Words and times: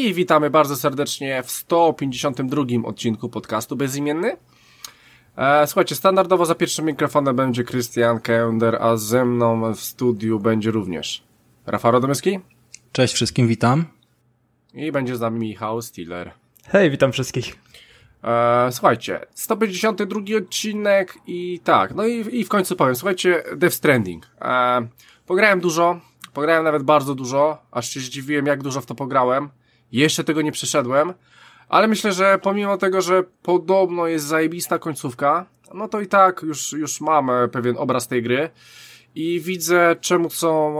I 0.00 0.14
witamy 0.14 0.50
bardzo 0.50 0.76
serdecznie 0.76 1.42
w 1.42 1.50
152 1.50 2.62
odcinku 2.84 3.28
podcastu 3.28 3.76
Bezimienny. 3.76 4.36
E, 5.36 5.66
słuchajcie, 5.66 5.94
standardowo 5.94 6.46
za 6.46 6.54
pierwszym 6.54 6.84
mikrofonem 6.84 7.36
będzie 7.36 7.64
Krystian 7.64 8.20
Kender, 8.20 8.78
a 8.80 8.96
ze 8.96 9.24
mną 9.24 9.74
w 9.74 9.80
studiu 9.80 10.38
będzie 10.38 10.70
również 10.70 11.22
Rafał 11.66 11.92
Radomyski. 11.92 12.38
Cześć 12.92 13.14
wszystkim, 13.14 13.48
witam. 13.48 13.84
I 14.74 14.92
będzie 14.92 15.16
z 15.16 15.20
nami 15.20 15.38
Michał 15.40 15.82
Stiller. 15.82 16.32
Hej, 16.68 16.90
witam 16.90 17.12
wszystkich. 17.12 17.58
E, 18.24 18.68
słuchajcie, 18.72 19.20
152 19.34 20.20
odcinek 20.38 21.18
i 21.26 21.60
tak, 21.64 21.94
no 21.94 22.06
i, 22.06 22.38
i 22.40 22.44
w 22.44 22.48
końcu 22.48 22.76
powiem, 22.76 22.96
słuchajcie, 22.96 23.42
Death 23.56 23.76
Stranding. 23.76 24.30
E, 24.40 24.86
pograłem 25.26 25.60
dużo, 25.60 26.00
pograłem 26.32 26.64
nawet 26.64 26.82
bardzo 26.82 27.14
dużo, 27.14 27.58
aż 27.70 27.90
się 27.90 28.00
zdziwiłem 28.00 28.46
jak 28.46 28.62
dużo 28.62 28.80
w 28.80 28.86
to 28.86 28.94
pograłem. 28.94 29.50
Jeszcze 29.92 30.24
tego 30.24 30.42
nie 30.42 30.52
przeszedłem, 30.52 31.14
ale 31.68 31.88
myślę, 31.88 32.12
że 32.12 32.38
pomimo 32.42 32.76
tego, 32.76 33.00
że 33.00 33.24
podobno 33.42 34.06
jest 34.06 34.26
zajebista 34.26 34.78
końcówka, 34.78 35.46
no 35.74 35.88
to 35.88 36.00
i 36.00 36.06
tak 36.06 36.42
już, 36.42 36.72
już 36.72 37.00
mam 37.00 37.30
pewien 37.52 37.76
obraz 37.78 38.08
tej 38.08 38.22
gry 38.22 38.50
i 39.14 39.40
widzę 39.40 39.96
czemu 40.00 40.30
są, 40.30 40.78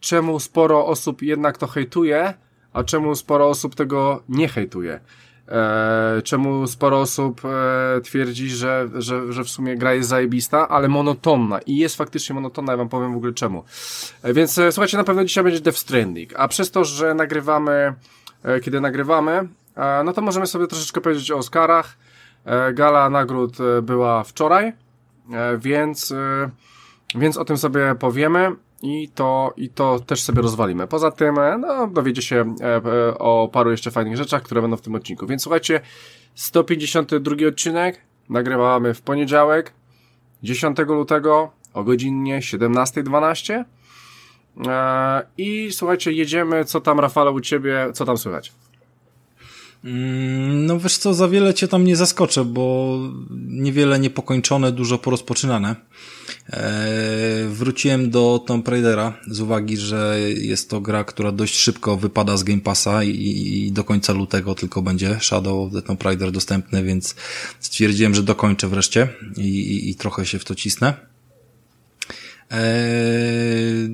czemu 0.00 0.40
sporo 0.40 0.86
osób 0.86 1.22
jednak 1.22 1.58
to 1.58 1.66
hejtuje, 1.66 2.34
a 2.72 2.84
czemu 2.84 3.14
sporo 3.14 3.48
osób 3.48 3.74
tego 3.74 4.22
nie 4.28 4.48
hejtuje. 4.48 5.00
E, 5.48 6.22
czemu 6.24 6.66
sporo 6.66 7.00
osób 7.00 7.42
e, 7.44 8.00
twierdzi, 8.00 8.48
że, 8.48 8.88
że, 8.94 9.32
że 9.32 9.44
w 9.44 9.48
sumie 9.48 9.76
gra 9.76 9.94
jest 9.94 10.08
zajebista, 10.08 10.68
ale 10.68 10.88
monotonna 10.88 11.58
i 11.58 11.76
jest 11.76 11.96
faktycznie 11.96 12.34
monotonna, 12.34 12.72
ja 12.72 12.76
wam 12.76 12.88
powiem 12.88 13.12
w 13.12 13.16
ogóle 13.16 13.32
czemu. 13.32 13.64
E, 14.22 14.32
więc 14.32 14.58
e, 14.58 14.72
słuchajcie, 14.72 14.96
na 14.96 15.04
pewno 15.04 15.24
dzisiaj 15.24 15.44
będzie 15.44 15.60
Death 15.60 15.78
Stranding, 15.78 16.32
a 16.36 16.48
przez 16.48 16.70
to, 16.70 16.84
że 16.84 17.14
nagrywamy, 17.14 17.94
kiedy 18.62 18.80
nagrywamy, 18.80 19.48
e, 19.76 20.02
no 20.04 20.12
to 20.12 20.22
możemy 20.22 20.46
sobie 20.46 20.66
troszeczkę 20.66 21.00
powiedzieć 21.00 21.30
o 21.30 21.36
Oscarach. 21.36 21.96
E, 22.44 22.72
gala 22.72 23.10
nagród 23.10 23.56
e, 23.60 23.82
była 23.82 24.24
wczoraj, 24.24 24.66
e, 24.66 24.72
więc, 25.58 26.12
e, 26.12 26.50
więc 27.14 27.36
o 27.36 27.44
tym 27.44 27.56
sobie 27.56 27.94
powiemy 27.98 28.56
i 28.84 29.08
to, 29.08 29.52
i 29.56 29.68
to 29.68 30.00
też 30.00 30.22
sobie 30.22 30.42
rozwalimy. 30.42 30.86
Poza 30.86 31.10
tym, 31.10 31.38
e, 31.38 31.58
no, 31.58 31.86
dowiecie 31.86 32.22
się 32.22 32.54
e, 32.60 32.76
e, 32.76 33.18
o 33.18 33.48
paru 33.52 33.70
jeszcze 33.70 33.90
fajnych 33.90 34.16
rzeczach, 34.16 34.42
które 34.42 34.62
będą 34.62 34.76
w 34.76 34.80
tym 34.80 34.94
odcinku. 34.94 35.26
Więc 35.26 35.42
słuchajcie, 35.42 35.80
152 36.34 37.48
odcinek 37.48 38.00
nagrywamy 38.28 38.94
w 38.94 39.02
poniedziałek, 39.02 39.72
10 40.42 40.78
lutego 40.78 41.50
o 41.74 41.84
godzinie 41.84 42.38
17.12. 42.38 43.64
E, 44.66 45.22
I 45.38 45.68
słuchajcie, 45.72 46.12
jedziemy. 46.12 46.64
Co 46.64 46.80
tam, 46.80 47.00
Rafale, 47.00 47.30
u 47.30 47.40
ciebie? 47.40 47.86
Co 47.94 48.04
tam 48.04 48.18
słychać? 48.18 48.52
Mm, 49.84 50.66
no 50.66 50.78
wiesz 50.78 50.98
co, 50.98 51.14
za 51.14 51.28
wiele 51.28 51.54
cię 51.54 51.68
tam 51.68 51.84
nie 51.84 51.96
zaskoczę, 51.96 52.44
bo 52.44 52.98
niewiele 53.48 53.98
niepokończone, 53.98 54.72
dużo 54.72 54.98
porozpoczynane. 54.98 55.76
Eee, 56.52 57.48
wróciłem 57.48 58.10
do 58.10 58.44
Tomb 58.46 58.68
Raidera 58.68 59.12
z 59.26 59.40
uwagi, 59.40 59.76
że 59.76 60.16
jest 60.36 60.70
to 60.70 60.80
gra, 60.80 61.04
która 61.04 61.32
dość 61.32 61.56
szybko 61.56 61.96
wypada 61.96 62.36
z 62.36 62.42
Game 62.44 62.60
Passa 62.60 63.04
i, 63.04 63.10
i 63.10 63.72
do 63.72 63.84
końca 63.84 64.12
lutego 64.12 64.54
tylko 64.54 64.82
będzie 64.82 65.18
Shadow 65.20 65.66
of 65.66 65.72
the 65.72 65.82
Tomb 65.82 66.02
Raider 66.02 66.32
dostępny, 66.32 66.84
więc 66.84 67.14
stwierdziłem, 67.60 68.14
że 68.14 68.22
dokończę 68.22 68.68
wreszcie 68.68 69.08
i, 69.36 69.40
i, 69.40 69.90
i 69.90 69.94
trochę 69.94 70.26
się 70.26 70.38
w 70.38 70.44
to 70.44 70.54
cisnę. 70.54 71.13
Eee, 72.50 73.88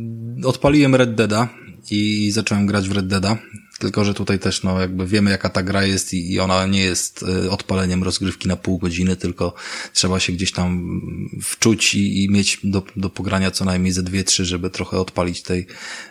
odpaliłem 0.44 0.94
Red 0.94 1.14
Deada 1.14 1.48
i 1.90 2.30
zacząłem 2.30 2.66
grać 2.66 2.88
w 2.88 2.92
Red 2.92 3.06
Deada. 3.06 3.36
Tylko, 3.80 4.04
że 4.04 4.14
tutaj 4.14 4.38
też, 4.38 4.62
no, 4.62 4.80
jakby 4.80 5.06
wiemy, 5.06 5.30
jaka 5.30 5.48
ta 5.48 5.62
gra 5.62 5.84
jest 5.84 6.14
i, 6.14 6.32
i 6.32 6.40
ona 6.40 6.66
nie 6.66 6.82
jest 6.82 7.22
y, 7.22 7.50
odpaleniem 7.50 8.02
rozgrywki 8.02 8.48
na 8.48 8.56
pół 8.56 8.78
godziny, 8.78 9.16
tylko 9.16 9.54
trzeba 9.92 10.20
się 10.20 10.32
gdzieś 10.32 10.52
tam 10.52 11.00
wczuć 11.42 11.94
i, 11.94 12.24
i 12.24 12.30
mieć 12.30 12.58
do, 12.64 12.82
do 12.96 13.10
pogrania 13.10 13.50
co 13.50 13.64
najmniej 13.64 13.92
ze 13.92 14.02
dwie, 14.02 14.24
trzy, 14.24 14.44
żeby 14.44 14.70
trochę 14.70 14.98
odpalić 14.98 15.42
tej, 15.42 15.66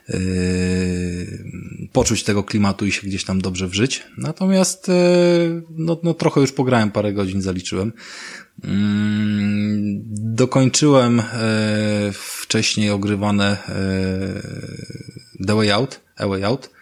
yy, 0.09 0.18
poczuć 1.91 2.24
tego 2.24 2.44
klimatu 2.44 2.85
i 2.85 2.91
się 2.91 3.08
gdzieś 3.08 3.24
tam 3.24 3.41
dobrze 3.41 3.68
wżyć. 3.68 4.03
Natomiast, 4.18 4.88
yy, 4.88 5.63
no, 5.69 6.00
no, 6.03 6.13
trochę 6.13 6.41
już 6.41 6.52
pograłem, 6.52 6.91
parę 6.91 7.13
godzin 7.13 7.41
zaliczyłem. 7.41 7.94
Mm, 8.63 10.02
dokończyłem 10.35 11.19
e, 11.19 11.24
wcześniej 12.13 12.90
ogrywane 12.90 13.58
e, 13.69 15.46
The 15.47 15.56
Way 15.56 15.72
Out, 15.72 16.00
A 16.18 16.28
Way 16.28 16.44
Out 16.44 16.78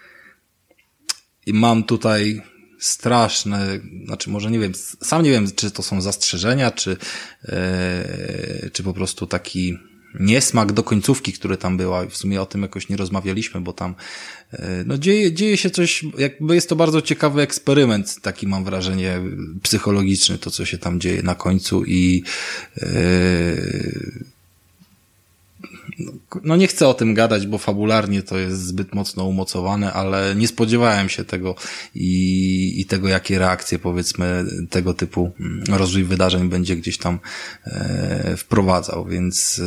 i 1.47 1.53
mam 1.53 1.83
tutaj 1.83 2.41
straszne, 2.79 3.79
znaczy 4.05 4.29
może 4.29 4.51
nie 4.51 4.59
wiem, 4.59 4.71
sam 5.01 5.23
nie 5.23 5.31
wiem, 5.31 5.47
czy 5.55 5.71
to 5.71 5.83
są 5.83 6.01
zastrzeżenia, 6.01 6.71
czy, 6.71 6.97
e, 7.45 8.69
czy 8.73 8.83
po 8.83 8.93
prostu 8.93 9.27
taki 9.27 9.77
niesmak 10.19 10.71
do 10.71 10.83
końcówki, 10.83 11.33
który 11.33 11.57
tam 11.57 11.77
była. 11.77 12.05
W 12.05 12.17
sumie 12.17 12.41
o 12.41 12.45
tym 12.45 12.61
jakoś 12.61 12.89
nie 12.89 12.97
rozmawialiśmy, 12.97 13.61
bo 13.61 13.73
tam 13.73 13.95
no 14.85 14.97
dzieje, 14.97 15.33
dzieje 15.33 15.57
się 15.57 15.69
coś, 15.69 16.05
jakby 16.17 16.55
jest 16.55 16.69
to 16.69 16.75
bardzo 16.75 17.01
ciekawy 17.01 17.41
eksperyment, 17.41 18.21
taki 18.21 18.47
mam 18.47 18.63
wrażenie 18.63 19.21
psychologiczny, 19.61 20.37
to 20.37 20.51
co 20.51 20.65
się 20.65 20.77
tam 20.77 20.99
dzieje 20.99 21.23
na 21.23 21.35
końcu 21.35 21.85
i 21.85 22.23
yy, 22.81 24.36
no 26.43 26.55
nie 26.55 26.67
chcę 26.67 26.87
o 26.87 26.93
tym 26.93 27.13
gadać, 27.13 27.47
bo 27.47 27.57
fabularnie 27.57 28.23
to 28.23 28.37
jest 28.37 28.65
zbyt 28.65 28.95
mocno 28.95 29.25
umocowane, 29.25 29.93
ale 29.93 30.35
nie 30.35 30.47
spodziewałem 30.47 31.09
się 31.09 31.23
tego 31.25 31.55
i, 31.95 32.81
i 32.81 32.85
tego, 32.85 33.07
jakie 33.07 33.39
reakcje 33.39 33.79
powiedzmy 33.79 34.45
tego 34.69 34.93
typu 34.93 35.31
rozwój 35.69 36.03
wydarzeń 36.03 36.49
będzie 36.49 36.75
gdzieś 36.75 36.97
tam 36.97 37.19
e, 37.65 38.37
wprowadzał, 38.37 39.05
więc 39.05 39.61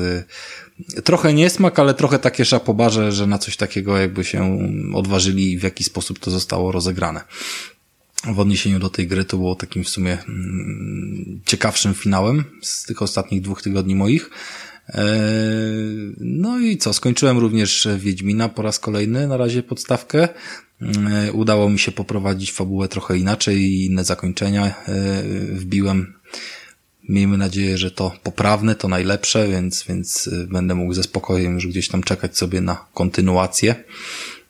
e, 0.96 1.02
trochę 1.02 1.34
niesmak, 1.34 1.78
ale 1.78 1.94
trochę 1.94 2.18
takie 2.18 2.44
szapobarze, 2.44 3.12
że 3.12 3.26
na 3.26 3.38
coś 3.38 3.56
takiego 3.56 3.98
jakby 3.98 4.24
się 4.24 4.58
odważyli 4.94 5.52
i 5.52 5.58
w 5.58 5.62
jaki 5.62 5.84
sposób 5.84 6.18
to 6.18 6.30
zostało 6.30 6.72
rozegrane 6.72 7.24
w 8.24 8.40
odniesieniu 8.40 8.78
do 8.78 8.90
tej 8.90 9.06
gry 9.06 9.24
to 9.24 9.36
było 9.36 9.54
takim 9.54 9.84
w 9.84 9.88
sumie 9.88 10.18
mm, 10.28 11.40
ciekawszym 11.46 11.94
finałem 11.94 12.44
z 12.62 12.84
tych 12.84 13.02
ostatnich 13.02 13.42
dwóch 13.42 13.62
tygodni 13.62 13.94
moich. 13.94 14.30
Eee, 14.94 16.14
no 16.18 16.58
i 16.58 16.76
co, 16.76 16.92
skończyłem 16.92 17.38
również 17.38 17.88
Wiedźmina 17.98 18.48
po 18.48 18.62
raz 18.62 18.78
kolejny, 18.78 19.28
na 19.28 19.36
razie 19.36 19.62
podstawkę. 19.62 20.28
Eee, 20.82 21.30
udało 21.32 21.70
mi 21.70 21.78
się 21.78 21.92
poprowadzić 21.92 22.52
fabułę 22.52 22.88
trochę 22.88 23.18
inaczej 23.18 23.56
i 23.56 23.86
inne 23.86 24.04
zakończenia 24.04 24.66
eee, 24.66 24.96
wbiłem. 25.52 26.14
Miejmy 27.08 27.38
nadzieję, 27.38 27.78
że 27.78 27.90
to 27.90 28.12
poprawne, 28.22 28.74
to 28.74 28.88
najlepsze, 28.88 29.48
więc, 29.48 29.84
więc 29.88 30.30
będę 30.48 30.74
mógł 30.74 30.92
ze 30.92 31.02
spokojem 31.02 31.54
już 31.54 31.66
gdzieś 31.66 31.88
tam 31.88 32.02
czekać 32.02 32.38
sobie 32.38 32.60
na 32.60 32.86
kontynuację, 32.94 33.74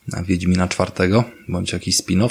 na 0.08 0.22
Wiedźmina 0.22 0.68
czwartego, 0.68 1.24
bądź 1.48 1.72
jakiś 1.72 1.96
spin-off. 1.96 2.30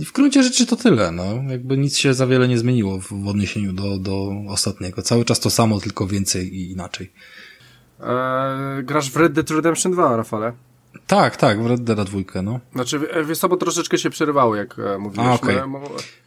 I 0.00 0.04
w 0.04 0.12
gruncie 0.12 0.42
rzeczy 0.42 0.66
to 0.66 0.76
tyle, 0.76 1.12
no. 1.12 1.24
Jakby 1.48 1.78
nic 1.78 1.96
się 1.96 2.14
za 2.14 2.26
wiele 2.26 2.48
nie 2.48 2.58
zmieniło 2.58 3.00
w, 3.00 3.24
w 3.24 3.28
odniesieniu 3.28 3.72
do, 3.72 3.98
do 3.98 4.30
ostatniego. 4.48 5.02
Cały 5.02 5.24
czas 5.24 5.40
to 5.40 5.50
samo, 5.50 5.80
tylko 5.80 6.06
więcej 6.06 6.56
i 6.56 6.70
inaczej. 6.70 7.12
Eee, 8.00 8.84
grasz 8.84 9.10
w 9.10 9.16
Red 9.16 9.32
Dead 9.32 9.50
Redemption 9.50 9.92
2, 9.92 10.16
Rafale? 10.16 10.52
Tak, 11.06 11.36
tak, 11.36 11.62
w 11.62 11.66
Red 11.66 11.84
Dead 11.84 12.02
dwójkę, 12.02 12.42
no. 12.42 12.60
Znaczy, 12.74 13.00
wiesz 13.26 13.38
co, 13.38 13.48
bo 13.48 13.56
troszeczkę 13.56 13.98
się 13.98 14.10
przerywało, 14.10 14.56
jak 14.56 14.78
e, 14.78 14.98
mówiłeś. 14.98 15.28
A, 15.28 15.32
okay. 15.32 15.62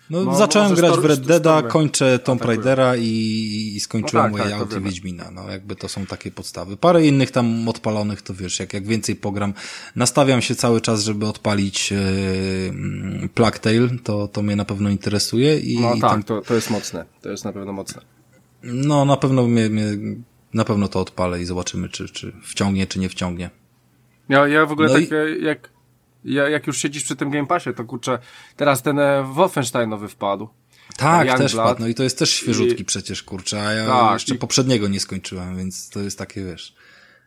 No, 0.09 0.23
Mo, 0.23 0.35
zacząłem 0.35 0.75
grać 0.75 0.95
w 0.95 1.05
Red 1.05 1.19
Deada, 1.19 1.61
kończę 1.61 2.19
Tomb 2.19 2.41
tak 2.41 2.47
Raidera 2.47 2.95
i, 2.95 3.73
i 3.75 3.79
skończyłem 3.79 4.31
no 4.31 4.38
tak, 4.38 4.39
moje 4.39 4.51
tak, 4.51 4.61
auty 4.61 4.81
Wiedźmina. 4.81 5.31
No, 5.31 5.50
jakby 5.50 5.75
to 5.75 5.89
są 5.89 6.05
takie 6.05 6.31
podstawy. 6.31 6.77
Parę 6.77 7.05
innych 7.05 7.31
tam 7.31 7.69
odpalonych, 7.69 8.21
to 8.21 8.33
wiesz, 8.33 8.59
jak, 8.59 8.73
jak 8.73 8.88
więcej 8.88 9.15
pogram. 9.15 9.53
Nastawiam 9.95 10.41
się 10.41 10.55
cały 10.55 10.81
czas, 10.81 11.03
żeby 11.03 11.25
odpalić 11.25 11.91
yy, 11.91 13.29
Plague 13.33 13.59
Tale, 13.59 13.89
to, 14.03 14.27
to 14.27 14.41
mnie 14.41 14.55
na 14.55 14.65
pewno 14.65 14.89
interesuje. 14.89 15.59
I, 15.59 15.79
no 15.79 15.94
i 15.94 16.01
tak, 16.01 16.11
tam... 16.11 16.23
to, 16.23 16.41
to 16.41 16.53
jest 16.53 16.69
mocne. 16.69 17.05
To 17.21 17.29
jest 17.29 17.45
na 17.45 17.53
pewno 17.53 17.73
mocne. 17.73 18.01
No, 18.63 19.05
na 19.05 19.17
pewno 19.17 19.47
mnie, 19.47 19.69
mnie 19.69 19.85
na 20.53 20.65
pewno 20.65 20.88
to 20.88 21.00
odpalę 21.00 21.41
i 21.41 21.45
zobaczymy, 21.45 21.89
czy, 21.89 22.09
czy 22.09 22.33
wciągnie, 22.44 22.88
czy 22.88 23.00
nie 23.00 23.09
wciągnie. 23.09 23.50
Ja, 24.29 24.47
ja 24.47 24.65
w 24.65 24.71
ogóle 24.71 24.88
no 24.88 24.94
tak, 24.94 25.03
i... 25.03 25.44
jak 25.44 25.73
ja, 26.25 26.50
jak 26.50 26.68
już 26.68 26.78
siedzisz 26.78 27.04
przy 27.04 27.16
tym 27.16 27.30
Game 27.30 27.48
Passie, 27.48 27.70
to 27.74 27.84
kurczę, 27.84 28.20
teraz 28.56 28.81
ten 28.81 29.00
e, 29.00 29.24
Wolfensteinowy 29.24 30.08
wpadł. 30.08 30.50
Tak, 30.98 31.38
też 31.38 31.54
wpadł, 31.54 31.81
no 31.81 31.88
i 31.88 31.96
to 31.96 32.04
jest 32.04 32.20
też 32.20 32.30
świeżutki 32.30 32.81
i... 32.81 32.86
przecież, 32.86 33.24
kurczę, 33.24 33.68
a 33.68 33.74
ja 33.74 33.86
tak, 33.86 34.14
jeszcze 34.14 34.36
i... 34.36 34.38
poprzedniego 34.38 34.88
nie 34.88 35.00
skończyłem, 35.00 35.58
więc 35.58 35.90
to 35.90 36.00
jest 36.00 36.18
takie, 36.18 36.44
wiesz. 36.44 36.75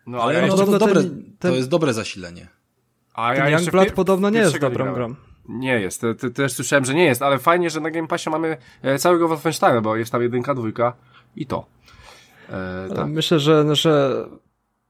No, 0.07 0.23
ale 0.23 0.35
ja 0.35 0.47
no, 0.47 0.57
to, 0.57 0.67
to, 0.67 0.79
dobre, 0.79 1.03
ten, 1.03 1.23
ten... 1.39 1.51
to 1.51 1.57
jest 1.57 1.69
dobre 1.69 1.95
zasilenie. 1.95 2.49
A 3.15 3.35
ja 3.35 3.45
ten 3.45 3.53
Youngblood 3.53 3.93
podobno 3.93 4.31
nie 4.31 4.39
jest 4.39 4.59
dobrą 4.59 4.95
grą. 4.95 5.15
Nie 5.49 5.81
jest, 5.81 6.03
ty, 6.19 6.31
też 6.31 6.53
słyszałem, 6.53 6.85
że 6.85 6.95
nie 6.95 7.05
jest, 7.05 7.23
ale 7.23 7.39
fajnie, 7.39 7.71
że 7.71 7.81
na 7.81 7.91
Game 7.91 8.09
Passie 8.09 8.31
mamy 8.31 8.57
e, 8.83 8.99
całego 8.99 9.29
Wolfensteina, 9.29 9.81
bo 9.81 9.97
jest 9.97 10.13
tam 10.13 10.23
jedynka, 10.23 10.55
dwójka 10.55 10.93
i 11.37 11.47
to. 11.47 11.67
E, 12.49 12.89
tak. 12.97 13.07
Myślę, 13.07 13.39
że, 13.41 13.77
że 13.77 14.25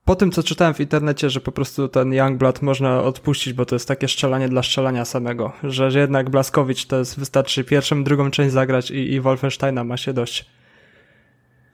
po 0.07 0.17
tym, 0.17 0.31
co 0.31 0.43
czytałem 0.43 0.75
w 0.75 0.81
internecie, 0.81 1.31
że 1.31 1.41
po 1.41 1.53
prostu 1.53 1.89
ten 1.89 2.13
Youngblood 2.13 2.63
można 2.63 3.03
odpuścić, 3.03 3.53
bo 3.53 3.67
to 3.67 3.75
jest 3.75 3.89
takie 3.89 4.09
strzelanie 4.09 4.49
dla 4.49 4.63
strzelania 4.63 5.05
samego, 5.05 5.53
że, 5.65 5.91
że 5.91 5.99
jednak 5.99 6.31
Blaskowicz 6.31 6.87
to 6.87 6.99
jest, 6.99 7.19
wystarczy 7.19 7.65
pierwszą, 7.65 8.05
drugą 8.05 8.31
część 8.31 8.53
zagrać 8.53 8.91
i, 8.91 9.13
i 9.13 9.21
Wolfensteina 9.21 9.85
ma 9.85 9.97
się 9.97 10.13
dość. 10.13 10.51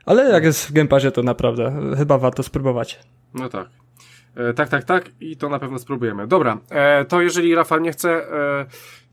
Ale 0.06 0.30
jak 0.30 0.44
jest 0.44 0.66
w 0.66 0.72
Game 0.72 0.88
Passie, 0.88 1.12
to 1.12 1.22
naprawdę 1.22 1.94
chyba 1.96 2.18
warto 2.18 2.42
spróbować. 2.42 3.00
No 3.34 3.48
tak. 3.48 3.68
E, 4.36 4.54
tak, 4.54 4.68
tak, 4.68 4.84
tak 4.84 5.10
i 5.20 5.36
to 5.36 5.48
na 5.48 5.58
pewno 5.58 5.78
spróbujemy. 5.78 6.26
Dobra, 6.26 6.58
e, 6.70 7.04
to 7.04 7.22
jeżeli 7.22 7.54
Rafał 7.54 7.80
nie 7.80 7.92
chce, 7.92 8.10
e, 8.10 8.66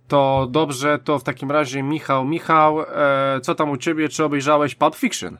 to 0.07 0.47
dobrze, 0.51 0.99
to 1.03 1.19
w 1.19 1.23
takim 1.23 1.51
razie 1.51 1.83
Michał, 1.83 2.25
Michał, 2.25 2.81
e, 2.81 3.39
co 3.41 3.55
tam 3.55 3.69
u 3.69 3.77
ciebie, 3.77 4.09
czy 4.09 4.23
obejrzałeś 4.23 4.75
Pulp 4.75 4.95
Fiction? 4.95 5.37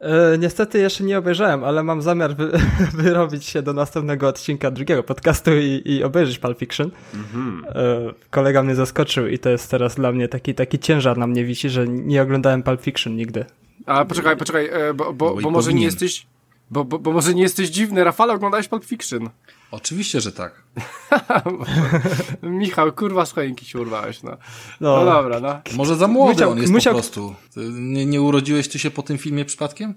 E, 0.00 0.38
niestety 0.38 0.78
jeszcze 0.78 1.04
nie 1.04 1.18
obejrzałem, 1.18 1.64
ale 1.64 1.82
mam 1.82 2.02
zamiar 2.02 2.36
wy, 2.36 2.50
wyrobić 3.02 3.44
się 3.44 3.62
do 3.62 3.72
następnego 3.72 4.28
odcinka 4.28 4.70
drugiego 4.70 5.02
podcastu 5.02 5.50
i, 5.56 5.82
i 5.84 6.04
obejrzeć 6.04 6.38
Pulp 6.38 6.58
Fiction. 6.58 6.90
Mm-hmm. 6.90 7.66
E, 7.66 8.14
kolega 8.30 8.62
mnie 8.62 8.74
zaskoczył 8.74 9.26
i 9.26 9.38
to 9.38 9.50
jest 9.50 9.70
teraz 9.70 9.94
dla 9.94 10.12
mnie 10.12 10.28
taki, 10.28 10.54
taki 10.54 10.78
ciężar 10.78 11.18
na 11.18 11.26
mnie 11.26 11.44
wisi, 11.44 11.70
że 11.70 11.88
nie 11.88 12.22
oglądałem 12.22 12.62
Pulp 12.62 12.82
Fiction 12.82 13.16
nigdy. 13.16 13.44
A 13.86 14.04
poczekaj, 14.04 14.36
poczekaj, 14.36 14.68
e, 14.72 14.94
bo, 14.94 15.12
bo, 15.12 15.34
bo, 15.34 15.40
bo 15.40 15.50
może 15.50 15.74
nie 15.74 15.84
jesteś... 15.84 16.26
Bo, 16.70 16.84
bo, 16.84 16.98
bo 16.98 17.12
może 17.12 17.34
nie 17.34 17.42
jesteś 17.42 17.68
dziwny. 17.68 18.04
Rafale, 18.04 18.32
oglądałeś 18.32 18.68
Pulp 18.68 18.84
Fiction? 18.84 19.30
Oczywiście, 19.70 20.20
że 20.20 20.32
tak. 20.32 20.62
Michał, 22.42 22.92
kurwa 22.92 23.26
z 23.26 23.32
choinki 23.32 23.66
się 23.66 23.80
urwałeś, 23.80 24.22
no. 24.22 24.30
no. 24.80 24.96
no. 24.96 25.04
dobra, 25.04 25.40
no. 25.40 25.60
Może 25.76 25.96
za 25.96 26.08
młody 26.08 26.32
musiał, 26.32 26.50
on 26.50 26.58
jest 26.58 26.72
musiał... 26.72 26.94
po 26.94 27.00
prostu. 27.00 27.34
Nie, 27.72 28.06
nie 28.06 28.22
urodziłeś 28.22 28.68
ty 28.68 28.78
się 28.78 28.90
po 28.90 29.02
tym 29.02 29.18
filmie 29.18 29.44
przypadkiem? 29.44 29.94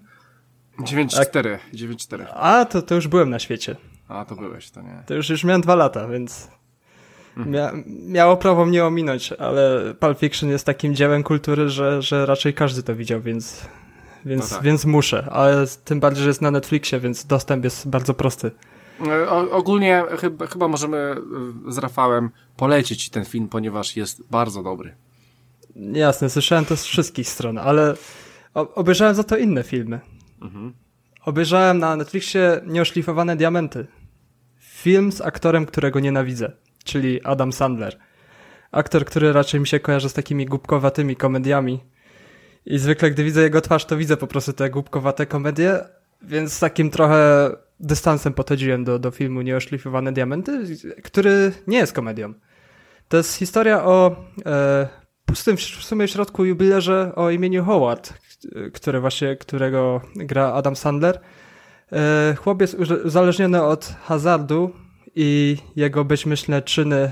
9-4, 0.80 1.58
9-4. 1.74 2.26
A, 2.34 2.66
to, 2.66 2.82
to 2.82 2.96
już 2.96 3.08
byłem 3.08 3.30
na 3.30 3.40
świecie. 3.40 3.76
A, 4.08 4.26
to 4.26 4.36
byłeś, 4.36 4.72
to 4.72 4.82
nie. 4.82 5.04
To 5.06 5.14
już, 5.14 5.30
już 5.30 5.44
miałem 5.44 5.62
dwa 5.62 5.76
lata, 5.76 6.08
więc 6.08 6.48
mhm. 7.38 7.52
mia 7.52 7.72
miało 7.86 8.38
prawo 8.38 8.66
mnie 8.66 8.86
ominąć, 8.86 9.34
ale 9.34 9.94
Pulp 10.00 10.20
Fiction 10.20 10.50
jest 10.50 10.66
takim 10.66 10.96
dziełem 10.96 11.24
kultury, 11.24 11.70
że, 11.70 12.02
że 12.02 12.26
raczej 12.26 12.54
każdy 12.54 12.84
to 12.84 12.96
widział, 12.96 13.22
więc, 13.22 13.66
więc, 14.26 14.52
no 14.52 14.56
tak. 14.58 14.66
więc 14.66 14.86
muszę. 14.86 15.28
Ale 15.32 15.66
tym 15.86 16.00
bardziej, 16.00 16.24
że 16.24 16.30
jest 16.30 16.42
na 16.42 16.52
Netflixie, 16.52 17.00
więc 17.00 17.26
dostęp 17.26 17.64
jest 17.64 17.90
bardzo 17.90 18.14
prosty. 18.14 18.52
E, 19.08 19.30
ogólnie 19.30 20.04
chyba, 20.20 20.48
chyba 20.48 20.68
możemy 20.68 20.98
e, 21.68 21.72
z 21.72 21.78
Rafałem 21.78 22.30
polecić 22.58 23.10
ten 23.10 23.26
film, 23.26 23.48
ponieważ 23.48 23.96
jest 23.96 24.24
bardzo 24.30 24.64
dobry. 24.64 24.96
Jasne, 25.76 26.30
słyszałem 26.30 26.66
to 26.66 26.78
z 26.78 26.86
wszystkich 26.86 27.30
stron, 27.30 27.58
ale 27.58 27.96
obejrzałem 28.54 29.16
za 29.16 29.24
to 29.24 29.38
inne 29.38 29.64
filmy. 29.64 30.00
Mhm. 30.42 30.74
Obejrzałem 31.26 31.80
na 31.80 31.96
Netflixie 31.96 32.62
Nieoszlifowane 32.66 33.36
Diamenty. 33.36 33.88
Film 34.60 35.12
z 35.12 35.22
aktorem, 35.22 35.66
którego 35.66 36.00
nienawidzę, 36.00 36.52
czyli 36.84 37.24
Adam 37.24 37.54
Sandler. 37.54 38.00
Aktor, 38.72 39.06
który 39.06 39.34
raczej 39.34 39.60
mi 39.60 39.68
się 39.68 39.80
kojarzy 39.80 40.10
z 40.10 40.14
takimi 40.14 40.46
głupkowatymi 40.46 41.16
komediami. 41.16 41.80
I 42.66 42.80
zwykle, 42.80 43.12
gdy 43.12 43.24
widzę 43.24 43.42
jego 43.42 43.62
twarz, 43.62 43.86
to 43.86 43.98
widzę 43.98 44.18
po 44.18 44.28
prostu 44.28 44.54
te 44.54 44.70
głupkowate 44.70 45.26
komedie, 45.26 45.80
więc 46.22 46.54
z 46.54 46.60
takim 46.60 46.90
trochę 46.90 47.52
dystansem 47.80 48.34
podchodziłem 48.34 48.84
do, 48.84 49.00
do 49.00 49.12
filmu 49.12 49.42
Nieoszlifowane 49.42 50.12
Diamenty, 50.12 50.64
który 51.04 51.52
nie 51.68 51.78
jest 51.78 51.94
komedią. 51.94 52.34
To 53.08 53.18
jest 53.18 53.36
historia 53.36 53.86
o 53.86 54.16
e, 54.46 54.88
pustym 55.26 55.58
w 55.58 55.62
sumie 55.62 56.08
w 56.08 56.12
środku 56.12 56.46
jubilerze 56.46 57.12
o 57.16 57.30
imieniu 57.30 57.64
Howard, 57.64 58.14
które 58.74 59.00
właśnie, 59.00 59.36
którego 59.36 60.02
gra 60.16 60.54
Adam 60.54 60.76
Sandler. 60.76 61.20
E, 61.92 62.36
chłop 62.36 62.64
uzależniony 63.06 63.64
od 63.64 63.96
hazardu 64.04 64.72
i 65.16 65.58
jego 65.76 66.06
myślne 66.26 66.62
czyny 66.62 66.96
e, 66.96 67.12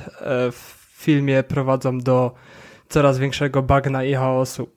w 0.51 0.77
filmie 0.97 1.43
prowadzą 1.43 1.99
do 1.99 2.31
coraz 2.89 3.17
większego 3.17 3.63
bagna 3.63 4.03
i 4.03 4.13
chaosu. 4.13 4.76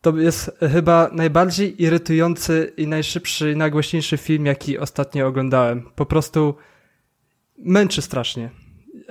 To 0.00 0.18
jest 0.18 0.50
chyba 0.72 1.10
najbardziej 1.12 1.82
irytujący 1.82 2.72
i 2.76 2.86
najszybszy 2.86 3.52
i 3.52 3.56
najgłośniejszy 3.56 4.16
film, 4.16 4.46
jaki 4.46 4.78
ostatnio 4.78 5.26
oglądałem. 5.26 5.90
Po 5.94 6.06
prostu 6.06 6.54
męczy 7.58 8.02
strasznie. 8.02 8.50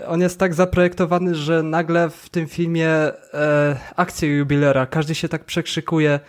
On 0.07 0.21
jest 0.21 0.39
tak 0.39 0.53
zaprojektowany, 0.53 1.35
że 1.35 1.63
nagle 1.63 2.09
w 2.09 2.29
tym 2.29 2.47
filmie 2.47 2.89
e, 2.89 3.77
akcja 3.95 4.27
jubilera, 4.27 4.85
każdy 4.85 5.15
się 5.15 5.29
tak 5.29 5.45
przekrzykuje, 5.45 6.19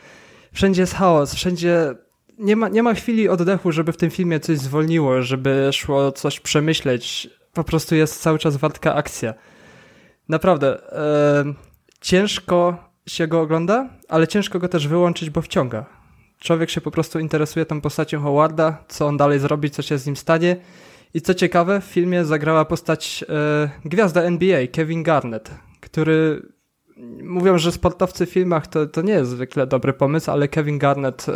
wszędzie 0.52 0.82
jest 0.82 0.94
chaos, 0.94 1.34
wszędzie 1.34 1.94
nie 2.38 2.56
ma, 2.56 2.68
nie 2.68 2.82
ma 2.82 2.94
chwili 2.94 3.28
oddechu, 3.28 3.72
żeby 3.72 3.92
w 3.92 3.96
tym 3.96 4.10
filmie 4.10 4.40
coś 4.40 4.58
zwolniło, 4.58 5.22
żeby 5.22 5.70
szło 5.72 6.12
coś 6.12 6.40
przemyśleć. 6.40 7.30
Po 7.52 7.64
prostu 7.64 7.94
jest 7.94 8.22
cały 8.22 8.38
czas 8.38 8.56
wartka 8.56 8.94
akcja. 8.94 9.34
Naprawdę, 10.28 10.92
e, 10.92 11.44
ciężko 12.00 12.84
się 13.06 13.26
go 13.26 13.40
ogląda, 13.40 13.99
ale 14.10 14.28
ciężko 14.28 14.58
go 14.58 14.68
też 14.68 14.88
wyłączyć, 14.88 15.30
bo 15.30 15.42
wciąga. 15.42 15.86
Człowiek 16.38 16.70
się 16.70 16.80
po 16.80 16.90
prostu 16.90 17.18
interesuje 17.18 17.66
tą 17.66 17.80
postacią 17.80 18.20
Howarda, 18.20 18.84
co 18.88 19.06
on 19.06 19.16
dalej 19.16 19.38
zrobi, 19.38 19.70
co 19.70 19.82
się 19.82 19.98
z 19.98 20.06
nim 20.06 20.16
stanie. 20.16 20.56
I 21.14 21.20
co 21.20 21.34
ciekawe, 21.34 21.80
w 21.80 21.84
filmie 21.84 22.24
zagrała 22.24 22.64
postać 22.64 23.24
e, 23.28 23.70
gwiazda 23.84 24.22
NBA, 24.22 24.66
Kevin 24.72 25.02
Garnett, 25.02 25.50
który 25.80 26.42
mówią, 27.22 27.58
że 27.58 27.72
sportowcy 27.72 28.26
w 28.26 28.30
filmach 28.30 28.66
to, 28.66 28.86
to 28.86 29.02
nie 29.02 29.12
jest 29.12 29.30
zwykle 29.30 29.66
dobry 29.66 29.92
pomysł, 29.92 30.30
ale 30.30 30.48
Kevin 30.48 30.78
Garnett, 30.78 31.26
e, 31.28 31.32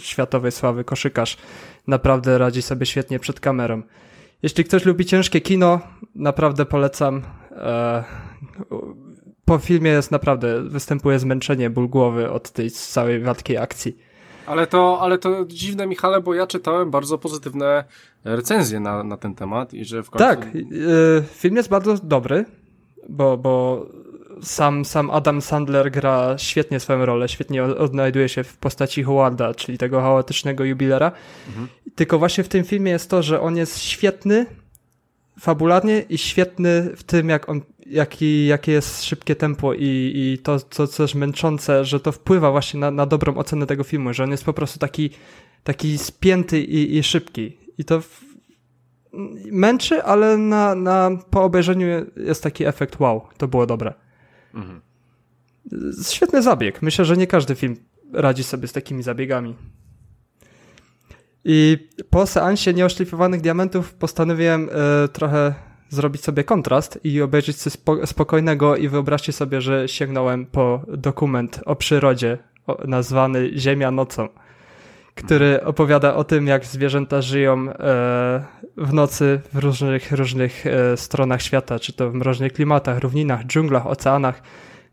światowej 0.00 0.52
sławy 0.52 0.84
koszykarz, 0.84 1.36
naprawdę 1.86 2.38
radzi 2.38 2.62
sobie 2.62 2.86
świetnie 2.86 3.18
przed 3.18 3.40
kamerą. 3.40 3.82
Jeśli 4.42 4.64
ktoś 4.64 4.84
lubi 4.84 5.04
ciężkie 5.04 5.40
kino, 5.40 5.80
naprawdę 6.14 6.66
polecam. 6.66 7.22
E, 7.52 8.04
po 9.50 9.58
filmie 9.58 9.90
jest 9.90 10.10
naprawdę, 10.10 10.62
występuje 10.62 11.18
zmęczenie, 11.18 11.70
ból 11.70 11.88
głowy 11.88 12.30
od 12.30 12.50
tej 12.50 12.70
całej 12.70 13.20
wadkiej 13.20 13.56
akcji. 13.58 13.96
Ale 14.46 14.66
to, 14.66 14.98
ale 15.00 15.18
to 15.18 15.44
dziwne, 15.46 15.86
Michale, 15.86 16.20
bo 16.20 16.34
ja 16.34 16.46
czytałem 16.46 16.90
bardzo 16.90 17.18
pozytywne 17.18 17.84
recenzje 18.24 18.80
na, 18.80 19.04
na 19.04 19.16
ten 19.16 19.34
temat 19.34 19.74
i 19.74 19.84
że 19.84 20.02
w 20.02 20.10
końcu... 20.10 20.24
Tak, 20.24 20.54
yy, 20.54 21.24
film 21.32 21.56
jest 21.56 21.68
bardzo 21.68 21.94
dobry, 22.02 22.44
bo, 23.08 23.36
bo 23.36 23.86
sam, 24.42 24.84
sam 24.84 25.10
Adam 25.10 25.42
Sandler 25.42 25.90
gra 25.90 26.38
świetnie 26.38 26.80
swoją 26.80 27.06
rolę, 27.06 27.28
świetnie 27.28 27.64
odnajduje 27.64 28.28
się 28.28 28.44
w 28.44 28.56
postaci 28.56 29.02
Howarda, 29.02 29.54
czyli 29.54 29.78
tego 29.78 30.00
chaotycznego 30.00 30.64
jubilera. 30.64 31.12
Mhm. 31.48 31.68
Tylko 31.94 32.18
właśnie 32.18 32.44
w 32.44 32.48
tym 32.48 32.64
filmie 32.64 32.92
jest 32.92 33.10
to, 33.10 33.22
że 33.22 33.40
on 33.40 33.56
jest 33.56 33.78
świetny 33.78 34.46
fabularnie 35.40 36.04
i 36.08 36.18
świetny 36.18 36.90
w 36.96 37.02
tym, 37.02 37.28
jak 37.28 37.48
on 37.48 37.60
jaki, 37.90 38.46
jakie 38.46 38.72
jest 38.72 39.04
szybkie 39.04 39.36
tempo 39.36 39.74
i, 39.74 40.12
i 40.14 40.38
to, 40.42 40.60
co 40.60 40.86
coś 40.86 41.14
męczące, 41.14 41.84
że 41.84 42.00
to 42.00 42.12
wpływa 42.12 42.50
właśnie 42.50 42.80
na, 42.80 42.90
na 42.90 43.06
dobrą 43.06 43.36
ocenę 43.36 43.66
tego 43.66 43.84
filmu, 43.84 44.12
że 44.12 44.24
on 44.24 44.30
jest 44.30 44.44
po 44.44 44.52
prostu 44.52 44.78
taki, 44.78 45.10
taki 45.64 45.98
spięty 45.98 46.60
i, 46.60 46.96
i 46.96 47.02
szybki. 47.02 47.58
I 47.78 47.84
to 47.84 48.00
w, 48.00 48.24
męczy, 49.52 50.02
ale 50.02 50.36
na, 50.36 50.74
na, 50.74 51.10
po 51.30 51.42
obejrzeniu 51.42 51.86
jest 52.16 52.42
taki 52.42 52.64
efekt 52.64 53.00
wow, 53.00 53.22
to 53.36 53.48
było 53.48 53.66
dobre. 53.66 53.94
Mhm. 54.54 54.80
Świetny 56.10 56.42
zabieg. 56.42 56.82
Myślę, 56.82 57.04
że 57.04 57.16
nie 57.16 57.26
każdy 57.26 57.54
film 57.54 57.76
radzi 58.12 58.44
sobie 58.44 58.68
z 58.68 58.72
takimi 58.72 59.02
zabiegami. 59.02 59.54
I 61.44 61.88
po 62.10 62.26
seansie 62.26 62.74
nieoszlifowanych 62.74 63.40
diamentów 63.40 63.94
postanowiłem 63.94 64.68
y, 65.04 65.08
trochę 65.08 65.54
zrobić 65.90 66.24
sobie 66.24 66.44
kontrast 66.44 67.00
i 67.04 67.22
obejrzeć 67.22 67.56
coś 67.56 67.72
spo, 67.72 68.06
spokojnego 68.06 68.76
i 68.76 68.88
wyobraźcie 68.88 69.32
sobie, 69.32 69.60
że 69.60 69.88
sięgnąłem 69.88 70.46
po 70.46 70.82
dokument 70.88 71.60
o 71.66 71.76
przyrodzie 71.76 72.38
nazwany 72.84 73.50
Ziemia 73.56 73.90
nocą, 73.90 74.28
który 75.14 75.64
opowiada 75.64 76.14
o 76.14 76.24
tym, 76.24 76.46
jak 76.46 76.64
zwierzęta 76.64 77.22
żyją 77.22 77.68
e, 77.68 77.74
w 78.76 78.92
nocy 78.92 79.40
w 79.52 79.58
różnych, 79.58 80.12
różnych 80.12 80.66
e, 80.66 80.96
stronach 80.96 81.42
świata, 81.42 81.78
czy 81.78 81.92
to 81.92 82.10
w 82.10 82.14
mroźnych 82.14 82.52
klimatach, 82.52 82.98
równinach, 82.98 83.46
dżunglach, 83.46 83.86
oceanach, 83.86 84.42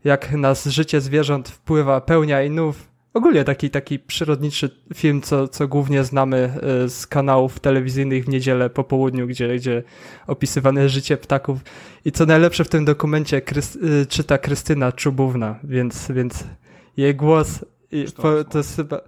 jak 0.04 0.32
na 0.32 0.54
życie 0.54 1.00
zwierząt 1.00 1.48
wpływa 1.48 2.00
pełnia 2.00 2.42
i 2.42 2.50
nów, 2.50 2.87
Ogólnie 3.14 3.44
taki, 3.44 3.70
taki 3.70 3.98
przyrodniczy 3.98 4.70
film, 4.94 5.22
co, 5.22 5.48
co 5.48 5.68
głównie 5.68 6.04
znamy 6.04 6.36
e, 6.84 6.88
z 6.88 7.06
kanałów 7.06 7.60
telewizyjnych 7.60 8.24
w 8.24 8.28
niedzielę 8.28 8.70
po 8.70 8.84
południu, 8.84 9.26
gdzie, 9.26 9.56
gdzie 9.56 9.82
opisywane 10.26 10.88
życie 10.88 11.16
ptaków. 11.16 11.60
I 12.04 12.12
co 12.12 12.26
najlepsze 12.26 12.64
w 12.64 12.68
tym 12.68 12.84
dokumencie 12.84 13.36
e, 13.36 14.06
czyta 14.06 14.38
Krystyna 14.38 14.92
Czubówna, 14.92 15.58
więc, 15.64 16.12
więc 16.12 16.44
jej 16.96 17.14
głos 17.14 17.64
po, 18.16 18.44
to 18.44 18.58
jest 18.58 18.76
chyba, 18.76 19.00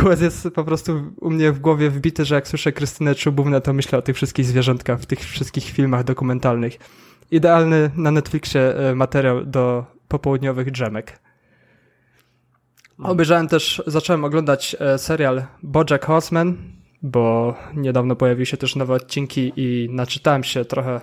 głos 0.00 0.20
jest 0.20 0.48
po 0.54 0.64
prostu 0.64 1.12
u 1.20 1.30
mnie 1.30 1.52
w 1.52 1.58
głowie 1.58 1.90
wbity, 1.90 2.24
że 2.24 2.34
jak 2.34 2.48
słyszę 2.48 2.72
Krystynę 2.72 3.14
Czubównę, 3.14 3.60
to 3.60 3.72
myślę 3.72 3.98
o 3.98 4.02
tych 4.02 4.16
wszystkich 4.16 4.46
zwierzątkach 4.46 5.00
w 5.00 5.06
tych 5.06 5.20
wszystkich 5.20 5.64
filmach 5.64 6.04
dokumentalnych. 6.04 6.78
Idealny 7.30 7.90
na 7.96 8.10
Netflixie 8.10 8.76
e, 8.76 8.94
materiał 8.94 9.44
do 9.44 9.84
popołudniowych 10.08 10.70
drzemek. 10.70 11.23
Obejrzałem 12.98 13.48
też, 13.48 13.82
zacząłem 13.86 14.24
oglądać 14.24 14.76
e, 14.80 14.98
serial 14.98 15.44
Bojack 15.62 16.04
Horseman, 16.04 16.56
bo 17.02 17.54
niedawno 17.74 18.16
pojawiły 18.16 18.46
się 18.46 18.56
też 18.56 18.76
nowe 18.76 18.94
odcinki 18.94 19.52
i 19.56 19.88
naczytałem 19.90 20.44
się 20.44 20.64
trochę 20.64 21.00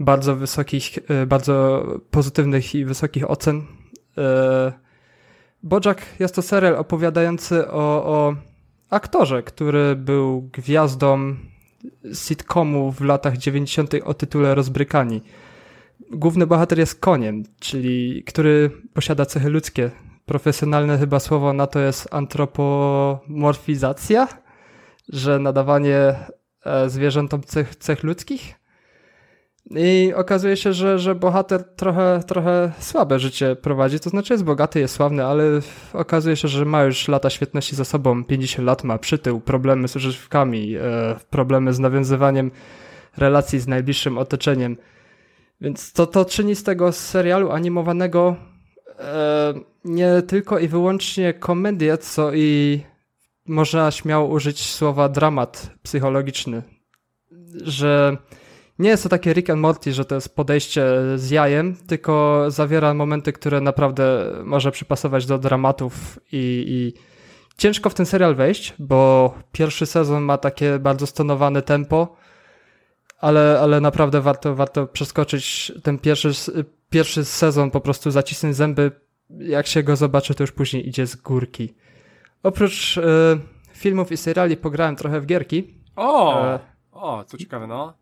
bardzo 0.00 0.36
wysokich, 0.36 0.98
e, 1.08 1.26
bardzo 1.26 1.86
pozytywnych 2.10 2.74
i 2.74 2.84
wysokich 2.84 3.30
ocen. 3.30 3.62
E, 4.18 4.72
Bojack 5.62 6.20
jest 6.20 6.34
to 6.34 6.42
serial 6.42 6.76
opowiadający 6.76 7.68
o, 7.68 8.04
o 8.04 8.34
aktorze, 8.90 9.42
który 9.42 9.96
był 9.96 10.42
gwiazdą 10.42 11.36
sitcomu 12.14 12.92
w 12.92 13.00
latach 13.00 13.36
90. 13.38 13.94
o 14.04 14.14
tytule 14.14 14.54
Rozbrykani. 14.54 15.22
Główny 16.10 16.46
bohater 16.46 16.78
jest 16.78 17.00
koniem, 17.00 17.42
czyli 17.60 18.22
który 18.26 18.70
posiada 18.94 19.26
cechy 19.26 19.50
ludzkie. 19.50 19.90
Profesjonalne 20.26 20.98
chyba 20.98 21.20
słowo 21.20 21.52
na 21.52 21.66
to 21.66 21.80
jest 21.80 22.14
antropomorfizacja, 22.14 24.28
że 25.08 25.38
nadawanie 25.38 26.14
e, 26.64 26.90
zwierzętom 26.90 27.42
cech, 27.42 27.76
cech 27.76 28.02
ludzkich. 28.02 28.54
I 29.70 30.12
okazuje 30.16 30.56
się, 30.56 30.72
że, 30.72 30.98
że 30.98 31.14
bohater 31.14 31.64
trochę, 31.76 32.20
trochę 32.26 32.72
słabe 32.78 33.18
życie 33.18 33.56
prowadzi, 33.56 34.00
to 34.00 34.10
znaczy 34.10 34.34
jest 34.34 34.44
bogaty, 34.44 34.80
jest 34.80 34.94
sławny, 34.94 35.24
ale 35.24 35.44
okazuje 35.92 36.36
się, 36.36 36.48
że 36.48 36.64
ma 36.64 36.82
już 36.82 37.08
lata 37.08 37.30
świetności 37.30 37.76
za 37.76 37.84
sobą, 37.84 38.24
50 38.24 38.66
lat 38.66 38.84
ma 38.84 38.98
przytył, 38.98 39.40
problemy 39.40 39.88
z 39.88 39.96
używkami, 39.96 40.76
e, 40.76 40.80
problemy 41.30 41.72
z 41.72 41.78
nawiązywaniem 41.78 42.50
relacji 43.16 43.60
z 43.60 43.68
najbliższym 43.68 44.18
otoczeniem. 44.18 44.76
Więc 45.60 45.92
to, 45.92 46.06
to 46.06 46.24
czyni 46.24 46.54
z 46.54 46.62
tego 46.62 46.92
serialu 46.92 47.50
animowanego 47.50 48.36
nie 49.84 50.22
tylko 50.22 50.58
i 50.58 50.68
wyłącznie 50.68 51.34
komedię, 51.34 51.98
co 51.98 52.34
i 52.34 52.80
można 53.46 53.90
śmiało 53.90 54.28
użyć 54.28 54.70
słowa 54.70 55.08
dramat 55.08 55.70
psychologiczny. 55.82 56.62
Że 57.62 58.16
nie 58.78 58.90
jest 58.90 59.02
to 59.02 59.08
takie 59.08 59.32
Rick 59.32 59.50
and 59.50 59.60
Morty, 59.60 59.92
że 59.92 60.04
to 60.04 60.14
jest 60.14 60.36
podejście 60.36 60.86
z 61.16 61.30
jajem, 61.30 61.76
tylko 61.86 62.44
zawiera 62.48 62.94
momenty, 62.94 63.32
które 63.32 63.60
naprawdę 63.60 64.32
może 64.44 64.72
przypasować 64.72 65.26
do 65.26 65.38
dramatów 65.38 66.20
i, 66.32 66.64
i 66.68 67.00
ciężko 67.58 67.90
w 67.90 67.94
ten 67.94 68.06
serial 68.06 68.34
wejść, 68.34 68.74
bo 68.78 69.34
pierwszy 69.52 69.86
sezon 69.86 70.22
ma 70.22 70.38
takie 70.38 70.78
bardzo 70.78 71.06
stonowane 71.06 71.62
tempo, 71.62 72.16
ale, 73.24 73.60
ale 73.60 73.80
naprawdę 73.80 74.20
warto, 74.20 74.54
warto 74.54 74.86
przeskoczyć 74.86 75.72
ten 75.82 75.98
pierwszy, 75.98 76.30
pierwszy 76.90 77.24
sezon, 77.24 77.70
po 77.70 77.80
prostu 77.80 78.10
zacisnąć 78.10 78.56
zęby. 78.56 78.90
Jak 79.30 79.66
się 79.66 79.82
go 79.82 79.96
zobaczy, 79.96 80.34
to 80.34 80.42
już 80.42 80.52
później 80.52 80.88
idzie 80.88 81.06
z 81.06 81.16
górki. 81.16 81.74
Oprócz 82.42 82.96
y, 82.96 83.02
filmów 83.72 84.12
i 84.12 84.16
seriali 84.16 84.56
pograłem 84.56 84.96
trochę 84.96 85.20
w 85.20 85.26
gierki. 85.26 85.74
O! 85.96 86.44
E, 86.44 86.58
o, 86.92 87.24
co 87.24 87.38
ciekawe, 87.38 87.66
no. 87.66 87.94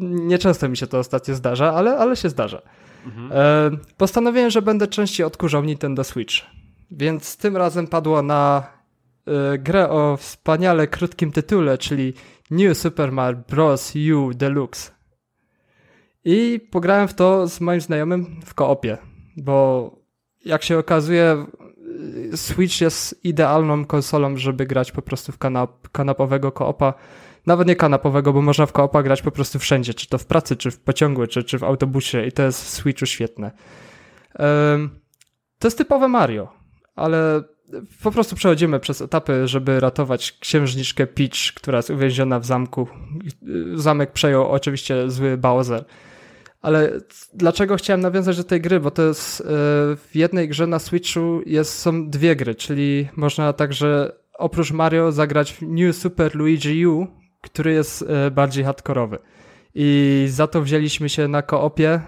Nieczęsto 0.00 0.68
mi 0.68 0.76
się 0.76 0.86
to 0.86 0.98
ostatnio 0.98 1.34
zdarza, 1.34 1.74
ale, 1.74 1.98
ale 1.98 2.16
się 2.16 2.28
zdarza. 2.28 2.62
Mhm. 3.06 3.32
E, 3.32 3.70
postanowiłem, 3.96 4.50
że 4.50 4.62
będę 4.62 4.86
częściej 4.86 5.26
odkurzał 5.26 5.64
Nintendo 5.64 6.04
Switch. 6.04 6.34
Więc 6.90 7.36
tym 7.36 7.56
razem 7.56 7.86
padło 7.86 8.22
na 8.22 8.66
e, 9.26 9.58
grę 9.58 9.88
o 9.90 10.16
wspaniale 10.16 10.86
krótkim 10.86 11.32
tytule, 11.32 11.78
czyli 11.78 12.14
New 12.50 12.78
Super 12.78 13.12
Mario 13.12 13.42
Bros. 13.48 13.94
U 14.16 14.34
Deluxe. 14.34 14.90
I 16.24 16.60
pograłem 16.70 17.08
w 17.08 17.14
to 17.14 17.48
z 17.48 17.60
moim 17.60 17.80
znajomym 17.80 18.40
w 18.44 18.54
koopie, 18.54 18.98
bo 19.36 19.90
jak 20.44 20.62
się 20.62 20.78
okazuje, 20.78 21.46
Switch 22.34 22.80
jest 22.80 23.24
idealną 23.24 23.84
konsolą, 23.84 24.36
żeby 24.36 24.66
grać 24.66 24.92
po 24.92 25.02
prostu 25.02 25.32
w 25.32 25.38
kanap 25.38 25.88
kanapowego 25.88 26.52
koopa. 26.52 26.94
Nawet 27.46 27.68
nie 27.68 27.76
kanapowego, 27.76 28.32
bo 28.32 28.42
można 28.42 28.66
w 28.66 28.72
koopa 28.72 29.02
grać 29.02 29.22
po 29.22 29.30
prostu 29.30 29.58
wszędzie, 29.58 29.94
czy 29.94 30.08
to 30.08 30.18
w 30.18 30.26
pracy, 30.26 30.56
czy 30.56 30.70
w 30.70 30.80
pociągu, 30.80 31.26
czy, 31.26 31.44
czy 31.44 31.58
w 31.58 31.64
autobusie 31.64 32.26
i 32.26 32.32
to 32.32 32.42
jest 32.42 32.64
w 32.64 32.68
Switchu 32.68 33.06
świetne. 33.06 33.50
Um, 34.38 34.90
to 35.58 35.66
jest 35.66 35.78
typowe 35.78 36.08
Mario, 36.08 36.48
ale 36.96 37.42
po 38.02 38.10
prostu 38.10 38.36
przechodzimy 38.36 38.80
przez 38.80 39.02
etapy, 39.02 39.48
żeby 39.48 39.80
ratować 39.80 40.38
księżniczkę 40.40 41.06
Peach, 41.06 41.54
która 41.54 41.78
jest 41.78 41.90
uwięziona 41.90 42.40
w 42.40 42.46
zamku. 42.46 42.88
Zamek 43.74 44.12
przejął 44.12 44.48
oczywiście 44.48 45.10
zły 45.10 45.36
Bowser. 45.36 45.84
Ale 46.62 46.92
dlaczego 47.34 47.76
chciałem 47.76 48.00
nawiązać 48.00 48.36
do 48.36 48.44
tej 48.44 48.60
gry? 48.60 48.80
Bo 48.80 48.90
to 48.90 49.02
jest 49.02 49.40
e, 49.40 49.44
w 49.96 50.10
jednej 50.14 50.48
grze 50.48 50.66
na 50.66 50.78
Switchu 50.78 51.40
jest, 51.46 51.78
są 51.78 52.10
dwie 52.10 52.36
gry, 52.36 52.54
czyli 52.54 53.08
można 53.16 53.52
także 53.52 54.12
oprócz 54.38 54.70
Mario 54.72 55.12
zagrać 55.12 55.52
w 55.52 55.62
New 55.62 55.96
Super 55.96 56.34
Luigi 56.34 56.86
U, 56.86 57.06
który 57.42 57.72
jest 57.72 58.04
e, 58.08 58.30
bardziej 58.30 58.64
hardkorowy. 58.64 59.18
I 59.74 60.26
za 60.30 60.46
to 60.46 60.62
wzięliśmy 60.62 61.08
się 61.08 61.28
na 61.28 61.42
koopie. 61.42 62.00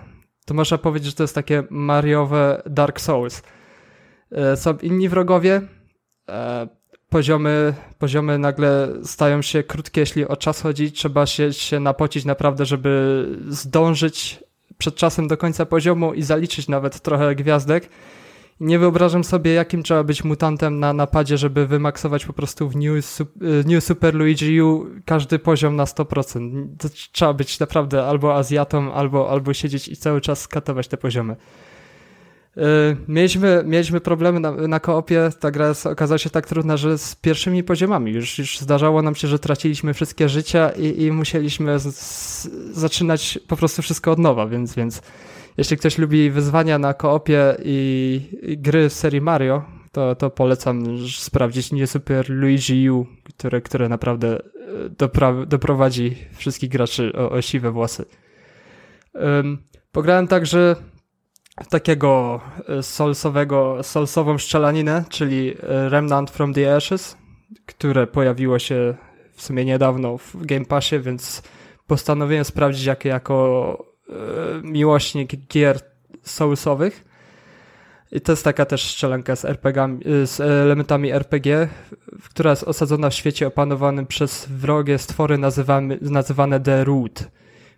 To 0.45 0.55
można 0.55 0.79
powiedzieć, 0.79 1.11
że 1.11 1.17
to 1.17 1.23
jest 1.23 1.35
takie 1.35 1.63
Mariowe 1.71 2.63
Dark 2.67 3.01
Souls 3.01 3.43
są 4.57 4.79
inni 4.83 5.09
wrogowie. 5.09 5.63
E, 6.29 6.69
poziomy, 7.09 7.75
poziomy 7.99 8.39
nagle 8.39 8.89
stają 9.05 9.43
się 9.43 9.63
krótkie, 9.63 10.01
jeśli 10.01 10.27
o 10.27 10.37
czas 10.37 10.61
chodzi. 10.61 10.93
Trzeba 10.93 11.27
się, 11.27 11.53
się 11.53 11.81
napocić 11.81 12.25
naprawdę, 12.25 12.65
żeby 12.65 13.27
zdążyć 13.49 14.45
przed 14.79 14.95
czasem 14.95 15.29
do 15.29 15.37
końca 15.37 15.67
poziomu 15.67 16.15
i 16.15 16.23
zaliczyć 16.23 16.69
nawet 16.69 17.01
trochę 17.01 17.35
gwiazdek. 17.35 17.89
Nie 18.61 18.79
wyobrażam 18.79 19.25
sobie, 19.25 19.53
jakim 19.53 19.83
trzeba 19.83 20.05
być 20.05 20.25
mutantem 20.25 20.81
na 20.81 20.93
napadzie, 20.93 21.39
żeby 21.39 21.67
wymaksować 21.67 22.27
po 22.27 22.33
prostu 22.33 22.69
w 22.69 22.77
New, 22.77 23.21
e, 23.21 23.25
New 23.67 23.85
Super 23.85 24.15
Luigi 24.15 24.63
U 24.63 24.87
każdy 25.05 25.39
poziom 25.39 25.77
na 25.77 25.85
100%. 25.85 26.77
To 26.79 26.89
trzeba 27.13 27.33
być 27.33 27.61
naprawdę 27.61 28.07
albo 28.07 28.35
Azjatą, 28.35 28.93
albo, 28.93 29.31
albo 29.31 29.55
siedzieć 29.55 29.89
i 29.89 29.97
cały 29.97 30.21
czas 30.21 30.41
skatować 30.41 30.89
te 30.89 30.97
poziomy. 30.97 31.37
Y, 32.57 32.61
mieliśmy, 33.09 33.63
mieliśmy 33.67 34.01
problemy 34.01 34.41
na, 34.69 34.81
koopie, 34.81 35.31
ta 35.41 35.51
gra 35.51 35.73
okazała 35.85 36.19
się 36.19 36.31
tak 36.31 36.47
trudna, 36.47 36.77
że 36.77 36.99
z 36.99 37.15
pierwszymi 37.15 37.65
poziomami 37.65 38.13
już, 38.13 38.39
już 38.39 38.59
zdarzało 38.59 39.03
nam 39.03 39.15
się, 39.15 39.29
że 39.29 39.39
traciliśmy 39.39 39.95
wszystkie 39.95 40.29
życia 40.29 40.71
i, 40.71 41.03
i 41.03 41.13
musieliśmy 41.13 41.79
z, 41.79 41.97
z, 41.97 42.49
zaczynać 42.73 43.39
po 43.49 43.57
prostu 43.57 43.83
wszystko 43.83 44.13
od 44.13 44.19
nowa, 44.19 44.47
więc, 44.47 44.75
więc 44.75 45.03
jeśli 45.57 45.77
ktoś 45.77 45.99
lubi 45.99 46.31
wyzwania 46.31 46.79
na 46.79 46.95
koopie 46.95 47.57
i, 47.65 48.21
i 48.43 48.59
gry 48.59 48.91
z 48.91 48.93
serii 48.93 49.21
Mario, 49.21 49.65
to, 49.93 50.15
to 50.15 50.31
polecam 50.31 51.09
sprawdzić 51.09 51.73
nie 51.73 51.87
Super 51.87 52.31
Luigi 52.31 52.91
U, 52.91 53.07
które, 53.25 53.61
które 53.61 53.89
naprawdę 53.89 54.39
y, 54.39 54.91
dopra- 54.91 55.47
doprowadzi 55.47 56.17
wszystkich 56.33 56.71
graczy 56.71 57.13
o, 57.15 57.31
o 57.31 57.43
siwe 57.43 57.71
włosy. 57.71 58.05
Um, 59.15 59.59
pograłem 59.93 60.29
także 60.29 60.77
takiego 61.69 62.41
e, 62.69 62.83
solsowego, 62.83 63.83
solsową 63.83 64.39
szczelaninę, 64.39 65.05
czyli 65.09 65.55
e, 65.63 65.89
Remnant 65.89 66.31
from 66.31 66.55
the 66.55 66.77
Ashes, 66.77 67.17
które 67.67 68.07
pojawiło 68.07 68.59
się 68.59 68.95
w 69.33 69.43
sumie 69.43 69.65
niedawno 69.65 70.19
w 70.19 70.47
Game 70.47 70.65
Passie, 70.65 71.01
więc 71.01 71.43
postanowiłem 71.87 72.45
sprawdzić 72.45 72.85
jakie 72.85 73.09
jako 73.09 73.85
e, 74.09 74.13
miłośnik 74.63 75.37
gier 75.47 75.81
soulsowych. 76.23 77.05
I 78.13 78.21
to 78.21 78.33
jest 78.33 78.45
taka 78.45 78.65
też 78.65 78.91
strzelanka 78.91 79.37
z, 79.37 79.45
RPG, 79.45 79.99
z 80.25 80.41
elementami 80.41 81.13
RPG, 81.13 81.69
która 82.31 82.51
jest 82.51 82.65
osadzona 82.65 83.11
w 83.11 83.15
świecie 83.15 83.47
opanowanym 83.47 84.07
przez 84.07 84.47
wrogie 84.47 84.99
stwory 84.99 85.39
nazywane 86.01 86.61
The 86.61 86.85
Root 86.85 87.25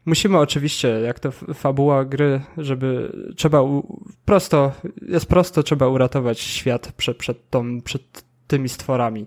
Musimy 0.04 0.38
oczywiście, 0.38 0.88
jak 0.88 1.21
to 1.21 1.30
fabuła 1.54 2.04
gry, 2.04 2.40
żeby 2.59 3.12
trzeba 3.37 3.62
u, 3.62 4.00
prosto, 4.25 4.73
jest 5.09 5.26
prosto, 5.26 5.62
trzeba 5.62 5.88
uratować 5.88 6.40
świat 6.40 6.92
przed, 6.92 7.16
przed, 7.16 7.50
tą, 7.50 7.80
przed 7.80 8.25
tymi 8.47 8.68
stworami. 8.68 9.26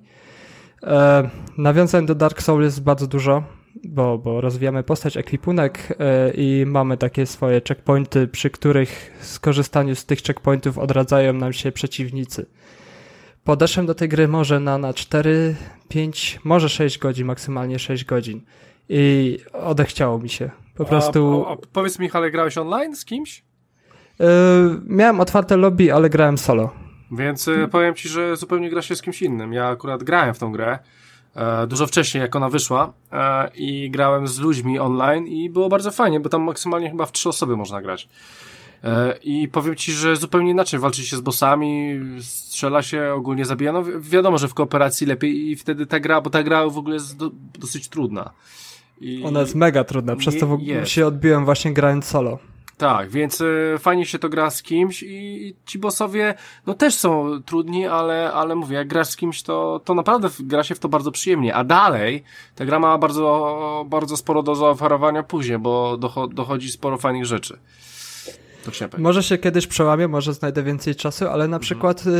E, 0.83 1.29
nawiązań 1.57 2.05
do 2.05 2.15
Dark 2.15 2.41
Souls 2.41 2.63
jest 2.63 2.83
bardzo 2.83 3.07
dużo, 3.07 3.43
bo, 3.83 4.17
bo 4.17 4.41
rozwijamy 4.41 4.83
postać, 4.83 5.17
ekwipunek 5.17 5.97
e, 5.99 6.31
i 6.33 6.65
mamy 6.65 6.97
takie 6.97 7.25
swoje 7.25 7.61
checkpointy, 7.67 8.27
przy 8.27 8.49
których 8.49 9.11
skorzystaniu 9.21 9.95
z 9.95 10.05
tych 10.05 10.19
checkpointów 10.21 10.77
odradzają 10.77 11.33
nam 11.33 11.53
się 11.53 11.71
przeciwnicy. 11.71 12.45
Podeszłem 13.43 13.85
do 13.85 13.95
tej 13.95 14.09
gry 14.09 14.27
może 14.27 14.59
na, 14.59 14.77
na 14.77 14.93
4, 14.93 15.55
5, 15.87 16.39
może 16.43 16.69
6 16.69 16.97
godzin, 16.97 17.25
maksymalnie 17.27 17.79
6 17.79 18.05
godzin. 18.05 18.41
I 18.89 19.37
odechciało 19.53 20.19
mi 20.19 20.29
się. 20.29 20.64
Po 20.77 20.85
prostu. 20.85 21.45
A, 21.47 21.53
a, 21.53 21.57
powiedz 21.73 21.99
mi, 21.99 22.11
ale 22.11 22.31
grałeś 22.31 22.57
online 22.57 22.95
z 22.95 23.05
kimś? 23.05 23.43
Yy, 24.19 24.25
miałem 24.85 25.19
otwarte 25.19 25.57
lobby, 25.57 25.93
ale 25.93 26.09
grałem 26.09 26.37
solo. 26.37 26.69
Więc 27.11 27.47
y, 27.47 27.67
powiem 27.71 27.95
ci, 27.95 28.09
że 28.09 28.37
zupełnie 28.37 28.69
gra 28.69 28.81
się 28.81 28.95
z 28.95 29.01
kimś 29.01 29.21
innym. 29.21 29.53
Ja 29.53 29.67
akurat 29.67 30.03
grałem 30.03 30.33
w 30.33 30.39
tą 30.39 30.51
grę 30.51 30.79
e, 31.35 31.67
dużo 31.67 31.87
wcześniej, 31.87 32.21
jak 32.21 32.35
ona 32.35 32.49
wyszła 32.49 32.93
e, 33.11 33.49
i 33.55 33.91
grałem 33.91 34.27
z 34.27 34.39
ludźmi 34.39 34.79
online 34.79 35.27
i 35.27 35.49
było 35.49 35.69
bardzo 35.69 35.91
fajnie, 35.91 36.19
bo 36.19 36.29
tam 36.29 36.41
maksymalnie 36.41 36.89
chyba 36.89 37.05
w 37.05 37.11
trzy 37.11 37.29
osoby 37.29 37.57
można 37.57 37.81
grać. 37.81 38.09
E, 38.83 39.17
I 39.23 39.47
powiem 39.47 39.75
ci, 39.75 39.91
że 39.91 40.15
zupełnie 40.15 40.51
inaczej 40.51 40.79
walczy 40.79 41.05
się 41.05 41.17
z 41.17 41.21
bossami, 41.21 41.99
strzela 42.21 42.81
się, 42.81 43.13
ogólnie 43.13 43.45
zabija. 43.45 43.71
No 43.71 43.83
wi 43.83 43.91
wiadomo, 43.99 44.37
że 44.37 44.47
w 44.47 44.53
kooperacji 44.53 45.07
lepiej 45.07 45.49
i 45.49 45.55
wtedy 45.55 45.85
ta 45.85 45.99
gra, 45.99 46.21
bo 46.21 46.29
ta 46.29 46.43
gra 46.43 46.69
w 46.69 46.77
ogóle 46.77 46.93
jest 46.93 47.17
do, 47.17 47.31
dosyć 47.59 47.89
trudna. 47.89 48.31
I 49.01 49.23
Ona 49.25 49.39
jest 49.39 49.55
mega 49.55 49.83
trudna, 49.83 50.15
przez 50.15 50.39
to 50.39 50.57
się 50.83 51.07
odbiłem 51.07 51.45
właśnie 51.45 51.73
grając 51.73 52.05
solo. 52.05 52.39
Tak, 52.77 53.09
więc 53.09 53.41
y, 53.41 53.75
fajnie 53.79 54.05
się 54.05 54.19
to 54.19 54.29
gra 54.29 54.49
z 54.49 54.61
kimś 54.61 55.03
i, 55.03 55.47
i, 55.47 55.55
ci 55.65 55.79
bossowie, 55.79 56.33
no 56.67 56.73
też 56.73 56.95
są 56.95 57.41
trudni, 57.45 57.87
ale, 57.87 58.33
ale 58.33 58.55
mówię, 58.55 58.77
jak 58.77 58.87
grasz 58.87 59.07
z 59.07 59.15
kimś, 59.15 59.41
to, 59.43 59.81
to 59.85 59.93
naprawdę 59.93 60.29
gra 60.39 60.63
się 60.63 60.75
w 60.75 60.79
to 60.79 60.89
bardzo 60.89 61.11
przyjemnie. 61.11 61.55
A 61.55 61.63
dalej, 61.63 62.23
ta 62.55 62.65
gra 62.65 62.79
ma 62.79 62.97
bardzo, 62.97 63.85
bardzo 63.89 64.17
sporo 64.17 64.43
do 64.43 64.55
zaoferowania 64.55 65.23
później, 65.23 65.59
bo 65.59 65.97
dochodzi 66.31 66.71
sporo 66.71 66.97
fajnych 66.97 67.25
rzeczy. 67.25 67.59
Może 68.97 69.23
się 69.23 69.37
kiedyś 69.37 69.67
przełamię, 69.67 70.07
może 70.07 70.33
znajdę 70.33 70.63
więcej 70.63 70.95
czasu, 70.95 71.25
ale 71.27 71.37
na 71.37 71.57
mhm. 71.57 71.61
przykład 71.61 72.03
y, 72.07 72.11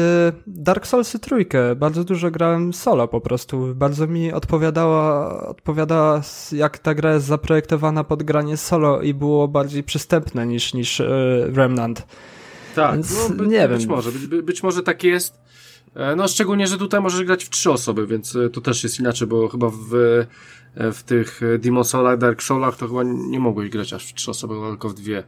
Dark 0.47 0.87
Soulsy 0.87 1.19
trójkę, 1.19 1.75
bardzo 1.75 2.03
dużo 2.03 2.31
grałem 2.31 2.73
solo 2.73 3.07
po 3.07 3.21
prostu. 3.21 3.75
Bardzo 3.75 4.07
mi 4.07 4.33
odpowiadała, 4.33 5.37
odpowiadała 5.47 6.21
jak 6.51 6.77
ta 6.77 6.95
gra 6.95 7.13
jest 7.13 7.25
zaprojektowana 7.25 8.03
pod 8.03 8.23
granie 8.23 8.57
solo 8.57 9.01
i 9.01 9.13
było 9.13 9.47
bardziej 9.47 9.83
przystępne 9.83 10.47
niż, 10.47 10.73
niż 10.73 10.99
y, 10.99 11.51
Remnant. 11.55 12.07
Tak, 12.75 12.93
Więc, 12.93 13.29
no, 13.29 13.35
by, 13.35 13.47
nie 13.47 13.67
być 13.67 13.79
wiem. 13.79 13.89
może, 13.89 14.11
być, 14.11 14.41
być 14.41 14.63
może 14.63 14.83
tak 14.83 15.03
jest. 15.03 15.45
E, 15.95 16.15
no 16.15 16.27
szczególnie, 16.27 16.67
że 16.67 16.77
tutaj 16.77 17.01
możesz 17.01 17.23
grać 17.23 17.43
w 17.43 17.49
trzy 17.49 17.71
osoby, 17.71 18.07
więc 18.07 18.35
e, 18.35 18.49
to 18.49 18.61
też 18.61 18.83
jest 18.83 18.99
inaczej, 18.99 19.27
bo 19.27 19.47
chyba 19.47 19.69
w, 19.69 19.93
e, 20.75 20.91
w 20.91 21.03
tych 21.03 21.41
Demon 21.59 21.83
Soulach, 21.83 22.17
Dark 22.17 22.43
Soulach 22.43 22.77
to 22.77 22.87
chyba 22.87 23.03
nie 23.03 23.39
mogłeś 23.39 23.69
grać 23.69 23.93
aż 23.93 24.07
w 24.07 24.13
trzy 24.13 24.31
osoby, 24.31 24.55
tylko 24.69 24.89
w 24.89 24.93
dwie 24.93 25.23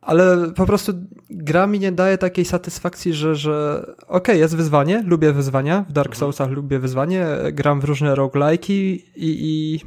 ale 0.00 0.52
po 0.52 0.66
prostu 0.66 0.92
gra 1.30 1.66
mi 1.66 1.78
nie 1.78 1.92
daje 1.92 2.18
takiej 2.18 2.44
satysfakcji, 2.44 3.14
że, 3.14 3.34
że 3.34 3.82
okej, 3.82 4.08
okay, 4.08 4.36
jest 4.36 4.56
wyzwanie, 4.56 5.04
lubię 5.06 5.32
wyzwania, 5.32 5.84
w 5.88 5.92
Dark 5.92 6.08
mhm. 6.08 6.20
Soulsach 6.20 6.50
lubię 6.50 6.78
wyzwanie, 6.78 7.26
gram 7.52 7.80
w 7.80 7.84
różne 7.84 8.14
roguelike'i 8.14 8.72
i, 8.72 9.02
i 9.16 9.80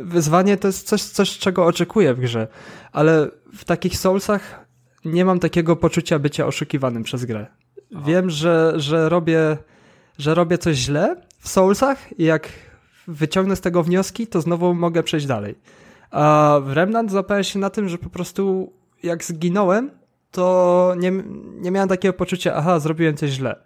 wyzwanie 0.00 0.56
to 0.56 0.68
jest 0.68 0.88
coś, 0.88 1.02
coś, 1.02 1.38
czego 1.38 1.66
oczekuję 1.66 2.14
w 2.14 2.20
grze, 2.20 2.48
ale 2.92 3.28
w 3.56 3.64
takich 3.64 3.96
Soulsach 3.96 4.66
nie 5.04 5.24
mam 5.24 5.40
takiego 5.40 5.76
poczucia 5.76 6.18
bycia 6.18 6.46
oszukiwanym 6.46 7.02
przez 7.02 7.24
grę. 7.24 7.46
Aha. 7.94 8.04
Wiem, 8.06 8.30
że, 8.30 8.72
że, 8.76 9.08
robię, 9.08 9.56
że 10.18 10.34
robię 10.34 10.58
coś 10.58 10.76
źle 10.76 11.16
w 11.38 11.48
Soulsach 11.48 12.18
i 12.18 12.24
jak 12.24 12.48
wyciągnę 13.08 13.56
z 13.56 13.60
tego 13.60 13.82
wnioski, 13.82 14.26
to 14.26 14.40
znowu 14.40 14.74
mogę 14.74 15.02
przejść 15.02 15.26
dalej. 15.26 15.54
A 16.10 16.58
w 16.64 16.72
Remnant 16.72 17.10
złapałem 17.10 17.44
się 17.44 17.58
na 17.58 17.70
tym, 17.70 17.88
że 17.88 17.98
po 17.98 18.10
prostu 18.10 18.72
jak 19.02 19.24
zginąłem, 19.24 19.90
to 20.30 20.94
nie, 20.98 21.12
nie 21.60 21.70
miałem 21.70 21.88
takiego 21.88 22.12
poczucia, 22.12 22.54
aha, 22.54 22.80
zrobiłem 22.80 23.16
coś 23.16 23.30
źle. 23.30 23.56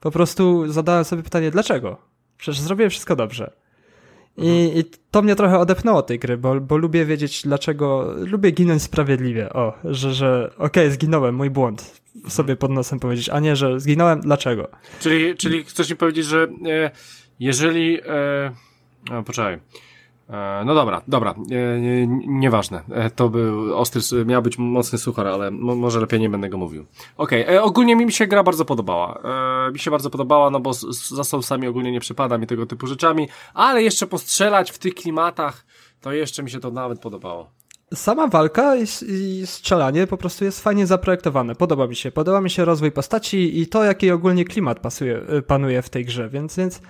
Po 0.00 0.10
prostu 0.10 0.72
zadałem 0.72 1.04
sobie 1.04 1.22
pytanie, 1.22 1.50
dlaczego? 1.50 1.96
Przecież 2.36 2.60
zrobiłem 2.60 2.90
wszystko 2.90 3.16
dobrze. 3.16 3.52
I, 4.36 4.48
mhm. 4.48 4.78
I, 4.78 4.84
to 5.10 5.22
mnie 5.22 5.36
trochę 5.36 5.58
odepnęło 5.58 6.02
tej 6.02 6.18
gry, 6.18 6.36
bo, 6.36 6.60
bo 6.60 6.76
lubię 6.76 7.04
wiedzieć, 7.04 7.42
dlaczego. 7.42 8.14
Lubię 8.16 8.50
ginąć 8.50 8.82
sprawiedliwie. 8.82 9.52
O, 9.52 9.74
że, 9.84 10.14
że 10.14 10.50
okej, 10.56 10.66
okay, 10.66 10.90
zginąłem, 10.90 11.34
mój 11.34 11.50
błąd. 11.50 12.02
Sobie 12.28 12.56
pod 12.56 12.70
nosem 12.70 13.00
powiedzieć, 13.00 13.28
a 13.28 13.40
nie, 13.40 13.56
że 13.56 13.80
zginąłem, 13.80 14.20
dlaczego. 14.20 14.68
Czyli, 15.00 15.36
czyli 15.36 15.64
chcesz 15.64 15.90
mi 15.90 15.96
powiedzieć, 15.96 16.26
że 16.26 16.48
e, 16.66 16.90
jeżeli. 17.40 18.00
E, 18.06 18.52
no, 19.10 19.22
poczekaj. 19.22 19.58
E, 20.32 20.64
no 20.64 20.74
dobra, 20.74 21.02
dobra, 21.08 21.30
e, 21.30 21.36
nieważne. 22.26 22.82
E, 22.90 23.10
to 23.10 23.28
był 23.28 23.76
ostry, 23.76 24.24
miał 24.24 24.42
być 24.42 24.58
mocny 24.58 24.98
suchar, 24.98 25.26
ale 25.26 25.50
może 25.50 26.00
lepiej 26.00 26.20
nie 26.20 26.30
będę 26.30 26.48
go 26.48 26.58
mówił. 26.58 26.86
Okej, 27.16 27.42
okay. 27.42 27.62
ogólnie 27.62 27.96
mi 27.96 28.12
się 28.12 28.26
gra 28.26 28.42
bardzo 28.42 28.64
podobała. 28.64 29.22
Mi 29.72 29.78
się 29.78 29.90
bardzo 29.90 30.10
podobała, 30.10 30.50
no 30.50 30.60
bo 30.60 30.72
za 31.08 31.24
sousami 31.24 31.66
ogólnie 31.66 31.92
nie 31.92 32.00
przypada 32.00 32.38
mi 32.38 32.46
tego 32.46 32.66
typu 32.66 32.86
rzeczami, 32.86 33.28
ale 33.54 33.82
jeszcze 33.82 34.06
postrzelać 34.06 34.70
w 34.70 34.78
tych 34.78 34.94
klimatach, 34.94 35.64
to 36.00 36.12
jeszcze 36.12 36.42
mi 36.42 36.50
się 36.50 36.60
to 36.60 36.70
nawet 36.70 37.00
podobało. 37.00 37.50
Sama 37.94 38.28
walka 38.28 38.76
i, 38.76 39.46
strzelanie 39.46 40.06
po 40.06 40.16
prostu 40.16 40.44
jest 40.44 40.62
fajnie 40.62 40.86
zaprojektowane. 40.86 41.54
Podoba 41.54 41.86
mi 41.86 41.96
się. 41.96 42.10
Podoba 42.10 42.40
mi 42.40 42.50
się 42.50 42.64
rozwój 42.64 42.92
postaci 42.92 43.60
i 43.60 43.66
to, 43.66 43.84
jaki 43.84 44.10
ogólnie 44.10 44.44
klimat 44.44 44.80
pasuje, 44.80 45.22
panuje 45.46 45.82
w 45.82 45.90
tej 45.90 46.04
grze, 46.04 46.28
więc, 46.28 46.56
więc 46.56 46.80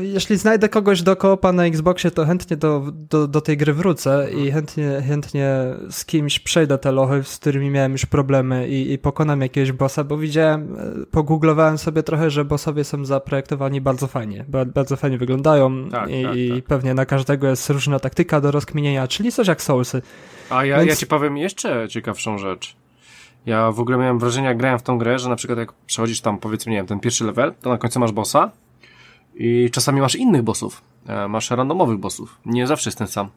jeśli 0.00 0.36
znajdę 0.36 0.68
kogoś 0.68 1.02
do 1.02 1.16
koopa 1.16 1.52
na 1.52 1.64
Xboxie, 1.64 2.10
to 2.10 2.24
chętnie 2.24 2.56
do, 2.56 2.82
do, 2.92 3.28
do 3.28 3.40
tej 3.40 3.56
gry 3.56 3.72
wrócę 3.72 4.28
i 4.30 4.50
chętnie, 4.52 5.02
chętnie 5.08 5.50
z 5.90 6.04
kimś 6.04 6.38
przejdę 6.38 6.78
te 6.78 6.92
lochy, 6.92 7.24
z 7.24 7.38
którymi 7.38 7.70
miałem 7.70 7.92
już 7.92 8.06
problemy 8.06 8.68
i, 8.68 8.92
i 8.92 8.98
pokonam 8.98 9.40
jakiegoś 9.40 9.72
bossa, 9.72 10.04
bo 10.04 10.18
widziałem, 10.18 10.76
e, 11.02 11.06
pogooglowałem 11.06 11.78
sobie 11.78 12.02
trochę, 12.02 12.30
że 12.30 12.44
bossowie 12.44 12.84
są 12.84 13.04
zaprojektowani 13.04 13.80
bardzo 13.80 14.06
fajnie, 14.06 14.44
bardzo 14.74 14.96
fajnie 14.96 15.18
wyglądają 15.18 15.88
tak, 15.90 16.10
i, 16.10 16.22
tak, 16.22 16.32
tak. 16.56 16.64
pewnie 16.64 16.94
na 16.94 17.06
każdego 17.06 17.46
jest 17.46 17.70
różna 17.70 17.98
taktyka 17.98 18.40
do 18.40 18.50
rozkminienia, 18.50 19.08
czyli 19.08 19.32
coś 19.32 19.48
jak 19.48 19.62
Soulsy. 19.62 20.02
A 20.50 20.64
ja, 20.64 20.76
Więc... 20.78 20.90
ja 20.90 20.96
ci 20.96 21.06
powiem 21.06 21.36
jeszcze 21.36 21.88
ciekawszą 21.88 22.38
rzecz. 22.38 22.76
Ja 23.46 23.72
w 23.72 23.80
ogóle 23.80 23.98
miałem 23.98 24.18
wrażenie, 24.18 24.46
jak 24.46 24.56
grałem 24.56 24.78
w 24.78 24.82
tą 24.82 24.98
grę, 24.98 25.18
że 25.18 25.28
na 25.28 25.36
przykład 25.36 25.58
jak 25.58 25.72
przechodzisz 25.72 26.20
tam, 26.20 26.38
powiedzmy, 26.38 26.72
nie 26.72 26.78
wiem, 26.78 26.86
ten 26.86 27.00
pierwszy 27.00 27.24
level, 27.24 27.54
to 27.62 27.70
na 27.70 27.78
końcu 27.78 28.00
masz 28.00 28.12
bossa, 28.12 28.50
i 29.36 29.70
czasami 29.72 30.00
masz 30.00 30.16
innych 30.16 30.42
bossów. 30.42 30.82
E, 31.06 31.28
masz 31.28 31.50
randomowych 31.50 31.98
bossów. 31.98 32.40
Nie 32.46 32.66
zawsze 32.66 32.88
jest 32.90 32.98
ten 32.98 33.06
sam. 33.06 33.30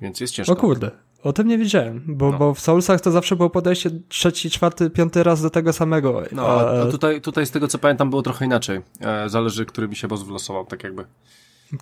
Więc 0.00 0.20
jest 0.20 0.34
ciężko. 0.34 0.52
O 0.52 0.56
kurde. 0.56 0.90
O 1.22 1.32
tym 1.32 1.48
nie 1.48 1.58
wiedziałem, 1.58 2.04
bo, 2.06 2.30
no. 2.30 2.38
bo 2.38 2.54
w 2.54 2.60
Soulsach 2.60 3.00
to 3.00 3.10
zawsze 3.10 3.36
było 3.36 3.50
podejście 3.50 3.90
trzeci, 4.08 4.50
czwarty, 4.50 4.90
piąty 4.90 5.22
raz 5.22 5.42
do 5.42 5.50
tego 5.50 5.72
samego. 5.72 6.22
No, 6.32 6.46
a, 6.46 6.82
a 6.82 6.86
tutaj, 6.86 7.20
tutaj 7.20 7.46
z 7.46 7.50
tego 7.50 7.68
co 7.68 7.78
pamiętam 7.78 8.10
było 8.10 8.22
trochę 8.22 8.44
inaczej. 8.44 8.80
E, 9.00 9.28
zależy, 9.28 9.66
który 9.66 9.88
mi 9.88 9.96
się 9.96 10.08
boss 10.08 10.22
wylosował, 10.22 10.66
tak 10.66 10.84
jakby. 10.84 11.04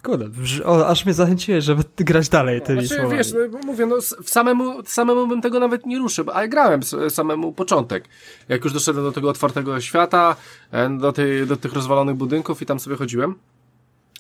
Kurde, 0.03 0.29
o, 0.65 0.87
aż 0.87 1.05
mnie 1.05 1.15
zachęciłeś, 1.15 1.65
żeby 1.65 1.83
grać 1.97 2.29
dalej 2.29 2.63
tymi 2.63 2.87
znaczy, 2.87 3.17
Wiesz, 3.17 3.33
no, 3.33 3.59
mówię, 3.67 3.87
no 3.87 3.97
samemu, 4.25 4.83
samemu 4.85 5.27
bym 5.27 5.43
tego 5.43 5.61
nawet 5.61 5.87
nie 5.87 5.99
ruszył, 5.99 6.31
ale 6.31 6.49
grałem 6.49 6.81
samemu 7.09 7.53
początek. 7.53 8.05
Jak 8.49 8.65
już 8.65 8.73
doszedłem 8.73 9.05
do 9.05 9.13
tego 9.13 9.31
otwartego 9.31 9.81
świata, 9.81 10.37
e, 10.73 10.99
do, 10.99 11.13
tej, 11.13 11.47
do 11.47 11.57
tych 11.57 11.73
rozwalonych 11.73 12.17
budynków 12.17 12.63
i 12.63 12.67
tam 12.67 12.81
sobie 12.81 12.97
chodziłem. 12.97 13.35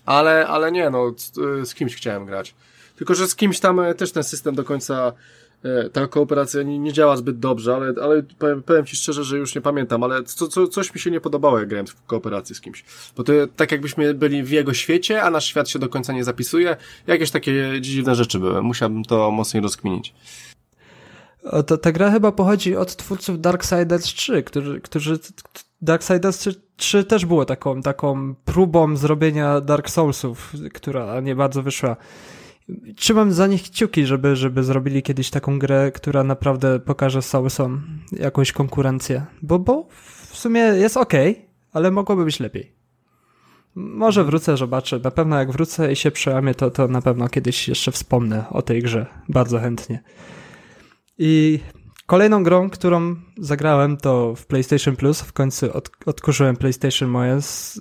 Ale, 0.04 0.46
ale 0.48 0.72
nie, 0.72 0.90
no, 0.90 1.14
z, 1.16 1.32
z 1.68 1.74
kimś 1.74 1.96
chciałem 1.96 2.26
grać. 2.26 2.54
Tylko, 2.96 3.14
że 3.14 3.28
z 3.28 3.34
kimś 3.34 3.60
tam 3.60 3.80
e, 3.80 3.94
też 3.94 4.12
ten 4.12 4.24
system 4.24 4.54
do 4.54 4.64
końca 4.64 5.12
E, 5.12 5.12
ta 5.92 6.06
kooperacja 6.06 6.62
nie, 6.62 6.78
nie 6.78 6.92
działa 6.92 7.16
zbyt 7.16 7.38
dobrze, 7.38 7.74
ale, 7.74 7.94
ale 8.02 8.22
powiem, 8.38 8.62
powiem 8.62 8.86
Ci 8.86 8.96
szczerze, 8.96 9.24
że 9.24 9.38
już 9.38 9.54
nie 9.54 9.60
pamiętam, 9.60 10.02
ale 10.02 10.24
co, 10.24 10.48
co, 10.48 10.68
coś 10.68 10.94
mi 10.94 11.00
się 11.00 11.10
nie 11.10 11.20
podobało, 11.20 11.58
jak 11.58 11.68
grałem 11.68 11.86
w 11.86 12.06
kooperacji 12.06 12.54
z 12.54 12.60
kimś. 12.60 12.84
Bo 13.16 13.24
to 13.24 13.32
tak 13.56 13.72
jakbyśmy 13.72 14.14
byli 14.14 14.42
w 14.42 14.50
jego 14.50 14.74
świecie, 14.74 15.22
a 15.22 15.30
nasz 15.30 15.44
świat 15.44 15.68
się 15.68 15.78
do 15.78 15.88
końca 15.88 16.12
nie 16.12 16.24
zapisuje. 16.24 16.76
Jakieś 17.06 17.30
takie 17.30 17.80
dziwne 17.80 18.14
rzeczy 18.14 18.38
były. 18.38 18.62
Musiałbym 18.62 19.04
to 19.04 19.30
mocniej 19.30 19.62
rozkminić. 19.62 20.14
To, 21.66 21.78
ta 21.78 21.92
gra 21.92 22.10
chyba 22.10 22.32
pochodzi 22.32 22.76
od 22.76 22.96
twórców 22.96 23.40
Darksiders 23.40 24.04
3, 24.04 24.42
którzy, 24.42 24.80
którzy 24.80 25.18
Darksiders 25.82 26.38
3, 26.38 26.54
3 26.76 27.04
też 27.04 27.26
było 27.26 27.44
taką, 27.44 27.82
taką 27.82 28.34
próbą 28.44 28.96
zrobienia 28.96 29.60
Dark 29.60 29.90
Soulsów, 29.90 30.52
która 30.74 31.20
nie 31.20 31.36
bardzo 31.36 31.62
wyszła. 31.62 31.96
Trzymam 32.96 33.32
za 33.32 33.46
nich 33.46 33.62
kciuki, 33.62 34.06
żeby, 34.06 34.36
żeby 34.36 34.62
zrobili 34.62 35.02
kiedyś 35.02 35.30
taką 35.30 35.58
grę, 35.58 35.92
która 35.94 36.24
naprawdę 36.24 36.80
pokaże 36.80 37.22
Soulsom 37.22 38.00
jakąś 38.12 38.52
konkurencję. 38.52 39.26
Bo, 39.42 39.58
bo 39.58 39.88
w 40.30 40.36
sumie 40.36 40.60
jest 40.60 40.96
ok, 40.96 41.12
ale 41.72 41.90
mogłoby 41.90 42.24
być 42.24 42.40
lepiej. 42.40 42.72
Może 43.74 44.24
wrócę, 44.24 44.56
zobaczę. 44.56 44.98
Na 44.98 45.10
pewno 45.10 45.38
jak 45.38 45.52
wrócę 45.52 45.92
i 45.92 45.96
się 45.96 46.10
przełamię, 46.10 46.54
to, 46.54 46.70
to 46.70 46.88
na 46.88 47.02
pewno 47.02 47.28
kiedyś 47.28 47.68
jeszcze 47.68 47.92
wspomnę 47.92 48.44
o 48.50 48.62
tej 48.62 48.82
grze. 48.82 49.06
Bardzo 49.28 49.58
chętnie. 49.58 50.02
I 51.18 51.60
Kolejną 52.06 52.42
grą, 52.42 52.70
którą 52.70 53.16
zagrałem 53.38 53.96
to 53.96 54.34
w 54.34 54.46
PlayStation 54.46 54.96
Plus. 54.96 55.20
W 55.20 55.32
końcu 55.32 55.72
od, 55.72 55.90
odkurzyłem 56.06 56.56
PlayStation 56.56 57.08
moje 57.08 57.38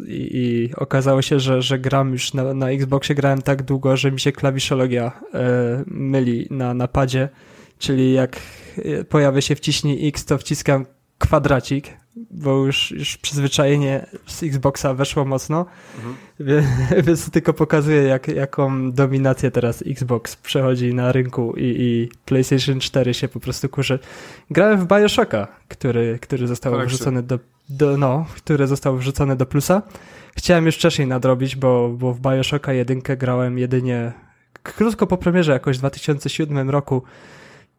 i, 0.07 0.29
i, 0.33 0.75
okazało 0.75 1.21
się, 1.21 1.39
że, 1.39 1.61
że 1.61 1.79
gram 1.79 2.11
już 2.11 2.33
na, 2.33 2.53
na 2.53 2.69
Xboxie 2.69 3.15
grałem 3.15 3.41
tak 3.41 3.63
długo, 3.63 3.97
że 3.97 4.11
mi 4.11 4.19
się 4.19 4.31
klawiszologia 4.31 5.11
e, 5.33 5.83
myli 5.87 6.47
na 6.49 6.73
napadzie. 6.73 7.29
Czyli 7.77 8.13
jak 8.13 8.39
e, 8.77 9.03
pojawia 9.03 9.41
się 9.41 9.55
wciśnij 9.55 10.07
X, 10.07 10.25
to 10.25 10.37
wciskam 10.37 10.85
kwadracik, 11.17 11.97
bo 12.15 12.65
już, 12.65 12.91
już 12.91 13.17
przyzwyczajenie 13.17 14.05
z 14.25 14.43
Xboxa 14.43 14.93
weszło 14.93 15.25
mocno, 15.25 15.65
mhm. 15.97 16.65
więc 17.05 17.31
tylko 17.31 17.53
pokazuje, 17.53 18.03
jak, 18.03 18.27
jaką 18.27 18.91
dominację 18.91 19.51
teraz 19.51 19.83
Xbox 19.87 20.35
przechodzi 20.35 20.93
na 20.93 21.11
rynku 21.11 21.53
i, 21.57 21.63
i 21.63 22.09
PlayStation 22.25 22.79
4 22.79 23.13
się 23.13 23.27
po 23.27 23.39
prostu 23.39 23.69
kurzy. 23.69 23.99
Grałem 24.51 24.79
w 24.79 24.87
Bioshocka, 24.87 25.47
który, 25.67 26.19
który 26.21 26.47
został 26.47 26.85
wrzucony 26.85 27.23
do, 27.23 27.39
do, 27.69 27.97
no, 27.97 28.25
który 28.35 28.67
został 28.67 28.97
wrzucony 28.97 29.35
do 29.35 29.45
plusa. 29.45 29.81
Chciałem 30.37 30.65
już 30.65 30.75
wcześniej 30.75 31.07
nadrobić, 31.07 31.55
bo, 31.55 31.89
bo 31.89 32.13
w 32.13 32.19
Bioshocka 32.19 32.73
jedynkę 32.73 33.17
grałem 33.17 33.57
jedynie 33.57 34.13
krótko 34.63 35.07
po 35.07 35.17
premierze, 35.17 35.51
jakoś 35.51 35.77
w 35.77 35.79
2007 35.79 36.69
roku 36.69 37.03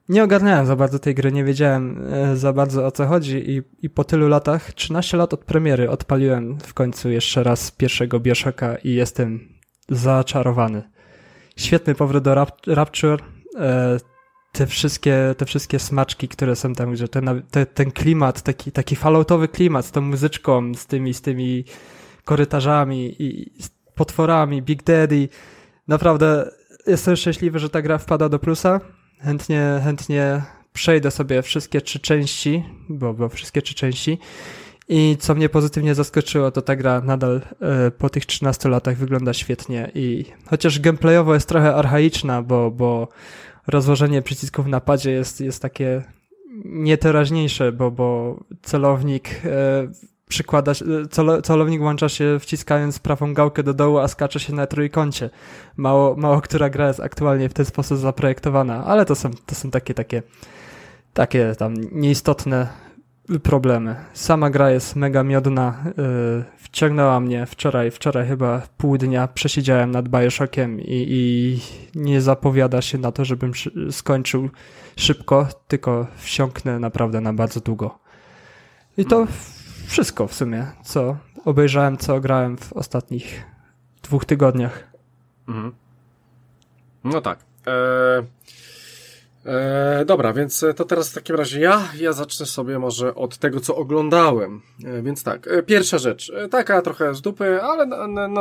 nie 0.09 0.25
ogarniałem 0.25 0.67
za 0.67 0.77
bardzo 0.77 0.99
tej 0.99 1.15
gry, 1.15 1.33
nie 1.33 1.45
wiedziałem 1.45 2.05
e, 2.13 2.37
za 2.37 2.53
bardzo 2.53 2.87
o 2.87 2.91
co 2.91 3.07
chodzi 3.07 3.51
i, 3.51 3.63
i 3.83 3.91
po 3.91 4.05
tylu 4.05 4.29
latach, 4.29 4.73
13 4.73 5.17
lat 5.17 5.35
od 5.35 5.45
premiery, 5.45 5.91
odpaliłem 5.91 6.59
w 6.59 6.75
końcu 6.75 7.11
jeszcze 7.11 7.43
raz 7.43 7.71
pierwszego 7.71 8.21
Bioshocka 8.21 8.77
i 8.77 8.95
jestem 8.95 9.49
zaczarowany. 9.89 10.83
Świetny 11.57 11.95
powrót 11.95 12.25
do 12.25 12.35
Rap 12.35 12.51
Rapture, 12.67 13.23
e, 13.59 13.99
te 14.53 14.67
wszystkie, 14.67 15.35
te 15.37 15.45
wszystkie 15.45 15.79
smaczki, 15.79 16.29
które 16.29 16.57
są 16.57 16.73
tam, 16.73 16.97
że 16.97 17.09
ten, 17.09 17.43
te, 17.51 17.67
ten 17.67 17.91
klimat, 17.91 18.43
taki, 18.43 18.73
taki 18.73 18.97
falloutowy 18.97 19.49
klimat 19.49 19.87
z 19.87 19.91
tą 19.91 20.01
muzyczką, 20.01 20.75
z 20.75 20.87
tymi, 20.87 21.15
z 21.15 21.21
tymi 21.21 21.65
korytarzami 22.25 23.23
i 23.23 23.53
potworami, 23.95 24.63
Big 24.63 24.83
Daddy. 24.83 25.29
Naprawdę 25.89 26.51
jestem 26.87 27.17
szczęśliwy, 27.17 27.59
że 27.59 27.71
ta 27.71 27.83
gra 27.83 27.99
wpada 27.99 28.29
do 28.29 28.39
plusa. 28.39 28.81
Chętnie, 29.19 29.81
chętnie 29.85 30.43
przejdę 30.73 31.11
sobie 31.11 31.43
wszystkie 31.43 31.81
trzy 31.81 32.01
części, 32.01 32.65
bo, 32.89 33.15
bo 33.15 33.29
wszystkie 33.29 33.63
trzy 33.63 33.75
części. 33.75 34.19
I 34.89 35.17
co 35.21 35.35
mnie 35.35 35.49
pozytywnie 35.49 35.95
zaskoczyło, 35.95 36.51
to 36.51 36.63
ta 36.63 36.77
gra 36.77 37.01
nadal 37.01 37.41
e, 37.61 37.91
po 37.91 38.11
tych 38.11 38.27
13 38.27 38.69
latach 38.69 38.97
wygląda 38.97 39.35
świetnie 39.35 39.91
i 39.95 40.25
chociaż 40.47 40.81
gameplayowo 40.81 41.35
jest 41.35 41.49
trochę 41.49 41.75
archaiczna, 41.75 42.43
bo, 42.43 42.71
bo 42.71 43.09
rozłożenie 43.67 44.23
przycisków 44.23 44.67
na 44.67 44.81
padzie 44.81 45.11
jest, 45.11 45.41
jest 45.41 45.63
takie 45.63 46.03
nieteraźniejsze, 46.65 47.73
bo, 47.73 47.91
bo 47.91 48.39
celownik 48.63 49.29
e, 49.45 49.89
przykłada, 50.29 50.73
cel, 51.11 51.43
celownik 51.43 51.81
włącza 51.81 52.09
się 52.09 52.39
wciskając 52.41 52.99
prawą 52.99 53.35
gałkę 53.35 53.63
do 53.63 53.75
dołu, 53.75 53.99
a 53.99 54.09
skacze 54.09 54.41
się 54.41 54.55
na 54.55 54.67
trójkącie. 54.67 55.31
Mało, 55.77 56.17
mało 56.17 56.41
która 56.41 56.71
gra 56.71 56.89
jest 56.89 57.01
aktualnie 57.01 57.49
w 57.49 57.55
ten 57.55 57.65
sposób 57.65 57.99
zaprojektowana, 57.99 58.85
ale 58.85 59.05
to 59.05 59.15
są, 59.15 59.31
to 59.47 59.55
są 59.55 59.71
takie, 59.71 59.95
takie, 59.95 60.23
takie 61.15 61.55
tam 61.59 61.75
nieistotne 61.93 62.69
problemy. 63.43 63.97
Sama 64.13 64.51
gra 64.51 64.71
jest 64.71 64.97
mega 64.97 65.23
miodna, 65.23 65.85
yy, 65.87 66.45
wciągnęła 66.59 67.21
mnie 67.21 67.47
wczoraj, 67.47 67.91
wczoraj 67.91 68.27
chyba 68.27 68.63
pół 68.77 68.99
dnia 68.99 69.29
przesiedziałem 69.29 69.91
nad 69.91 70.09
Bioshockiem 70.09 70.81
i, 70.81 71.07
i 71.09 71.61
nie 71.95 72.21
zapowiada 72.21 72.83
się 72.83 72.99
na 72.99 73.13
to, 73.13 73.25
żebym 73.25 73.53
skończył 73.91 74.51
szybko, 74.97 75.49
tylko 75.69 76.07
wsiąknę 76.17 76.79
naprawdę 76.79 77.21
na 77.21 77.33
bardzo 77.33 77.61
długo. 77.61 77.99
I 78.99 79.05
to 79.05 79.27
wszystko 79.87 80.27
w 80.27 80.35
sumie, 80.35 80.67
co 80.85 81.17
obejrzałem, 81.45 81.97
co 81.97 82.21
grałem 82.21 82.57
w 82.57 82.73
ostatnich 82.73 83.45
dwóch 84.03 84.25
tygodniach. 84.25 84.85
Mhm. 85.49 85.75
No 87.05 87.21
tak. 87.21 87.39
Eee, 87.67 88.25
e, 89.47 90.05
dobra, 90.05 90.33
więc 90.33 90.65
to 90.77 90.85
teraz 90.85 91.11
w 91.11 91.15
takim 91.15 91.37
razie 91.37 91.61
ja, 91.61 91.89
ja 91.99 92.13
zacznę 92.13 92.47
sobie 92.47 92.79
może 92.79 93.15
od 93.15 93.39
tego, 93.39 93.61
co 93.61 93.77
oglądałem. 93.77 94.63
E, 94.85 95.03
więc 95.03 95.23
tak, 95.23 95.49
e, 95.49 95.63
pierwsza 95.63 95.99
rzecz, 95.99 96.33
e, 96.37 96.49
taka 96.49 96.83
trochę 96.83 97.15
z 97.15 97.21
dupy, 97.21 97.63
ale 97.63 97.87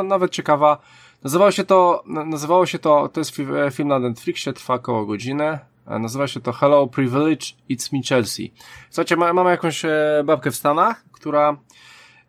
nawet 0.04 0.32
ciekawa. 0.32 0.78
Nazywało 1.24 1.50
się 1.50 1.64
to, 1.64 2.04
nazywało 2.06 2.66
się 2.66 2.78
to, 2.78 3.08
to 3.08 3.20
jest 3.20 3.32
e, 3.40 3.70
film 3.70 3.88
na 3.88 3.98
Netflixie, 3.98 4.52
trwa 4.52 4.74
około 4.74 5.06
godzinę. 5.06 5.58
Nazywa 6.00 6.26
się 6.26 6.40
to 6.40 6.52
Hello 6.52 6.86
Privilege, 6.86 7.46
It's 7.70 7.92
Me 7.92 8.02
Chelsea. 8.08 8.52
Słuchajcie, 8.90 9.16
ma, 9.16 9.32
mamy 9.32 9.50
jakąś 9.50 9.82
babkę 10.24 10.50
w 10.50 10.56
Stanach, 10.56 11.04
która 11.26 11.56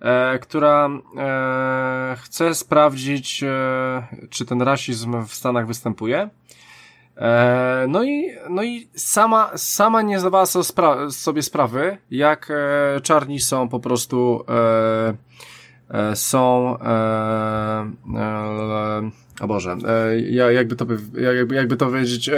e, 0.02 0.40
która 0.40 0.90
e, 1.18 2.16
chce 2.20 2.56
sprawdzić, 2.56 3.44
e, 3.44 4.08
czy 4.30 4.46
ten 4.46 4.62
rasizm 4.62 5.26
w 5.26 5.34
Stanach 5.34 5.68
występuje. 5.68 6.30
No 7.88 8.04
i, 8.04 8.30
no 8.50 8.64
i 8.64 8.90
sama, 8.96 9.52
sama 9.56 10.02
nie 10.02 10.20
zdawała 10.20 10.46
sobie, 10.46 10.64
spra 10.64 11.10
sobie 11.10 11.42
sprawy, 11.44 11.98
jak 12.12 12.52
czarni 13.04 13.40
są 13.40 13.70
po 13.70 13.80
prostu 13.80 14.46
są 16.14 16.78
o 19.42 19.48
Boże, 19.48 19.78
jakby 20.52 20.76
to, 20.76 20.86
jakby, 21.22 21.56
jakby 21.56 21.78
to 21.78 21.86
powiedzieć, 21.86 22.30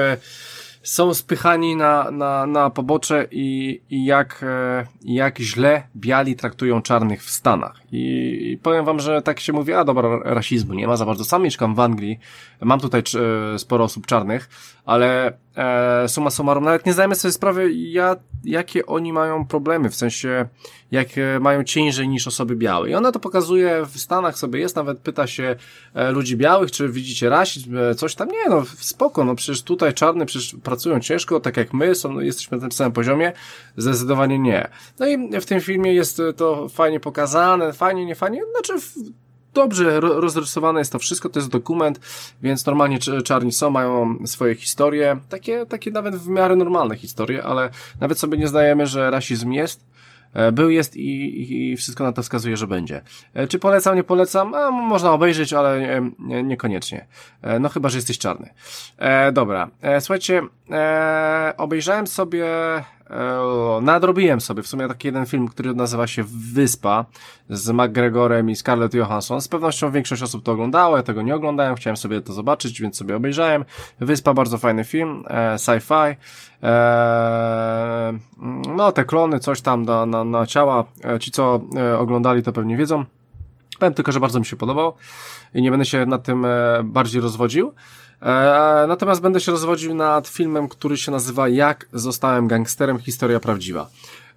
są 0.84 1.13
spychani 1.13 1.76
na, 1.76 2.12
na, 2.12 2.46
na 2.46 2.70
pobocze 2.70 3.28
i, 3.32 3.82
i 3.89 4.06
jak, 4.06 4.44
e, 4.44 4.86
jak 5.02 5.39
źle 5.39 5.84
biali 5.96 6.36
traktują 6.36 6.82
czarnych 6.82 7.24
w 7.24 7.30
Stanach. 7.30 7.82
I, 7.91 8.60
powiem 8.63 8.86
wam, 8.86 8.99
że 8.99 9.21
tak 9.21 9.39
się 9.39 9.54
mówi, 9.54 9.73
a 9.73 9.84
dobra, 9.84 10.19
rasizmu 10.23 10.73
nie 10.73 10.88
ma 10.88 10.97
za 10.97 11.06
bardzo. 11.06 11.25
Sam 11.25 11.43
mieszkam 11.43 11.75
w 11.75 11.80
Anglii, 11.80 12.19
mam 12.62 12.80
tutaj 12.80 13.04
e, 13.56 13.60
sporo 13.60 13.84
osób 13.84 14.06
czarnych, 14.06 14.49
ale 14.86 15.34
e, 15.56 16.08
summa 16.08 16.30
summarum, 16.30 16.63
nawet 16.63 16.86
nie 16.86 16.93
zdajemy 16.93 17.15
sobie 17.15 17.32
sprawy, 17.32 17.73
ja, 17.73 18.15
jakie 18.43 18.86
oni 18.86 19.13
mają 19.13 19.45
problemy, 19.45 19.89
w 19.89 19.95
sensie, 19.95 20.45
jak 20.91 21.08
mają 21.39 21.63
ciężej 21.63 22.10
niż 22.10 22.28
osoby 22.28 22.56
białe. 22.56 22.89
I 22.89 22.95
ona 22.95 23.12
to 23.12 23.19
pokazuje 23.19 23.86
w 23.86 23.99
Stanach 23.99 24.38
sobie 24.38 24.60
jest, 24.60 24.75
nawet 24.75 24.99
pyta 24.99 25.28
się 25.28 25.56
e, 25.93 26.12
ludzi 26.12 26.38
białych, 26.38 26.71
czy 26.71 26.89
widzicie 26.89 27.30
rasizm, 27.30 27.78
e, 27.78 27.95
coś 27.95 28.15
tam. 28.15 28.28
Nie, 28.28 28.49
no 28.49 28.63
spoko, 28.78 29.25
no 29.25 29.36
przecież 29.36 29.62
tutaj 29.62 29.93
czarny, 29.93 30.25
przecież 30.25 30.56
pracują 30.63 30.99
ciężko, 30.99 31.39
tak 31.39 31.58
jak 31.58 31.73
my, 31.73 31.95
są, 31.95 32.19
jesteśmy 32.19 32.58
na 32.58 32.62
tym 32.62 32.71
samym 32.71 32.93
poziomie. 32.93 33.34
Zdecydowanie 33.78 34.39
nie. 34.39 34.67
No 34.99 35.08
i 35.08 35.41
w 35.41 35.45
tym 35.45 35.62
filmie 35.62 35.93
jest 35.93 36.21
to 36.38 36.69
fajnie 36.69 36.99
pokazane, 36.99 37.73
fajnie, 37.80 38.06
nie 38.06 38.15
fajnie, 38.15 38.42
znaczy 38.52 38.74
dobrze 39.54 40.00
rozrysowane 40.00 40.80
jest 40.80 40.92
to 40.92 41.00
wszystko, 41.00 41.30
to 41.30 41.39
jest 41.39 41.50
dokument, 41.50 42.00
więc 42.42 42.65
normalnie 42.65 43.00
czarni 43.00 43.52
są, 43.52 43.70
mają 43.70 44.18
swoje 44.26 44.56
historie, 44.56 45.18
takie, 45.30 45.65
takie 45.65 45.92
nawet 45.92 46.15
w 46.15 46.28
miarę 46.28 46.56
normalne 46.56 46.96
historie, 46.96 47.44
ale 47.44 47.70
nawet 48.00 48.20
sobie 48.20 48.38
nie 48.38 48.48
zdajemy, 48.48 48.88
że 48.88 49.12
rasizm 49.12 49.52
jest, 49.52 49.86
e, 50.34 50.52
był, 50.52 50.70
jest 50.70 50.98
i, 50.98 51.72
i 51.72 51.78
wszystko 51.78 52.04
na 52.04 52.12
to 52.12 52.24
wskazuje, 52.24 52.58
że 52.58 52.68
będzie. 52.68 53.02
E, 53.34 53.48
czy 53.48 53.60
polecam, 53.60 53.96
nie 53.96 54.04
polecam? 54.04 54.54
A, 54.54 54.72
można 54.72 55.12
obejrzeć, 55.12 55.54
ale 55.54 56.02
nie, 56.20 56.44
niekoniecznie. 56.44 57.08
E, 57.42 57.60
no 57.60 57.70
chyba, 57.70 57.89
że 57.89 57.98
jesteś 57.98 58.18
czarny. 58.18 58.50
E, 58.98 59.32
dobra, 59.32 59.70
e, 59.82 60.02
słuchajcie, 60.02 60.42
e, 60.72 61.54
obejrzałem 61.58 62.08
sobie 62.08 62.46
E, 63.10 63.80
nadrobiłem 63.82 64.41
sobie 64.41 64.63
w 64.63 64.67
sumie 64.67 64.88
taki 64.88 65.08
jeden 65.08 65.26
film, 65.26 65.48
który 65.48 65.74
nazywa 65.74 66.08
się 66.08 66.24
Wyspa 66.54 67.06
z 67.50 67.69
McGregorem 67.69 68.50
i 68.50 68.56
Scarlett 68.56 68.93
Johansson. 68.93 69.41
Z 69.41 69.48
pewnością 69.48 69.91
większość 69.91 70.24
osób 70.24 70.43
to 70.43 70.52
oglądało, 70.52 70.98
ja 70.98 71.04
tego 71.04 71.22
nie 71.22 71.36
oglądałem, 71.36 71.76
chciałem 71.76 71.98
sobie 71.98 72.22
to 72.22 72.34
zobaczyć, 72.34 72.82
więc 72.82 72.98
sobie 72.98 73.15
obejrzałem. 73.15 73.65
Wyspa, 74.00 74.34
bardzo 74.34 74.58
fajny 74.58 74.84
film, 74.84 75.24
e, 75.28 75.56
sci-fi. 75.56 76.15
E, 76.63 78.13
no, 78.76 78.91
te 78.91 79.06
klony, 79.06 79.39
coś 79.39 79.62
tam 79.62 79.86
na, 79.86 80.06
na, 80.06 80.24
na 80.24 80.45
ciała. 80.45 80.86
E, 81.06 81.19
ci, 81.19 81.32
co 81.32 81.62
oglądali, 81.98 82.43
to 82.43 82.54
pewnie 82.54 82.78
wiedzą. 82.78 83.06
Powiem 83.80 83.93
tylko, 83.93 84.12
że 84.12 84.19
bardzo 84.19 84.39
mi 84.39 84.45
się 84.45 84.56
podobał 84.56 84.93
i 85.54 85.62
nie 85.62 85.72
będę 85.72 85.86
się 85.86 86.06
nad 86.06 86.24
tym 86.24 86.45
bardziej 86.84 87.22
rozwodził. 87.22 87.74
E, 88.22 88.86
natomiast 88.88 89.22
będę 89.22 89.40
się 89.40 89.52
rozwodził 89.52 89.96
nad 89.96 90.28
filmem, 90.28 90.68
który 90.68 90.98
się 90.98 91.12
nazywa 91.12 91.48
Jak 91.48 91.86
zostałem 91.94 92.48
gangsterem, 92.48 93.00
historia 93.00 93.40
prawdziwa. 93.40 93.90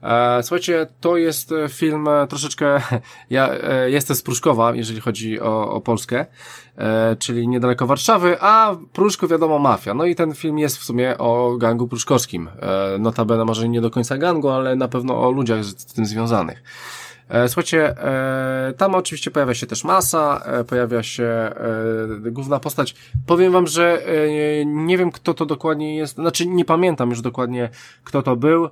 E, 0.02 0.42
słuchajcie, 0.42 0.86
to 1.00 1.16
jest 1.16 1.54
film 1.68 2.08
troszeczkę, 2.28 2.80
ja 3.30 3.50
jestem 3.86 4.16
z 4.16 4.22
Pruszkowa, 4.22 4.74
jeżeli 4.74 5.00
chodzi 5.00 5.40
o, 5.40 5.70
o 5.70 5.80
Polskę, 5.80 6.26
czyli 7.18 7.48
niedaleko 7.48 7.86
Warszawy, 7.86 8.36
a 8.40 8.76
Pruszko 8.92 9.28
wiadomo 9.28 9.58
mafia. 9.58 9.94
No 9.94 10.04
i 10.04 10.14
ten 10.14 10.34
film 10.34 10.58
jest 10.58 10.78
w 10.78 10.84
sumie 10.84 11.18
o 11.18 11.56
gangu 11.56 11.88
pruszkowskim. 11.88 12.48
Notabene 12.98 13.44
może 13.44 13.68
nie 13.68 13.80
do 13.80 13.90
końca 13.90 14.18
gangu, 14.18 14.48
ale 14.48 14.76
na 14.76 14.88
pewno 14.88 15.22
o 15.22 15.30
ludziach 15.30 15.64
z 15.64 15.84
tym 15.84 16.06
związanych. 16.06 16.62
E, 17.32 17.48
słuchajcie, 17.48 17.98
e, 17.98 18.72
tam 18.76 18.94
oczywiście 18.94 19.30
pojawia 19.30 19.54
się 19.54 19.66
też 19.66 19.84
masa, 19.84 20.42
e, 20.44 20.64
pojawia 20.64 21.02
się 21.02 21.52
główna 22.30 22.60
postać. 22.60 22.94
Powiem 23.26 23.52
wam, 23.52 23.66
że 23.66 24.02
nie 24.66 24.98
wiem 24.98 25.10
kto 25.10 25.34
to 25.34 25.46
dokładnie 25.46 25.96
jest, 25.96 26.14
znaczy 26.14 26.46
nie 26.46 26.64
pamiętam 26.64 27.10
już 27.10 27.20
dokładnie 27.20 27.68
kto 28.04 28.22
to 28.22 28.36
był. 28.36 28.68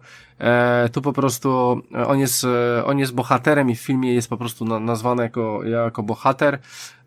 Tu 0.93 1.03
po 1.03 1.13
prostu 1.13 1.81
on 2.07 2.19
jest, 2.19 2.47
on 2.85 2.99
jest 2.99 3.15
bohaterem 3.15 3.71
i 3.71 3.77
w 3.77 3.81
filmie 3.81 4.15
jest 4.15 4.29
po 4.29 4.37
prostu 4.37 4.65
nazwany 4.65 5.23
jako, 5.23 5.65
jako 5.65 6.03
bohater, 6.03 6.59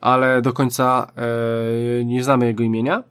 ale 0.01 0.41
do 0.41 0.53
końca 0.53 1.11
nie 2.05 2.23
znamy 2.23 2.45
jego 2.45 2.63
imienia. 2.63 3.03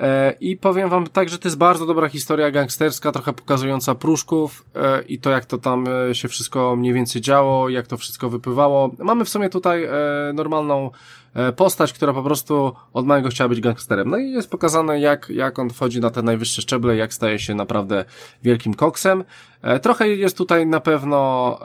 E, 0.00 0.34
I 0.40 0.56
powiem 0.56 0.88
wam 0.88 1.06
tak, 1.06 1.28
że 1.28 1.38
to 1.38 1.48
jest 1.48 1.58
bardzo 1.58 1.86
dobra 1.86 2.08
historia 2.08 2.50
gangsterska, 2.50 3.12
trochę 3.12 3.32
pokazująca 3.32 3.94
pruszków 3.94 4.64
e, 4.74 5.02
i 5.02 5.18
to 5.18 5.30
jak 5.30 5.44
to 5.44 5.58
tam 5.58 5.84
e, 6.10 6.14
się 6.14 6.28
wszystko 6.28 6.76
mniej 6.76 6.92
więcej 6.92 7.22
działo, 7.22 7.68
jak 7.68 7.86
to 7.86 7.96
wszystko 7.96 8.30
wypływało. 8.30 8.90
Mamy 8.98 9.24
w 9.24 9.28
sumie 9.28 9.48
tutaj 9.48 9.88
normalną 10.34 10.90
postać, 11.56 11.92
która 11.92 12.12
po 12.12 12.22
prostu 12.22 12.72
od 12.92 13.06
małego 13.06 13.28
chciała 13.28 13.48
być 13.48 13.60
gangsterem. 13.60 14.10
No 14.10 14.18
i 14.18 14.30
jest 14.30 14.50
pokazane, 14.50 15.00
jak, 15.00 15.28
jak 15.28 15.58
on 15.58 15.70
wchodzi 15.70 16.00
na 16.00 16.10
te 16.10 16.22
najwyższe 16.22 16.62
szczeble, 16.62 16.96
jak 16.96 17.14
staje 17.14 17.38
się 17.38 17.54
naprawdę 17.54 18.04
wielkim 18.42 18.74
koksem. 18.74 19.24
Trochę 19.82 20.08
jest 20.08 20.36
tutaj 20.36 20.66
na 20.66 20.80
pewno 20.80 21.58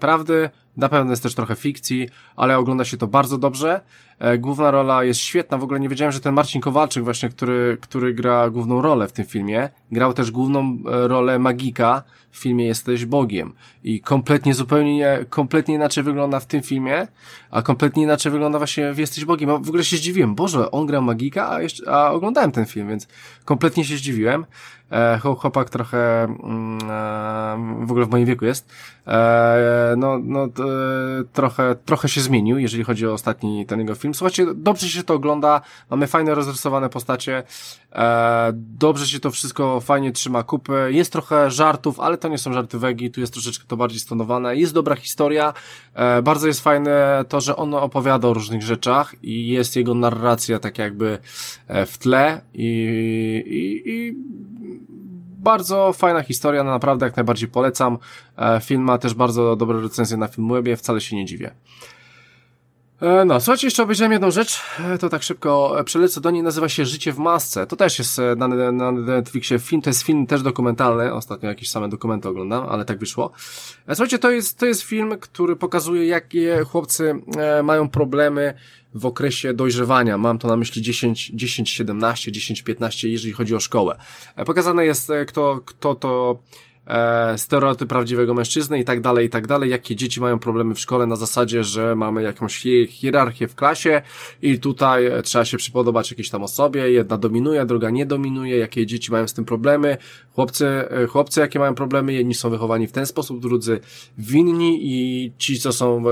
prawdy, 0.00 0.50
na 0.76 0.88
pewno 0.88 1.10
jest 1.10 1.22
też 1.22 1.34
trochę 1.34 1.56
fikcji, 1.56 2.08
ale 2.36 2.58
ogląda 2.58 2.84
się 2.84 2.96
to 2.96 3.06
bardzo 3.06 3.38
dobrze. 3.38 3.80
E, 4.20 4.38
główna 4.38 4.70
rola 4.70 5.04
jest 5.04 5.20
świetna, 5.20 5.58
w 5.58 5.62
ogóle 5.62 5.80
nie 5.80 5.88
wiedziałem, 5.88 6.12
że 6.12 6.20
ten 6.20 6.34
Marcin 6.34 6.60
Kowalczyk 6.60 7.04
właśnie, 7.04 7.28
który, 7.28 7.78
który 7.80 8.14
gra 8.14 8.50
główną 8.50 8.82
rolę 8.82 9.08
w 9.08 9.12
tym 9.12 9.24
filmie, 9.24 9.68
grał 9.92 10.12
też 10.12 10.30
główną 10.30 10.78
e, 10.86 11.08
rolę 11.08 11.38
magika 11.38 12.02
w 12.30 12.36
filmie 12.38 12.66
Jesteś 12.66 13.06
Bogiem 13.06 13.52
i 13.84 14.00
kompletnie, 14.00 14.54
zupełnie, 14.54 15.24
kompletnie 15.30 15.74
inaczej 15.74 16.04
wygląda 16.04 16.40
w 16.40 16.46
tym 16.46 16.62
filmie, 16.62 17.06
a 17.50 17.62
kompletnie 17.62 18.02
inaczej 18.02 18.32
wygląda 18.32 18.58
właśnie 18.58 18.92
w 18.92 18.98
Jesteś 18.98 19.24
Bogiem. 19.24 19.62
w 19.62 19.68
ogóle 19.68 19.84
się 19.84 19.96
zdziwiłem, 19.96 20.34
Boże, 20.34 20.70
on 20.70 20.86
gra 20.86 21.00
magika, 21.00 21.50
a, 21.50 21.62
jeszcze, 21.62 21.92
a 21.92 22.10
oglądałem 22.10 22.52
ten 22.52 22.66
film, 22.66 22.88
więc 22.88 23.08
kompletnie 23.44 23.84
się 23.84 23.96
zdziwiłem. 23.96 24.46
E, 24.90 25.18
chłopak 25.18 25.70
trochę 25.70 26.24
mm, 26.24 26.78
e, 26.90 27.86
w 27.86 27.90
ogóle 27.90 28.06
w 28.06 28.10
moim 28.10 28.26
wieku 28.26 28.44
jest. 28.44 28.72
E, 29.06 29.94
no, 29.96 30.18
no 30.22 30.48
trochę, 31.32 31.76
trochę 31.84 32.08
się 32.08 32.20
zmienił, 32.20 32.58
jeżeli 32.58 32.84
chodzi 32.84 33.06
o 33.06 33.12
ostatni 33.12 33.66
ten 33.66 33.80
jego 33.80 33.94
film. 33.94 34.14
Słuchajcie, 34.14 34.46
dobrze 34.54 34.88
się 34.88 35.02
to 35.02 35.14
ogląda, 35.14 35.60
mamy 35.90 36.06
fajne 36.06 36.34
rozrysowane 36.34 36.88
postacie, 36.88 37.42
dobrze 38.54 39.06
się 39.06 39.20
to 39.20 39.30
wszystko 39.30 39.80
fajnie 39.80 40.12
trzyma 40.12 40.42
kupy, 40.42 40.90
jest 40.92 41.12
trochę 41.12 41.50
żartów, 41.50 42.00
ale 42.00 42.18
to 42.18 42.28
nie 42.28 42.38
są 42.38 42.52
żarty 42.52 42.78
wegi, 42.78 43.10
tu 43.10 43.20
jest 43.20 43.32
troszeczkę 43.32 43.64
to 43.68 43.76
bardziej 43.76 44.00
stonowane, 44.00 44.56
jest 44.56 44.74
dobra 44.74 44.96
historia, 44.96 45.54
bardzo 46.22 46.46
jest 46.46 46.60
fajne 46.60 47.24
to, 47.28 47.40
że 47.40 47.56
on 47.56 47.74
opowiada 47.74 48.28
o 48.28 48.34
różnych 48.34 48.62
rzeczach 48.62 49.14
i 49.22 49.48
jest 49.48 49.76
jego 49.76 49.94
narracja 49.94 50.58
tak 50.58 50.78
jakby 50.78 51.18
w 51.86 51.98
tle. 51.98 52.40
I, 52.54 52.66
i, 53.46 53.90
i 53.90 54.14
bardzo 55.40 55.92
fajna 55.92 56.22
historia, 56.22 56.64
no 56.64 56.70
naprawdę 56.70 57.06
jak 57.06 57.16
najbardziej 57.16 57.48
polecam. 57.48 57.98
E, 58.36 58.60
film 58.60 58.82
ma 58.82 58.98
też 58.98 59.14
bardzo 59.14 59.56
dobre 59.56 59.80
recenzje 59.80 60.16
na 60.16 60.28
Filmwebie, 60.28 60.76
wcale 60.76 61.00
się 61.00 61.16
nie 61.16 61.24
dziwię. 61.24 61.50
E, 63.00 63.24
no, 63.24 63.40
słuchajcie, 63.40 63.66
jeszcze 63.66 63.82
obejrzałem 63.82 64.12
jedną 64.12 64.30
rzecz, 64.30 64.62
e, 64.80 64.98
to 64.98 65.08
tak 65.08 65.22
szybko 65.22 65.76
przelecę 65.84 66.20
do 66.20 66.30
niej, 66.30 66.42
nazywa 66.42 66.68
się 66.68 66.86
Życie 66.86 67.12
w 67.12 67.18
masce. 67.18 67.66
To 67.66 67.76
też 67.76 67.98
jest 67.98 68.20
na, 68.36 68.48
na 68.72 68.92
Netflixie 68.92 69.58
film, 69.58 69.82
to 69.82 69.90
jest 69.90 70.02
film 70.02 70.26
też 70.26 70.42
dokumentalny, 70.42 71.14
ostatnio 71.14 71.48
jakieś 71.48 71.70
same 71.70 71.88
dokumenty 71.88 72.28
oglądam, 72.28 72.66
ale 72.68 72.84
tak 72.84 72.98
wyszło. 72.98 73.30
Słuchajcie, 73.88 74.18
to 74.18 74.30
jest, 74.30 74.58
to 74.58 74.66
jest 74.66 74.82
film, 74.82 75.18
który 75.20 75.56
pokazuje, 75.56 76.06
jakie 76.06 76.64
chłopcy 76.64 77.14
mają 77.62 77.88
problemy 77.88 78.54
w 78.94 79.06
okresie 79.06 79.54
dojrzewania. 79.54 80.18
Mam 80.18 80.38
to 80.38 80.48
na 80.48 80.56
myśli 80.56 80.82
10, 80.82 81.30
10, 81.34 81.70
17, 81.70 82.32
10, 82.32 82.62
15, 82.62 83.08
jeżeli 83.08 83.32
chodzi 83.32 83.54
o 83.54 83.60
szkołę. 83.60 83.96
E, 84.36 84.44
pokazane 84.44 84.86
jest, 84.86 85.10
e, 85.10 85.24
kto, 85.24 85.60
kto 85.64 85.94
to 85.94 86.38
e, 86.86 87.38
stereotyp 87.38 87.88
prawdziwego 87.88 88.34
mężczyzny 88.34 88.78
i 88.78 88.84
tak 88.84 89.00
dalej, 89.00 89.26
i 89.26 89.30
tak 89.30 89.46
dalej, 89.46 89.70
jakie 89.70 89.96
dzieci 89.96 90.20
mają 90.20 90.38
problemy 90.38 90.74
w 90.74 90.80
szkole 90.80 91.06
na 91.06 91.16
zasadzie, 91.16 91.64
że 91.64 91.96
mamy 91.96 92.22
jakąś 92.22 92.62
hierarchię 92.88 93.48
w 93.48 93.54
klasie 93.54 94.02
i 94.42 94.58
tutaj 94.58 95.06
e, 95.06 95.22
trzeba 95.22 95.44
się 95.44 95.56
przypodobać 95.56 96.10
jakiejś 96.10 96.30
tam 96.30 96.42
osobie, 96.42 96.90
jedna 96.90 97.18
dominuje, 97.18 97.66
druga 97.66 97.90
nie 97.90 98.06
dominuje, 98.06 98.58
jakie 98.58 98.86
dzieci 98.86 99.12
mają 99.12 99.28
z 99.28 99.34
tym 99.34 99.44
problemy, 99.44 99.96
chłopcy, 100.34 100.66
chłopcy 101.08 101.40
jakie 101.40 101.58
mają 101.58 101.74
problemy, 101.74 102.12
jedni 102.12 102.34
są 102.34 102.50
wychowani 102.50 102.86
w 102.86 102.92
ten 102.92 103.06
sposób, 103.06 103.40
drudzy 103.40 103.80
winni 104.18 104.78
i 104.82 105.32
ci, 105.38 105.58
co 105.58 105.72
są 105.72 106.04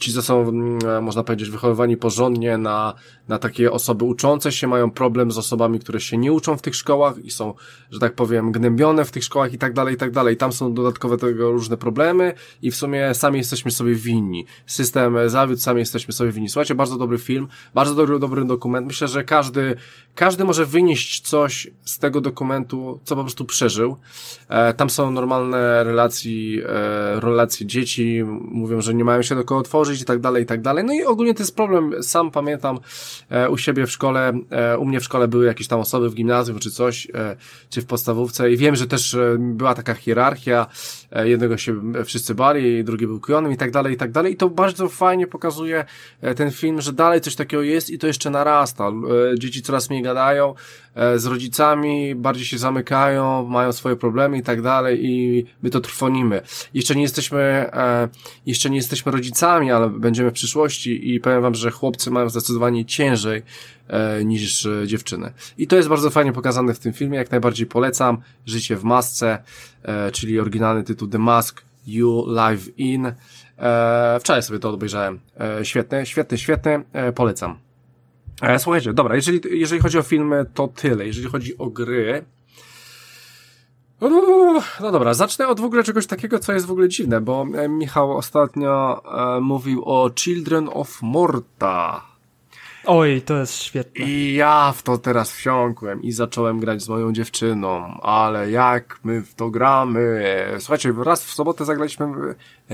ci, 0.00 0.12
co 0.12 0.22
są, 0.22 0.48
mm, 0.48 1.04
można 1.04 1.24
powiedzieć, 1.24 1.50
wychowywani 1.50 1.96
porządnie 1.96 2.58
na, 2.58 2.94
na 3.30 3.38
takie 3.38 3.72
osoby 3.72 4.04
uczące 4.04 4.52
się, 4.52 4.66
mają 4.66 4.90
problem 4.90 5.32
z 5.32 5.38
osobami, 5.38 5.80
które 5.80 6.00
się 6.00 6.16
nie 6.16 6.32
uczą 6.32 6.56
w 6.56 6.62
tych 6.62 6.76
szkołach 6.76 7.18
i 7.18 7.30
są, 7.30 7.54
że 7.90 7.98
tak 7.98 8.14
powiem, 8.14 8.52
gnębione 8.52 9.04
w 9.04 9.10
tych 9.10 9.24
szkołach 9.24 9.52
i 9.52 9.58
tak 9.58 9.72
dalej, 9.72 9.94
i 9.94 9.96
tak 9.96 10.10
dalej. 10.10 10.36
Tam 10.36 10.52
są 10.52 10.74
dodatkowe 10.74 11.16
tego 11.16 11.52
różne 11.52 11.76
problemy 11.76 12.32
i 12.62 12.70
w 12.70 12.76
sumie 12.76 13.14
sami 13.14 13.38
jesteśmy 13.38 13.70
sobie 13.70 13.94
winni. 13.94 14.46
System 14.66 15.16
zawiódł, 15.26 15.60
sami 15.60 15.78
jesteśmy 15.80 16.14
sobie 16.14 16.32
winni. 16.32 16.48
Słuchajcie, 16.48 16.74
bardzo 16.74 16.96
dobry 16.96 17.18
film, 17.18 17.48
bardzo 17.74 17.94
dobry, 17.94 18.18
dobry 18.18 18.44
dokument. 18.44 18.86
Myślę, 18.86 19.08
że 19.08 19.24
każdy, 19.24 19.76
każdy 20.14 20.44
może 20.44 20.66
wynieść 20.66 21.20
coś 21.20 21.70
z 21.84 21.98
tego 21.98 22.20
dokumentu, 22.20 23.00
co 23.04 23.16
po 23.16 23.22
prostu 23.22 23.44
przeżył. 23.44 23.96
E, 24.48 24.74
tam 24.74 24.90
są 24.90 25.10
normalne 25.10 25.84
relacje, 25.84 26.66
e, 26.68 27.20
relacje 27.20 27.66
dzieci, 27.66 28.22
mówią, 28.42 28.80
że 28.80 28.94
nie 28.94 29.04
mają 29.04 29.22
się 29.22 29.34
do 29.34 29.44
kogo 29.44 29.60
otworzyć 29.60 30.00
i 30.00 30.04
tak 30.04 30.20
dalej, 30.20 30.42
i 30.42 30.46
tak 30.46 30.62
dalej. 30.62 30.84
No 30.84 30.92
i 30.92 31.04
ogólnie 31.04 31.34
to 31.34 31.42
jest 31.42 31.56
problem, 31.56 32.02
sam 32.02 32.30
pamiętam 32.30 32.78
u 33.50 33.58
siebie 33.58 33.86
w 33.86 33.90
szkole, 33.90 34.32
e, 34.50 34.78
u 34.78 34.84
mnie 34.84 35.00
w 35.00 35.04
szkole 35.04 35.28
były 35.28 35.46
jakieś 35.46 35.68
tam 35.68 35.80
osoby 35.80 36.10
w 36.10 36.14
gimnazjum 36.14 36.58
czy 36.58 36.70
coś, 36.70 37.08
e, 37.14 37.36
czy 37.70 37.82
w 37.82 37.86
podstawówce 37.86 38.52
i 38.52 38.56
wiem, 38.56 38.76
że 38.76 38.86
też 38.86 39.14
e, 39.14 39.36
była 39.38 39.74
taka 39.74 39.94
hierarchia, 39.94 40.66
e, 40.66 40.66
jednego 41.24 41.56
się 41.56 41.80
wszyscy 42.04 42.34
bali, 42.34 42.84
drugi 42.84 43.06
był 43.06 43.20
kujonym 43.20 43.52
i 43.52 43.56
tak 43.56 43.70
dalej, 43.70 43.94
i 43.94 43.96
tak 43.96 44.10
dalej. 44.10 44.32
I 44.32 44.36
to 44.36 44.48
bardzo 44.48 44.88
fajnie 44.88 45.26
pokazuje 45.26 45.84
e, 46.20 46.34
ten 46.34 46.50
film, 46.50 46.80
że 46.80 46.92
dalej 46.92 47.20
coś 47.20 47.36
takiego 47.36 47.62
jest 47.62 47.90
i 47.90 47.98
to 47.98 48.06
jeszcze 48.06 48.30
narasta. 48.30 48.88
E, 48.88 49.38
dzieci 49.38 49.62
coraz 49.62 49.90
mniej 49.90 50.02
gadają, 50.02 50.54
E, 50.94 51.18
z 51.18 51.26
rodzicami, 51.26 52.14
bardziej 52.14 52.46
się 52.46 52.58
zamykają, 52.58 53.46
mają 53.46 53.72
swoje 53.72 53.96
problemy 53.96 54.38
i 54.38 54.42
tak 54.42 54.62
dalej 54.62 55.04
i 55.04 55.44
my 55.62 55.70
to 55.70 55.80
trwonimy. 55.80 56.42
Jeszcze 56.74 56.94
nie 56.94 57.02
jesteśmy, 57.02 57.40
e, 57.72 58.08
jeszcze 58.46 58.70
nie 58.70 58.76
jesteśmy 58.76 59.12
rodzicami, 59.12 59.70
ale 59.70 59.90
będziemy 59.90 60.30
w 60.30 60.32
przyszłości 60.32 61.14
i 61.14 61.20
powiem 61.20 61.42
wam, 61.42 61.54
że 61.54 61.70
chłopcy 61.70 62.10
mają 62.10 62.28
zdecydowanie 62.28 62.84
ciężej 62.84 63.42
e, 63.88 64.24
niż 64.24 64.68
dziewczyny. 64.86 65.32
I 65.58 65.66
to 65.66 65.76
jest 65.76 65.88
bardzo 65.88 66.10
fajnie 66.10 66.32
pokazane 66.32 66.74
w 66.74 66.78
tym 66.78 66.92
filmie, 66.92 67.18
jak 67.18 67.30
najbardziej 67.30 67.66
polecam. 67.66 68.18
Życie 68.46 68.76
w 68.76 68.84
masce, 68.84 69.38
czyli 70.12 70.40
oryginalny 70.40 70.84
tytuł 70.84 71.08
The 71.08 71.18
Mask 71.18 71.62
You 71.86 72.24
Live 72.26 72.78
In. 72.78 73.12
Wczoraj 74.20 74.42
sobie 74.42 74.58
to 74.58 74.70
obejrzałem. 74.70 75.20
Świetny, 75.62 76.06
świetny, 76.06 76.38
świetny, 76.38 76.84
polecam. 77.14 77.58
E, 78.42 78.58
słuchajcie, 78.58 78.92
dobra, 78.92 79.16
jeżeli, 79.16 79.40
jeżeli 79.50 79.82
chodzi 79.82 79.98
o 79.98 80.02
filmy, 80.02 80.46
to 80.54 80.68
tyle. 80.68 81.06
Jeżeli 81.06 81.28
chodzi 81.28 81.58
o 81.58 81.66
gry, 81.66 82.24
no 84.80 84.92
dobra, 84.92 85.14
zacznę 85.14 85.48
od 85.48 85.60
w 85.60 85.64
ogóle 85.64 85.84
czegoś 85.84 86.06
takiego, 86.06 86.38
co 86.38 86.52
jest 86.52 86.66
w 86.66 86.70
ogóle 86.70 86.88
dziwne, 86.88 87.20
bo 87.20 87.46
e, 87.54 87.68
Michał 87.68 88.16
ostatnio 88.16 89.02
e, 89.36 89.40
mówił 89.40 89.84
o 89.84 90.10
Children 90.16 90.68
of 90.72 91.02
Morta. 91.02 92.09
Oj, 92.84 93.22
to 93.22 93.38
jest 93.38 93.62
świetne. 93.62 94.04
I 94.04 94.34
ja 94.34 94.72
w 94.72 94.82
to 94.82 94.98
teraz 94.98 95.32
wsiąkłem 95.32 96.02
i 96.02 96.12
zacząłem 96.12 96.60
grać 96.60 96.82
z 96.82 96.88
moją 96.88 97.12
dziewczyną, 97.12 98.00
ale 98.00 98.50
jak 98.50 99.00
my 99.04 99.22
w 99.22 99.34
to 99.34 99.50
gramy? 99.50 100.24
Słuchajcie, 100.58 100.92
raz 101.04 101.24
w 101.24 101.32
sobotę 101.32 101.64
zagraliśmy, 101.64 102.06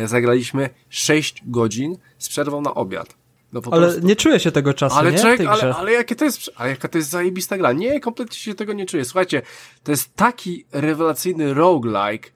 zagraliśmy 0.05 0.71
6 0.89 1.43
godzin 1.47 1.97
z 2.19 2.29
przerwą 2.29 2.61
na 2.61 2.75
obiad. 2.75 3.17
No 3.53 3.61
ale 3.71 3.87
prostu... 3.87 4.07
nie 4.07 4.17
czuję 4.17 4.41
się 4.41 4.53
tego 4.53 4.75
czasu, 4.75 4.97
ale 4.97 5.13
nie? 5.13 5.19
Czek, 5.19 5.41
ale, 5.41 5.75
ale 5.77 5.93
jakie 5.93 6.17
to 6.17 6.25
jest, 6.25 6.51
ale 6.57 6.71
jaka 6.71 6.89
to 6.89 6.99
jest 6.99 7.11
zajebista 7.11 7.59
gra. 7.59 7.73
Nie, 7.73 8.01
kompletnie 8.01 8.37
się 8.37 8.55
tego 8.55 8.73
nie 8.73 8.87
czuję. 8.87 9.05
Słuchajcie, 9.05 9.43
to 9.85 9.91
jest 9.91 10.15
taki 10.15 10.65
rewelacyjny 10.73 11.55
roguelike, 11.55 12.31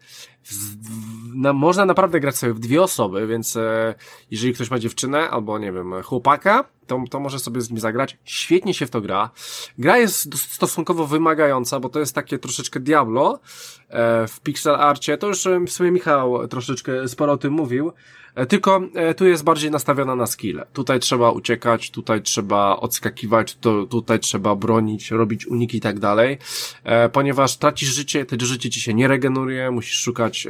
na, 1.35 1.53
można 1.53 1.85
naprawdę 1.85 2.21
grać 2.21 2.37
sobie 2.37 2.55
w 2.55 2.59
dwie 2.59 2.83
osoby, 2.83 3.27
więc 3.27 3.57
e, 3.57 3.95
jeżeli 4.31 4.55
ktoś 4.55 4.71
ma 4.71 4.79
dziewczynę 4.79 5.31
albo, 5.31 5.59
nie 5.59 5.73
wiem, 5.73 6.03
chłopaka, 6.03 6.65
to, 6.87 7.05
to 7.11 7.21
może 7.21 7.39
sobie 7.39 7.61
z 7.61 7.71
nim 7.71 7.79
zagrać. 7.79 8.19
Świetnie 8.25 8.75
się 8.75 8.87
w 8.87 8.91
to 8.91 9.01
gra. 9.01 9.31
Gra 9.79 9.99
jest 9.99 10.39
stosunkowo 10.39 11.07
wymagająca, 11.07 11.81
bo 11.81 11.89
to 11.89 12.01
jest 12.01 12.15
takie 12.15 12.39
troszeczkę 12.39 12.81
Diablo 12.81 13.41
e, 13.89 14.27
w 14.29 14.41
pixel 14.41 14.75
arcie. 14.75 15.19
To 15.19 15.27
już 15.27 15.49
w 15.67 15.71
sumie 15.71 15.91
Michał 15.91 16.49
troszeczkę 16.49 17.09
sporo 17.09 17.33
o 17.33 17.37
tym 17.37 17.53
mówił. 17.53 17.93
E, 18.41 18.47
tylko 18.47 18.81
e, 18.95 19.15
tu 19.15 19.27
jest 19.27 19.45
bardziej 19.45 19.71
nastawiona 19.71 20.17
na 20.17 20.27
skill. 20.27 20.63
Tutaj 20.73 21.01
trzeba 21.01 21.31
uciekać, 21.31 21.91
tutaj 21.91 22.23
trzeba 22.23 22.77
odskakiwać, 22.77 23.57
to, 23.57 23.87
tutaj 23.87 24.21
trzeba 24.21 24.57
bronić, 24.57 25.11
robić 25.11 25.47
uniki 25.47 25.77
i 25.77 25.81
tak 25.81 25.99
dalej. 25.99 26.39
E, 26.85 27.09
ponieważ 27.09 27.57
tracisz 27.57 27.89
życie, 27.89 28.27
to 28.27 28.37
życie 28.47 28.71
ci 28.71 28.81
się 28.81 28.95
nie 28.95 29.09
regeneruje, 29.09 29.71
musisz 29.71 29.99
szukać 29.99 30.47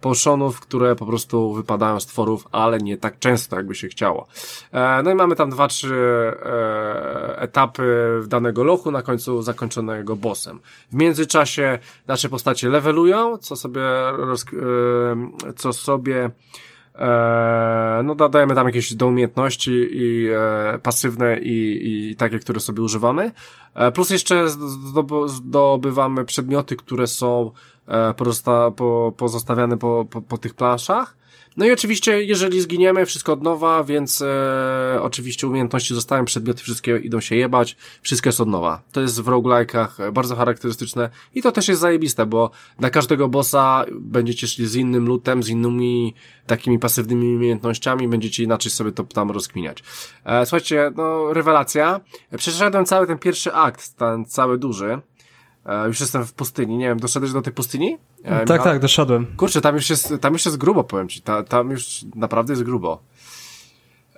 potionów, 0.00 0.60
które 0.60 0.96
po 0.96 1.06
prostu 1.06 1.54
wypadają 1.54 2.00
z 2.00 2.06
tworów, 2.06 2.48
ale 2.52 2.78
nie 2.78 2.96
tak 2.96 3.18
często, 3.18 3.56
jakby 3.56 3.74
się 3.74 3.88
chciało. 3.88 4.26
No 5.04 5.10
i 5.10 5.14
mamy 5.14 5.36
tam 5.36 5.50
dwa, 5.50 5.68
trzy 5.68 5.94
etapy 7.36 8.20
danego 8.26 8.64
lochu, 8.64 8.90
na 8.90 9.02
końcu 9.02 9.42
zakończonego 9.42 10.16
bossem. 10.16 10.60
W 10.92 10.94
międzyczasie 10.94 11.78
nasze 12.06 12.28
postacie 12.28 12.68
levelują, 12.68 13.38
co 13.38 13.56
sobie, 13.56 13.82
co 15.56 15.72
sobie 15.72 16.30
E, 16.94 18.00
no 18.04 18.14
dodajemy 18.14 18.54
tam 18.54 18.66
jakieś 18.66 18.94
do 18.94 19.06
umiejętności 19.06 19.88
i 19.92 20.28
e, 20.30 20.78
pasywne 20.78 21.38
i, 21.38 22.10
i 22.10 22.16
takie, 22.16 22.38
które 22.38 22.60
sobie 22.60 22.82
używamy. 22.82 23.32
E, 23.74 23.92
plus 23.92 24.10
jeszcze 24.10 24.44
zdobywamy 25.26 26.24
przedmioty, 26.24 26.76
które 26.76 27.06
są 27.06 27.50
e, 27.86 28.14
pozosta 28.14 28.70
po, 28.70 29.12
pozostawiane 29.16 29.78
po, 29.78 30.06
po, 30.10 30.22
po 30.22 30.38
tych 30.38 30.54
planszach 30.54 31.23
No 31.56 31.66
i 31.66 31.72
oczywiście, 31.72 32.24
jeżeli 32.24 32.60
zginiemy, 32.60 33.06
wszystko 33.06 33.32
od 33.32 33.42
nowa, 33.42 33.84
więc 33.84 34.22
e, 34.22 34.98
oczywiście 35.02 35.46
umiejętności 35.46 35.94
zostają, 35.94 36.24
przedmioty 36.24 36.62
wszystkie 36.62 36.96
idą 36.96 37.20
się 37.20 37.36
jebać, 37.36 37.76
wszystko 38.02 38.28
jest 38.28 38.40
od 38.40 38.48
nowa. 38.48 38.82
To 38.92 39.00
jest 39.00 39.20
w 39.20 39.26
roguelike'ach 39.26 40.12
bardzo 40.12 40.36
charakterystyczne 40.36 41.10
i 41.34 41.42
to 41.42 41.52
też 41.52 41.68
jest 41.68 41.80
zajebiste, 41.80 42.26
bo 42.26 42.50
na 42.80 42.90
każdego 42.90 43.28
bossa 43.28 43.84
będziecie 43.92 44.46
szli 44.46 44.66
z 44.66 44.74
innym 44.74 45.06
lutem, 45.06 45.42
z 45.42 45.48
innymi 45.48 46.14
takimi 46.46 46.78
pasywnymi 46.78 47.36
umiejętnościami, 47.36 48.08
będziecie 48.08 48.44
inaczej 48.44 48.72
sobie 48.72 48.92
to 48.92 49.04
tam 49.04 49.30
rozkminiać. 49.30 49.82
E, 50.24 50.46
słuchajcie, 50.46 50.92
no 50.96 51.32
rewelacja. 51.32 52.00
Przeszedłem 52.36 52.84
cały 52.84 53.06
ten 53.06 53.18
pierwszy 53.18 53.52
akt, 53.52 53.96
ten 53.96 54.24
cały 54.24 54.58
duży. 54.58 55.00
E, 55.66 55.86
już 55.86 56.00
jestem 56.00 56.24
w 56.24 56.32
pustyni, 56.32 56.76
nie 56.76 56.88
wiem, 56.88 57.00
doszedłeś 57.00 57.32
do 57.32 57.42
tej 57.42 57.52
pustyni? 57.52 57.98
E, 58.22 58.44
tak, 58.44 58.62
tak, 58.62 58.80
doszedłem. 58.80 59.26
Kurczę, 59.36 59.60
tam 59.60 59.74
już 59.74 59.90
jest, 59.90 60.14
tam 60.20 60.32
już 60.32 60.44
jest 60.44 60.56
grubo, 60.56 60.84
powiem 60.84 61.08
ci. 61.08 61.22
Ta, 61.22 61.42
tam 61.42 61.70
już 61.70 62.04
naprawdę 62.14 62.52
jest 62.52 62.62
grubo. 62.62 63.02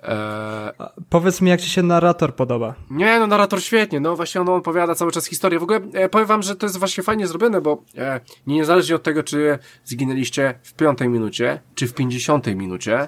E... 0.03 0.73
Powiedz 1.09 1.41
mi, 1.41 1.49
jak 1.49 1.61
ci 1.61 1.69
się 1.69 1.83
narrator 1.83 2.35
podoba. 2.35 2.75
Nie, 2.89 3.19
no 3.19 3.27
narrator 3.27 3.61
świetnie, 3.61 3.99
no 3.99 4.15
właśnie 4.15 4.41
on 4.41 4.49
opowiada 4.49 4.95
cały 4.95 5.11
czas 5.11 5.25
historię. 5.25 5.59
W 5.59 5.63
ogóle 5.63 5.81
e, 5.93 6.09
powiem 6.09 6.27
wam, 6.27 6.41
że 6.41 6.55
to 6.55 6.65
jest 6.65 6.77
właśnie 6.79 7.03
fajnie 7.03 7.27
zrobione, 7.27 7.61
bo 7.61 7.83
e, 7.97 8.19
niezależnie 8.47 8.95
od 8.95 9.03
tego, 9.03 9.23
czy 9.23 9.59
zginęliście 9.83 10.59
w 10.63 10.73
piątej 10.73 11.09
minucie, 11.09 11.61
czy 11.75 11.87
w 11.87 11.93
pięćdziesiątej 11.93 12.55
minucie, 12.55 13.07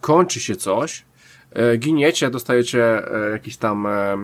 kończy 0.00 0.40
się 0.40 0.56
coś, 0.56 1.04
giniecie, 1.78 2.30
dostajecie 2.30 3.12
e, 3.14 3.30
jakiś 3.30 3.56
tam 3.56 3.86
e, 3.86 4.18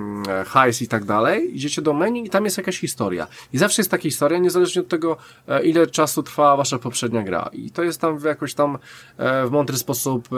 hajs 0.46 0.82
i 0.82 0.88
tak 0.88 1.04
dalej, 1.04 1.56
idziecie 1.56 1.82
do 1.82 1.92
menu 1.92 2.24
i 2.24 2.30
tam 2.30 2.44
jest 2.44 2.58
jakaś 2.58 2.78
historia. 2.78 3.26
I 3.52 3.58
zawsze 3.58 3.82
jest 3.82 3.90
taka 3.90 4.02
historia, 4.02 4.38
niezależnie 4.38 4.82
od 4.82 4.88
tego, 4.88 5.16
ile 5.64 5.86
czasu 5.86 6.22
trwa 6.22 6.56
wasza 6.56 6.78
poprzednia 6.78 7.22
gra. 7.22 7.50
I 7.52 7.70
to 7.70 7.82
jest 7.82 8.00
tam 8.00 8.18
w 8.18 8.24
jakoś 8.24 8.54
tam 8.54 8.78
w 9.18 9.48
mądry 9.50 9.76
sposób 9.76 10.28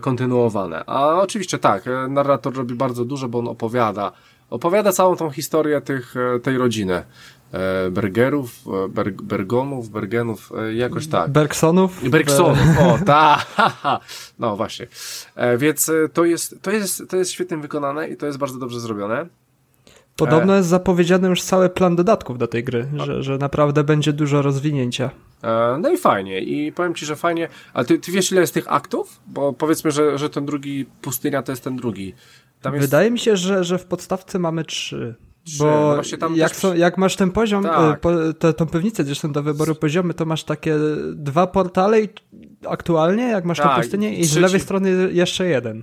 kontynuowane. 0.00 0.84
A 0.86 1.14
oczywiście 1.14 1.58
tak, 1.58 1.84
narrator 2.08 2.54
robi 2.54 2.74
bardzo 2.74 3.04
dużo, 3.04 3.28
bo 3.28 3.38
on 3.38 3.48
opowiada 3.48 4.12
opowiada 4.50 4.92
całą 4.92 5.16
tą 5.16 5.30
historię 5.30 5.80
tych, 5.80 6.14
tej 6.42 6.58
rodziny. 6.58 7.02
E, 7.52 7.90
Bergerów, 7.90 8.64
e, 8.84 8.88
Berg, 8.88 9.22
Bergonów, 9.22 9.90
Bergenów, 9.90 10.52
e, 10.58 10.74
jakoś 10.74 11.06
tak. 11.06 11.30
Bergsonów? 11.30 12.10
Bergsonów, 12.10 12.78
o, 12.80 12.98
ta, 13.06 13.44
no 14.38 14.56
właśnie. 14.56 14.86
Więc 15.58 15.90
to 16.12 16.24
jest, 16.24 16.62
to 16.62 16.70
jest, 16.70 17.02
to 17.08 17.16
jest 17.16 17.30
świetnie 17.30 17.56
wykonane 17.56 18.08
i 18.08 18.16
to 18.16 18.26
jest 18.26 18.38
bardzo 18.38 18.58
dobrze 18.58 18.80
zrobione. 18.80 19.26
Podobno 20.16 20.56
jest 20.56 20.68
zapowiedziany 20.68 21.28
już 21.28 21.42
cały 21.42 21.68
plan 21.68 21.96
dodatków 21.96 22.38
do 22.38 22.46
tej 22.46 22.64
gry, 22.64 22.88
że, 22.96 23.22
że 23.22 23.38
naprawdę 23.38 23.84
będzie 23.84 24.12
dużo 24.12 24.42
rozwinięcia. 24.42 25.10
No 25.80 25.90
i 25.90 25.98
fajnie. 25.98 26.40
I 26.40 26.72
powiem 26.72 26.94
ci, 26.94 27.06
że 27.06 27.16
fajnie. 27.16 27.48
A 27.74 27.84
ty, 27.84 27.98
ty 27.98 28.12
wiesz, 28.12 28.32
ile 28.32 28.40
jest 28.40 28.54
tych 28.54 28.72
aktów? 28.72 29.20
Bo 29.26 29.52
powiedzmy, 29.52 29.90
że, 29.90 30.18
że 30.18 30.30
ten 30.30 30.46
drugi 30.46 30.86
pustynia 31.02 31.42
to 31.42 31.52
jest 31.52 31.64
ten 31.64 31.76
drugi. 31.76 32.14
Jest... 32.64 32.78
Wydaje 32.78 33.10
mi 33.10 33.18
się, 33.18 33.36
że, 33.36 33.64
że 33.64 33.78
w 33.78 33.84
podstawce 33.84 34.38
mamy 34.38 34.64
trzy. 34.64 35.14
Bo 35.58 35.96
no 36.20 36.36
jak, 36.36 36.56
są, 36.56 36.74
jak, 36.74 36.98
masz 36.98 37.16
ten 37.16 37.30
poziom, 37.30 37.62
tak. 37.62 37.96
E, 37.96 38.00
po, 38.00 38.10
te, 38.38 38.52
tą 38.52 38.66
pewnicę 38.66 39.04
zresztą 39.04 39.32
do 39.32 39.42
wyboru 39.42 39.74
poziomy, 39.74 40.14
to 40.14 40.24
masz 40.24 40.44
takie 40.44 40.76
dwa 41.14 41.46
portale 41.46 42.00
i 42.00 42.08
aktualnie, 42.68 43.22
jak 43.22 43.44
masz 43.44 43.58
tak, 43.58 43.70
tą 43.70 43.76
pustynię 43.76 44.14
i 44.14 44.24
z 44.24 44.36
lewej 44.36 44.60
strony 44.60 45.12
jeszcze 45.12 45.46
jeden. 45.46 45.82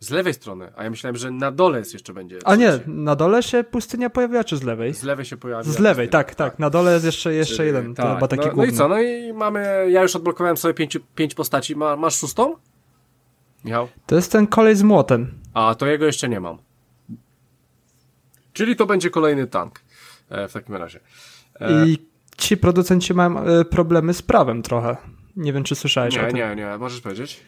Z 0.00 0.10
lewej 0.10 0.34
strony, 0.34 0.72
a 0.76 0.84
ja 0.84 0.90
myślałem, 0.90 1.16
że 1.16 1.30
na 1.30 1.52
dole 1.52 1.78
jest 1.78 1.92
jeszcze 1.92 2.14
będzie. 2.14 2.38
A 2.44 2.56
nie, 2.56 2.78
na 2.86 3.16
dole 3.16 3.42
się 3.42 3.64
pustynia 3.64 4.10
pojawia, 4.10 4.44
czy 4.44 4.56
z 4.56 4.62
lewej? 4.62 4.94
Z 4.94 5.02
lewej 5.02 5.24
się 5.24 5.36
pojawia. 5.36 5.62
Z 5.62 5.78
lewej, 5.78 6.08
tak, 6.08 6.26
tak, 6.26 6.34
tak. 6.34 6.58
Na 6.58 6.70
dole 6.70 6.92
jest 6.92 7.04
jeszcze, 7.04 7.34
jeszcze 7.34 7.56
Czyli, 7.56 7.66
jeden, 7.66 7.94
tak. 7.94 8.14
chyba 8.14 8.28
taki 8.28 8.46
no, 8.46 8.52
główny. 8.52 8.66
No 8.66 8.72
i 8.72 8.76
co, 8.76 8.88
no 8.88 9.00
i 9.00 9.32
mamy, 9.32 9.86
ja 9.90 10.02
już 10.02 10.16
odblokowałem 10.16 10.56
sobie 10.56 10.74
pięć, 10.74 10.98
pięć 11.14 11.34
postaci. 11.34 11.76
Ma, 11.76 11.96
masz 11.96 12.18
szóstą? 12.18 12.56
Michał? 13.64 13.88
To 14.06 14.16
jest 14.16 14.32
ten 14.32 14.46
kolej 14.46 14.76
z 14.76 14.82
młotem. 14.82 15.34
A, 15.54 15.74
to 15.74 15.86
jego 15.86 16.06
jeszcze 16.06 16.28
nie 16.28 16.40
mam. 16.40 16.58
Czyli 18.52 18.76
to 18.76 18.86
będzie 18.86 19.10
kolejny 19.10 19.46
tank 19.46 19.80
e, 20.28 20.48
w 20.48 20.52
takim 20.52 20.74
razie. 20.74 21.00
E... 21.60 21.86
I 21.86 21.98
ci 22.36 22.56
producenci 22.56 23.14
mają 23.14 23.38
e, 23.38 23.64
problemy 23.64 24.14
z 24.14 24.22
prawem 24.22 24.62
trochę. 24.62 24.96
Nie 25.36 25.52
wiem, 25.52 25.64
czy 25.64 25.74
słyszałeś 25.74 26.14
nie, 26.14 26.22
o 26.22 26.26
tym. 26.26 26.36
Nie, 26.36 26.56
nie, 26.56 26.78
możesz 26.78 27.00
powiedzieć. 27.00 27.40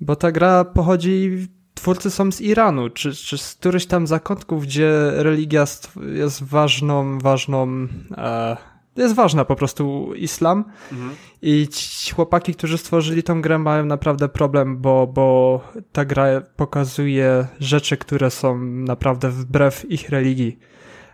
Bo 0.00 0.16
ta 0.16 0.32
gra 0.32 0.64
pochodzi, 0.64 1.48
twórcy 1.74 2.10
są 2.10 2.32
z 2.32 2.40
Iranu, 2.40 2.90
czy, 2.90 3.14
czy 3.14 3.38
z 3.38 3.54
którychś 3.54 3.86
tam 3.86 4.06
zakątków, 4.06 4.62
gdzie 4.62 5.10
religia 5.14 5.64
jest 6.12 6.44
ważną, 6.44 7.18
ważną, 7.18 7.88
e, 8.16 8.56
jest 8.96 9.14
ważna 9.14 9.44
po 9.44 9.56
prostu 9.56 10.14
islam. 10.14 10.64
Mhm. 10.92 11.14
I 11.42 11.68
ci 11.68 12.14
chłopaki, 12.14 12.54
którzy 12.54 12.78
stworzyli 12.78 13.22
tą 13.22 13.42
grę 13.42 13.58
mają 13.58 13.84
naprawdę 13.84 14.28
problem, 14.28 14.76
bo, 14.78 15.06
bo 15.06 15.60
ta 15.92 16.04
gra 16.04 16.40
pokazuje 16.56 17.46
rzeczy, 17.60 17.96
które 17.96 18.30
są 18.30 18.58
naprawdę 18.64 19.30
wbrew 19.30 19.90
ich 19.90 20.08
religii. 20.08 20.58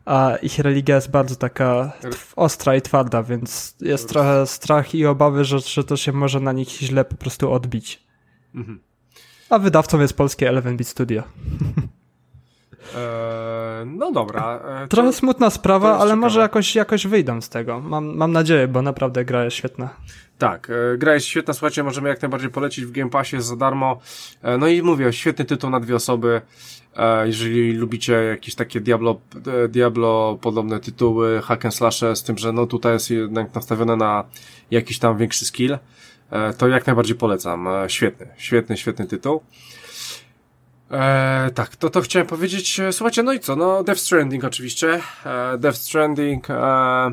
A 0.05 0.37
ich 0.43 0.59
religia 0.59 0.95
jest 0.95 1.11
bardzo 1.11 1.37
taka 1.37 1.93
ostra 2.37 2.77
i 2.77 2.83
twarda, 2.83 3.23
więc 3.23 3.77
jest 3.81 4.09
trochę 4.09 4.47
strach 4.47 4.95
i 4.95 5.07
obawy, 5.07 5.45
że, 5.45 5.61
że 5.61 5.85
to 5.85 5.97
się 5.97 6.13
może 6.13 6.41
na 6.41 6.53
nich 6.53 6.69
źle 6.69 7.05
po 7.05 7.17
prostu 7.17 7.53
odbić. 7.53 8.07
Mhm. 8.55 8.81
A 9.51 9.59
wydawcą 9.59 10.01
jest 10.01 10.15
polskie 10.15 10.49
Eleven 10.49 10.77
Beat 10.77 10.89
Studio. 10.89 11.23
Eee, 12.97 13.87
no 13.87 14.13
dobra. 14.13 14.61
Eee, 14.83 14.89
Trochę 14.89 15.13
smutna 15.13 15.51
sprawa, 15.51 15.89
ale 15.91 15.99
ciekawe. 16.01 16.17
może 16.17 16.41
jakoś, 16.41 16.75
jakoś 16.75 17.07
wyjdą 17.07 17.41
z 17.41 17.49
tego. 17.49 17.81
Mam, 17.81 18.17
mam 18.17 18.33
nadzieję, 18.33 18.69
bo 18.69 18.83
naprawdę 18.83 19.25
gra 19.25 19.45
jest 19.45 19.57
świetna. 19.57 19.89
Tak, 20.39 20.71
e, 20.71 20.99
gra 20.99 21.15
jest 21.15 21.27
świetna, 21.27 21.55
słuchajcie, 21.55 21.83
możemy 21.83 22.09
jak 22.09 22.23
najbardziej 22.23 22.51
polecić 22.51 22.85
w 22.85 22.91
Game 22.93 23.11
Passie 23.11 23.41
za 23.43 23.57
darmo. 23.57 24.01
E, 24.43 24.59
no 24.59 24.69
i 24.69 24.83
mówię, 24.83 25.13
świetny 25.13 25.45
tytuł 25.45 25.71
na 25.71 25.81
dwie 25.81 25.97
osoby. 25.97 26.41
E, 26.97 27.27
jeżeli 27.27 27.73
lubicie 27.73 28.13
jakieś 28.13 28.55
takie 28.55 28.81
Diablo, 28.81 29.21
Diablo 29.69 30.39
podobne 30.41 30.81
tytuły, 30.81 31.41
hack 31.43 31.65
and 31.65 31.75
slash, 31.75 32.01
z 32.15 32.23
tym, 32.23 32.39
że 32.39 32.53
no 32.53 32.67
tutaj 32.67 32.93
jest 32.93 33.11
jednak 33.11 33.55
nastawione 33.55 33.97
na 33.97 34.25
jakiś 34.71 34.99
tam 34.99 35.17
większy 35.19 35.45
skill, 35.45 35.79
to 36.59 36.69
jak 36.69 36.87
najbardziej 36.87 37.17
polecam. 37.17 37.69
Świetny, 37.89 38.27
świetny, 38.37 38.77
świetny 38.77 39.07
tytuł. 39.07 39.41
E, 40.91 41.51
tak, 41.55 41.77
to 41.77 41.91
to 41.91 42.01
chciałem 42.01 42.27
powiedzieć. 42.27 42.81
E, 42.81 42.93
słuchajcie, 42.93 43.23
no 43.23 43.33
i 43.33 43.41
co? 43.41 43.57
No, 43.57 43.85
Death 43.85 44.01
Stranding 44.01 44.45
oczywiście. 44.45 45.01
E, 45.27 45.59
Death 45.59 45.79
Stranding. 45.79 46.51
E, 46.51 47.11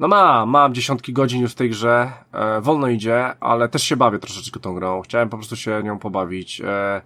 no 0.00 0.08
ma, 0.08 0.46
mam 0.46 0.74
dziesiątki 0.74 1.12
godzin 1.12 1.42
już 1.42 1.52
w 1.52 1.54
tej 1.54 1.70
grze. 1.70 2.12
E, 2.32 2.60
wolno 2.60 2.88
idzie, 2.88 3.34
ale 3.40 3.68
też 3.68 3.82
się 3.82 3.96
bawię 3.96 4.18
troszeczkę 4.18 4.60
tą 4.60 4.74
grą. 4.74 5.02
Chciałem 5.02 5.28
po 5.28 5.36
prostu 5.36 5.56
się 5.56 5.82
nią 5.82 5.98
pobawić. 5.98 6.60
E, 6.60 7.02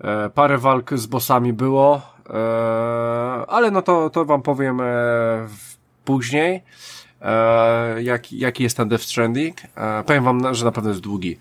e, 0.00 0.30
parę 0.30 0.58
walk 0.58 0.98
z 0.98 1.06
bossami 1.06 1.52
było, 1.52 2.02
e, 2.30 2.38
ale 3.48 3.70
no 3.70 3.82
to, 3.82 4.10
to 4.10 4.24
wam 4.24 4.42
powiem 4.42 4.80
e, 4.80 4.84
później. 6.04 6.62
E, 7.22 8.02
jaki, 8.02 8.38
jaki 8.38 8.62
jest 8.62 8.76
ten 8.76 8.88
Death 8.88 9.04
Stranding. 9.04 9.56
E, 9.74 10.04
powiem 10.06 10.24
wam, 10.24 10.54
że 10.54 10.64
naprawdę 10.64 10.90
jest 10.90 11.02
długi. 11.02 11.38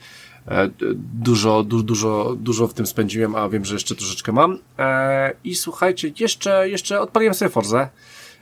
E, 0.47 0.69
dużo, 1.13 1.63
du, 1.63 1.83
dużo, 1.83 2.35
dużo 2.39 2.67
w 2.67 2.73
tym 2.73 2.85
spędziłem, 2.85 3.35
a 3.35 3.49
wiem, 3.49 3.65
że 3.65 3.75
jeszcze 3.75 3.95
troszeczkę 3.95 4.31
mam. 4.31 4.59
E, 4.79 5.33
I 5.43 5.55
słuchajcie, 5.55 6.11
jeszcze, 6.19 6.69
jeszcze 6.69 6.99
odpaliłem 6.99 7.33
sobie 7.33 7.49
Forze. 7.49 7.89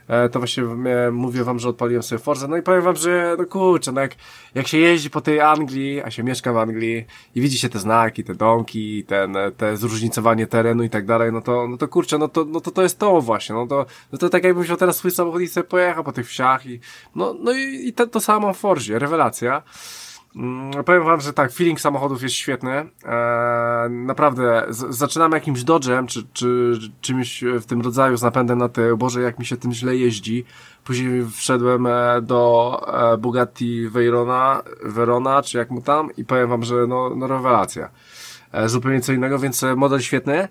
E, 0.08 0.28
to 0.28 0.38
właśnie 0.38 0.62
mówię 1.12 1.44
wam, 1.44 1.58
że 1.58 1.68
odpaliłem 1.68 2.02
sobie 2.02 2.18
Forze. 2.18 2.48
No 2.48 2.56
i 2.56 2.62
powiem 2.62 2.82
wam, 2.82 2.96
że 2.96 3.36
no 3.38 3.46
kurczę, 3.46 3.92
no 3.92 4.00
jak, 4.00 4.14
jak 4.54 4.68
się 4.68 4.78
jeździ 4.78 5.10
po 5.10 5.20
tej 5.20 5.40
Anglii, 5.40 6.02
a 6.02 6.10
się 6.10 6.22
mieszka 6.22 6.52
w 6.52 6.56
Anglii 6.56 7.04
i 7.34 7.40
widzi 7.40 7.58
się 7.58 7.68
te 7.68 7.78
znaki, 7.78 8.24
te 8.24 8.34
domki, 8.34 9.04
ten, 9.04 9.36
te 9.56 9.76
zróżnicowanie 9.76 10.46
terenu 10.46 10.82
i 10.82 10.90
tak 10.90 11.06
dalej, 11.06 11.32
no 11.32 11.40
to, 11.40 11.68
no 11.68 11.76
to 11.76 11.88
kurczę, 11.88 12.18
no 12.18 12.28
to, 12.28 12.44
no 12.44 12.60
to 12.60 12.70
to 12.70 12.82
jest 12.82 12.98
to 12.98 13.20
właśnie, 13.20 13.54
no 13.54 13.66
to, 13.66 13.86
no 14.12 14.18
to 14.18 14.28
tak 14.28 14.44
jakbym 14.44 14.62
wziął 14.62 14.76
teraz 14.76 14.96
swój 14.96 15.10
samochód 15.10 15.42
i 15.42 15.48
sobie 15.48 15.64
pojechał 15.64 16.04
po 16.04 16.12
tych 16.12 16.26
wsiach 16.26 16.66
i, 16.66 16.80
no, 17.14 17.34
no 17.40 17.52
i, 17.52 17.88
i 17.88 17.92
to, 17.92 18.06
to 18.06 18.20
samo 18.20 18.54
w 18.54 18.58
Forzie, 18.58 18.98
rewelacja. 18.98 19.62
Mm, 20.36 20.84
powiem 20.84 21.04
wam, 21.04 21.20
że 21.20 21.32
tak, 21.32 21.52
feeling 21.52 21.80
samochodów 21.80 22.22
jest 22.22 22.34
świetny. 22.34 22.70
Eee, 22.70 23.90
naprawdę, 23.90 24.66
z, 24.68 25.32
jakimś 25.32 25.60
Dodge'em, 25.60 26.06
czy, 26.06 26.26
czy 26.32 26.78
czymś 27.00 27.44
w 27.60 27.64
tym 27.64 27.80
rodzaju 27.80 28.16
z 28.16 28.22
napędem 28.22 28.58
na 28.58 28.68
tył. 28.68 28.96
Boże, 28.96 29.20
jak 29.20 29.38
mi 29.38 29.46
się 29.46 29.56
tym 29.56 29.72
źle 29.72 29.96
jeździ. 29.96 30.44
Później 30.84 31.26
wszedłem 31.34 31.86
e, 31.86 32.22
do 32.22 32.80
e, 33.12 33.18
Bugatti 33.18 33.88
Veyrona, 33.88 34.62
Verona, 34.84 35.42
czy 35.42 35.58
jak 35.58 35.70
mu 35.70 35.82
tam, 35.82 36.10
i 36.16 36.24
powiem 36.24 36.48
wam, 36.48 36.62
że 36.62 36.86
no, 36.86 37.16
no 37.16 37.26
rewelacja. 37.26 37.90
E, 38.52 38.68
zupełnie 38.68 39.00
co 39.00 39.12
innego, 39.12 39.38
więc 39.38 39.62
e, 39.62 39.76
model 39.76 40.00
świetny. 40.00 40.48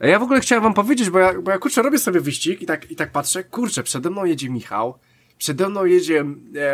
Ja 0.00 0.18
w 0.18 0.22
ogóle 0.22 0.40
chciałem 0.40 0.62
wam 0.64 0.74
powiedzieć, 0.74 1.10
bo 1.10 1.18
ja, 1.18 1.40
bo 1.42 1.50
ja 1.50 1.58
kurczę, 1.58 1.82
robię 1.82 1.98
sobie 1.98 2.20
wyścig 2.20 2.62
i 2.62 2.66
tak, 2.66 2.90
i 2.90 2.96
tak 2.96 3.12
patrzę, 3.12 3.44
kurczę, 3.44 3.82
przede 3.82 4.10
mną 4.10 4.24
jedzie 4.24 4.50
Michał, 4.50 4.98
przede 5.38 5.68
mną 5.68 5.84
jedzie 5.84 6.24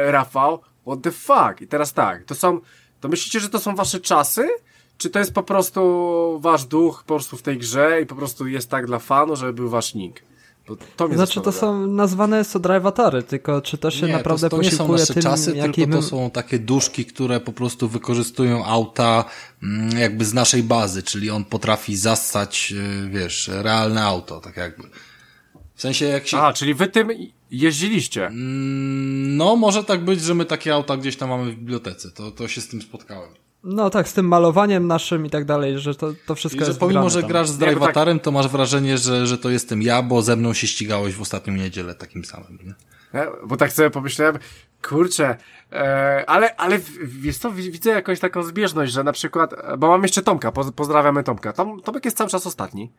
Rafał, 0.06 0.60
What 0.86 1.02
the 1.02 1.12
fuck? 1.12 1.60
I 1.60 1.66
teraz 1.66 1.92
tak, 1.92 2.24
to 2.24 2.34
są, 2.34 2.60
to 3.00 3.08
myślicie, 3.08 3.40
że 3.40 3.48
to 3.48 3.58
są 3.58 3.74
wasze 3.74 4.00
czasy? 4.00 4.48
Czy 4.98 5.10
to 5.10 5.18
jest 5.18 5.32
po 5.32 5.42
prostu 5.42 5.80
wasz 6.42 6.64
duch 6.64 7.04
po 7.06 7.14
prostu 7.14 7.36
w 7.36 7.42
tej 7.42 7.58
grze 7.58 8.00
i 8.02 8.06
po 8.06 8.14
prostu 8.14 8.46
jest 8.46 8.70
tak 8.70 8.86
dla 8.86 8.98
fanu, 8.98 9.36
żeby 9.36 9.52
był 9.52 9.68
wasz 9.68 9.94
nick? 9.94 10.22
To, 10.66 10.76
to 10.96 11.08
mnie 11.08 11.16
znaczy 11.16 11.40
to 11.40 11.52
są 11.52 11.86
nazwane 11.86 12.44
są 12.44 12.58
drivatary, 12.58 13.22
tylko 13.22 13.62
czy 13.62 13.78
to 13.78 13.90
się 13.90 14.06
nie, 14.06 14.12
naprawdę 14.12 14.50
to, 14.50 14.56
to 14.56 14.62
nie 14.62 14.70
są 14.70 14.92
nasze 14.92 15.14
tym, 15.14 15.22
czasy, 15.22 15.56
jakim... 15.56 15.72
tylko 15.74 16.02
to 16.02 16.02
są 16.02 16.30
takie 16.30 16.58
duszki, 16.58 17.06
które 17.06 17.40
po 17.40 17.52
prostu 17.52 17.88
wykorzystują 17.88 18.64
auta 18.64 19.24
mm, 19.62 19.98
jakby 19.98 20.24
z 20.24 20.34
naszej 20.34 20.62
bazy, 20.62 21.02
czyli 21.02 21.30
on 21.30 21.44
potrafi 21.44 21.96
zastać, 21.96 22.74
y, 23.06 23.08
wiesz, 23.08 23.48
realne 23.48 24.02
auto, 24.02 24.40
tak 24.40 24.56
jakby. 24.56 24.88
W 25.74 25.80
sensie 25.80 26.04
jak 26.04 26.26
się... 26.26 26.38
A, 26.38 26.52
czyli 26.52 26.74
wy 26.74 26.86
tym 26.86 27.10
jeździliście? 27.52 28.26
Mm, 28.26 29.36
no, 29.36 29.56
może 29.56 29.84
tak 29.84 30.04
być, 30.04 30.20
że 30.20 30.34
my 30.34 30.44
takie 30.44 30.74
auta 30.74 30.96
gdzieś 30.96 31.16
tam 31.16 31.28
mamy 31.28 31.52
w 31.52 31.54
bibliotece, 31.54 32.10
to, 32.10 32.30
to 32.30 32.48
się 32.48 32.60
z 32.60 32.68
tym 32.68 32.82
spotkałem. 32.82 33.30
No 33.64 33.90
tak, 33.90 34.08
z 34.08 34.12
tym 34.12 34.28
malowaniem 34.28 34.86
naszym 34.86 35.26
i 35.26 35.30
tak 35.30 35.44
dalej, 35.44 35.78
że 35.78 35.94
to, 35.94 36.12
to 36.26 36.34
wszystko 36.34 36.60
I 36.60 36.64
że 36.64 36.70
jest 36.70 36.80
pomimo, 36.80 37.10
że 37.10 37.20
tam. 37.20 37.28
grasz 37.28 37.48
z 37.48 37.58
tak- 37.58 37.68
drivatarem, 37.68 38.20
to 38.20 38.32
masz 38.32 38.48
wrażenie, 38.48 38.98
że, 38.98 39.26
że 39.26 39.38
to 39.38 39.50
jestem 39.50 39.82
ja, 39.82 40.02
bo 40.02 40.22
ze 40.22 40.36
mną 40.36 40.52
się 40.54 40.66
ścigałeś 40.66 41.14
w 41.14 41.20
ostatnią 41.20 41.54
niedzielę 41.54 41.94
takim 41.94 42.24
samym, 42.24 42.58
nie? 42.64 42.74
Bo 43.46 43.56
tak 43.56 43.72
sobie 43.72 43.90
pomyślałem, 43.90 44.38
kurczę, 44.82 45.36
ale, 46.26 46.56
ale 46.56 46.78
wiesz 47.04 47.38
co, 47.38 47.50
widzę 47.50 47.90
jakąś 47.90 48.20
taką 48.20 48.42
zbieżność, 48.42 48.92
że 48.92 49.04
na 49.04 49.12
przykład, 49.12 49.54
bo 49.78 49.88
mam 49.88 50.02
jeszcze 50.02 50.22
Tomka, 50.22 50.52
poz, 50.52 50.70
pozdrawiamy 50.72 51.24
Tomka. 51.24 51.52
Tom, 51.52 51.80
Tomek 51.82 52.04
jest 52.04 52.16
cały 52.16 52.30
czas 52.30 52.46
ostatni. 52.46 52.92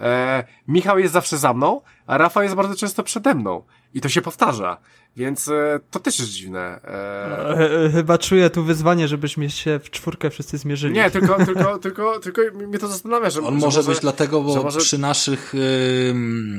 E, 0.00 0.44
Michał 0.68 0.98
jest 0.98 1.12
zawsze 1.12 1.38
za 1.38 1.52
mną, 1.54 1.80
a 2.06 2.18
Rafał 2.18 2.42
jest 2.42 2.54
bardzo 2.54 2.74
często 2.76 3.02
przede 3.02 3.34
mną. 3.34 3.62
I 3.94 4.00
to 4.00 4.08
się 4.08 4.22
powtarza. 4.22 4.76
Więc 5.16 5.48
e, 5.48 5.80
to 5.90 6.00
też 6.00 6.18
jest 6.18 6.30
dziwne. 6.30 6.80
E, 6.84 7.90
Chyba 7.92 8.18
czuję 8.18 8.50
tu 8.50 8.64
wyzwanie, 8.64 9.08
żebyśmy 9.08 9.50
się 9.50 9.78
w 9.78 9.90
czwórkę 9.90 10.30
wszyscy 10.30 10.58
zmierzyli. 10.58 10.94
nie, 10.94 11.10
tylko, 11.10 11.36
tylko, 11.46 11.78
tylko, 11.78 12.20
tylko 12.20 12.42
mnie 12.66 12.78
to 12.78 12.88
zastanawia, 12.88 13.30
że 13.30 13.40
On 13.40 13.60
że 13.60 13.66
może 13.66 13.82
być 13.82 13.98
dlatego, 14.00 14.42
bo 14.42 14.62
może- 14.62 14.78
przy 14.78 14.98
naszych, 14.98 15.52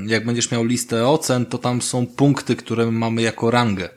jak 0.05 0.25
będziesz 0.25 0.51
miał 0.51 0.63
listę 0.65 1.07
ocen, 1.07 1.45
to 1.45 1.57
tam 1.57 1.81
są 1.81 2.07
punkty, 2.07 2.55
które 2.55 2.91
mamy 2.91 3.21
jako 3.21 3.51
rangę. 3.51 3.89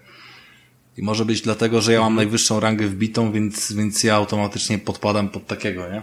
I 1.01 1.03
może 1.03 1.24
być 1.24 1.42
dlatego, 1.42 1.80
że 1.80 1.92
ja 1.92 2.01
mam 2.01 2.14
najwyższą 2.14 2.61
rangę 2.61 2.86
wbitą, 2.86 3.32
więc, 3.32 3.72
więc 3.72 4.05
ja 4.05 4.14
automatycznie 4.14 4.78
podpadam 4.78 5.28
pod 5.28 5.46
takiego, 5.46 5.88
nie? 5.88 6.03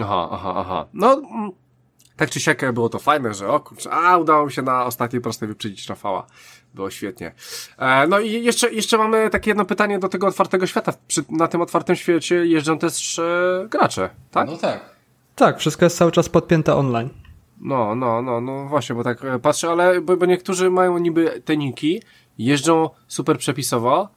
Aha, 0.00 0.28
aha, 0.32 0.54
aha. 0.56 0.86
No, 0.92 1.12
mm, 1.14 1.50
tak 2.16 2.30
czy 2.30 2.40
siak 2.40 2.72
było 2.72 2.88
to 2.88 2.98
fajne, 2.98 3.34
że 3.34 3.48
o 3.48 3.60
kurczę, 3.60 3.90
a 3.90 4.18
udało 4.18 4.46
mi 4.46 4.52
się 4.52 4.62
na 4.62 4.84
ostatniej 4.84 5.22
prostej 5.22 5.48
wyprzedzić 5.48 5.88
Rafała. 5.88 6.26
Było 6.74 6.90
świetnie. 6.90 7.34
E, 7.78 8.06
no 8.06 8.20
i 8.20 8.44
jeszcze, 8.44 8.72
jeszcze 8.72 8.98
mamy 8.98 9.30
takie 9.30 9.50
jedno 9.50 9.64
pytanie 9.64 9.98
do 9.98 10.08
tego 10.08 10.26
otwartego 10.26 10.66
świata. 10.66 10.92
Przy, 11.08 11.24
na 11.28 11.48
tym 11.48 11.60
otwartym 11.60 11.96
świecie 11.96 12.46
jeżdżą 12.46 12.78
też 12.78 13.18
e, 13.18 13.66
gracze, 13.68 14.10
tak? 14.30 14.46
No 14.46 14.56
tak. 14.56 14.80
Tak, 15.36 15.58
wszystko 15.58 15.86
jest 15.86 15.96
cały 15.96 16.12
czas 16.12 16.28
podpięte 16.28 16.76
online. 16.76 17.08
No, 17.60 17.94
no, 17.94 18.22
no, 18.22 18.40
no 18.40 18.68
właśnie, 18.68 18.94
bo 18.94 19.04
tak 19.04 19.24
e, 19.24 19.38
patrzę, 19.38 19.70
ale 19.70 20.00
bo, 20.00 20.16
bo 20.16 20.26
niektórzy 20.26 20.70
mają 20.70 20.98
niby 20.98 21.42
te 21.44 21.56
niki, 21.56 22.02
jeżdżą 22.44 22.90
super 23.08 23.38
przepisowo 23.38 24.08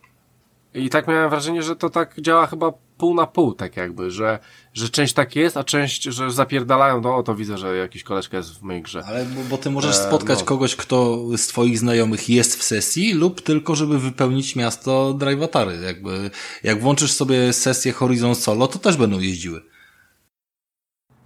i 0.73 0.89
tak 0.89 1.07
miałem 1.07 1.29
wrażenie, 1.29 1.63
że 1.63 1.75
to 1.75 1.89
tak 1.89 2.21
działa 2.21 2.47
chyba 2.47 2.73
pół 2.97 3.15
na 3.15 3.27
pół, 3.27 3.53
tak 3.53 3.77
jakby, 3.77 4.11
że, 4.11 4.39
że 4.73 4.89
część 4.89 5.13
tak 5.13 5.35
jest, 5.35 5.57
a 5.57 5.63
część, 5.63 6.03
że 6.03 6.31
zapierdalają, 6.31 7.01
no 7.01 7.15
o 7.15 7.23
to 7.23 7.35
widzę, 7.35 7.57
że 7.57 7.77
jakiś 7.77 8.03
koleżka 8.03 8.37
jest 8.37 8.59
w 8.59 8.61
mojej 8.61 8.81
grze. 8.81 9.03
Ale 9.05 9.25
bo, 9.25 9.41
bo 9.49 9.57
ty 9.57 9.69
możesz 9.69 9.95
E, 9.95 10.03
spotkać 10.07 10.39
no. 10.39 10.45
kogoś, 10.45 10.75
kto 10.75 11.19
z 11.37 11.47
twoich 11.47 11.79
znajomych 11.79 12.29
jest 12.29 12.59
w 12.59 12.63
sesji 12.63 13.13
lub 13.13 13.41
tylko, 13.41 13.75
żeby 13.75 13.99
wypełnić 13.99 14.55
miasto 14.55 15.13
drivatary. 15.13 15.77
Jakby, 15.85 16.31
jak 16.63 16.81
włączysz 16.81 17.11
sobie 17.11 17.53
sesję 17.53 17.91
Horizon 17.91 18.35
Solo, 18.35 18.67
to 18.67 18.79
też 18.79 18.97
będą 18.97 19.19
jeździły. 19.19 19.61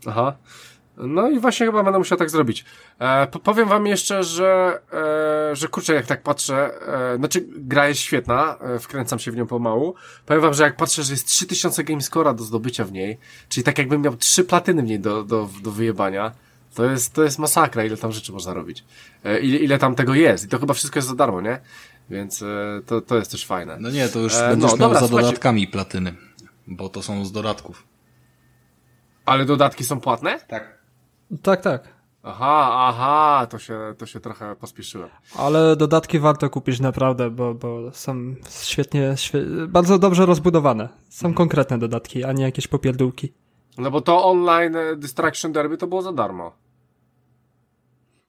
Aha. 0.05 0.35
No 0.97 1.29
i 1.29 1.39
właśnie 1.39 1.65
chyba 1.65 1.83
będę 1.83 1.99
musiał 1.99 2.17
tak 2.17 2.29
zrobić. 2.29 2.65
E, 2.99 3.27
po- 3.27 3.39
powiem 3.39 3.67
wam 3.69 3.87
jeszcze, 3.87 4.23
że, 4.23 4.79
e, 5.51 5.55
że 5.55 5.67
kurczę, 5.67 5.93
jak 5.93 6.05
tak 6.05 6.23
patrzę, 6.23 6.71
e, 7.13 7.17
znaczy 7.17 7.45
gra 7.57 7.87
jest 7.87 7.99
świetna, 8.01 8.57
e, 8.61 8.79
wkręcam 8.79 9.19
się 9.19 9.31
w 9.31 9.35
nią 9.35 9.47
pomału. 9.47 9.95
Powiem 10.25 10.41
wam, 10.41 10.53
że 10.53 10.63
jak 10.63 10.75
patrzę, 10.75 11.03
że 11.03 11.13
jest 11.13 11.27
3000 11.27 11.83
gamescora 11.83 12.33
do 12.33 12.43
zdobycia 12.43 12.85
w 12.85 12.91
niej, 12.91 13.17
czyli 13.49 13.63
tak 13.63 13.77
jakbym 13.77 14.01
miał 14.01 14.15
trzy 14.17 14.43
platyny 14.43 14.81
w 14.81 14.85
niej 14.85 14.99
do, 14.99 15.23
do, 15.23 15.49
do 15.63 15.71
wyjebania, 15.71 16.31
to 16.75 16.85
jest, 16.85 17.13
to 17.13 17.23
jest 17.23 17.39
masakra, 17.39 17.83
ile 17.85 17.97
tam 17.97 18.11
rzeczy 18.11 18.31
można 18.31 18.53
robić. 18.53 18.83
E, 19.23 19.39
ile, 19.39 19.57
ile 19.57 19.77
tam 19.77 19.95
tego 19.95 20.13
jest. 20.15 20.45
I 20.45 20.47
to 20.47 20.59
chyba 20.59 20.73
wszystko 20.73 20.97
jest 20.97 21.07
za 21.07 21.15
darmo, 21.15 21.41
nie? 21.41 21.59
Więc 22.09 22.41
e, 22.41 22.45
to, 22.85 23.01
to 23.01 23.15
jest 23.17 23.31
też 23.31 23.45
fajne. 23.45 23.77
No 23.79 23.89
nie, 23.89 24.09
to 24.09 24.19
już 24.19 24.35
E, 24.35 24.49
będziesz 24.49 24.71
no, 24.71 24.77
miał 24.77 24.87
dobra, 24.87 24.99
za 24.99 25.07
słuchajcie. 25.07 25.27
dodatkami 25.27 25.67
platyny. 25.67 26.15
Bo 26.67 26.89
to 26.89 27.03
są 27.03 27.25
z 27.25 27.31
dodatków. 27.31 27.83
Ale 29.25 29.45
dodatki 29.45 29.83
są 29.83 29.99
płatne? 29.99 30.39
Tak. 30.47 30.76
Tak, 31.41 31.61
tak. 31.61 31.97
Aha, 32.23 32.69
aha, 32.71 33.47
to 33.49 33.59
się, 33.59 33.80
to 33.97 34.05
się 34.05 34.19
trochę 34.19 34.55
pospieszyłem. 34.55 35.09
Ale 35.36 35.75
dodatki 35.75 36.19
warto 36.19 36.49
kupić 36.49 36.80
naprawdę, 36.80 37.30
bo, 37.30 37.53
bo 37.53 37.91
są 37.91 38.36
świetnie, 38.49 39.13
świe... 39.17 39.43
bardzo 39.67 39.99
dobrze 39.99 40.25
rozbudowane. 40.25 40.89
Są 41.09 41.34
konkretne 41.34 41.80
dodatki, 41.80 42.23
a 42.23 42.32
nie 42.34 42.43
jakieś 42.43 42.67
popierdółki. 42.67 43.34
No 43.78 43.91
bo 43.91 44.01
to 44.01 44.25
online 44.25 44.75
Distraction 44.97 45.51
Derby 45.51 45.78
to 45.78 45.88
było 45.88 46.01
za 46.01 46.13
darmo. 46.13 46.51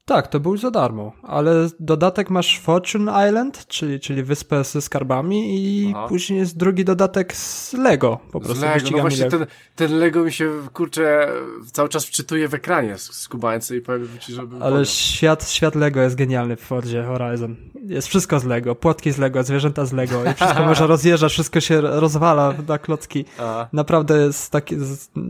Tak, 0.09 0.29
to 0.29 0.41
był 0.41 0.57
za 0.57 0.71
darmo, 0.71 1.13
ale 1.23 1.69
dodatek 1.81 2.31
masz 2.31 2.61
Fortune 2.61 3.13
Island, 3.29 3.67
czyli, 3.67 4.01
czyli 4.01 4.23
wyspę 4.23 4.65
ze 4.65 4.83
skarbami 4.83 5.57
i 5.57 5.93
Aha. 5.97 6.09
później 6.09 6.39
jest 6.39 6.57
drugi 6.57 6.85
dodatek 6.85 7.37
z 7.37 7.73
Lego, 7.73 8.19
po 8.33 8.41
prostu 8.41 8.61
Z 8.61 8.63
Lego, 8.63 8.91
no 8.93 8.99
właśnie 8.99 9.25
Lego. 9.25 9.39
ten, 9.39 9.47
ten 9.77 9.99
Lego 9.99 10.25
mi 10.25 10.33
się, 10.33 10.53
kurczę, 10.73 11.29
cały 11.73 11.89
czas 11.89 12.05
wczytuje 12.05 12.49
w 12.49 12.55
ekranie 12.55 12.99
z, 12.99 13.13
z 13.13 13.29
Kubańcy 13.29 13.77
i 13.77 13.81
powiem 13.81 14.09
ci, 14.21 14.33
żeby... 14.33 14.57
Ale 14.65 14.87
świat, 14.87 15.51
świat 15.51 15.75
Lego 15.75 16.01
jest 16.01 16.17
genialny 16.17 16.57
w 16.57 16.61
Fordzie 16.61 17.05
Horizon. 17.05 17.57
Jest 17.87 18.09
wszystko 18.09 18.41
z 18.41 18.45
Lego, 18.45 18.75
płotki 18.75 19.13
z 19.13 19.19
Lego, 19.19 19.43
zwierzęta 19.43 19.87
z 19.87 19.93
Lego 19.93 20.25
i 20.31 20.35
wszystko 20.35 20.65
można 20.71 20.87
rozjeżdżać, 20.87 21.33
wszystko 21.33 21.61
się 21.61 21.81
rozwala 21.81 22.55
na 22.69 22.79
klocki. 22.79 23.25
A, 23.39 23.67
Naprawdę 23.73 24.19
jest 24.19 24.51
taki, 24.53 24.77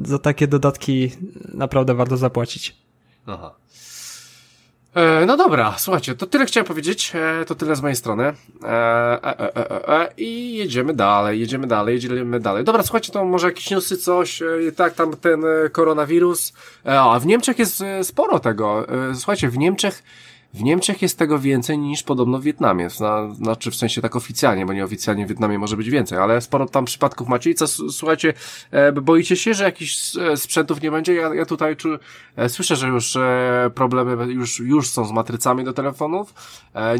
za 0.03 0.19
takie 0.19 0.47
dodatki 0.47 1.11
naprawdę 1.55 1.95
warto 1.95 2.17
zapłacić. 2.17 2.77
aha. 3.27 3.55
E, 4.99 5.27
no 5.27 5.37
dobra, 5.37 5.75
słuchajcie, 5.79 6.15
to 6.15 6.27
tyle 6.27 6.47
chciałem 6.47 6.67
powiedzieć, 6.67 7.13
e, 7.15 7.45
to 7.45 7.55
tyle 7.55 7.77
z 7.77 7.83
mojej 7.83 7.97
strony. 7.97 8.25
E, 8.25 8.69
e, 9.89 10.09
I 10.17 10.55
jedziemy 10.55 10.95
dalej, 10.95 11.41
jedziemy 11.41 11.67
dalej, 11.67 11.95
jedziemy 11.95 12.41
dalej. 12.41 12.65
Dobra, 12.65 12.83
słuchajcie, 12.83 13.13
to 13.13 13.25
może 13.25 13.47
jakieś 13.47 13.71
newsy, 13.71 13.97
coś, 13.97 14.43
tak, 14.77 14.95
tam 14.95 15.17
ten 15.17 15.43
koronawirus. 15.73 16.53
A 16.85 17.19
w 17.19 17.27
Niemczech 17.27 17.59
jest 17.59 17.85
sporo 18.03 18.39
tego. 18.39 18.87
Słuchajcie, 19.15 19.49
w 19.49 19.59
Niemczech 19.59 20.03
w 20.55 20.63
Niemczech 20.63 21.03
jest 21.03 21.19
tego 21.19 21.39
więcej 21.39 21.79
niż 21.79 22.03
podobno 22.03 22.39
w 22.39 22.43
Wietnamie. 22.43 22.91
Zna, 22.91 23.35
znaczy 23.35 23.71
w 23.71 23.77
sensie 23.77 24.03
tak 24.03 24.17
oficjalnie, 24.17 24.67
bo 24.67 24.73
nieoficjalnie 24.73 25.27
w 25.27 25.29
Wietnamie 25.29 25.59
może 25.59 25.77
być 25.77 25.91
więcej, 25.91 26.19
ale 26.19 26.41
sporo 26.41 26.67
tam 26.67 26.85
przypadków 26.85 27.29
macie. 27.29 27.51
I 27.51 27.55
co, 27.55 27.67
słuchajcie, 27.67 28.35
e, 28.71 28.93
boicie 28.93 29.37
się, 29.37 29.55
że 29.55 29.65
jakichś 29.65 30.17
e, 30.17 30.37
sprzętów 30.37 30.83
nie 30.83 30.91
będzie? 30.91 31.15
Ja, 31.15 31.35
ja 31.35 31.47
tutaj 31.47 31.77
czu, 31.77 31.89
e, 32.37 32.49
słyszę, 32.49 32.77
że 32.77 32.89
już 32.89 33.19
problemy 33.75 34.33
już, 34.33 34.61
już 34.61 34.89
są 34.89 35.05
z 35.05 35.13
matrycami 35.13 35.65
do 35.65 35.73
telefonów. 35.73 36.35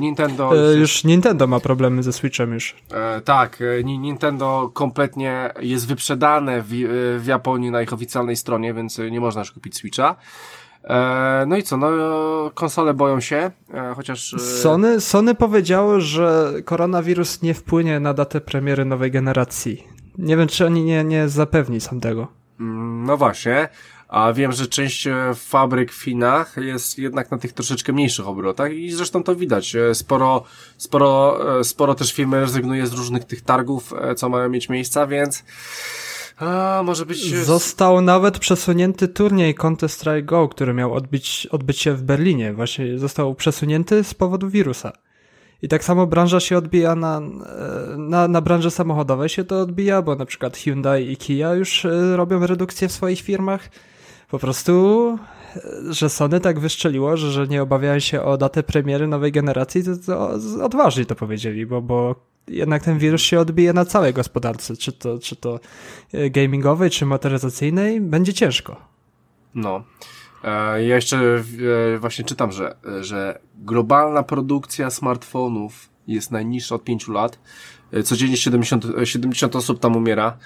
Nintendo... 0.01 0.73
E, 0.73 0.77
już 0.77 1.05
Nintendo 1.05 1.47
ma 1.47 1.61
problemy 1.61 2.03
ze 2.03 2.13
Switchem 2.13 2.53
już. 2.53 2.77
Tak, 3.25 3.63
Ni- 3.85 3.99
Nintendo 3.99 4.71
kompletnie 4.75 5.51
jest 5.61 5.87
wyprzedane 5.87 6.63
w, 6.63 6.69
w 7.19 7.27
Japonii 7.27 7.71
na 7.71 7.83
ich 7.83 7.93
oficjalnej 7.93 8.37
stronie, 8.37 8.75
więc 8.75 8.99
nie 9.11 9.21
można 9.21 9.41
już 9.41 9.53
kupić 9.53 9.77
Switcha. 9.77 10.17
E, 10.85 11.45
no 11.47 11.57
i 11.57 11.63
co, 11.63 11.77
no 11.77 11.91
konsole 12.55 12.95
boją 12.95 13.21
się, 13.21 13.51
e, 13.75 13.95
chociaż... 13.97 14.35
e, 14.35 14.39
Sony, 14.39 15.01
Sony 15.01 15.35
powiedziało, 15.35 16.01
że 16.01 16.53
koronawirus 16.65 17.43
nie 17.43 17.55
wpłynie 17.55 18.01
na 18.01 18.15
datę 18.15 18.41
premiery 18.41 18.85
nowej 18.85 19.11
generacji. 19.11 19.85
Nie 20.19 20.37
wiem, 20.37 20.49
czy 20.49 20.67
oni 20.67 20.83
nie, 20.85 21.05
nie 21.05 21.29
zapewni 21.29 21.81
sam 21.81 22.01
tego. 22.01 22.29
Mm, 22.61 23.05
No 23.05 23.17
właśnie, 23.17 23.69
a 24.09 24.33
wiem, 24.33 24.53
że 24.53 24.67
część 24.67 25.09
fabryk 25.35 25.93
w 25.93 26.03
Chinach 26.03 26.57
jest 26.57 26.99
jednak 26.99 27.31
na 27.31 27.39
tych 27.39 27.53
troszeczkę 27.53 27.93
mniejszych 27.93 28.29
obrotach 28.29 28.73
i 28.73 28.93
zresztą 28.93 29.23
to 29.23 29.37
widać. 29.37 29.77
Sporo, 29.93 30.45
sporo, 30.77 31.39
sporo 31.65 31.95
też 31.95 32.13
firmy 32.13 32.41
rezygnuje 32.41 32.87
z 32.87 32.93
różnych 32.93 33.25
tych 33.25 33.41
targów, 33.43 33.95
co 34.17 34.29
mają 34.29 34.49
mieć 34.49 34.69
miejsca, 34.69 35.07
więc 35.07 35.45
a, 36.39 36.83
może 36.85 37.07
być... 37.07 37.33
e, 37.33 37.45
Został 37.45 38.01
nawet 38.01 38.39
przesunięty 38.39 39.09
turniej 39.09 39.55
Counter-Strike 39.55 40.25
Go, 40.25 40.49
który 40.49 40.75
miał 40.75 40.95
odbyć, 40.95 41.49
odbyć 41.51 41.79
się 41.79 41.95
w 41.95 42.03
Berlinie. 42.03 42.53
Właśnie 42.55 42.99
został 42.99 43.35
przesunięty 43.35 44.05
z 44.05 44.15
powodu 44.15 44.49
wirusa. 44.49 44.93
I 45.63 45.69
tak 45.69 45.85
samo 45.85 46.07
branża 46.07 46.41
się 46.41 46.59
odbija 46.59 46.95
na, 46.95 47.19
e, 47.19 47.97
na, 47.97 48.29
na 48.29 48.41
branży 48.41 48.71
samochodowej 48.71 49.29
się 49.29 49.45
to 49.45 49.61
odbija, 49.61 50.03
bo 50.03 50.17
na 50.17 50.25
przykład 50.27 50.57
Hyundai 50.57 51.13
i 51.13 51.17
Kia 51.17 51.55
już 51.55 51.85
e, 51.85 52.17
robią 52.17 52.47
redukcję 52.47 52.89
w 52.89 52.93
swoich 52.93 53.21
firmach. 53.21 53.69
Po 54.31 54.39
prostu, 54.39 55.19
że 55.91 56.11
Sony 56.11 56.41
tak 56.41 56.61
wyszczeliło, 56.61 57.17
że, 57.17 57.31
że 57.33 57.47
nie 57.47 57.63
obawiają 57.63 57.99
się 57.99 58.23
o 58.23 58.37
datę 58.37 58.63
premiery 58.63 59.07
nowej 59.07 59.33
generacji, 59.33 59.85
to, 59.85 59.91
to 60.07 60.31
odważnie 60.65 61.05
to 61.05 61.15
powiedzieli, 61.15 61.67
bo, 61.67 61.83
bo 61.83 62.15
jednak 62.49 62.83
ten 62.83 62.99
wirus 62.99 63.23
się 63.23 63.41
odbije 63.41 63.73
na 63.73 63.85
całej 63.85 64.13
gospodarce, 64.15 64.77
czy 64.77 64.93
to, 64.93 65.19
czy 65.19 65.37
to 65.37 65.61
e, 66.13 66.31
gamingowej, 66.31 66.91
czy 66.91 67.07
motoryzacyjnej, 67.07 68.01
będzie 68.01 68.35
ciężko. 68.35 68.77
No. 69.55 69.85
E, 70.45 70.85
ja 70.85 70.97
jeszcze 70.97 71.43
e, 71.95 71.99
właśnie 71.99 72.25
czytam, 72.25 72.53
że, 72.53 72.77
że 73.01 73.39
globalna 73.55 74.23
produkcja 74.23 74.91
smartfonów 74.91 75.89
jest 76.07 76.31
najniższa 76.31 76.75
od 76.75 76.85
5 76.85 77.09
lat. 77.09 77.39
Codziennie 78.05 78.37
70, 78.37 78.87
70 79.05 79.57
osób 79.57 79.81
tam 79.81 79.97
umiera. 79.97 80.37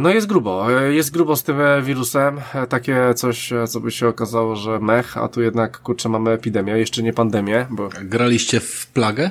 No 0.00 0.10
jest 0.10 0.26
grubo, 0.26 0.70
jest 0.70 1.10
grubo 1.10 1.36
z 1.36 1.42
tym 1.42 1.56
wirusem, 1.82 2.40
takie 2.68 3.14
coś, 3.14 3.52
co 3.68 3.80
by 3.80 3.90
się 3.90 4.08
okazało, 4.08 4.56
że 4.56 4.78
mech, 4.78 5.16
a 5.16 5.28
tu 5.28 5.42
jednak, 5.42 5.78
kurczę, 5.78 6.08
mamy 6.08 6.30
epidemię, 6.30 6.72
jeszcze 6.72 7.02
nie 7.02 7.12
pandemię, 7.12 7.66
bo... 7.70 7.88
Graliście 8.02 8.60
w 8.60 8.86
plagę? 8.86 9.30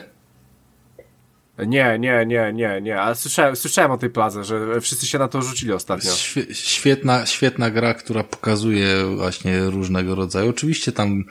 Nie, 1.67 1.99
nie, 1.99 2.25
nie, 2.25 2.53
nie, 2.53 2.81
nie, 2.81 3.01
ale 3.01 3.15
słyszałem, 3.15 3.55
słyszałem 3.55 3.91
o 3.91 3.97
tej 3.97 4.09
plaze, 4.09 4.43
że 4.43 4.81
wszyscy 4.81 5.07
się 5.07 5.19
na 5.19 5.27
to 5.27 5.41
rzucili 5.41 5.73
ostatnio. 5.73 6.11
Świetna, 6.53 7.25
świetna 7.25 7.71
gra, 7.71 7.93
która 7.93 8.23
pokazuje 8.23 9.05
właśnie 9.15 9.59
różnego 9.59 10.15
rodzaju. 10.15 10.49
Oczywiście 10.49 10.91
tam 10.91 11.23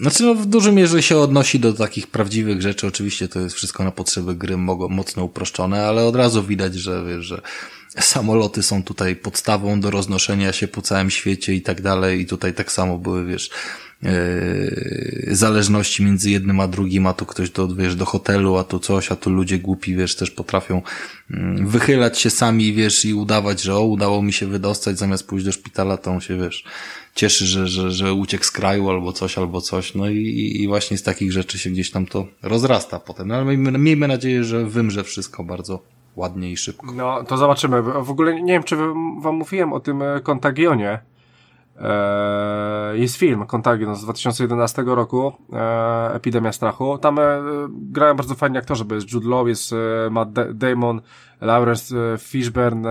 znaczy, 0.00 0.22
no, 0.22 0.34
w 0.34 0.46
dużej 0.46 0.72
mierze 0.72 1.02
się 1.02 1.18
odnosi 1.18 1.60
do 1.60 1.72
takich 1.72 2.06
prawdziwych 2.06 2.62
rzeczy. 2.62 2.86
Oczywiście 2.86 3.28
to 3.28 3.40
jest 3.40 3.56
wszystko 3.56 3.84
na 3.84 3.90
potrzeby 3.90 4.34
gry 4.34 4.56
mocno 4.56 5.24
uproszczone, 5.24 5.86
ale 5.86 6.04
od 6.04 6.16
razu 6.16 6.42
widać, 6.42 6.74
że, 6.74 7.04
wiesz, 7.08 7.24
że 7.24 7.42
samoloty 8.00 8.62
są 8.62 8.82
tutaj 8.82 9.16
podstawą 9.16 9.80
do 9.80 9.90
roznoszenia 9.90 10.52
się 10.52 10.68
po 10.68 10.82
całym 10.82 11.10
świecie 11.10 11.54
i 11.54 11.62
tak 11.62 11.82
dalej. 11.82 12.20
I 12.20 12.26
tutaj 12.26 12.54
tak 12.54 12.72
samo 12.72 12.98
były, 12.98 13.24
wiesz, 13.24 13.50
zależności 15.30 16.04
między 16.04 16.30
jednym 16.30 16.60
a 16.60 16.68
drugim, 16.68 17.06
a 17.06 17.12
tu 17.12 17.26
ktoś 17.26 17.50
do, 17.50 17.68
wiesz, 17.68 17.96
do 17.96 18.04
hotelu, 18.04 18.56
a 18.56 18.64
tu 18.64 18.78
coś, 18.78 19.12
a 19.12 19.16
tu 19.16 19.30
ludzie 19.30 19.58
głupi, 19.58 19.96
wiesz, 19.96 20.16
też 20.16 20.30
potrafią 20.30 20.82
mm, 21.30 21.66
wychylać 21.66 22.18
się 22.18 22.30
sami, 22.30 22.72
wiesz, 22.72 23.04
i 23.04 23.14
udawać, 23.14 23.62
że 23.62 23.76
o, 23.76 23.82
udało 23.82 24.22
mi 24.22 24.32
się 24.32 24.46
wydostać, 24.46 24.98
zamiast 24.98 25.26
pójść 25.26 25.44
do 25.44 25.52
szpitala, 25.52 25.96
to 25.96 26.10
on 26.10 26.20
się, 26.20 26.36
wiesz, 26.36 26.64
cieszy, 27.14 27.46
że, 27.46 27.68
że, 27.68 27.90
że 27.90 28.14
uciekł 28.14 28.44
z 28.44 28.50
kraju 28.50 28.90
albo 28.90 29.12
coś, 29.12 29.38
albo 29.38 29.60
coś, 29.60 29.94
no 29.94 30.08
i, 30.10 30.56
i 30.60 30.68
właśnie 30.68 30.98
z 30.98 31.02
takich 31.02 31.32
rzeczy 31.32 31.58
się 31.58 31.70
gdzieś 31.70 31.90
tam 31.90 32.06
to 32.06 32.26
rozrasta 32.42 33.00
potem, 33.00 33.28
no 33.28 33.34
ale 33.34 33.44
miejmy, 33.44 33.78
miejmy 33.78 34.08
nadzieję, 34.08 34.44
że 34.44 34.66
wymrze 34.66 35.04
wszystko 35.04 35.44
bardzo 35.44 35.82
ładnie 36.16 36.52
i 36.52 36.56
szybko. 36.56 36.92
No, 36.92 37.24
to 37.24 37.36
zobaczymy. 37.36 37.82
W 37.82 38.10
ogóle 38.10 38.42
nie 38.42 38.52
wiem, 38.52 38.62
czy 38.62 38.76
wam 39.22 39.34
mówiłem 39.34 39.72
o 39.72 39.80
tym 39.80 40.02
e, 40.02 40.20
kontagionie, 40.20 40.88
E, 40.88 41.11
jest 42.92 43.16
film 43.16 43.46
Contagion 43.46 43.96
z 43.96 44.04
2011 44.04 44.82
roku, 44.86 45.32
e, 45.52 46.14
Epidemia 46.14 46.52
Strachu. 46.52 46.98
Tam 46.98 47.18
e, 47.18 47.22
grają 47.70 48.14
bardzo 48.14 48.34
fajni 48.34 48.58
aktorzy, 48.58 48.84
bo 48.84 48.94
jest 48.94 49.12
Jude 49.12 49.28
Law, 49.28 49.48
jest 49.48 49.74
Matt 50.10 50.32
Damon, 50.54 51.00
Lawrence 51.40 51.94
Fishburne, 52.18 52.88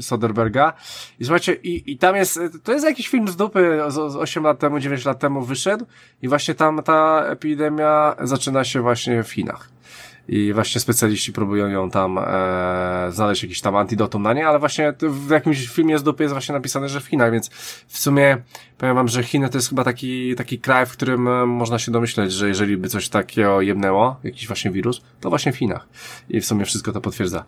Soderberga. 0.00 0.72
I 1.18 1.24
słuchajcie, 1.24 1.54
i, 1.54 1.92
i 1.92 1.98
tam 1.98 2.16
jest, 2.16 2.40
to 2.64 2.72
jest 2.72 2.84
jakiś 2.84 3.08
film 3.08 3.28
z 3.28 3.36
dupy 3.36 3.80
z, 3.88 3.94
z 3.94 4.16
8 4.16 4.44
lat 4.44 4.58
temu, 4.58 4.80
9 4.80 5.04
lat 5.04 5.18
temu 5.18 5.42
wyszedł 5.42 5.86
i 6.22 6.28
właśnie 6.28 6.54
tam 6.54 6.82
ta 6.82 7.24
epidemia 7.26 8.16
zaczyna 8.20 8.64
się 8.64 8.80
właśnie 8.80 9.22
w 9.22 9.30
Chinach 9.30 9.71
i 10.28 10.52
właśnie 10.52 10.80
specjaliści 10.80 11.32
próbują 11.32 11.68
ją 11.68 11.90
tam 11.90 12.18
e, 12.18 12.22
znaleźć 13.10 13.42
jakiś 13.42 13.60
tam 13.60 13.76
antidotum 13.76 14.22
na 14.22 14.32
nie, 14.32 14.46
ale 14.46 14.58
właśnie 14.58 14.94
w 15.00 15.30
jakimś 15.30 15.68
filmie 15.68 15.98
z 15.98 16.02
dupy 16.02 16.22
jest 16.22 16.32
właśnie 16.32 16.52
napisane, 16.52 16.88
że 16.88 17.00
w 17.00 17.06
Chinach, 17.06 17.32
więc 17.32 17.48
w 17.88 17.98
sumie 17.98 18.36
powiem 18.78 18.94
wam, 18.94 19.08
że 19.08 19.22
Chiny 19.22 19.48
to 19.48 19.58
jest 19.58 19.68
chyba 19.68 19.84
taki, 19.84 20.34
taki 20.34 20.58
kraj, 20.58 20.86
w 20.86 20.92
którym 20.92 21.28
e, 21.28 21.46
można 21.46 21.78
się 21.78 21.92
domyśleć, 21.92 22.32
że 22.32 22.48
jeżeli 22.48 22.76
by 22.76 22.88
coś 22.88 23.08
takiego 23.08 23.60
jebnęło, 23.60 24.16
jakiś 24.24 24.46
właśnie 24.46 24.70
wirus, 24.70 25.02
to 25.20 25.28
właśnie 25.28 25.52
w 25.52 25.56
Chinach. 25.56 25.88
I 26.28 26.40
w 26.40 26.46
sumie 26.46 26.64
wszystko 26.64 26.92
to 26.92 27.00
potwierdza. 27.00 27.44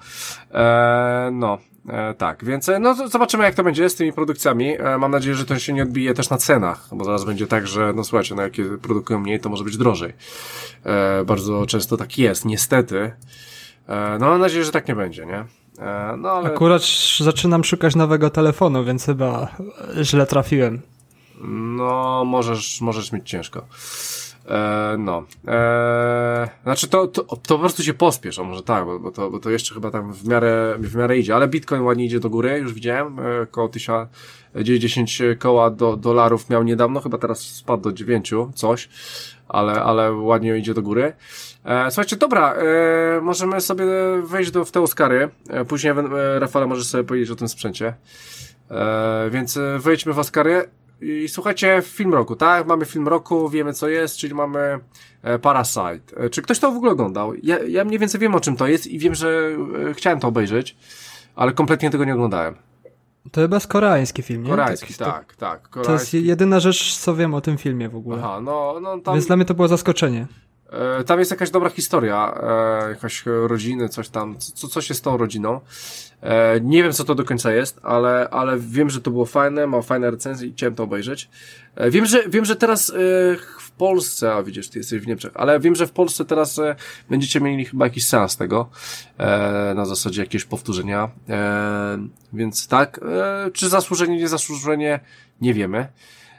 E, 0.54 1.30
no, 1.32 1.58
E, 1.89 2.14
tak, 2.14 2.45
więc 2.45 2.68
e, 2.68 2.78
no 2.78 3.09
zobaczymy 3.09 3.45
jak 3.45 3.55
to 3.55 3.64
będzie 3.64 3.89
z 3.89 3.95
tymi 3.95 4.12
produkcjami. 4.12 4.76
E, 4.80 4.99
mam 4.99 5.11
nadzieję, 5.11 5.37
że 5.37 5.45
to 5.45 5.59
się 5.59 5.72
nie 5.72 5.82
odbije 5.82 6.14
też 6.14 6.30
na 6.30 6.37
cenach, 6.37 6.89
bo 6.93 7.05
zaraz 7.05 7.24
będzie 7.24 7.47
tak, 7.47 7.66
że 7.66 7.93
no 7.97 8.05
słuchajcie, 8.05 8.35
no 8.35 8.43
jakie 8.43 8.64
produkują 8.64 9.20
mniej, 9.20 9.41
to 9.41 9.49
może 9.49 9.64
być 9.64 9.76
drożej. 9.76 10.12
E, 10.85 11.24
bardzo 11.24 11.66
często 11.66 11.97
tak 11.97 12.18
jest, 12.18 12.45
niestety. 12.45 13.12
E, 13.89 14.16
no 14.20 14.26
mam 14.26 14.41
nadzieję, 14.41 14.64
że 14.64 14.72
tak 14.72 14.89
nie 14.89 14.95
będzie, 14.95 15.26
nie? 15.26 15.45
E, 15.78 16.16
no 16.18 16.30
ale... 16.30 16.49
Akurat 16.49 16.82
zaczynam 17.20 17.64
szukać 17.64 17.97
nowego 17.97 18.30
telefonu, 18.30 18.85
więc 18.85 19.07
chyba 19.07 19.57
źle 20.03 20.26
trafiłem. 20.26 20.80
No, 21.76 22.24
możesz, 22.26 22.80
możesz 22.80 23.12
mieć 23.12 23.30
ciężko. 23.30 23.66
E, 24.49 24.97
no. 24.99 25.24
E, 25.49 26.49
znaczy 26.62 26.88
to, 26.88 27.07
to, 27.07 27.22
to 27.22 27.36
po 27.36 27.59
prostu 27.59 27.82
się 27.82 27.95
pospiesz, 27.95 28.38
a 28.38 28.42
może 28.42 28.62
tak, 28.62 28.84
bo, 28.84 28.99
bo, 28.99 29.11
to, 29.11 29.30
bo 29.30 29.38
to 29.38 29.51
jeszcze 29.51 29.74
chyba 29.74 29.90
tam 29.90 30.12
w 30.12 30.28
miarę, 30.28 30.76
w 30.78 30.97
miarę 30.97 31.18
idzie, 31.18 31.34
ale 31.34 31.49
Bitcoin 31.49 31.82
ładnie 31.82 32.05
idzie 32.05 32.20
do 32.20 32.30
góry, 32.30 32.59
już 32.59 32.72
widziałem, 32.72 33.18
e, 33.18 33.47
koło 33.51 33.68
1000, 33.68 34.09
10 34.62 35.22
koła 35.38 35.70
do, 35.70 35.97
dolarów 35.97 36.51
miał 36.51 36.62
niedawno, 36.62 37.01
chyba 37.01 37.18
teraz 37.18 37.40
spadł 37.40 37.82
do 37.82 37.92
9, 37.92 38.30
coś, 38.55 38.88
ale, 39.49 39.72
ale 39.82 40.12
ładnie 40.12 40.59
idzie 40.59 40.74
do 40.74 40.82
góry. 40.82 41.12
E, 41.64 41.90
słuchajcie, 41.90 42.16
dobra, 42.16 42.55
e, 42.55 43.20
możemy 43.20 43.61
sobie 43.61 43.84
wejść 44.22 44.51
do, 44.51 44.64
w 44.64 44.70
te 44.70 44.80
Oscary, 44.80 45.28
e, 45.49 45.64
później 45.64 45.92
e, 45.92 46.38
Rafale 46.38 46.66
może 46.66 46.84
sobie 46.84 47.05
powiedzieć 47.05 47.30
o 47.30 47.36
tym 47.36 47.49
sprzęcie. 47.49 47.95
E, 48.70 49.30
więc 49.30 49.57
e, 49.57 49.78
wejdźmy 49.78 50.12
w 50.12 50.18
Oscary. 50.18 50.68
I 51.01 51.28
słuchajcie, 51.28 51.82
film 51.84 52.14
roku, 52.14 52.36
tak? 52.36 52.66
Mamy 52.66 52.84
film 52.84 53.09
roku, 53.09 53.49
wiemy 53.49 53.72
co 53.72 53.88
jest, 53.88 54.16
czyli 54.16 54.34
mamy 54.34 54.78
e, 55.22 55.38
Parasite. 55.38 56.16
E, 56.16 56.30
czy 56.30 56.42
ktoś 56.42 56.59
to 56.59 56.72
w 56.72 56.76
ogóle 56.76 56.92
oglądał? 56.92 57.34
Ja, 57.42 57.59
ja 57.59 57.84
mniej 57.84 57.99
więcej 57.99 58.20
wiem 58.20 58.34
o 58.34 58.40
czym 58.40 58.57
to 58.57 58.66
jest 58.66 58.86
i 58.86 58.99
wiem, 58.99 59.14
że 59.14 59.57
e, 59.90 59.95
chciałem 59.95 60.20
to 60.20 60.28
obejrzeć, 60.28 60.76
ale 61.36 61.53
kompletnie 61.53 61.90
tego 61.90 62.05
nie 62.05 62.14
oglądałem. 62.14 62.55
To 63.32 63.40
chyba 63.40 63.57
jest 63.57 63.66
koreański 63.66 64.22
film, 64.22 64.42
nie? 64.42 64.51
Koreański, 64.51 64.95
tak, 64.95 65.07
tak. 65.07 65.36
tak 65.36 65.68
koreański. 65.68 66.11
To 66.11 66.18
jest 66.18 66.26
jedyna 66.26 66.61
rzecz, 66.61 66.97
co 66.97 67.14
wiem 67.14 67.34
o 67.34 67.40
tym 67.40 67.59
filmie 67.59 67.88
w 67.88 67.97
ogóle. 67.97 68.18
Aha, 68.24 68.40
no, 68.40 68.80
no 68.82 68.99
tam... 68.99 69.14
Więc 69.14 69.26
dla 69.26 69.36
mnie 69.36 69.45
to 69.45 69.55
było 69.55 69.68
zaskoczenie. 69.68 70.26
Tam 71.07 71.18
jest 71.18 71.30
jakaś 71.30 71.51
dobra 71.51 71.70
historia, 71.70 72.40
jakaś 72.88 73.24
rodziny, 73.26 73.88
coś 73.88 74.09
tam, 74.09 74.38
co, 74.38 74.68
coś 74.68 74.88
jest 74.88 75.01
z 75.01 75.05
tą 75.05 75.16
rodziną. 75.16 75.61
E, 76.24 76.60
nie 76.60 76.82
wiem, 76.82 76.92
co 76.92 77.04
to 77.04 77.14
do 77.14 77.24
końca 77.24 77.52
jest, 77.52 77.80
ale, 77.82 78.28
ale 78.30 78.58
wiem, 78.58 78.90
że 78.90 79.00
to 79.00 79.10
było 79.10 79.24
fajne, 79.24 79.66
ma 79.66 79.82
fajne 79.82 80.10
recenzje 80.10 80.48
i 80.48 80.52
chciałem 80.52 80.74
to 80.74 80.82
obejrzeć. 80.82 81.28
Wiem, 81.90 82.06
że, 82.06 82.28
wiem, 82.28 82.44
że 82.44 82.56
teraz 82.56 82.92
w 83.60 83.70
Polsce, 83.70 84.34
a 84.34 84.42
widzisz, 84.42 84.68
ty 84.68 84.78
jesteś 84.78 85.00
w 85.00 85.06
Niemczech, 85.06 85.32
ale 85.34 85.60
wiem, 85.60 85.74
że 85.74 85.86
w 85.86 85.92
Polsce 85.92 86.24
teraz 86.24 86.60
będziecie 87.10 87.40
mieli 87.40 87.64
chyba 87.64 87.84
jakiś 87.84 88.06
sens 88.06 88.36
tego, 88.36 88.68
na 89.74 89.84
zasadzie 89.86 90.22
jakieś 90.22 90.44
powtórzenia, 90.44 91.10
więc 92.32 92.68
tak, 92.68 93.00
czy 93.52 93.68
zasłużenie, 93.68 94.16
nie 94.16 94.28
zasłużenie, 94.28 95.00
nie 95.40 95.54
wiemy. 95.54 95.88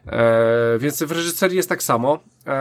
E, 0.08 0.80
więc 0.80 1.04
w 1.04 1.12
reżyserii 1.12 1.58
jest 1.58 1.70
tak 1.70 1.84
samo. 1.84 2.20
E, 2.48 2.52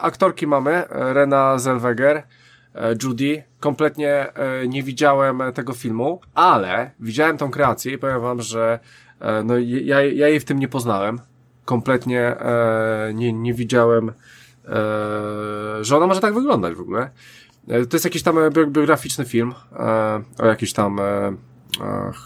aktorki 0.00 0.46
mamy, 0.46 0.84
Rena 0.90 1.58
Zellweger, 1.58 2.16
e, 2.16 2.22
Judy. 3.02 3.42
Kompletnie 3.60 4.34
e, 4.34 4.68
nie 4.68 4.82
widziałem 4.82 5.42
tego 5.54 5.72
filmu, 5.72 6.20
ale 6.34 6.90
widziałem 7.00 7.36
tą 7.36 7.50
kreację 7.50 7.92
i 7.92 7.98
powiem 7.98 8.20
wam, 8.20 8.40
że 8.40 8.78
e, 9.20 9.42
no, 9.42 9.58
ja, 9.58 10.02
ja 10.02 10.28
jej 10.28 10.40
w 10.40 10.44
tym 10.44 10.58
nie 10.58 10.68
poznałem. 10.68 11.20
Kompletnie 11.64 12.20
e, 12.20 13.10
nie, 13.14 13.32
nie 13.32 13.54
widziałem, 13.54 14.12
że 15.80 15.96
ona 15.96 16.06
może 16.06 16.20
tak 16.20 16.34
wyglądać 16.34 16.74
w 16.74 16.80
ogóle. 16.80 17.10
To 17.66 17.96
jest 17.96 18.04
jakiś 18.04 18.22
tam 18.22 18.36
biograficzny 18.50 19.24
film 19.24 19.54
o 20.38 20.46
jakiś 20.46 20.72
tam 20.72 21.00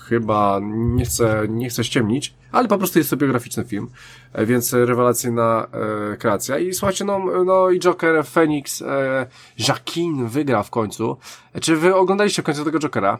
chyba 0.09 0.61
nie 0.63 1.05
chcę, 1.05 1.47
nie 1.49 1.69
chcę 1.69 1.85
ściemnić, 1.85 2.35
ale 2.53 2.69
po 2.69 2.79
prostu 2.79 2.99
jest 2.99 3.11
to 3.11 3.17
biograficzny 3.17 3.65
film, 3.65 3.89
e, 4.33 4.47
więc 4.47 4.73
rewelacyjna 4.73 5.67
e, 6.13 6.17
kreacja. 6.17 6.59
I 6.59 6.75
słuchajcie, 6.75 7.05
no, 7.05 7.21
no 7.45 7.71
i 7.71 7.81
Joker 7.81 8.25
Phoenix 8.25 8.83
e, 8.83 9.27
Jacquin 9.59 10.27
wygra 10.27 10.63
w 10.63 10.71
końcu. 10.71 11.17
E, 11.53 11.61
czy 11.61 11.77
wy 11.77 11.95
oglądaliście 11.95 12.43
w 12.43 12.45
końcu 12.45 12.65
tego 12.65 12.79
Jokera? 12.79 13.19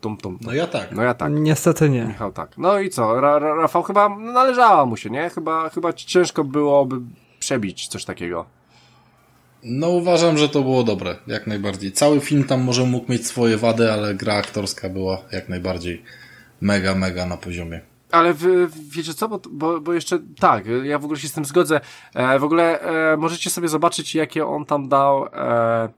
Tum, 0.00 0.16
tum, 0.16 0.38
tum. 0.38 0.46
No 0.46 0.54
ja 0.54 0.66
tak. 0.66 0.92
No 0.92 1.02
ja 1.02 1.14
tak. 1.14 1.32
Niestety 1.32 1.90
nie. 1.90 2.04
Michał 2.04 2.32
tak. 2.32 2.58
No 2.58 2.78
i 2.78 2.90
co? 2.90 3.20
Ra, 3.20 3.38
Ra, 3.38 3.54
Rafał 3.54 3.82
chyba 3.82 4.08
należała 4.18 4.86
mu 4.86 4.96
się, 4.96 5.10
nie? 5.10 5.30
Chyba, 5.30 5.68
chyba 5.68 5.92
ciężko 5.92 6.44
byłoby 6.44 6.96
przebić 7.38 7.88
coś 7.88 8.04
takiego. 8.04 8.46
No 9.62 9.88
uważam, 9.88 10.38
że 10.38 10.48
to 10.48 10.62
było 10.62 10.82
dobre, 10.82 11.16
jak 11.26 11.46
najbardziej. 11.46 11.92
Cały 11.92 12.20
film 12.20 12.44
tam 12.44 12.60
może 12.60 12.84
mógł 12.84 13.12
mieć 13.12 13.26
swoje 13.26 13.56
wady, 13.56 13.92
ale 13.92 14.14
gra 14.14 14.34
aktorska 14.34 14.88
była 14.88 15.18
jak 15.32 15.48
najbardziej 15.48 16.02
mega, 16.60 16.94
mega 16.94 17.26
na 17.26 17.36
poziomie. 17.36 17.80
Ale 18.10 18.34
wy, 18.34 18.68
wiecie 18.90 19.14
co, 19.14 19.28
bo, 19.28 19.40
bo, 19.50 19.80
bo 19.80 19.92
jeszcze 19.92 20.18
tak, 20.38 20.64
ja 20.84 20.98
w 20.98 21.04
ogóle 21.04 21.20
się 21.20 21.28
z 21.28 21.32
tym 21.32 21.44
zgodzę. 21.44 21.80
E, 22.14 22.38
w 22.38 22.44
ogóle 22.44 22.80
e, 22.80 23.16
możecie 23.16 23.50
sobie 23.50 23.68
zobaczyć, 23.68 24.14
jakie 24.14 24.46
on 24.46 24.64
tam 24.64 24.88
dał 24.88 25.26
e, 25.26 25.88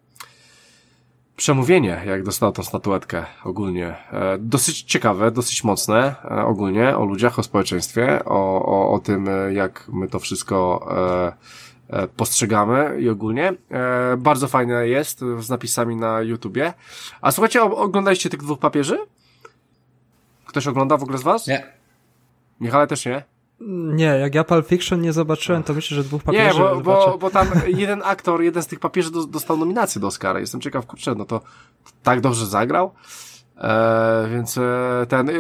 przemówienie, 1.37 2.03
jak 2.07 2.23
dostał 2.23 2.53
tą 2.53 2.63
statuetkę 2.63 3.25
ogólnie. 3.45 3.87
E, 4.13 4.39
dosyć 4.39 4.83
ciekawe, 4.83 5.31
dosyć 5.31 5.65
mocne 5.65 6.15
e, 6.25 6.45
ogólnie 6.45 6.97
o 6.97 7.05
ludziach, 7.05 7.39
o 7.39 7.43
społeczeństwie, 7.43 8.25
o, 8.25 8.67
o, 8.67 8.93
o 8.93 8.99
tym, 8.99 9.29
e, 9.29 9.53
jak 9.53 9.89
my 9.93 10.09
to 10.09 10.19
wszystko 10.19 10.89
e, 10.91 11.64
postrzegamy 12.17 13.01
i 13.01 13.09
ogólnie. 13.09 13.53
E, 13.71 14.17
bardzo 14.17 14.49
fajne 14.49 14.89
jest 14.89 15.21
z 15.39 15.49
napisami 15.49 15.97
na 15.97 16.21
YouTubie. 16.21 16.73
A 17.21 17.33
słuchajcie, 17.33 17.63
oglądaliście 17.63 18.31
tych 18.31 18.41
dwóch 18.41 18.59
papieży? 18.59 18.99
Ktoś 20.47 20.67
ogląda 20.67 20.97
w 20.97 21.03
ogóle 21.03 21.19
z 21.19 21.23
was? 21.23 21.47
Nie. 21.47 21.67
Michale 22.61 22.87
też 22.87 23.07
nie? 23.07 23.23
Nie, 23.95 24.05
jak 24.05 24.35
ja 24.35 24.45
Pulp 24.45 24.67
Fiction 24.67 25.01
nie 25.01 25.13
zobaczyłem, 25.13 25.63
to 25.63 25.75
myślę, 25.75 25.95
że 25.95 26.05
dwóch 26.05 26.23
papieży 26.23 26.59
Nie, 26.59 26.65
bo, 26.65 26.81
bo, 26.81 27.19
bo 27.19 27.31
tam 27.31 27.49
jeden 27.83 28.03
aktor, 28.05 28.43
jeden 28.43 28.63
z 28.63 28.67
tych 28.67 28.81
papieży 28.81 29.11
dostał 29.29 29.57
nominację 29.57 30.01
do 30.01 30.07
Oscara. 30.07 30.41
Jestem 30.41 30.61
ciekaw, 30.61 30.87
kurczę, 30.87 31.15
no 31.15 31.25
to 31.25 31.41
tak 32.03 32.21
dobrze 32.21 32.47
zagrał. 32.47 32.95
E, 33.59 34.29
więc 34.33 34.59
e, 34.59 35.07
ten, 35.09 35.29
e, 35.29 35.33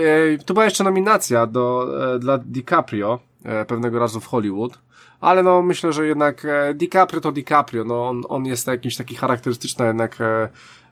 tu 0.47 0.55
była 0.55 0.65
jeszcze 0.65 0.85
nominacja 0.85 1.47
do, 1.47 1.89
e, 2.15 2.19
dla 2.19 2.39
DiCaprio, 2.39 3.19
e, 3.45 3.65
pewnego 3.65 3.99
razu 3.99 4.21
w 4.21 4.27
Hollywood. 4.27 4.79
Ale 5.21 5.43
no, 5.43 5.62
myślę, 5.62 5.93
że 5.93 6.07
jednak 6.07 6.45
e, 6.45 6.75
DiCaprio 6.75 7.21
to 7.21 7.33
DiCaprio, 7.33 7.85
no 7.85 8.09
on, 8.09 8.23
on 8.29 8.47
jest 8.47 8.67
jakiś 8.67 8.97
taki 8.97 9.15
charakterystyczny, 9.15 9.87
jednak 9.87 10.21
e, 10.21 10.49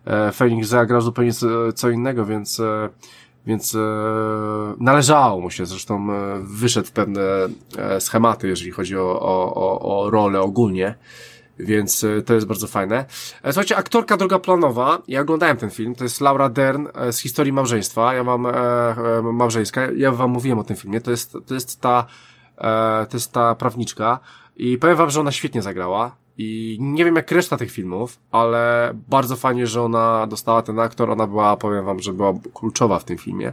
e, 0.07 0.33
Phoenix 0.33 0.69
zagrał 0.69 1.01
zupełnie 1.01 1.33
co, 1.75 1.91
innego, 1.91 2.27
więc 2.27 2.63
więc 3.47 3.77
należało 4.79 5.41
mu 5.41 5.51
się, 5.51 5.67
zresztą 5.67 6.09
wyszedł 6.41 6.89
w 6.89 6.93
pewne 6.93 7.23
schematy, 8.01 8.49
jeżeli 8.49 8.71
chodzi 8.71 8.97
o, 8.97 9.21
o, 9.21 9.55
o, 9.55 10.01
o 10.05 10.11
rolę 10.11 10.41
ogólnie, 10.41 10.95
więc 11.59 12.07
to 12.27 12.35
jest 12.35 12.47
bardzo 12.47 12.67
fajne. 12.67 13.05
Słuchajcie, 13.45 13.77
aktorka 13.77 14.17
drugoplanowa, 14.17 15.03
ja 15.09 15.21
oglądałem 15.21 15.57
ten 15.57 15.71
film, 15.71 15.95
to 15.95 16.05
jest 16.05 16.21
Laura 16.21 16.49
Dern 16.49 16.87
z 17.11 17.19
historii 17.19 17.53
małżeństwa, 17.53 18.15
ja 18.15 18.25
mam 18.25 18.47
małżeńska, 19.23 19.81
ja 19.97 20.13
wam 20.13 20.31
mówiłem 20.31 20.59
o 20.59 20.65
tym 20.65 20.77
filmie, 20.77 21.01
to 21.01 21.11
jest, 21.11 21.37
to 21.47 21.55
jest 21.55 21.81
ta, 21.81 22.07
e, 22.63 23.07
to 23.11 23.17
jest 23.17 23.33
ta 23.33 23.55
prawniczka 23.55 24.21
i 24.57 24.79
powiem 24.79 24.97
wam, 24.97 25.11
że 25.11 25.21
ona 25.21 25.33
świetnie 25.33 25.63
zagrała, 25.63 26.17
i 26.39 26.79
nie 26.81 27.05
wiem 27.05 27.17
jak 27.17 27.31
reszta 27.31 27.57
tych 27.57 27.71
filmów, 27.71 28.19
ale 28.31 28.93
bardzo 29.09 29.37
fajnie, 29.37 29.67
że 29.67 29.83
ona 29.83 30.27
dostała 30.27 30.63
ten 30.63 30.79
aktor. 30.79 31.11
Ona 31.11 31.27
była, 31.27 31.57
powiem 31.57 31.85
wam, 31.85 32.01
że 32.01 32.13
była 32.13 32.35
kluczowa 32.55 32.99
w 32.99 33.05
tym 33.05 33.19
filmie. 33.19 33.53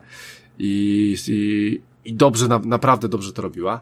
I, 0.60 1.16
i, 1.28 1.82
i 2.05 2.14
dobrze, 2.14 2.47
na, 2.47 2.60
naprawdę 2.60 3.10
dobrze 3.10 3.34
to 3.34 3.41
robiła. 3.41 3.82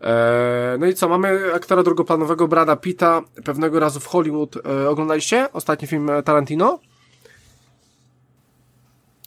E, 0.00 0.76
no 0.80 0.86
i 0.86 0.94
co, 0.94 1.08
mamy 1.08 1.54
aktora 1.54 1.82
drugoplanowego 1.82 2.48
Brada 2.48 2.76
Pitta, 2.76 3.22
pewnego 3.44 3.80
razu 3.80 4.00
w 4.00 4.06
Hollywood. 4.06 4.56
E, 4.56 4.90
oglądaliście 4.90 5.52
ostatni 5.52 5.88
film 5.88 6.10
Tarantino? 6.24 6.78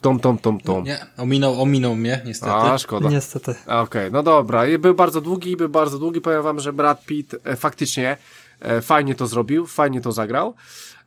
Tom, 0.00 0.20
tom, 0.20 0.38
tom, 0.38 0.60
tom. 0.60 0.84
Nie, 0.84 1.06
ominął, 1.16 1.62
ominął 1.62 1.94
mnie, 1.94 2.20
niestety. 2.24 2.52
A, 2.52 2.78
szkoda. 2.78 3.08
Niestety. 3.08 3.50
Okej, 3.50 3.78
okay, 3.78 4.10
no 4.10 4.22
dobra. 4.22 4.66
I 4.66 4.78
Był 4.78 4.94
bardzo 4.94 5.20
długi, 5.20 5.56
był 5.56 5.68
bardzo 5.68 5.98
długi. 5.98 6.20
Powiem 6.20 6.42
wam, 6.42 6.60
że 6.60 6.72
Brad 6.72 7.04
Pitt 7.04 7.34
e, 7.44 7.56
faktycznie 7.56 8.16
e, 8.60 8.80
fajnie 8.80 9.14
to 9.14 9.26
zrobił, 9.26 9.66
fajnie 9.66 10.00
to 10.00 10.12
zagrał. 10.12 10.54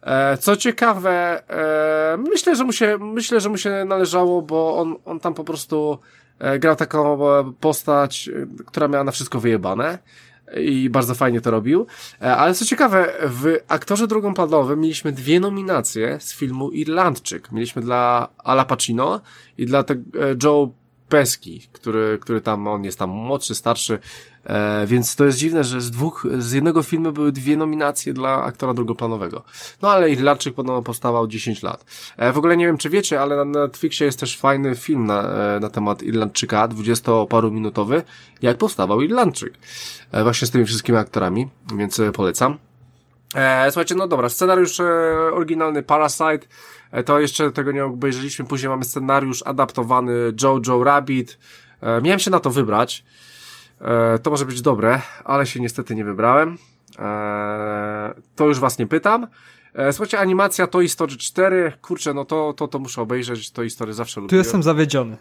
E, 0.01 0.37
co 0.37 0.55
ciekawe, 0.55 1.43
e, 1.49 2.17
myślę, 2.17 2.55
że 2.55 2.63
mu 2.63 2.73
się, 2.73 2.97
myślę, 2.97 3.41
że 3.41 3.49
mu 3.49 3.57
się 3.57 3.85
należało, 3.85 4.41
bo 4.41 4.77
on, 4.77 4.95
on 5.05 5.19
tam 5.19 5.33
po 5.33 5.43
prostu 5.43 5.97
e, 6.39 6.59
grał 6.59 6.75
taką 6.75 7.29
e, 7.39 7.53
postać, 7.59 8.29
która 8.65 8.87
miała 8.87 9.03
na 9.03 9.11
wszystko 9.11 9.39
wyjebane 9.39 9.97
i 10.58 10.89
bardzo 10.89 11.16
fajnie 11.16 11.41
to 11.41 11.52
robił. 11.52 11.88
E, 12.22 12.36
Ale 12.36 12.54
co 12.54 12.66
ciekawe, 12.66 13.14
w 13.22 13.58
aktorze 13.68 14.08
drugoplanowym 14.08 14.80
mieliśmy 14.80 15.12
dwie 15.12 15.39
nominacje 15.39 16.18
z 16.20 16.34
filmu 16.34 16.72
Irlandczyk. 16.72 17.52
Mieliśmy 17.52 17.82
dla 17.82 18.28
Ala 18.38 18.66
Pacino 18.66 19.22
i 19.58 19.66
dla 19.66 19.80
e, 19.80 19.84
Joe 20.43 20.80
Pesky, 21.12 21.62
który, 21.72 22.18
który 22.22 22.41
tam, 22.41 22.68
on 22.68 22.84
jest 22.84 22.99
tam 22.99 23.09
młodszy, 23.09 23.55
starszy, 23.55 23.99
e, 24.45 24.88
więc 24.88 25.16
to 25.16 25.26
jest 25.26 25.38
dziwne, 25.38 25.64
że 25.64 25.82
z 25.82 25.91
dwóch, 25.91 26.28
z 26.38 26.51
jednego 26.51 26.84
filmu 26.84 27.12
były 27.12 27.32
dwie 27.32 27.57
nominacje 27.57 28.14
dla 28.14 28.43
aktora 28.43 28.74
drugoplanowego. 28.74 29.43
No 29.82 29.89
ale 29.89 30.09
Irlandczyk 30.09 30.53
podobno 30.53 30.82
powstawał 30.82 31.28
10 31.28 31.64
lat. 31.64 31.86
E, 32.18 32.32
w 32.32 32.38
ogóle 32.38 32.57
nie 32.57 32.66
wiem, 32.66 32.78
czy 32.78 32.89
wiecie, 32.89 33.22
ale 33.22 33.36
na 33.36 33.45
Netflixie 33.45 34.05
jest 34.05 34.20
też 34.20 34.38
fajny 34.38 34.76
film 34.76 35.05
na, 35.05 35.22
e, 35.22 35.59
na 35.59 35.70
temat 35.70 36.03
Irlandczyka, 36.03 36.68
20 36.68 37.12
minutowy, 37.51 38.03
jak 38.41 38.57
powstawał 38.57 39.01
Irlandczyk. 39.01 39.53
E, 40.12 40.24
właśnie 40.24 40.47
z 40.47 40.51
tymi 40.51 40.66
wszystkimi 40.66 40.97
aktorami, 40.97 41.47
więc 41.76 41.99
e, 41.99 42.12
polecam. 42.12 42.57
E, 43.36 43.72
słuchajcie, 43.72 43.95
no 43.95 44.07
dobra, 44.07 44.30
scenariusz 44.30 44.80
e, 44.80 44.84
oryginalny 45.34 45.84
Parasite, 45.84 46.47
to 47.05 47.19
jeszcze 47.19 47.51
tego 47.51 47.71
nie 47.71 47.85
obejrzeliśmy, 47.85 48.45
później 48.45 48.69
mamy 48.69 48.85
scenariusz 48.85 49.43
adaptowany 49.45 50.13
Jojo 50.41 50.83
Rabbit, 50.83 51.37
e, 51.81 52.01
miałem 52.01 52.19
się 52.19 52.31
na 52.31 52.39
to 52.39 52.49
wybrać, 52.49 53.03
e, 53.81 54.19
to 54.19 54.29
może 54.29 54.45
być 54.45 54.61
dobre, 54.61 55.01
ale 55.23 55.45
się 55.45 55.59
niestety 55.59 55.95
nie 55.95 56.05
wybrałem, 56.05 56.57
e, 56.99 58.13
to 58.35 58.47
już 58.47 58.59
was 58.59 58.77
nie 58.79 58.87
pytam. 58.87 59.27
E, 59.73 59.93
słuchajcie, 59.93 60.19
animacja 60.19 60.67
Toy 60.67 60.89
Story 60.89 61.17
4, 61.17 61.73
kurczę, 61.81 62.13
no 62.13 62.25
to, 62.25 62.53
to, 62.53 62.67
to 62.67 62.79
muszę 62.79 63.01
obejrzeć, 63.01 63.51
Toy 63.51 63.69
Story 63.69 63.93
zawsze 63.93 64.15
Tu 64.15 64.21
lubiłem. 64.21 64.43
jestem 64.43 64.63
zawiedziony. 64.63 65.17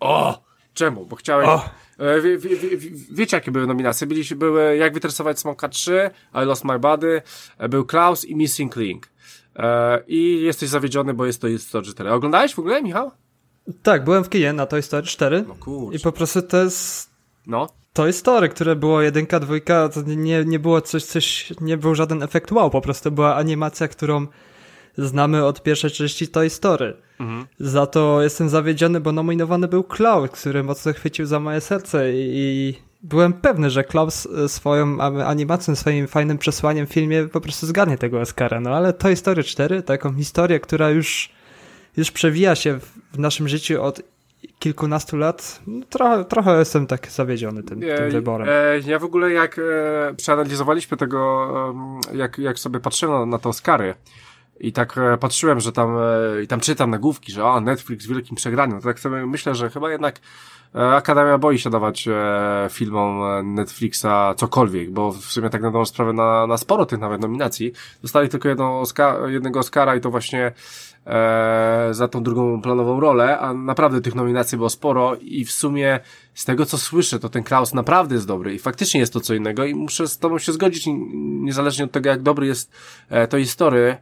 O! 0.00 0.44
Czemu? 0.74 1.06
Bo 1.06 1.16
chciałem... 1.16 1.48
O! 1.48 1.64
E, 1.98 2.20
Wie, 2.20 2.38
wie, 2.38 2.56
wie, 2.56 2.90
wiecie, 3.12 3.36
jakie 3.36 3.50
były 3.50 3.66
nominacje? 3.66 4.06
Byli, 4.06 4.22
były 4.36 4.76
Jak 4.76 4.94
wytresować 4.94 5.38
Smoka 5.40 5.68
3, 5.68 6.10
I 6.42 6.46
Lost 6.46 6.64
My 6.64 6.78
Body, 6.78 7.22
e, 7.58 7.68
był 7.68 7.84
Klaus 7.84 8.24
i 8.24 8.36
Missing 8.36 8.76
Link. 8.76 9.08
E, 9.56 10.02
I 10.06 10.40
jesteś 10.42 10.68
zawiedziony, 10.68 11.14
bo 11.14 11.26
jest 11.26 11.40
to 11.40 11.48
jest 11.48 11.68
Story 11.68 11.86
4. 11.86 12.10
Oglądałeś 12.12 12.54
w 12.54 12.58
ogóle, 12.58 12.82
Michał? 12.82 13.10
Tak, 13.82 14.04
byłem 14.04 14.24
w 14.24 14.28
kinie 14.28 14.52
na 14.52 14.66
Toy 14.66 14.82
Story 14.82 15.06
4 15.06 15.44
No 15.48 15.54
kurczę. 15.54 15.96
i 15.96 16.00
po 16.00 16.12
prostu 16.12 16.42
to 16.42 16.56
jest 16.56 17.10
No. 17.46 17.66
Toy 17.92 18.12
Story, 18.12 18.48
które 18.48 18.76
było 18.76 19.02
jedynka, 19.02 19.40
dwójka, 19.40 19.88
to 19.88 20.02
nie, 20.02 20.44
nie 20.44 20.58
było 20.58 20.80
coś, 20.80 21.04
coś, 21.04 21.52
nie 21.60 21.76
był 21.76 21.94
żaden 21.94 22.22
efekt 22.22 22.52
wow, 22.52 22.70
po 22.70 22.80
prostu 22.80 23.10
była 23.10 23.34
animacja, 23.36 23.88
którą 23.88 24.26
znamy 24.98 25.44
od 25.44 25.62
pierwszej 25.62 25.90
części 25.90 26.28
Toy 26.28 26.50
Story. 26.50 26.96
Mhm. 27.20 27.46
Za 27.60 27.86
to 27.86 28.22
jestem 28.22 28.48
zawiedziony, 28.48 29.00
bo 29.00 29.12
nominowany 29.12 29.68
był 29.68 29.84
Klaus, 29.84 30.30
który 30.30 30.62
mocno 30.62 30.92
chwycił 30.92 31.26
za 31.26 31.40
moje 31.40 31.60
serce 31.60 32.12
i, 32.12 32.16
i 32.34 32.74
byłem 33.04 33.32
pewny, 33.32 33.70
że 33.70 33.84
Klaus 33.84 34.26
e, 34.26 34.48
swoją 34.48 35.00
animacją, 35.26 35.76
swoim 35.76 36.08
fajnym 36.08 36.38
przesłaniem 36.38 36.86
w 36.86 36.92
filmie 36.92 37.28
po 37.28 37.40
prostu 37.40 37.66
zgarnie 37.66 37.98
tego 37.98 38.20
Oscara. 38.20 38.60
No 38.60 38.70
ale 38.70 38.92
Toy 38.92 39.16
Story 39.16 39.44
4, 39.44 39.82
taką 39.82 40.14
historię, 40.14 40.60
która 40.60 40.90
już, 40.90 41.32
już 41.96 42.10
przewija 42.10 42.54
się 42.54 42.78
w, 43.12 43.18
naszym 43.18 43.48
życiu 43.48 43.82
od 43.82 44.02
kilkunastu 44.58 45.16
lat, 45.16 45.60
no, 45.66 45.86
trochę, 45.90 46.24
trochę 46.24 46.58
jestem 46.58 46.86
tak 46.86 47.10
zawiedziony 47.10 47.62
tym, 47.62 47.80
tym 47.80 48.10
wyborem. 48.10 48.48
E, 48.50 48.80
ja 48.86 48.98
w 48.98 49.04
ogóle 49.04 49.32
jak 49.32 49.58
e, 49.58 50.14
przeanalizowaliśmy 50.16 50.96
tego, 50.96 51.74
jak, 52.14 52.38
jak 52.38 52.58
sobie 52.58 52.80
patrzyłem 52.80 53.20
na, 53.20 53.26
na 53.26 53.38
te 53.38 53.48
Oscary 53.48 53.94
i 54.60 54.72
tak 54.72 54.98
e, 54.98 55.18
patrzyłem, 55.18 55.60
że 55.60 55.72
tam, 55.72 55.96
e, 55.98 56.42
i 56.42 56.46
tam 56.46 56.60
czytam 56.60 56.90
nagłówki, 56.90 57.32
że 57.32 57.44
a, 57.44 57.60
Netflix 57.60 58.06
w 58.06 58.08
wielkim 58.08 58.36
przegraniu, 58.36 58.76
to 58.76 58.82
tak 58.82 59.00
sobie 59.00 59.26
myślę, 59.26 59.54
że 59.54 59.70
chyba 59.70 59.90
jednak 59.90 60.20
e, 60.74 60.88
Akademia 60.88 61.38
boi 61.38 61.58
się 61.58 61.70
dawać 61.70 62.08
filmom 62.70 63.20
Netflixa 63.54 64.34
cokolwiek, 64.36 64.90
bo 64.90 65.12
w 65.12 65.24
sumie 65.24 65.50
tak 65.50 65.62
na 65.62 65.84
sprawę 65.84 66.12
na, 66.12 66.46
na 66.46 66.56
sporo 66.56 66.86
tych 66.86 66.98
nawet 66.98 67.20
nominacji. 67.20 67.72
Dostali 68.02 68.28
tylko 68.28 68.48
jedną 68.48 68.80
Oska 68.80 69.16
jednego 69.26 69.60
Oscara 69.60 69.96
i 69.96 70.00
to 70.00 70.10
właśnie 70.10 70.52
e, 71.06 71.88
za 71.90 72.08
tą 72.08 72.22
drugą 72.22 72.62
planową 72.62 73.00
rolę, 73.00 73.38
a 73.38 73.54
naprawdę 73.54 74.00
tych 74.00 74.14
nominacji 74.14 74.58
było 74.58 74.70
sporo 74.70 75.16
i 75.20 75.44
w 75.44 75.52
sumie 75.52 76.00
z 76.34 76.44
tego 76.44 76.66
co 76.66 76.78
słyszę, 76.78 77.18
to 77.18 77.28
ten 77.28 77.42
Klaus 77.42 77.74
naprawdę 77.74 78.14
jest 78.14 78.26
dobry 78.26 78.54
i 78.54 78.58
faktycznie 78.58 79.00
jest 79.00 79.12
to 79.12 79.20
co 79.20 79.34
innego 79.34 79.64
i 79.64 79.74
muszę 79.74 80.08
z 80.08 80.18
tobą 80.18 80.38
się 80.38 80.52
zgodzić, 80.52 80.84
niezależnie 81.22 81.84
od 81.84 81.92
tego 81.92 82.08
jak 82.08 82.22
dobry 82.22 82.46
jest 82.46 82.72
e, 83.08 83.28
to 83.28 83.38
history, 83.38 83.96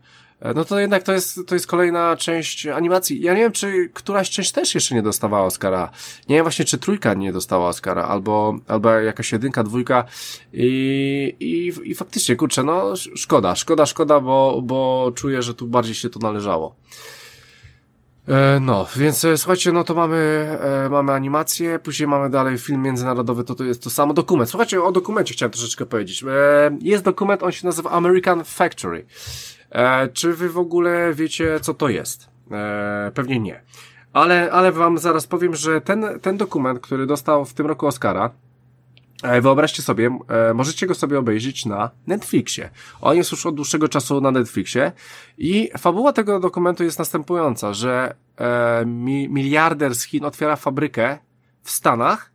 no 0.54 0.64
to 0.64 0.78
jednak 0.78 1.02
to 1.02 1.12
jest, 1.12 1.40
to 1.46 1.54
jest 1.54 1.66
kolejna 1.66 2.16
część 2.16 2.66
animacji. 2.66 3.20
Ja 3.20 3.34
nie 3.34 3.40
wiem, 3.40 3.52
czy 3.52 3.90
któraś 3.94 4.30
część 4.30 4.52
też 4.52 4.74
jeszcze 4.74 4.94
nie 4.94 5.02
dostawała 5.02 5.46
Oscara. 5.46 5.90
Nie 6.28 6.36
wiem 6.36 6.44
właśnie, 6.44 6.64
czy 6.64 6.78
trójka 6.78 7.14
nie 7.14 7.32
dostała 7.32 7.68
Oscara, 7.68 8.04
albo, 8.04 8.54
albo 8.68 8.90
jakaś 8.90 9.32
jedynka, 9.32 9.62
dwójka 9.62 10.04
i, 10.52 11.36
i, 11.40 11.72
i 11.90 11.94
faktycznie, 11.94 12.36
kurczę, 12.36 12.62
no 12.64 12.92
sz- 12.92 13.18
szkoda, 13.20 13.54
szkoda, 13.56 13.86
szkoda, 13.86 14.20
bo, 14.20 14.60
bo 14.64 15.12
czuję, 15.14 15.42
że 15.42 15.54
tu 15.54 15.66
bardziej 15.66 15.94
się 15.94 16.10
to 16.10 16.18
należało. 16.20 16.76
E, 18.28 18.60
No, 18.60 18.86
więc 18.96 19.24
e, 19.24 19.38
słuchajcie, 19.38 19.72
no 19.72 19.84
to 19.84 19.94
mamy, 19.94 20.16
e, 20.84 20.88
mamy 20.88 21.12
animację, 21.12 21.78
później 21.78 22.08
mamy 22.08 22.30
dalej 22.30 22.58
film 22.58 22.82
międzynarodowy, 22.82 23.44
to 23.44 23.54
to 23.54 23.64
jest 23.64 23.82
to 23.82 23.90
samo 23.90 24.14
dokument. 24.14 24.50
Słuchajcie, 24.50 24.82
o 24.82 24.92
dokumencie 24.92 25.34
chciałem 25.34 25.50
troszeczkę 25.50 25.86
powiedzieć. 25.86 26.22
E, 26.22 26.78
jest 26.80 27.04
dokument, 27.04 27.42
on 27.42 27.52
się 27.52 27.66
nazywa 27.66 27.90
American 27.90 28.44
Factory. 28.44 29.06
E, 29.72 30.08
czy 30.08 30.34
wy 30.34 30.48
w 30.48 30.58
ogóle 30.58 31.14
wiecie, 31.14 31.60
co 31.60 31.74
to 31.74 31.88
jest? 31.88 32.28
E, 32.50 33.10
pewnie 33.14 33.40
nie. 33.40 33.62
Ale, 34.12 34.52
ale 34.52 34.72
wam 34.72 34.98
zaraz 34.98 35.26
powiem, 35.26 35.54
że 35.54 35.80
ten, 35.80 36.04
ten 36.22 36.36
dokument, 36.36 36.80
który 36.80 37.06
dostał 37.06 37.44
w 37.44 37.54
tym 37.54 37.66
roku 37.66 37.86
Oscara, 37.86 38.30
E, 39.22 39.40
Wyobraźcie 39.40 39.82
sobie, 39.82 40.18
e, 40.28 40.54
możecie 40.54 40.86
go 40.86 40.94
sobie 40.94 41.18
obejrzeć 41.18 41.66
na 41.66 41.90
Netflixie. 42.06 42.70
On 43.00 43.16
jest 43.16 43.32
już 43.32 43.46
od 43.46 43.54
dłuższego 43.54 43.88
czasu 43.88 44.20
na 44.20 44.30
Netflixie 44.30 44.92
i 45.38 45.70
fabuła 45.78 46.12
tego 46.12 46.40
dokumentu 46.40 46.84
jest 46.84 46.98
następująca, 46.98 47.72
że 47.72 48.14
e, 48.36 48.86
mi, 48.86 49.28
miliarder 49.28 49.94
z 49.94 50.02
Chin 50.02 50.24
otwiera 50.24 50.56
fabrykę 50.56 51.18
w 51.62 51.70
Stanach 51.70 52.32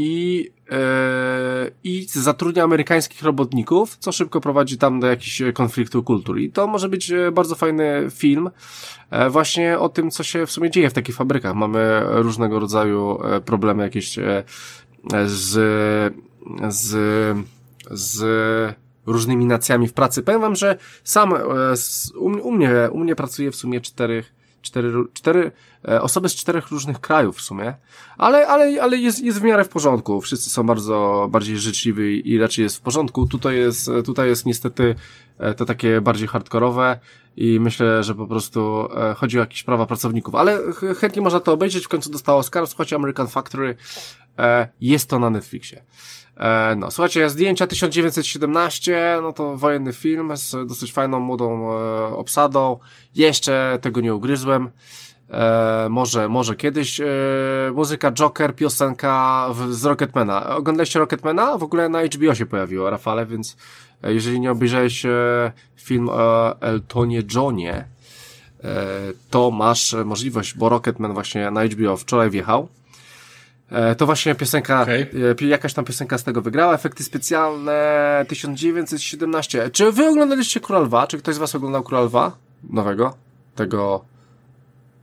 i, 0.00 0.50
e, 0.70 1.70
i 1.84 2.06
zatrudnia 2.08 2.64
amerykańskich 2.64 3.22
robotników, 3.22 3.96
co 3.96 4.12
szybko 4.12 4.40
prowadzi 4.40 4.78
tam 4.78 5.00
do 5.00 5.06
jakichś 5.06 5.42
konfliktu 5.54 6.02
kultur. 6.02 6.38
I 6.38 6.50
to 6.50 6.66
może 6.66 6.88
być 6.88 7.10
e, 7.10 7.32
bardzo 7.32 7.54
fajny 7.54 8.06
film 8.10 8.50
e, 9.10 9.30
właśnie 9.30 9.78
o 9.78 9.88
tym, 9.88 10.10
co 10.10 10.22
się 10.22 10.46
w 10.46 10.50
sumie 10.50 10.70
dzieje 10.70 10.90
w 10.90 10.92
takich 10.92 11.14
fabrykach. 11.14 11.54
Mamy 11.54 12.00
różnego 12.04 12.60
rodzaju 12.60 13.18
e, 13.24 13.40
problemy 13.40 13.82
jakieś 13.82 14.18
z, 15.26 16.14
z, 16.68 16.96
z 17.90 18.24
różnymi 19.06 19.46
nacjami 19.46 19.88
w 19.88 19.92
pracy. 19.92 20.22
Powiem 20.22 20.40
wam, 20.40 20.56
że 20.56 20.78
sam 21.04 21.34
u, 22.42 22.52
mnie, 22.52 22.70
u 22.92 22.98
mnie 22.98 23.16
pracuje 23.16 23.50
w 23.50 23.56
sumie 23.56 23.80
czterech 23.80 24.37
cztery, 24.62 24.92
cztery 25.12 25.52
e, 25.88 26.02
osoby 26.02 26.28
z 26.28 26.34
czterech 26.34 26.70
różnych 26.70 27.00
krajów 27.00 27.36
w 27.36 27.40
sumie, 27.40 27.74
ale, 28.18 28.46
ale, 28.46 28.82
ale 28.82 28.96
jest, 28.96 29.20
jest 29.20 29.40
w 29.40 29.42
miarę 29.42 29.64
w 29.64 29.68
porządku. 29.68 30.20
Wszyscy 30.20 30.50
są 30.50 30.66
bardzo 30.66 31.28
bardziej 31.30 31.58
życzliwi 31.58 32.30
i 32.30 32.38
raczej 32.38 32.62
jest 32.62 32.76
w 32.76 32.80
porządku. 32.80 33.26
Tutaj 33.26 33.56
jest, 33.56 33.90
tutaj 34.04 34.28
jest 34.28 34.46
niestety 34.46 34.94
e, 35.38 35.54
to 35.54 35.64
takie 35.64 36.00
bardziej 36.00 36.28
hardkorowe 36.28 36.98
i 37.36 37.60
myślę, 37.60 38.04
że 38.04 38.14
po 38.14 38.26
prostu 38.26 38.88
e, 38.96 39.14
chodzi 39.14 39.38
o 39.38 39.40
jakieś 39.40 39.62
prawa 39.62 39.86
pracowników, 39.86 40.34
ale 40.34 40.58
chętnie 41.00 41.22
można 41.22 41.40
to 41.40 41.52
obejrzeć. 41.52 41.84
W 41.84 41.88
końcu 41.88 42.10
dostał 42.10 42.38
Oscar, 42.38 42.66
słuchajcie, 42.66 42.96
American 42.96 43.28
Factory. 43.28 43.76
Jest 44.80 45.10
to 45.10 45.18
na 45.18 45.30
Netflixie. 45.30 45.82
No, 46.76 46.90
słuchajcie, 46.90 47.30
zdjęcia 47.30 47.66
1917, 47.66 49.18
no 49.22 49.32
to 49.32 49.56
wojenny 49.56 49.92
film 49.92 50.36
z 50.36 50.68
dosyć 50.68 50.92
fajną, 50.92 51.20
młodą 51.20 51.68
obsadą. 52.16 52.78
Jeszcze 53.14 53.78
tego 53.80 54.00
nie 54.00 54.14
ugryzłem. 54.14 54.70
E, 55.30 55.86
może, 55.90 56.28
może 56.28 56.56
kiedyś. 56.56 57.00
E, 57.00 57.06
muzyka 57.74 58.12
Joker, 58.12 58.54
piosenka 58.54 59.46
w, 59.52 59.74
z 59.74 59.84
Rocketmana. 59.84 60.56
Oglądaliście 60.56 60.98
Rocketmana? 60.98 61.58
W 61.58 61.62
ogóle 61.62 61.88
na 61.88 62.02
HBO 62.02 62.34
się 62.34 62.46
pojawiło, 62.46 62.90
Rafale, 62.90 63.26
więc 63.26 63.56
e, 64.02 64.14
jeżeli 64.14 64.40
nie 64.40 64.50
obejrzałeś 64.50 65.06
e, 65.06 65.52
film 65.76 66.08
o 66.12 66.60
Eltonie 66.60 67.22
Johnie, 67.34 67.74
e, 67.74 68.86
to 69.30 69.50
masz 69.50 69.96
możliwość, 70.04 70.54
bo 70.54 70.68
Rocketman 70.68 71.12
właśnie 71.12 71.50
na 71.50 71.64
HBO 71.64 71.96
wczoraj 71.96 72.30
wjechał. 72.30 72.68
E, 73.70 73.94
to 73.94 74.06
właśnie 74.06 74.34
piosenka, 74.34 74.82
okay. 74.82 75.06
jakaś 75.40 75.74
tam 75.74 75.84
piosenka 75.84 76.18
z 76.18 76.24
tego 76.24 76.42
wygrała. 76.42 76.74
Efekty 76.74 77.04
specjalne 77.04 78.24
1917. 78.28 79.70
Czy 79.70 79.92
wy 79.92 80.08
oglądaliście 80.08 80.60
Król 80.60 80.82
Lwa? 80.82 81.06
Czy 81.06 81.18
ktoś 81.18 81.34
z 81.34 81.38
was 81.38 81.54
oglądał 81.54 81.82
Król 81.82 82.04
Lwa? 82.04 82.32
Nowego? 82.70 83.14
Tego, 83.54 84.04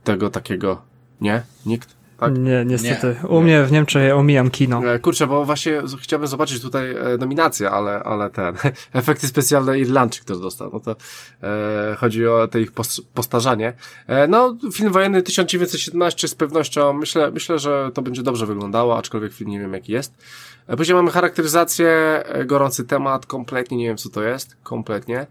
tego 0.04 0.30
takiego, 0.30 0.82
nie? 1.20 1.42
Nikt? 1.66 1.95
Tak? 2.16 2.38
Nie, 2.38 2.64
niestety. 2.66 3.16
Nie. 3.22 3.28
U 3.28 3.40
mnie 3.40 3.64
w 3.64 3.72
Niemczech 3.72 4.08
ja 4.08 4.16
omijam 4.16 4.50
kino. 4.50 4.94
E, 4.94 4.98
kurczę, 4.98 5.26
bo 5.26 5.44
właśnie 5.44 5.82
chciałbym 6.00 6.28
zobaczyć 6.28 6.62
tutaj 6.62 6.90
e, 6.90 7.18
nominację, 7.18 7.70
ale, 7.70 8.02
ale 8.02 8.30
ten, 8.30 8.54
efekty 8.92 9.28
specjalne 9.28 9.78
Irlandczyk 9.78 10.24
też 10.24 10.38
dostał. 10.38 10.70
No 10.72 10.80
to 10.80 10.96
e, 11.42 11.96
chodzi 11.98 12.26
o 12.26 12.48
te 12.48 12.60
ich 12.60 12.72
postarzanie. 13.14 13.72
E, 14.06 14.28
no, 14.28 14.56
film 14.72 14.92
wojenny 14.92 15.22
1917 15.22 16.28
z 16.28 16.34
pewnością, 16.34 16.92
myślę, 16.92 17.30
myślę, 17.30 17.58
że 17.58 17.90
to 17.94 18.02
będzie 18.02 18.22
dobrze 18.22 18.46
wyglądało, 18.46 18.98
aczkolwiek 18.98 19.32
film 19.32 19.50
nie 19.50 19.60
wiem 19.60 19.72
jaki 19.72 19.92
jest. 19.92 20.14
E, 20.66 20.76
później 20.76 20.94
mamy 20.94 21.10
charakteryzację, 21.10 21.88
e, 22.24 22.44
gorący 22.44 22.84
temat, 22.84 23.26
kompletnie 23.26 23.76
nie 23.76 23.86
wiem 23.86 23.96
co 23.96 24.08
to 24.08 24.22
jest, 24.22 24.56
kompletnie. 24.62 25.26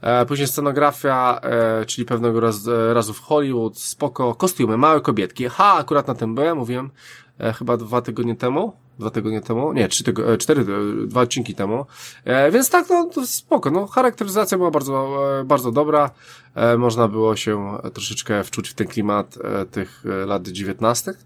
E, 0.00 0.26
później 0.26 0.48
scenografia, 0.48 1.40
czyli 1.86 2.04
pewnego 2.04 2.40
raz, 2.40 2.68
razu 2.92 3.14
w 3.14 3.20
Hollywood, 3.20 3.78
spoko, 3.78 4.34
kostiumy, 4.34 4.76
małe 4.76 5.00
kobietki. 5.00 5.48
Ha, 5.48 5.74
akurat 5.74 6.08
na 6.08 6.14
tym 6.14 6.34
byłem, 6.34 6.58
mówiłem, 6.58 6.90
chyba 7.58 7.76
dwa 7.76 8.02
tygodnie 8.02 8.36
temu, 8.36 8.72
dwa 8.98 9.10
tygodnie 9.10 9.40
temu, 9.40 9.72
nie, 9.72 9.88
trzy 9.88 10.04
tygo, 10.04 10.36
cztery, 10.38 10.64
dwa 11.06 11.20
odcinki 11.20 11.54
temu, 11.54 11.86
e, 12.24 12.50
więc 12.50 12.70
tak, 12.70 12.90
no, 12.90 13.04
to 13.04 13.26
spoko, 13.26 13.70
no, 13.70 13.86
charakteryzacja 13.86 14.58
była 14.58 14.70
bardzo, 14.70 15.18
e, 15.40 15.44
bardzo 15.44 15.72
dobra, 15.72 16.10
e, 16.54 16.76
można 16.76 17.08
było 17.08 17.36
się 17.36 17.78
troszeczkę 17.94 18.44
wczuć 18.44 18.68
w 18.68 18.74
ten 18.74 18.86
klimat 18.86 19.38
e, 19.44 19.66
tych 19.66 20.04
lat 20.26 20.48
dziewiętnastych, 20.48 21.16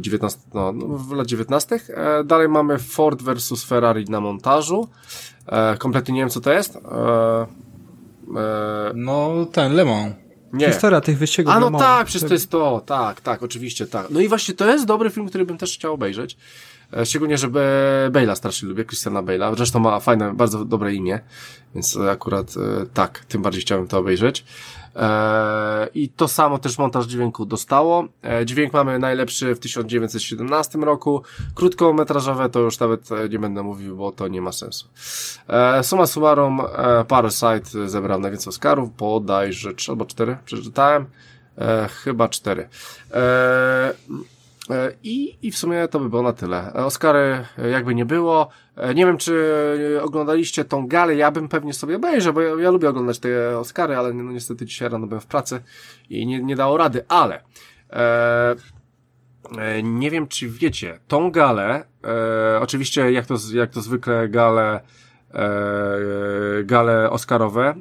19, 0.00 0.38
e, 0.38 0.50
no, 0.54 0.72
no, 0.72 0.86
w 0.86 1.12
lat 1.12 1.26
19. 1.26 1.80
E, 1.88 2.24
dalej 2.24 2.48
mamy 2.48 2.78
Ford 2.78 3.22
versus 3.22 3.64
Ferrari 3.64 4.04
na 4.04 4.20
montażu. 4.20 4.88
E, 5.46 5.76
kompletnie 5.76 6.14
nie 6.14 6.20
wiem, 6.20 6.30
co 6.30 6.40
to 6.40 6.52
jest. 6.52 6.78
No, 8.94 9.46
ten 9.52 9.72
Le 9.74 9.84
Mans. 9.84 10.14
Nie. 10.52 10.66
Historia 10.66 11.00
tych 11.00 11.18
wyścigów. 11.18 11.54
A 11.54 11.60
no 11.60 11.78
tak, 11.78 12.06
przecież 12.06 12.28
to 12.28 12.34
jest 12.34 12.50
to, 12.50 12.82
tak, 12.86 13.20
tak, 13.20 13.42
oczywiście, 13.42 13.86
tak. 13.86 14.10
No 14.10 14.20
i 14.20 14.28
właśnie 14.28 14.54
to 14.54 14.66
jest 14.66 14.84
dobry 14.84 15.10
film, 15.10 15.28
który 15.28 15.46
bym 15.46 15.58
też 15.58 15.74
chciał 15.74 15.94
obejrzeć. 15.94 16.36
Szczególnie, 17.04 17.38
że 17.38 17.48
Bale'a 18.10 18.36
strasznie 18.36 18.68
lubię, 18.68 18.84
Christiana 18.84 19.22
Bale'a. 19.22 19.56
Zresztą 19.56 19.78
ma 19.78 20.00
fajne, 20.00 20.34
bardzo 20.34 20.64
dobre 20.64 20.94
imię, 20.94 21.20
więc 21.74 21.96
akurat 21.96 22.54
tak, 22.94 23.24
tym 23.24 23.42
bardziej 23.42 23.62
chciałem 23.62 23.88
to 23.88 23.98
obejrzeć. 23.98 24.44
E, 24.96 25.88
I 25.94 26.08
to 26.08 26.28
samo 26.28 26.58
też 26.58 26.78
montaż 26.78 27.06
dźwięku 27.06 27.46
dostało. 27.46 28.04
E, 28.22 28.46
dźwięk 28.46 28.72
mamy 28.72 28.98
najlepszy 28.98 29.54
w 29.54 29.58
1917 29.58 30.78
roku. 30.78 31.22
Krótkometrażowe 31.54 32.48
to 32.48 32.60
już 32.60 32.78
nawet 32.78 33.12
e, 33.12 33.28
nie 33.28 33.38
będę 33.38 33.62
mówił, 33.62 33.96
bo 33.96 34.12
to 34.12 34.28
nie 34.28 34.42
ma 34.42 34.52
sensu. 34.52 34.88
Suma 35.82 36.06
summarum, 36.06 36.60
Parasite 37.08 37.88
zebrał 37.88 38.20
najwięcej 38.20 38.50
Oscarów, 38.50 38.96
bodajże 38.96 39.74
3 39.74 39.92
albo 39.92 40.06
4, 40.06 40.36
przeczytałem. 40.44 41.06
Chyba 42.04 42.28
4. 42.28 42.68
E, 44.70 44.92
I, 45.02 45.46
I 45.46 45.50
w 45.50 45.58
sumie 45.58 45.88
to 45.88 46.00
by 46.00 46.08
było 46.08 46.22
na 46.22 46.32
tyle. 46.32 46.72
E, 46.74 46.84
Oscary 46.84 47.44
e, 47.58 47.68
jakby 47.68 47.94
nie 47.94 48.04
było. 48.04 48.48
Nie 48.94 49.06
wiem, 49.06 49.18
czy 49.18 49.52
oglądaliście 50.02 50.64
tą 50.64 50.86
galę. 50.86 51.14
Ja 51.14 51.30
bym 51.30 51.48
pewnie 51.48 51.72
sobie 51.72 51.96
obejrzał, 51.96 52.32
bo 52.32 52.40
ja, 52.40 52.62
ja, 52.62 52.70
lubię 52.70 52.88
oglądać 52.88 53.18
te 53.18 53.58
Oscary, 53.58 53.96
ale 53.96 54.12
no, 54.12 54.32
niestety 54.32 54.66
dzisiaj 54.66 54.88
rano 54.88 55.06
byłem 55.06 55.20
w 55.20 55.26
pracy 55.26 55.62
i 56.10 56.26
nie, 56.26 56.42
nie 56.42 56.56
dało 56.56 56.76
rady. 56.76 57.04
Ale 57.08 57.42
e, 59.56 59.82
nie 59.82 60.10
wiem, 60.10 60.26
czy 60.28 60.48
wiecie, 60.48 60.98
tą 61.08 61.30
galę, 61.30 61.84
e, 62.04 62.60
oczywiście 62.60 63.12
jak 63.12 63.26
to, 63.26 63.34
jak 63.54 63.70
to 63.70 63.80
zwykle 63.80 64.28
gale 64.28 64.80
e, 65.34 65.50
gale 66.64 67.10
Oscarowe 67.10 67.74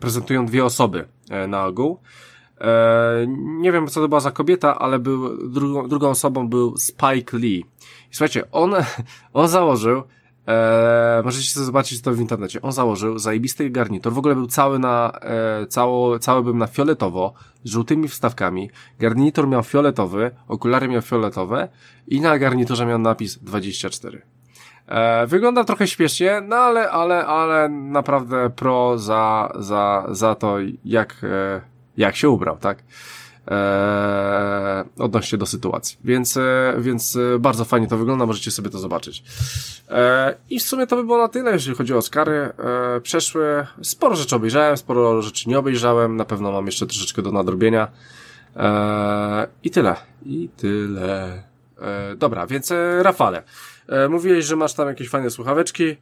prezentują 0.00 0.46
dwie 0.46 0.64
osoby 0.64 1.04
na 1.48 1.66
ogół. 1.66 2.00
E, 2.60 3.26
nie 3.36 3.72
wiem, 3.72 3.86
co 3.86 4.00
to 4.00 4.08
była 4.08 4.20
za 4.20 4.30
kobieta, 4.30 4.78
ale 4.78 4.98
był, 4.98 5.48
drugą, 5.48 5.88
drugą 5.88 6.08
osobą 6.08 6.48
był 6.48 6.76
Spike 6.76 7.36
Lee. 7.36 7.64
I 8.10 8.14
słuchajcie, 8.14 8.50
on, 8.52 8.74
on 9.32 9.48
założył, 9.48 10.02
e, 10.48 11.22
możecie 11.24 11.48
sobie 11.48 11.66
zobaczyć 11.66 12.00
to 12.00 12.12
w 12.12 12.20
internecie, 12.20 12.62
on 12.62 12.72
założył 12.72 13.18
zajebisty 13.18 13.70
garnitur, 13.70 14.12
w 14.12 14.18
ogóle 14.18 14.34
był 14.34 14.46
cały 14.46 14.78
na, 14.78 15.12
e, 15.20 15.66
cało, 15.66 16.18
cały 16.18 16.42
był 16.42 16.54
na 16.54 16.66
fioletowo, 16.66 17.32
z 17.64 17.70
żółtymi 17.70 18.08
wstawkami, 18.08 18.70
garnitur 18.98 19.48
miał 19.48 19.62
fioletowy, 19.62 20.30
okulary 20.48 20.88
miał 20.88 21.02
fioletowe 21.02 21.68
i 22.08 22.20
na 22.20 22.38
garniturze 22.38 22.86
miał 22.86 22.98
napis 22.98 23.38
24. 23.38 24.22
E, 24.88 25.26
wygląda 25.26 25.64
trochę 25.64 25.86
śpiesznie, 25.86 26.42
no 26.48 26.56
ale, 26.56 26.90
ale, 26.90 27.26
ale 27.26 27.68
naprawdę 27.68 28.50
pro 28.50 28.98
za, 28.98 29.52
za, 29.58 30.06
za 30.10 30.34
to, 30.34 30.56
jak, 30.84 31.16
e, 31.22 31.75
jak 31.96 32.16
się 32.16 32.28
ubrał, 32.28 32.56
tak? 32.56 32.78
Eee, 33.48 34.84
odnośnie 34.98 35.38
do 35.38 35.46
sytuacji. 35.46 35.98
Więc, 36.04 36.36
e, 36.36 36.74
więc 36.78 37.16
e, 37.16 37.38
bardzo 37.38 37.64
fajnie 37.64 37.88
to 37.88 37.96
wygląda, 37.96 38.26
możecie 38.26 38.50
sobie 38.50 38.70
to 38.70 38.78
zobaczyć. 38.78 39.22
Eee, 39.88 40.34
I 40.50 40.60
w 40.60 40.62
sumie 40.62 40.86
to 40.86 40.96
by 40.96 41.04
było 41.04 41.18
na 41.18 41.28
tyle, 41.28 41.52
jeżeli 41.52 41.76
chodzi 41.76 41.94
o 41.94 41.96
Oscary. 41.96 42.32
Eee, 42.32 43.00
przeszły, 43.00 43.66
sporo 43.82 44.16
rzeczy 44.16 44.36
obejrzałem, 44.36 44.76
sporo 44.76 45.22
rzeczy 45.22 45.48
nie 45.48 45.58
obejrzałem, 45.58 46.16
na 46.16 46.24
pewno 46.24 46.52
mam 46.52 46.66
jeszcze 46.66 46.86
troszeczkę 46.86 47.22
do 47.22 47.32
nadrobienia. 47.32 47.88
Eee, 48.56 49.46
I 49.62 49.70
tyle. 49.70 49.96
I 50.26 50.48
tyle. 50.56 51.42
Eee, 51.80 52.16
dobra, 52.16 52.46
więc 52.46 52.70
e, 52.70 53.02
Rafale, 53.02 53.42
e, 53.88 54.08
mówiłeś, 54.08 54.44
że 54.44 54.56
masz 54.56 54.74
tam 54.74 54.88
jakieś 54.88 55.08
fajne 55.08 55.30
słuchaweczki, 55.30 55.96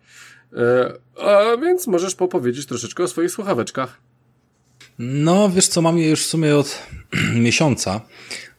e, 0.57 0.93
a 1.23 1.57
więc 1.57 1.87
możesz 1.87 2.15
popowiedzieć 2.15 2.67
troszeczkę 2.67 3.03
o 3.03 3.09
swoich 3.09 3.31
słuchaweczkach. 3.31 3.99
No, 4.99 5.49
wiesz 5.49 5.69
co, 5.69 5.83
mam 5.83 5.99
je 5.99 6.09
już 6.09 6.23
w 6.23 6.27
sumie 6.27 6.57
od 6.57 6.79
miesiąca. 7.47 8.01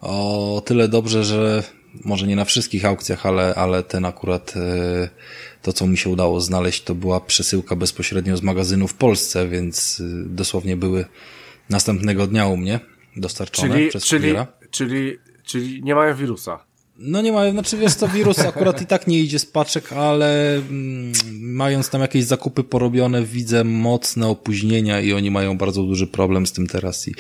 O 0.02 0.62
tyle 0.66 0.88
dobrze, 0.88 1.24
że 1.24 1.64
może 2.04 2.28
nie 2.28 2.36
na 2.36 2.46
wszystkich 2.46 2.86
aukcjach, 2.86 3.26
ale, 3.26 3.56
ale 3.56 3.84
ten 3.84 4.06
akurat 4.06 4.54
e, 4.56 5.10
to, 5.62 5.74
co 5.74 5.88
mi 5.88 5.98
się 5.98 6.10
udało 6.10 6.42
znaleźć, 6.42 6.84
to 6.84 6.96
była 6.96 7.20
przesyłka 7.20 7.76
bezpośrednio 7.76 8.38
z 8.38 8.42
magazynu 8.42 8.88
w 8.88 8.94
Polsce, 8.94 9.48
więc 9.48 10.02
e, 10.02 10.04
dosłownie 10.26 10.78
były 10.78 11.06
następnego 11.70 12.28
dnia 12.28 12.48
u 12.48 12.58
mnie 12.58 12.80
dostarczone 13.16 13.74
czyli, 13.74 13.90
przez 13.90 14.06
czyli, 14.06 14.34
Czyli, 14.72 15.18
czyli 15.44 15.84
nie 15.84 15.96
mają 15.96 16.16
wirusa. 16.16 16.65
No 16.98 17.22
nie 17.22 17.32
mają, 17.32 17.52
znaczy 17.52 17.78
wiesz 17.78 17.94
co, 17.94 18.08
wirus 18.08 18.40
akurat 18.40 18.82
i 18.82 18.86
tak 18.86 19.08
nie 19.08 19.20
idzie 19.20 19.40
z 19.40 19.46
paczek, 19.46 19.94
ale 19.94 20.56
mm, 20.56 21.12
mając 21.42 21.90
tam 21.90 22.02
jakieś 22.02 22.24
zakupy 22.24 22.64
porobione, 22.64 23.24
widzę 23.24 23.64
mocne 23.64 24.28
opóźnienia 24.28 25.00
i 25.00 25.14
oni 25.14 25.32
mają 25.32 25.58
bardzo 25.58 25.84
duży 25.84 26.08
problem 26.08 26.48
z 26.48 26.52
tym 26.52 26.68
teraz 26.68 27.08
i 27.08 27.16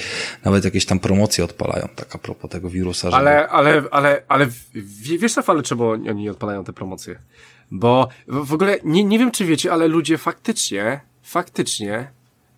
nawet 0.45 0.65
jakieś 0.65 0.85
tam 0.85 0.99
promocje 0.99 1.43
odpalają, 1.43 1.87
tak 1.95 2.15
a 2.15 2.17
propos 2.17 2.51
tego 2.51 2.69
wirusa. 2.69 3.11
Żeby... 3.11 3.17
Ale, 3.17 3.49
ale, 3.49 3.83
ale, 3.91 4.23
ale 4.27 4.47
wiesz 5.19 5.35
na 5.35 5.63
czemu 5.63 5.89
oni 5.89 6.29
odpalają 6.29 6.63
te 6.63 6.73
promocje? 6.73 7.19
Bo 7.71 8.07
w 8.27 8.53
ogóle 8.53 8.77
nie, 8.83 9.03
nie 9.03 9.19
wiem, 9.19 9.31
czy 9.31 9.45
wiecie, 9.45 9.73
ale 9.73 9.87
ludzie 9.87 10.17
faktycznie, 10.17 11.01
faktycznie 11.23 12.11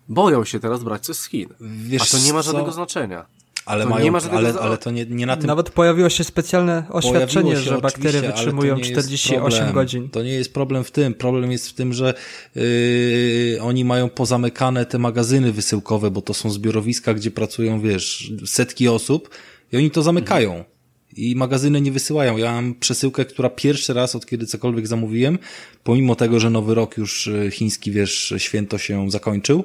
boją 0.08 0.44
się 0.44 0.60
teraz 0.60 0.84
brać 0.84 1.04
coś 1.04 1.16
z 1.16 1.28
Chin. 1.28 1.48
Wiesz 1.60 2.02
a 2.02 2.18
to 2.18 2.24
nie 2.24 2.32
ma 2.32 2.42
żadnego 2.42 2.66
co? 2.66 2.72
znaczenia. 2.72 3.37
Ale, 3.68 3.84
to 3.84 3.90
mają, 3.90 4.12
ale, 4.30 4.54
ale 4.60 4.78
to 4.78 4.90
nie, 4.90 5.06
nie 5.06 5.26
na 5.26 5.36
tym. 5.36 5.46
Nawet 5.46 5.70
pojawiło 5.70 6.08
się 6.08 6.24
specjalne 6.24 6.84
oświadczenie, 6.90 7.52
się, 7.52 7.60
że 7.60 7.78
bakterie 7.78 8.20
wytrzymują 8.20 8.80
48 8.80 9.72
godzin. 9.72 10.10
To 10.10 10.22
nie 10.22 10.32
jest 10.32 10.54
problem 10.54 10.84
w 10.84 10.90
tym. 10.90 11.14
Problem 11.14 11.52
jest 11.52 11.68
w 11.68 11.74
tym, 11.74 11.92
że 11.92 12.14
yy, 12.54 13.58
oni 13.62 13.84
mają 13.84 14.08
pozamykane 14.08 14.86
te 14.86 14.98
magazyny 14.98 15.52
wysyłkowe, 15.52 16.10
bo 16.10 16.22
to 16.22 16.34
są 16.34 16.50
zbiorowiska, 16.50 17.14
gdzie 17.14 17.30
pracują, 17.30 17.80
wiesz, 17.80 18.32
setki 18.46 18.88
osób 18.88 19.30
i 19.72 19.76
oni 19.76 19.90
to 19.90 20.02
zamykają. 20.02 20.50
Mhm 20.50 20.78
i 21.18 21.36
magazyny 21.36 21.80
nie 21.80 21.92
wysyłają. 21.92 22.36
Ja 22.36 22.52
mam 22.52 22.74
przesyłkę, 22.74 23.24
która 23.24 23.50
pierwszy 23.50 23.94
raz 23.94 24.14
od 24.14 24.26
kiedy 24.26 24.46
cokolwiek 24.46 24.86
zamówiłem, 24.86 25.38
pomimo 25.84 26.16
tego, 26.16 26.40
że 26.40 26.50
nowy 26.50 26.74
rok 26.74 26.96
już 26.96 27.26
y, 27.26 27.50
chiński, 27.50 27.90
wiesz, 27.90 28.34
święto 28.38 28.78
się 28.78 29.10
zakończył, 29.10 29.64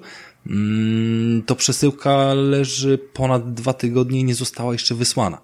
to 1.45 1.55
przesyłka 1.55 2.33
leży 2.33 2.97
ponad 2.97 3.53
dwa 3.53 3.73
tygodnie 3.73 4.19
i 4.19 4.23
nie 4.23 4.35
została 4.35 4.73
jeszcze 4.73 4.95
wysłana. 4.95 5.41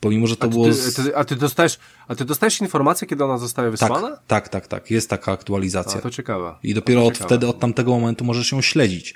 Pomimo, 0.00 0.26
że 0.26 0.36
to 0.36 0.44
a 0.44 0.48
ty, 0.48 0.54
było. 0.54 0.72
Z... 0.72 0.94
Ty, 0.94 1.16
a 1.16 1.24
ty 1.24 1.36
dostajesz, 1.36 1.78
a 2.08 2.14
ty 2.14 2.24
dostajesz 2.24 2.60
informację, 2.60 3.06
kiedy 3.06 3.24
ona 3.24 3.38
zostaje 3.38 3.70
wysłana? 3.70 4.08
Tak, 4.10 4.20
tak, 4.26 4.48
tak, 4.48 4.66
tak. 4.66 4.90
Jest 4.90 5.10
taka 5.10 5.32
aktualizacja. 5.32 5.98
A, 5.98 6.02
to 6.02 6.10
ciekawe. 6.10 6.54
I 6.62 6.74
dopiero 6.74 7.06
od 7.06 7.12
ciekawe. 7.12 7.28
wtedy, 7.28 7.46
od 7.46 7.58
tamtego 7.58 7.90
momentu 7.90 8.24
możesz 8.24 8.52
ją 8.52 8.60
śledzić. 8.60 9.14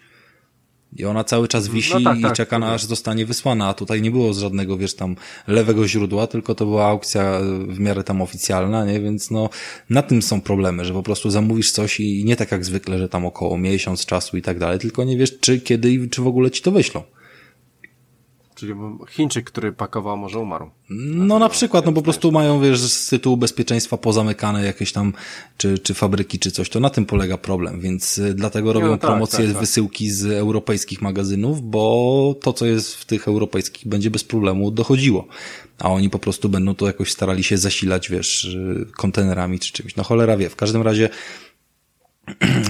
I 0.96 1.04
ona 1.04 1.24
cały 1.24 1.48
czas 1.48 1.68
wisi 1.68 1.92
no 1.94 2.00
tak, 2.00 2.22
tak, 2.22 2.32
i 2.32 2.36
czeka 2.36 2.58
na 2.58 2.72
aż 2.74 2.84
zostanie 2.84 3.26
wysłana, 3.26 3.68
a 3.68 3.74
tutaj 3.74 4.02
nie 4.02 4.10
było 4.10 4.34
z 4.34 4.38
żadnego, 4.38 4.76
wiesz, 4.76 4.94
tam 4.94 5.16
lewego 5.46 5.88
źródła, 5.88 6.26
tylko 6.26 6.54
to 6.54 6.66
była 6.66 6.86
aukcja 6.86 7.40
w 7.68 7.78
miarę 7.78 8.04
tam 8.04 8.22
oficjalna, 8.22 8.84
nie? 8.84 9.00
Więc 9.00 9.30
no, 9.30 9.48
na 9.90 10.02
tym 10.02 10.22
są 10.22 10.40
problemy, 10.40 10.84
że 10.84 10.92
po 10.92 11.02
prostu 11.02 11.30
zamówisz 11.30 11.72
coś 11.72 12.00
i 12.00 12.24
nie 12.24 12.36
tak 12.36 12.52
jak 12.52 12.64
zwykle, 12.64 12.98
że 12.98 13.08
tam 13.08 13.26
około 13.26 13.58
miesiąc 13.58 14.06
czasu 14.06 14.36
i 14.36 14.42
tak 14.42 14.58
dalej, 14.58 14.78
tylko 14.78 15.04
nie 15.04 15.16
wiesz, 15.16 15.38
czy, 15.40 15.60
kiedy 15.60 15.92
i 15.92 16.08
czy 16.10 16.22
w 16.22 16.26
ogóle 16.26 16.50
ci 16.50 16.62
to 16.62 16.70
wyślą. 16.70 17.02
Czyli 18.64 18.74
Chińczyk, 19.08 19.44
który 19.44 19.72
pakował, 19.72 20.16
może 20.16 20.38
umarł. 20.38 20.70
No 20.90 21.38
na 21.38 21.48
przykład, 21.48 21.86
no 21.86 21.92
po 21.92 22.02
prostu 22.02 22.32
mają, 22.32 22.60
wiesz, 22.60 22.80
z 22.80 23.08
tytułu 23.08 23.36
bezpieczeństwa 23.36 23.96
pozamykane 23.96 24.64
jakieś 24.64 24.92
tam, 24.92 25.12
czy, 25.56 25.78
czy 25.78 25.94
fabryki, 25.94 26.38
czy 26.38 26.50
coś, 26.50 26.68
to 26.68 26.80
na 26.80 26.90
tym 26.90 27.06
polega 27.06 27.38
problem, 27.38 27.80
więc 27.80 28.18
y, 28.18 28.34
dlatego 28.34 28.72
robią 28.72 28.86
no, 28.86 28.98
tak, 28.98 29.10
promocje 29.10 29.38
tak, 29.38 29.52
tak. 29.52 29.60
wysyłki 29.60 30.10
z 30.10 30.24
europejskich 30.24 31.02
magazynów, 31.02 31.62
bo 31.62 32.34
to, 32.42 32.52
co 32.52 32.66
jest 32.66 32.94
w 32.94 33.04
tych 33.04 33.28
europejskich, 33.28 33.88
będzie 33.88 34.10
bez 34.10 34.24
problemu 34.24 34.70
dochodziło. 34.70 35.26
A 35.78 35.88
oni 35.88 36.10
po 36.10 36.18
prostu 36.18 36.48
będą 36.48 36.74
to 36.74 36.86
jakoś 36.86 37.12
starali 37.12 37.44
się 37.44 37.58
zasilać, 37.58 38.10
wiesz, 38.10 38.44
y, 38.44 38.86
kontenerami 38.96 39.58
czy 39.58 39.72
czymś. 39.72 39.96
No 39.96 40.02
cholera 40.02 40.36
wie. 40.36 40.48
W 40.48 40.56
każdym 40.56 40.82
razie 40.82 41.08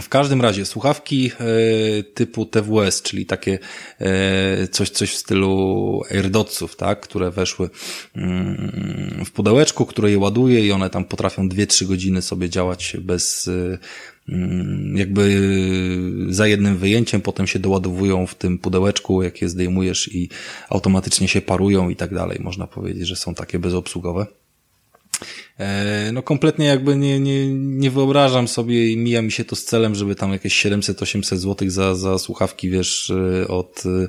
w 0.02 0.09
każdym 0.09 0.40
razie 0.40 0.64
słuchawki 0.64 1.30
e, 1.40 2.02
typu 2.02 2.46
TWS, 2.46 3.02
czyli 3.02 3.26
takie 3.26 3.59
e, 4.00 4.68
coś, 4.68 4.90
coś 4.90 5.11
w 5.11 5.16
stylu 5.16 6.02
AirDotsów, 6.11 6.76
tak, 6.76 7.00
które 7.00 7.30
weszły 7.30 7.70
mm, 8.16 9.24
w 9.24 9.30
pudełeczku, 9.30 9.86
które 9.86 10.11
je 10.11 10.18
ładuje 10.18 10.66
i 10.66 10.72
one 10.72 10.90
tam 10.90 11.05
potrafią 11.05 11.48
2-3 11.48 11.86
godziny 11.86 12.22
sobie 12.22 12.50
działać 12.50 12.96
bez 13.00 13.48
e, 13.48 13.78
mm, 14.28 14.96
jakby 14.96 15.40
za 16.28 16.46
jednym 16.46 16.76
wyjęciem, 16.76 17.20
potem 17.20 17.46
się 17.46 17.59
doładowują 17.59 18.26
w 18.26 18.34
tym 18.34 18.59
pudełeczku, 18.59 19.22
jak 19.22 19.42
je 19.42 19.48
zdejmujesz 19.48 20.14
i 20.14 20.28
automatycznie 20.68 21.28
się 21.28 21.40
parują 21.40 21.88
i 21.88 21.96
tak 21.96 22.14
dalej. 22.14 22.38
Można 22.42 22.66
powiedzieć, 22.66 23.07
że 23.07 23.16
są 23.16 23.34
takie 23.34 23.59
bezobsługowe. 23.59 24.26
E, 25.59 26.11
no 26.12 26.22
kompletnie 26.22 26.66
jakby 26.66 26.96
nie, 26.96 27.20
nie, 27.20 27.48
nie 27.55 27.90
wyobrażam 27.90 28.48
sobie 28.48 28.92
i 28.92 28.96
mija 28.96 29.22
mi 29.22 29.32
się 29.32 29.44
to 29.44 29.57
z 29.57 29.64
celem, 29.64 29.94
żeby 29.94 30.14
tam 30.14 30.32
jakieś 30.32 30.66
700-800 30.66 31.36
złotych 31.36 31.70
za, 31.70 31.94
za 31.94 32.18
słuchawki, 32.18 32.70
wiesz, 32.70 33.11
e, 33.11 33.48
od 33.48 33.82
e, 33.86 34.09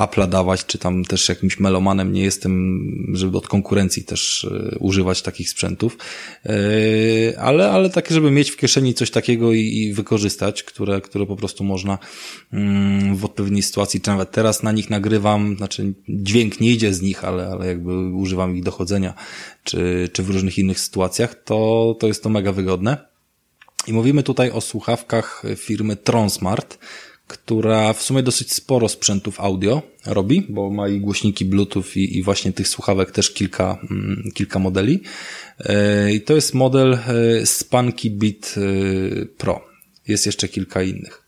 Apple'a 0.00 0.28
dawać, 0.28 0.66
czy 0.66 0.78
tam 0.78 1.04
też 1.04 1.28
jakimś 1.28 1.60
melomanem 1.60 2.12
nie 2.12 2.22
jestem, 2.22 2.80
żeby 3.12 3.38
od 3.38 3.48
konkurencji 3.48 4.04
też 4.04 4.46
używać 4.80 5.22
takich 5.22 5.50
sprzętów. 5.50 5.98
Ale, 7.38 7.70
ale 7.70 7.90
takie, 7.90 8.14
żeby 8.14 8.30
mieć 8.30 8.50
w 8.50 8.56
kieszeni 8.56 8.94
coś 8.94 9.10
takiego 9.10 9.52
i, 9.52 9.60
i 9.60 9.94
wykorzystać, 9.94 10.62
które, 10.62 11.00
które 11.00 11.26
po 11.26 11.36
prostu 11.36 11.64
można 11.64 11.98
mm, 12.52 13.16
w 13.16 13.24
odpowiedniej 13.24 13.62
sytuacji, 13.62 14.00
czy 14.00 14.10
nawet 14.10 14.30
teraz 14.30 14.62
na 14.62 14.72
nich 14.72 14.90
nagrywam, 14.90 15.56
znaczy 15.56 15.94
dźwięk 16.08 16.60
nie 16.60 16.70
idzie 16.72 16.94
z 16.94 17.02
nich, 17.02 17.24
ale, 17.24 17.46
ale 17.46 17.66
jakby 17.66 18.08
używam 18.08 18.56
ich 18.56 18.62
dochodzenia, 18.62 19.14
czy, 19.66 20.08
czy 20.12 20.22
w 20.22 20.30
różnych 20.30 20.58
innych 20.58 20.80
sytuacjach, 20.80 21.42
to, 21.44 21.96
to 22.00 22.06
jest 22.06 22.22
to 22.22 22.28
mega 22.28 22.52
wygodne. 22.52 22.96
I 23.86 23.92
mówimy 23.92 24.22
tutaj 24.22 24.50
o 24.50 24.60
słuchawkach 24.60 25.42
firmy 25.56 25.96
Tronsmart, 25.96 26.78
która 27.26 27.92
w 27.92 28.02
sumie 28.02 28.22
dosyć 28.22 28.52
sporo 28.52 28.88
sprzętów 28.88 29.40
audio 29.40 29.82
robi, 30.06 30.46
bo 30.48 30.70
ma 30.70 30.88
i 30.88 31.00
głośniki 31.00 31.44
Bluetooth 31.44 31.96
i, 31.96 32.18
i 32.18 32.22
właśnie 32.22 32.52
tych 32.52 32.68
słuchawek 32.68 33.10
też 33.10 33.30
kilka, 33.30 33.78
mm, 33.90 34.30
kilka 34.34 34.58
modeli. 34.58 35.02
E, 35.58 36.12
I 36.12 36.20
to 36.20 36.34
jest 36.34 36.54
model 36.54 36.94
e, 36.94 37.46
Spunky 37.46 38.10
Beat 38.10 38.54
e, 38.56 39.26
Pro. 39.26 39.64
Jest 40.08 40.26
jeszcze 40.26 40.48
kilka 40.48 40.82
innych 40.82 41.25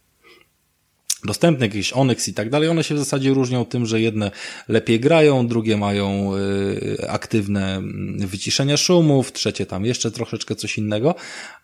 dostępne, 1.25 1.67
jakieś 1.67 1.93
Onyx 1.93 2.29
i 2.29 2.35
tak 2.35 2.51
dalej, 2.51 2.69
one 2.69 2.85
się 2.85 2.95
w 2.95 2.99
zasadzie 2.99 3.31
różnią 3.31 3.65
tym, 3.65 3.87
że 3.87 4.01
jedne 4.01 4.31
lepiej 4.69 5.01
grają, 5.01 5.47
drugie 5.47 5.77
mają 5.77 6.37
y, 6.37 7.09
aktywne 7.09 7.77
mm, 7.77 8.27
wyciszenia 8.27 8.77
szumów, 8.77 9.33
trzecie 9.33 9.67
tam 9.67 9.85
jeszcze 9.85 10.11
troszeczkę 10.11 10.55
coś 10.55 10.79
innego, 10.79 11.15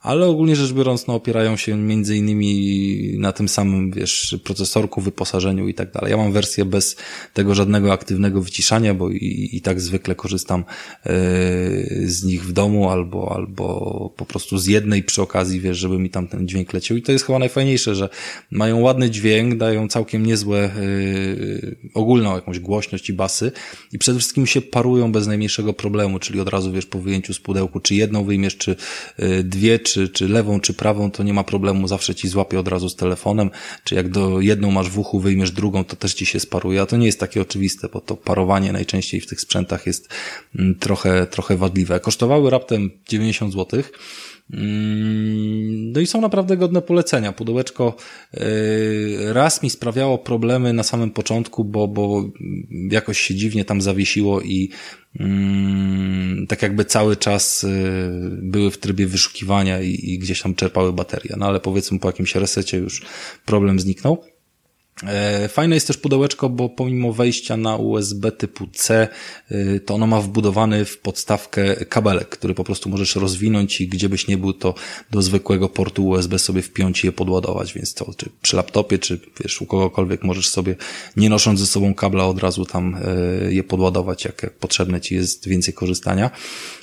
ale 0.00 0.26
ogólnie 0.26 0.57
rzecz 0.57 0.72
biorąc, 0.72 1.07
no, 1.07 1.14
opierają 1.14 1.57
się 1.57 1.76
między 1.76 2.16
innymi 2.16 3.18
na 3.18 3.32
tym 3.32 3.48
samym, 3.48 3.92
wiesz, 3.92 4.36
procesorku, 4.44 5.00
wyposażeniu 5.00 5.68
i 5.68 5.74
tak 5.74 5.92
dalej. 5.92 6.11
Ja 6.11 6.16
mam 6.16 6.32
wersję 6.32 6.64
bez 6.64 6.96
tego 7.32 7.55
żadnego 7.55 7.92
aktywnego 7.92 8.40
wyciszania, 8.40 8.94
bo 8.94 9.11
i, 9.11 9.50
i 9.52 9.61
tak 9.61 9.80
zwykle 9.80 10.14
korzystam 10.14 10.64
y, 11.07 11.11
z 12.05 12.24
nich 12.24 12.44
w 12.44 12.52
domu 12.52 12.90
albo, 12.90 13.32
albo 13.34 13.64
po 14.16 14.26
prostu 14.26 14.59
z 14.59 14.66
jednej 14.66 15.02
przy 15.02 15.22
okazji, 15.22 15.61
wiesz, 15.61 15.78
żeby 15.78 15.98
mi 15.98 16.11
tam 16.11 16.28
ten 16.28 16.48
dźwięk 16.48 16.72
leciał. 16.72 16.96
I 16.96 17.02
to 17.02 17.12
jest 17.12 17.26
chyba 17.26 17.38
najfajniejsze, 17.38 17.94
że 17.94 18.09
mają 18.50 18.80
ładny 18.80 19.11
dźwięk, 19.11 19.43
dźwięk, 19.45 19.61
dają 19.61 19.88
całkiem 19.88 20.26
niezłe 20.26 20.70
yy, 20.80 21.76
ogólną 21.95 22.34
jakąś 22.34 22.59
głośność 22.59 23.11
i 23.11 23.12
basy 23.12 23.53
i 23.92 23.99
przede 23.99 24.18
wszystkim 24.18 24.47
się 24.47 24.62
parują 24.62 25.12
bez 25.12 25.26
najmniejszego 25.26 25.72
problemu, 25.72 26.18
czyli 26.18 26.40
od 26.40 26.49
razu 26.49 26.72
wiesz 26.72 26.86
po 26.86 26.99
wyjęciu 26.99 27.34
z 27.34 27.40
pudełku, 27.40 27.80
czy 27.80 27.95
jedną 27.95 28.24
wyjmiesz, 28.24 28.57
czy 28.57 28.76
yy, 29.18 29.45
dwie, 29.45 29.78
czy, 29.78 30.09
czy 30.09 30.28
lewą, 30.28 30.61
czy 30.61 30.74
prawą, 30.74 31.11
to 31.11 31.22
nie 31.22 31.34
ma 31.34 31.45
problemu, 31.45 31.88
zawsze 31.88 32.14
ci 32.14 32.28
złapie 32.28 32.61
od 32.61 32.68
razu 32.68 32.88
z 32.88 32.97
telefonem, 32.97 33.51
czy 33.84 33.95
jak 33.95 34.09
do 34.09 34.40
jedną 34.40 34.70
masz 34.70 34.90
w 34.90 34.99
uchu, 34.99 35.20
wyjmiesz 35.20 35.51
drugą, 35.51 35.84
to 35.84 35.97
też 35.97 36.14
ci 36.14 36.26
się 36.26 36.40
sparuje, 36.40 36.82
a 36.82 36.86
to 36.86 36.97
nie 36.97 37.07
jest 37.07 37.20
takie 37.20 37.42
oczywiste, 37.42 37.88
bo 37.92 38.01
to 38.01 38.16
parowanie 38.16 38.72
najczęściej 38.72 39.20
w 39.20 39.26
tych 39.26 39.40
sprzętach 39.40 39.86
jest 39.86 40.09
mm, 40.59 40.74
trochę, 40.74 41.26
trochę 41.26 41.57
wadliwe. 41.57 42.01
Kosztowały 42.01 42.51
raptem 42.51 42.90
90 43.09 43.53
złotych. 43.53 43.92
Mm, 44.51 45.92
no 45.92 46.01
i 46.01 46.07
są 46.07 46.20
naprawdę 46.20 46.57
godne 46.57 46.82
polecenia. 46.82 47.32
Pudełeczko 47.32 47.97
y, 48.34 49.18
raz 49.32 49.62
mi 49.62 49.70
sprawiało 49.70 50.18
problemy 50.18 50.72
na 50.72 50.82
samym 50.82 51.11
początku, 51.11 51.64
bo, 51.64 51.88
bo 51.88 52.30
jakoś 52.90 53.18
się 53.18 53.34
dziwnie 53.34 53.64
tam 53.64 53.82
zawiesiło 53.82 54.40
i 54.40 54.70
mm, 55.20 56.47
tak 56.47 56.62
jakby 56.62 56.84
cały 56.84 57.16
czas 57.16 57.64
y, 57.64 57.68
były 58.42 58.70
w 58.70 58.78
trybie 58.78 59.07
wyszukiwania 59.07 59.80
i, 59.80 60.01
i 60.03 60.18
gdzieś 60.18 60.42
tam 60.42 60.55
czerpały 60.55 60.92
baterie. 60.92 61.34
No 61.36 61.47
ale 61.47 61.61
powiedzmy 61.61 61.99
po 61.99 62.09
jakimś 62.09 62.34
resecie 62.34 62.78
już 62.78 63.03
problem 63.47 63.80
zniknął. 63.80 64.34
E, 65.03 65.49
fajne 65.49 65.74
jest 65.74 65.86
też 65.86 65.97
pudełeczko, 65.97 66.49
bo 66.49 66.68
pomimo 66.68 67.12
wejścia 67.12 67.57
na 67.57 67.76
USB 67.76 68.32
typu 68.32 68.66
C, 68.72 69.09
e, 69.51 69.80
to 69.80 69.95
ono 69.95 70.07
ma 70.07 70.20
wbudowany 70.20 70.84
w 70.84 70.99
podstawkę 70.99 71.76
kabelek, 71.76 72.28
który 72.28 72.55
po 72.55 72.64
prostu 72.64 72.88
możesz 72.88 73.16
rozwinąć 73.16 73.80
i 73.80 73.88
gdzie 73.88 74.09
byś 74.09 74.28
nie 74.28 74.38
był, 74.38 74.53
to 74.53 74.74
do 75.11 75.22
zwykłego 75.22 75.68
portu 75.68 76.07
USB 76.07 76.38
sobie 76.38 76.62
wpiąć 76.62 77.05
i 77.05 77.07
je 77.07 77.12
podładować, 77.12 77.72
więc 77.72 77.95
to 77.95 78.14
czy 78.16 78.30
przy 78.42 78.57
laptopie, 78.57 78.99
czy 78.99 79.20
wiesz, 79.40 79.62
u 79.62 79.66
kogokolwiek 79.66 80.24
możesz 80.24 80.49
sobie, 80.49 80.76
nie 81.16 81.28
nosząc 81.28 81.61
ze 81.61 81.66
sobą 81.66 81.95
kabla, 81.95 82.26
od 82.26 82.38
razu 82.38 82.64
tam 82.64 82.95
e, 82.95 83.53
je 83.53 83.64
podładować, 83.64 84.24
jak, 84.24 84.42
jak 84.42 84.59
potrzebne 84.59 85.01
ci 85.01 85.14
jest 85.14 85.49
więcej 85.49 85.74
korzystania. 85.74 86.30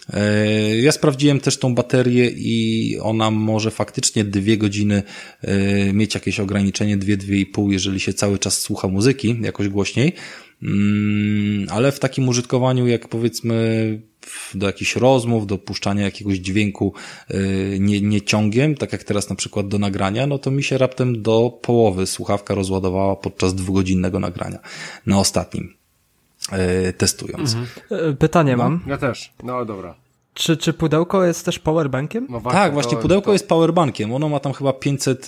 E, 0.10 0.78
ja 0.78 0.92
sprawdziłem 0.92 1.40
też 1.40 1.58
tą 1.58 1.76
baterię 1.76 2.30
i 2.36 2.98
ona 3.02 3.32
może 3.32 3.72
faktycznie 3.72 4.24
dwie 4.24 4.58
godziny 4.58 5.04
e, 5.42 5.94
mieć 5.94 6.16
jakieś 6.16 6.40
ograniczenie, 6.40 6.98
dwie, 6.98 7.18
dwie 7.18 7.40
i 7.40 7.46
pół, 7.46 7.72
jeżeli 7.72 8.00
się 8.00 8.14
cały 8.14 8.40
czas 8.40 8.58
słucha 8.58 8.88
muzyki 8.88 9.38
jakoś 9.42 9.68
głośniej. 9.68 10.14
mm, 10.64 11.68
ale 11.70 11.92
w 11.92 12.00
takim 12.00 12.30
użytkowaniu 12.30 12.88
jak 12.88 13.08
powiedzmy 13.08 14.02
do 14.56 14.68
jakichś 14.68 14.96
rozmów, 14.96 15.48
do 15.48 15.58
puszczania 15.58 16.04
jakiegoś 16.04 16.38
dźwięku 16.38 16.94
y, 17.32 17.78
nie, 17.80 18.02
nie 18.02 18.22
ciągiem, 18.22 18.76
tak 18.76 18.92
jak 18.92 19.04
teraz 19.04 19.30
na 19.30 19.36
przykład 19.36 19.68
do 19.68 19.80
nagrania, 19.80 20.28
no 20.28 20.38
to 20.40 20.52
mi 20.52 20.64
się 20.64 20.78
raptem 20.78 21.22
do 21.22 21.60
połowy 21.62 22.08
słuchawka 22.08 22.56
rozładowała 22.56 23.16
podczas 23.16 23.56
dwugodzinnego 23.56 24.20
nagrania 24.20 24.60
na 25.06 25.20
ostatnim 25.20 25.81
testując. 26.98 27.56
Mhm. 27.56 28.18
Pytanie 28.18 28.58
no, 28.58 28.64
mam. 28.64 28.80
Ja 28.88 28.98
też. 28.98 29.34
No 29.44 29.66
dobra. 29.66 29.96
Czy, 30.34 30.58
czy 30.58 30.74
pudełko 30.74 31.26
jest 31.26 31.46
też 31.46 31.60
powerbankiem? 31.60 32.28
No 32.30 32.40
właśnie, 32.40 32.60
tak, 32.60 32.74
właśnie 32.74 32.96
to, 32.96 33.02
pudełko 33.02 33.26
to... 33.26 33.34
jest 33.34 33.48
powerbankiem. 33.48 34.14
Ono 34.14 34.30
ma 34.30 34.40
tam 34.40 34.54
chyba 34.54 34.74
500 34.74 35.28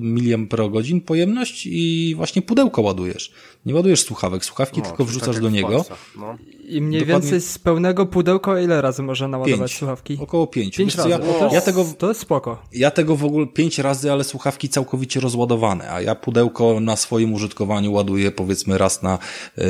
mAh 0.00 1.00
pojemność 1.06 1.66
i 1.66 2.14
właśnie 2.16 2.42
pudełko 2.42 2.82
ładujesz. 2.82 3.32
Nie 3.66 3.74
ładujesz 3.74 4.02
słuchawek, 4.02 4.44
słuchawki 4.44 4.80
no, 4.80 4.86
tylko 4.86 5.04
wrzucasz 5.04 5.34
tak 5.34 5.42
do 5.42 5.50
niego. 5.50 5.84
No. 6.16 6.36
I 6.68 6.82
mniej 6.82 7.00
Dokładnie... 7.00 7.30
więcej 7.30 7.50
z 7.50 7.58
pełnego 7.58 8.06
pudełka 8.06 8.60
ile 8.60 8.82
razy 8.82 9.02
można 9.02 9.28
naładować 9.28 9.70
pięć. 9.70 9.78
słuchawki? 9.78 10.18
Około 10.20 10.46
pięć. 10.46 10.76
Pięć 10.76 10.94
razy. 10.94 11.08
Ja, 11.08 11.18
wow. 11.18 11.52
ja, 11.52 11.60
tego, 11.60 11.84
to 11.98 12.08
jest 12.08 12.20
spoko. 12.20 12.62
Ja 12.72 12.90
tego 12.90 13.16
w 13.16 13.24
ogóle 13.24 13.46
pięć 13.46 13.78
razy, 13.78 14.12
ale 14.12 14.24
słuchawki 14.24 14.68
całkowicie 14.68 15.20
rozładowane, 15.20 15.92
a 15.92 16.00
ja 16.00 16.14
pudełko 16.14 16.80
na 16.80 16.96
swoim 16.96 17.32
użytkowaniu 17.32 17.92
ładuję 17.92 18.30
powiedzmy 18.30 18.78
raz 18.78 19.02
na 19.02 19.18
yy, 19.56 19.66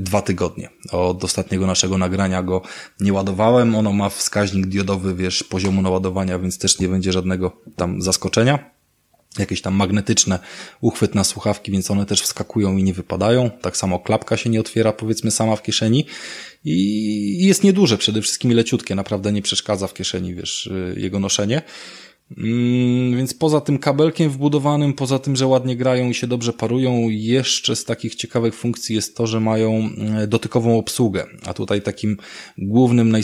dwa 0.00 0.22
tygodnie. 0.22 0.68
Od 0.92 1.24
ostatniego 1.24 1.66
naszego 1.66 1.98
nagrania 1.98 2.42
go 2.42 2.62
nie 3.00 3.12
ładowałem. 3.12 3.71
Ono 3.74 3.92
ma 3.92 4.08
wskaźnik 4.08 4.66
diodowy, 4.66 5.14
wiesz, 5.14 5.44
poziomu 5.44 5.82
naładowania, 5.82 6.38
więc 6.38 6.58
też 6.58 6.78
nie 6.78 6.88
będzie 6.88 7.12
żadnego 7.12 7.56
tam 7.76 8.02
zaskoczenia 8.02 8.72
jakieś 9.38 9.62
tam 9.62 9.74
magnetyczne 9.74 10.38
uchwyt 10.80 11.14
na 11.14 11.24
słuchawki, 11.24 11.72
więc 11.72 11.90
one 11.90 12.06
też 12.06 12.22
wskakują 12.22 12.76
i 12.76 12.82
nie 12.82 12.94
wypadają. 12.94 13.50
Tak 13.50 13.76
samo 13.76 13.98
klapka 13.98 14.36
się 14.36 14.50
nie 14.50 14.60
otwiera, 14.60 14.92
powiedzmy, 14.92 15.30
sama 15.30 15.56
w 15.56 15.62
kieszeni. 15.62 16.06
I 16.64 17.46
jest 17.46 17.64
nieduże, 17.64 17.98
przede 17.98 18.22
wszystkim 18.22 18.52
leciutkie, 18.52 18.94
naprawdę 18.94 19.32
nie 19.32 19.42
przeszkadza 19.42 19.86
w 19.86 19.94
kieszeni, 19.94 20.34
wiesz, 20.34 20.70
jego 20.96 21.18
noszenie. 21.18 21.62
Mm, 22.38 23.16
więc 23.16 23.34
poza 23.34 23.60
tym 23.60 23.78
kabelkiem 23.78 24.30
wbudowanym, 24.30 24.92
poza 24.92 25.18
tym, 25.18 25.36
że 25.36 25.46
ładnie 25.46 25.76
grają 25.76 26.08
i 26.08 26.14
się 26.14 26.26
dobrze 26.26 26.52
parują, 26.52 27.08
jeszcze 27.08 27.76
z 27.76 27.84
takich 27.84 28.14
ciekawych 28.14 28.54
funkcji 28.54 28.94
jest 28.94 29.16
to, 29.16 29.26
że 29.26 29.40
mają 29.40 29.70
mm, 29.70 30.28
dotykową 30.28 30.78
obsługę. 30.78 31.26
A 31.46 31.54
tutaj 31.54 31.82
takim 31.82 32.16
głównym, 32.58 33.10
naj, 33.10 33.22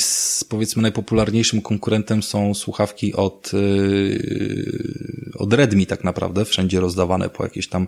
powiedzmy 0.48 0.82
najpopularniejszym 0.82 1.62
konkurentem 1.62 2.22
są 2.22 2.54
słuchawki 2.54 3.14
od, 3.14 3.52
yy, 3.52 5.32
od 5.34 5.52
Redmi 5.52 5.86
tak 5.86 6.04
naprawdę, 6.04 6.44
wszędzie 6.44 6.80
rozdawane 6.80 7.28
po 7.28 7.44
jakieś 7.44 7.68
tam 7.68 7.86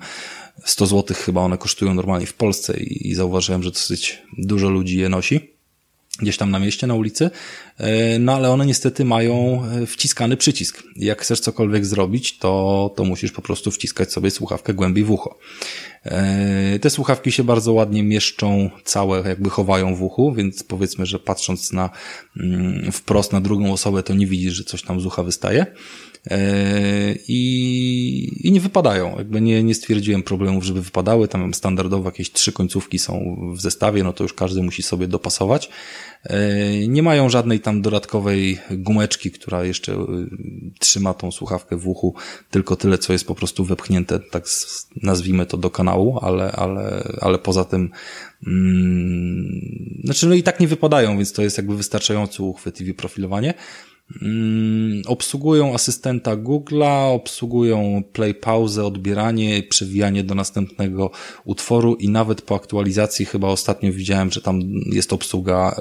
100 0.64 0.86
zł 0.86 1.16
chyba 1.20 1.40
one 1.40 1.58
kosztują 1.58 1.94
normalnie 1.94 2.26
w 2.26 2.34
Polsce 2.34 2.80
i, 2.80 3.08
i 3.08 3.14
zauważyłem, 3.14 3.62
że 3.62 3.70
dosyć 3.70 4.22
dużo 4.38 4.70
ludzi 4.70 4.98
je 4.98 5.08
nosi 5.08 5.49
gdzieś 6.22 6.36
tam 6.36 6.50
na 6.50 6.58
mieście, 6.58 6.86
na 6.86 6.94
ulicy, 6.94 7.30
e, 7.78 8.18
no 8.18 8.34
ale 8.34 8.50
one 8.50 8.66
niestety 8.66 9.04
mają 9.04 9.64
e, 9.64 9.86
wciskany 9.86 10.36
przycisk. 10.36 10.82
Jak 10.96 11.22
chcesz 11.22 11.40
cokolwiek 11.40 11.86
zrobić, 11.86 12.38
to, 12.38 12.94
to 12.96 13.04
musisz 13.04 13.32
po 13.32 13.42
prostu 13.42 13.70
wciskać 13.70 14.12
sobie 14.12 14.30
słuchawkę 14.30 14.74
głębiej 14.74 15.04
w 15.04 15.10
ucho. 15.10 15.38
E, 16.04 16.78
te 16.78 16.90
słuchawki 16.90 17.32
się 17.32 17.44
bardzo 17.44 17.72
ładnie 17.72 18.02
mieszczą, 18.02 18.70
całe 18.84 19.28
jakby 19.28 19.50
chowają 19.50 19.94
w 19.94 20.02
uchu, 20.02 20.32
więc 20.32 20.62
powiedzmy, 20.62 21.06
że 21.06 21.18
patrząc 21.18 21.72
na 21.72 21.90
mm, 22.36 22.92
wprost 22.92 23.32
na 23.32 23.40
drugą 23.40 23.72
osobę, 23.72 24.02
to 24.02 24.14
nie 24.14 24.26
widzisz, 24.26 24.54
że 24.54 24.64
coś 24.64 24.82
tam 24.82 25.00
z 25.00 25.06
ucha 25.06 25.22
wystaje. 25.22 25.66
E, 26.26 27.14
i, 27.28 28.48
i 28.48 28.52
nie 28.52 28.60
wypadają. 28.60 29.18
Jakby 29.18 29.40
nie, 29.40 29.62
nie 29.62 29.74
stwierdziłem 29.74 30.22
problemów, 30.22 30.64
żeby 30.64 30.82
wypadały. 30.82 31.28
Tam 31.28 31.54
standardowo 31.54 32.08
jakieś 32.08 32.32
trzy 32.32 32.52
końcówki 32.52 32.98
są 32.98 33.36
w 33.56 33.60
zestawie, 33.60 34.04
no 34.04 34.12
to 34.12 34.24
już 34.24 34.34
każdy 34.34 34.62
musi 34.62 34.82
sobie 34.82 35.08
dopasować. 35.08 35.70
E, 36.24 36.88
nie 36.88 37.02
mają 37.02 37.28
żadnej 37.28 37.60
tam 37.60 37.82
dodatkowej 37.82 38.58
gumeczki, 38.70 39.30
która 39.30 39.64
jeszcze 39.64 39.92
e, 39.92 40.06
trzyma 40.78 41.14
tą 41.14 41.32
słuchawkę 41.32 41.76
w 41.76 41.88
uchu, 41.88 42.14
tylko 42.50 42.76
tyle, 42.76 42.98
co 42.98 43.12
jest 43.12 43.26
po 43.26 43.34
prostu 43.34 43.64
wepchnięte, 43.64 44.18
tak 44.18 44.44
nazwijmy 45.02 45.46
to 45.46 45.56
do 45.56 45.70
kanału, 45.70 46.18
ale, 46.22 46.52
ale, 46.52 47.04
ale 47.20 47.38
poza 47.38 47.64
tym 47.64 47.90
mm, 48.46 50.00
znaczy 50.04 50.26
no 50.26 50.34
i 50.34 50.42
tak 50.42 50.60
nie 50.60 50.68
wypadają, 50.68 51.16
więc 51.16 51.32
to 51.32 51.42
jest 51.42 51.56
jakby 51.56 51.76
wystarczający 51.76 52.42
uchwyt 52.42 52.80
i 52.80 52.84
wyprofilowanie. 52.84 53.54
Mm, 54.22 55.02
obsługują 55.06 55.74
asystenta 55.74 56.36
Google'a, 56.36 57.14
obsługują 57.14 58.02
play, 58.12 58.34
pauzę, 58.34 58.84
odbieranie, 58.84 59.62
przewijanie 59.62 60.24
do 60.24 60.34
następnego 60.34 61.10
utworu 61.44 61.94
i 61.94 62.08
nawet 62.08 62.42
po 62.42 62.54
aktualizacji 62.54 63.26
chyba 63.26 63.48
ostatnio 63.48 63.92
widziałem, 63.92 64.32
że 64.32 64.40
tam 64.40 64.60
jest 64.92 65.12
obsługa 65.12 65.80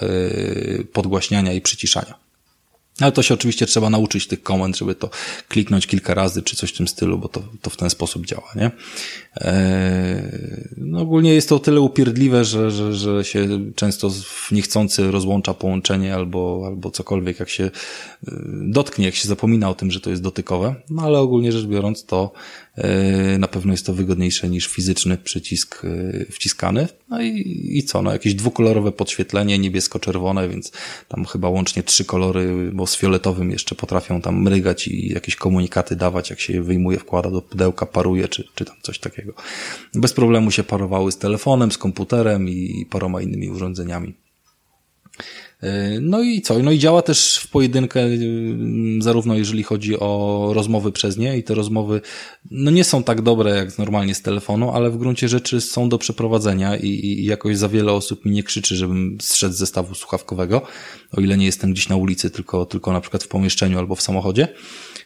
y, 0.81 0.87
podgłaśniania 0.93 1.53
i 1.53 1.61
przyciszania. 1.61 2.29
Ale 2.99 3.11
to 3.11 3.23
się 3.23 3.33
oczywiście 3.33 3.65
trzeba 3.65 3.89
nauczyć 3.89 4.27
tych 4.27 4.43
komend, 4.43 4.77
żeby 4.77 4.95
to 4.95 5.09
kliknąć 5.47 5.87
kilka 5.87 6.13
razy, 6.13 6.43
czy 6.43 6.55
coś 6.55 6.69
w 6.73 6.77
tym 6.77 6.87
stylu, 6.87 7.17
bo 7.17 7.27
to, 7.27 7.43
to 7.61 7.69
w 7.69 7.77
ten 7.77 7.89
sposób 7.89 8.25
działa, 8.25 8.51
nie? 8.55 8.71
Eee, 9.39 10.69
no 10.77 10.99
ogólnie 10.99 11.33
jest 11.33 11.49
to 11.49 11.55
o 11.55 11.59
tyle 11.59 11.81
upierdliwe, 11.81 12.45
że, 12.45 12.71
że, 12.71 12.93
że 12.93 13.23
się 13.23 13.47
często 13.75 14.11
niechcący 14.51 15.11
rozłącza 15.11 15.53
połączenie 15.53 16.15
albo, 16.15 16.63
albo 16.65 16.91
cokolwiek, 16.91 17.39
jak 17.39 17.49
się 17.49 17.63
e, 17.63 17.71
dotknie, 18.53 19.05
jak 19.05 19.15
się 19.15 19.27
zapomina 19.27 19.69
o 19.69 19.75
tym, 19.75 19.91
że 19.91 19.99
to 19.99 20.09
jest 20.09 20.21
dotykowe. 20.21 20.75
No 20.89 21.01
ale 21.01 21.19
ogólnie 21.19 21.51
rzecz 21.51 21.65
biorąc, 21.65 22.05
to 22.05 22.31
E, 22.79 23.37
na 23.37 23.47
pewno 23.47 23.73
jest 23.73 23.85
to 23.85 23.93
wygodniejsze 23.93 24.49
niż 24.49 24.67
fizyczny 24.67 25.17
przycisk 25.17 25.85
e, 25.85 26.25
wciskany. 26.31 26.87
No 27.09 27.21
i, 27.21 27.69
i 27.77 27.83
co? 27.83 28.01
No 28.01 28.11
jakieś 28.11 28.33
dwukolorowe 28.33 28.91
podświetlenie, 28.91 29.59
niebiesko-czerwone, 29.59 30.49
więc 30.49 30.71
tam 31.07 31.25
chyba 31.25 31.49
łącznie 31.49 31.83
trzy 31.83 32.05
kolory, 32.05 32.71
bo 32.73 32.87
z 32.87 32.95
fioletowym 32.97 33.51
jeszcze 33.51 33.75
potrafią 33.75 34.21
tam 34.21 34.41
mrygać 34.41 34.87
i 34.87 35.13
jakieś 35.13 35.35
komunikaty 35.35 35.95
dawać, 35.95 36.29
jak 36.29 36.39
się 36.39 36.53
je 36.53 36.61
wyjmuje, 36.61 36.99
wkłada 36.99 37.31
do 37.31 37.41
pudełka, 37.41 37.85
paruje, 37.85 38.27
czy, 38.27 38.47
czy 38.55 38.65
tam 38.65 38.75
coś 38.81 38.99
takiego. 38.99 39.28
Bez 39.93 40.13
problemu 40.13 40.51
się 40.51 40.63
parowały 40.63 41.11
z 41.11 41.17
telefonem, 41.17 41.71
z 41.71 41.77
komputerem 41.77 42.49
i 42.49 42.85
paroma 42.89 43.21
innymi 43.21 43.49
urządzeniami. 43.49 44.13
E, 45.63 45.99
no 46.01 46.21
i 46.21 46.41
co? 46.41 46.59
No 46.59 46.71
i 46.71 46.79
działa 46.79 47.01
też 47.01 47.37
w 47.37 47.47
pojedynkę, 47.47 47.99
e, 47.99 48.09
zarówno 48.99 49.35
jeżeli 49.35 49.63
chodzi 49.63 49.99
o 49.99 50.51
rozmowy 50.53 50.91
przez 50.91 51.17
nie 51.17 51.37
i 51.37 51.43
te 51.43 51.53
rozmowy 51.53 52.01
no 52.51 52.71
nie 52.71 52.83
są 52.83 53.03
tak 53.03 53.21
dobre 53.21 53.55
jak 53.55 53.77
normalnie 53.77 54.15
z 54.15 54.21
telefonu, 54.21 54.71
ale 54.71 54.89
w 54.89 54.97
gruncie 54.97 55.29
rzeczy 55.29 55.61
są 55.61 55.89
do 55.89 55.97
przeprowadzenia 55.97 56.77
i, 56.77 56.87
i 56.87 57.25
jakoś 57.25 57.57
za 57.57 57.69
wiele 57.69 57.91
osób 57.91 58.25
mi 58.25 58.31
nie 58.31 58.43
krzyczy, 58.43 58.75
żebym 58.75 59.17
zszedł 59.21 59.53
z 59.53 59.57
zestawu 59.57 59.95
słuchawkowego, 59.95 60.61
o 61.11 61.21
ile 61.21 61.37
nie 61.37 61.45
jestem 61.45 61.71
gdzieś 61.71 61.89
na 61.89 61.95
ulicy, 61.95 62.29
tylko, 62.29 62.65
tylko 62.65 62.93
na 62.93 63.01
przykład 63.01 63.23
w 63.23 63.27
pomieszczeniu 63.27 63.79
albo 63.79 63.95
w 63.95 64.01
samochodzie. 64.01 64.47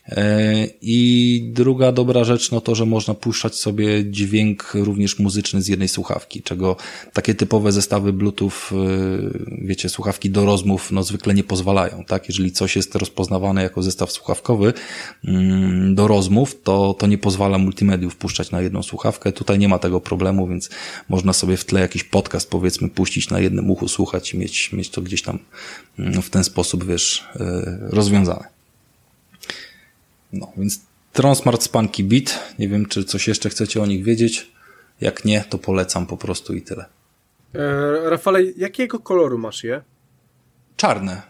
E, 0.08 0.68
I 0.82 1.50
druga 1.54 1.92
dobra 1.92 2.24
rzecz, 2.24 2.52
no 2.52 2.62
to, 2.62 2.76
że 2.76 2.86
można 2.86 3.14
puszczać 3.14 3.56
sobie 3.56 4.12
dźwięk 4.12 4.72
również 4.74 5.20
muzyczny 5.20 5.62
z 5.62 5.68
jednej 5.68 5.88
słuchawki, 5.88 6.42
czego 6.42 6.76
takie 7.14 7.36
typowe 7.36 7.72
zestawy 7.72 8.14
Bluetooth, 8.14 8.52
e, 8.72 8.76
wiecie, 9.62 9.90
słuchawki 9.90 10.30
do 10.30 10.46
rozmów, 10.46 10.92
no 10.92 11.04
zwykle 11.04 11.34
nie 11.34 11.44
pozwalają, 11.44 12.04
tak? 12.08 12.30
Jeżeli 12.30 12.52
coś 12.52 12.76
jest 12.76 12.96
rozpoznawane 12.96 13.64
jako 13.64 13.84
zestaw 13.84 14.12
słuchawkowy 14.12 14.74
mm, 15.26 15.96
do 15.96 16.08
rozmów, 16.08 16.62
to, 16.64 16.96
to 17.00 17.08
nie 17.08 17.18
pozwala 17.18 17.58
multimediów 17.58 18.16
puszczać 18.16 18.52
na 18.52 18.62
jedną 18.62 18.84
słuchawkę. 18.84 19.32
Tutaj 19.32 19.60
nie 19.60 19.68
ma 19.68 19.80
tego 19.80 20.02
problemu, 20.02 20.48
więc 20.48 20.70
można 21.10 21.34
sobie 21.34 21.58
w 21.58 21.66
tle 21.66 21.80
jakiś 21.82 22.04
podcast, 22.04 22.50
powiedzmy, 22.50 22.90
puścić 22.90 23.30
na 23.30 23.40
jednym 23.40 23.72
uchu, 23.72 23.88
słuchać 23.88 24.34
i 24.34 24.38
mieć, 24.38 24.72
mieć 24.72 24.90
to 24.90 25.02
gdzieś 25.02 25.22
tam 25.22 25.40
mm, 26.00 26.22
w 26.22 26.30
ten 26.30 26.44
sposób, 26.44 26.86
wiesz, 26.86 27.24
e, 27.36 27.78
rozwiązane. 27.82 28.53
No, 30.34 30.52
więc 30.58 30.82
Transmart 31.14 31.64
Spanky 31.64 32.04
Beat. 32.04 32.56
Nie 32.60 32.70
wiem, 32.70 32.86
czy 32.86 33.04
coś 33.04 33.28
jeszcze 33.28 33.50
chcecie 33.50 33.82
o 33.82 33.86
nich 33.86 34.04
wiedzieć. 34.04 34.52
Jak 35.02 35.26
nie, 35.26 35.44
to 35.50 35.58
polecam 35.58 36.06
po 36.06 36.18
prostu 36.18 36.54
i 36.54 36.62
tyle. 36.62 36.86
E, 37.56 38.10
Rafale, 38.10 38.44
jakiego 38.44 39.00
koloru 39.00 39.38
masz 39.38 39.64
je? 39.64 39.82
Czarne. 40.78 41.22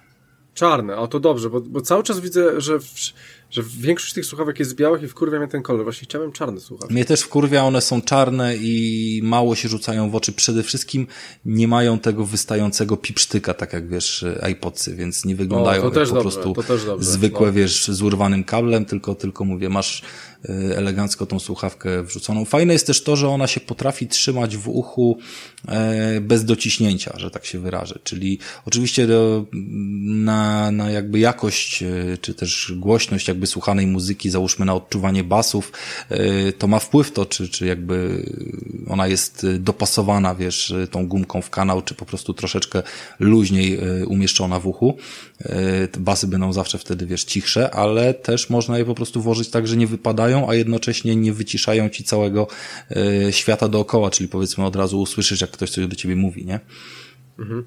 Czarne, 0.54 0.97
o 0.97 1.08
to 1.08 1.20
dobrze, 1.20 1.49
bo, 1.49 1.62
bo 1.62 1.82
cały 1.82 2.04
czas 2.04 2.20
widzę, 2.20 2.62
że, 2.62 2.80
w, 2.80 3.14
że 3.54 3.64
większość 3.80 4.14
tych 4.14 4.26
słuchawek 4.26 4.60
jest 4.60 4.76
białych 4.76 5.04
i 5.04 5.08
wkurwia 5.08 5.39
mnie 5.39 5.47
ten 5.47 5.62
kolor. 5.62 5.84
Właśnie 5.84 6.06
chciałem 6.06 6.32
czarne 6.32 6.60
słuchawki. 6.60 6.93
Mnie 6.93 7.06
też 7.06 7.22
wkurwia, 7.22 7.64
one 7.64 7.82
są 7.82 8.01
czarne 8.01 8.56
i 8.58 9.20
mało 9.24 9.56
się 9.56 9.70
rzucają 9.70 10.10
w 10.10 10.16
oczy. 10.16 10.32
Przede 10.32 10.64
wszystkim 10.64 11.08
nie 11.45 11.68
mają 11.68 11.99
tego 11.99 12.26
wystającego 12.26 12.97
pipsztyka, 12.97 13.54
tak 13.54 13.74
jak 13.74 13.89
wiesz, 13.89 14.26
iPodsy, 14.51 14.95
więc 14.95 15.26
nie 15.26 15.36
wyglądają 15.36 15.82
o, 15.82 15.86
jak 15.86 15.93
po 15.93 15.99
dobrze, 15.99 16.22
prostu 16.22 16.56
zwykłe, 16.99 17.47
no. 17.47 17.54
wiesz, 17.54 17.88
z 17.88 18.01
urwanym 18.01 18.43
kablem, 18.43 18.86
tylko, 18.86 19.16
tylko 19.16 19.45
mówię, 19.45 19.70
masz 19.70 20.01
elegancko 20.76 21.26
tą 21.26 21.39
słuchawkę 21.39 22.04
wrzuconą. 22.04 22.46
Fajne 22.46 22.74
jest 22.74 22.88
też 22.88 23.04
to, 23.04 23.16
że 23.16 23.30
ona 23.30 23.48
się 23.48 23.60
potrafi 23.60 24.08
trzymać 24.08 24.58
w 24.58 24.68
uchu 24.68 25.18
e, 25.68 26.22
bez 26.22 26.46
dociśnięcia, 26.46 27.14
że 27.18 27.32
tak 27.32 27.46
się 27.46 27.60
wyrażę. 27.60 28.00
Czyli 28.04 28.39
oczywiście 28.66 29.08
na, 30.04 30.72
na 30.72 30.89
jakby 30.91 31.20
jakość, 31.20 31.84
e, 31.84 32.18
czy 32.22 32.34
też 32.34 32.74
głośność 32.76 33.28
jakby 33.28 33.48
słuchanej 33.48 33.88
muzyki, 33.88 34.30
załóżmy 34.30 34.66
na 34.66 34.74
odczuwanie 34.74 35.24
basów, 35.24 35.72
y, 36.12 36.54
to 36.58 36.68
ma 36.68 36.80
wpływ 36.80 37.12
to, 37.12 37.26
czy, 37.26 37.50
czy 37.50 37.66
jakby 37.66 38.26
ona 38.89 39.08
jest 39.08 39.48
dopasowana, 39.60 40.36
wiesz, 40.36 40.74
tą 40.91 41.08
gumką 41.08 41.41
w 41.41 41.50
kanał, 41.50 41.82
czy 41.82 41.96
po 41.96 42.06
prostu 42.06 42.34
troszeczkę 42.34 42.84
luźniej 43.20 43.80
umieszczona 44.08 44.60
w 44.60 44.68
uchu. 44.68 44.98
Basy 46.00 46.28
będą 46.28 46.54
zawsze 46.54 46.78
wtedy, 46.78 47.06
wiesz, 47.06 47.24
cichsze, 47.24 47.72
ale 47.72 48.14
też 48.14 48.50
można 48.50 48.78
je 48.78 48.86
po 48.86 48.96
prostu 48.96 49.22
włożyć 49.22 49.50
tak, 49.50 49.68
że 49.68 49.78
nie 49.78 49.88
wypadają, 49.88 50.33
a 50.50 50.56
jednocześnie 50.56 51.16
nie 51.16 51.34
wyciszają 51.34 51.90
ci 51.90 52.04
całego 52.04 52.48
świata 53.32 53.68
dookoła, 53.68 54.12
czyli 54.12 54.30
powiedzmy 54.30 54.66
od 54.66 54.76
razu 54.76 55.02
usłyszysz, 55.02 55.42
jak 55.42 55.52
ktoś 55.52 55.70
coś 55.70 55.88
do 55.88 55.96
ciebie 55.96 56.16
mówi, 56.16 56.46
nie? 56.46 56.60
Mhm. 57.40 57.66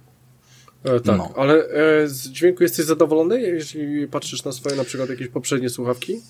E, 0.85 1.01
tak, 1.01 1.19
no. 1.19 1.33
ale 1.37 1.55
e, 1.55 2.09
z 2.09 2.29
dźwięku 2.29 2.63
jesteś 2.63 2.87
zadowolony, 2.87 3.41
jeśli 3.41 4.09
patrzysz 4.09 4.45
na 4.45 4.53
swoje 4.53 4.77
na 4.77 4.85
przykład 4.85 5.11
jakieś 5.11 5.29
poprzednie 5.29 5.71
słuchawki? 5.71 6.21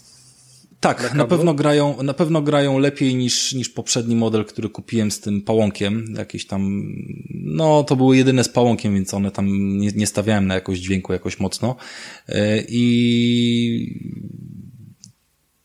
Tak, 0.81 1.03
na, 1.03 1.15
na, 1.15 1.25
pewno 1.25 1.55
grają, 1.55 2.03
na 2.03 2.15
pewno 2.15 2.43
grają 2.43 2.79
lepiej 2.79 3.15
niż, 3.15 3.53
niż 3.55 3.69
poprzedni 3.69 4.17
model, 4.17 4.45
który 4.45 4.69
kupiłem 4.69 5.11
z 5.11 5.21
tym 5.21 5.43
pałąkiem. 5.43 6.15
Jakieś 6.19 6.47
tam, 6.47 6.83
no 7.31 7.85
to 7.85 7.97
były 7.97 8.17
jedyne 8.17 8.45
z 8.45 8.49
pałąkiem, 8.49 8.95
więc 8.95 9.15
one 9.15 9.31
tam 9.31 9.79
nie, 9.79 9.93
nie 9.93 10.07
stawiałem 10.07 10.47
na 10.47 10.55
jakość 10.55 10.81
dźwięku 10.81 11.13
jakoś 11.13 11.41
mocno. 11.41 11.77
E, 12.29 12.63
I 12.69 14.01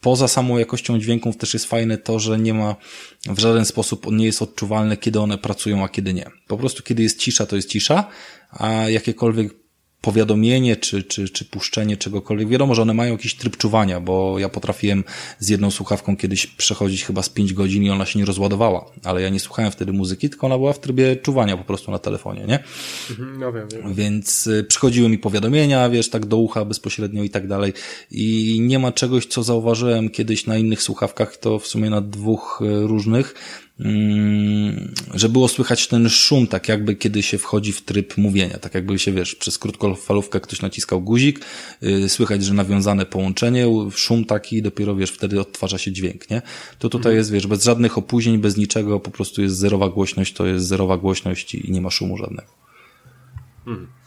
poza 0.01 0.27
samą 0.27 0.57
jakością 0.57 0.99
dźwięków 0.99 1.37
też 1.37 1.53
jest 1.53 1.65
fajne 1.65 1.97
to, 1.97 2.19
że 2.19 2.39
nie 2.39 2.53
ma 2.53 2.75
w 3.25 3.39
żaden 3.39 3.65
sposób, 3.65 4.11
nie 4.11 4.25
jest 4.25 4.41
odczuwalne, 4.41 4.97
kiedy 4.97 5.19
one 5.19 5.37
pracują, 5.37 5.83
a 5.83 5.89
kiedy 5.89 6.13
nie. 6.13 6.25
Po 6.47 6.57
prostu 6.57 6.83
kiedy 6.83 7.03
jest 7.03 7.19
cisza, 7.19 7.45
to 7.45 7.55
jest 7.55 7.69
cisza, 7.69 8.07
a 8.51 8.69
jakiekolwiek 8.71 9.53
powiadomienie 10.01 10.75
czy, 10.75 11.03
czy, 11.03 11.29
czy 11.29 11.45
puszczenie 11.45 11.97
czegokolwiek. 11.97 12.47
Wiadomo, 12.47 12.75
że 12.75 12.81
one 12.81 12.93
mają 12.93 13.11
jakiś 13.11 13.35
tryb 13.35 13.57
czuwania, 13.57 13.99
bo 13.99 14.39
ja 14.39 14.49
potrafiłem 14.49 15.03
z 15.39 15.49
jedną 15.49 15.71
słuchawką 15.71 16.17
kiedyś 16.17 16.47
przechodzić 16.47 17.03
chyba 17.03 17.23
z 17.23 17.29
5 17.29 17.53
godzin 17.53 17.83
i 17.83 17.89
ona 17.89 18.05
się 18.05 18.19
nie 18.19 18.25
rozładowała, 18.25 18.85
ale 19.03 19.21
ja 19.21 19.29
nie 19.29 19.39
słuchałem 19.39 19.71
wtedy 19.71 19.93
muzyki, 19.93 20.29
tylko 20.29 20.47
ona 20.47 20.57
była 20.57 20.73
w 20.73 20.79
trybie 20.79 21.15
czuwania 21.15 21.57
po 21.57 21.63
prostu 21.63 21.91
na 21.91 21.99
telefonie, 21.99 22.45
nie? 22.45 22.63
Mhm, 23.09 23.39
no 23.39 23.53
wiem, 23.53 23.67
wiem. 23.69 23.93
Więc 23.93 24.47
y, 24.47 24.63
przychodziły 24.63 25.09
mi 25.09 25.17
powiadomienia, 25.17 25.89
wiesz, 25.89 26.09
tak 26.09 26.25
do 26.25 26.37
ucha 26.37 26.65
bezpośrednio 26.65 27.23
i 27.23 27.29
tak 27.29 27.47
dalej 27.47 27.73
i 28.11 28.57
nie 28.61 28.79
ma 28.79 28.91
czegoś, 28.91 29.25
co 29.25 29.43
zauważyłem 29.43 30.09
kiedyś 30.09 30.45
na 30.45 30.57
innych 30.57 30.81
słuchawkach, 30.81 31.37
to 31.37 31.59
w 31.59 31.67
sumie 31.67 31.89
na 31.89 32.01
dwóch 32.01 32.61
y, 32.61 32.87
różnych, 32.87 33.35
że 35.13 35.29
było 35.29 35.47
słychać 35.47 35.87
ten 35.87 36.09
szum, 36.09 36.47
tak 36.47 36.67
jakby 36.67 36.95
kiedy 36.95 37.23
się 37.23 37.37
wchodzi 37.37 37.71
w 37.71 37.81
tryb 37.81 38.17
mówienia, 38.17 38.57
tak 38.57 38.75
jakby 38.75 38.99
się, 38.99 39.11
wiesz, 39.11 39.35
przez 39.35 39.57
krótkofalówkę 39.57 40.39
ktoś 40.39 40.61
naciskał 40.61 41.01
guzik, 41.01 41.45
yy, 41.81 42.09
słychać, 42.09 42.43
że 42.43 42.53
nawiązane 42.53 43.05
połączenie, 43.05 43.67
szum 43.95 44.25
taki 44.25 44.61
dopiero, 44.61 44.95
wiesz, 44.95 45.11
wtedy 45.11 45.39
odtwarza 45.39 45.77
się 45.77 45.91
dźwięk, 45.91 46.29
nie? 46.29 46.41
To 46.79 46.89
tutaj 46.89 47.09
mhm. 47.09 47.15
jest, 47.15 47.31
wiesz, 47.31 47.47
bez 47.47 47.63
żadnych 47.63 47.97
opóźnień, 47.97 48.37
bez 48.37 48.57
niczego, 48.57 48.99
po 48.99 49.11
prostu 49.11 49.41
jest 49.41 49.57
zerowa 49.57 49.89
głośność, 49.89 50.33
to 50.33 50.45
jest 50.45 50.67
zerowa 50.67 50.97
głośność 50.97 51.55
i 51.55 51.71
nie 51.71 51.81
ma 51.81 51.89
szumu 51.89 52.17
żadnego. 52.17 52.51
Mhm. 53.67 54.00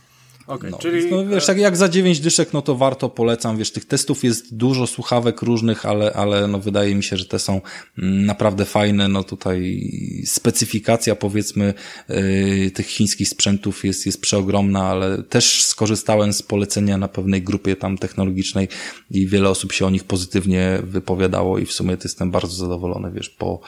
Okay, 0.46 0.70
no, 0.70 0.78
czyli... 0.78 1.10
No, 1.10 1.26
wiesz, 1.26 1.48
jak, 1.48 1.58
jak 1.58 1.76
za 1.76 1.88
9 1.88 2.20
dyszek, 2.20 2.52
no 2.52 2.62
to 2.62 2.74
warto, 2.74 3.08
polecam, 3.08 3.58
wiesz, 3.58 3.70
tych 3.70 3.84
testów 3.84 4.24
jest 4.24 4.56
dużo, 4.56 4.86
słuchawek 4.86 5.42
różnych, 5.42 5.86
ale, 5.86 6.12
ale 6.12 6.48
no 6.48 6.58
wydaje 6.58 6.94
mi 6.94 7.02
się, 7.02 7.16
że 7.16 7.24
te 7.24 7.38
są 7.38 7.60
mm, 7.98 8.26
naprawdę 8.26 8.64
fajne, 8.64 9.08
no 9.08 9.24
tutaj 9.24 9.80
specyfikacja 10.26 11.16
powiedzmy 11.16 11.74
yy, 12.08 12.70
tych 12.70 12.86
chińskich 12.86 13.28
sprzętów 13.28 13.84
jest, 13.84 14.06
jest 14.06 14.20
przeogromna, 14.20 14.82
ale 14.88 15.22
też 15.22 15.64
skorzystałem 15.64 16.32
z 16.32 16.42
polecenia 16.42 16.98
na 16.98 17.08
pewnej 17.08 17.42
grupie 17.42 17.76
tam 17.76 17.98
technologicznej 17.98 18.68
i 19.10 19.26
wiele 19.26 19.48
osób 19.48 19.72
się 19.72 19.86
o 19.86 19.90
nich 19.90 20.04
pozytywnie 20.04 20.78
wypowiadało 20.82 21.58
i 21.58 21.66
w 21.66 21.72
sumie 21.72 21.96
jestem 22.04 22.30
bardzo 22.30 22.56
zadowolony, 22.56 23.10
wiesz, 23.10 23.30
po, 23.30 23.60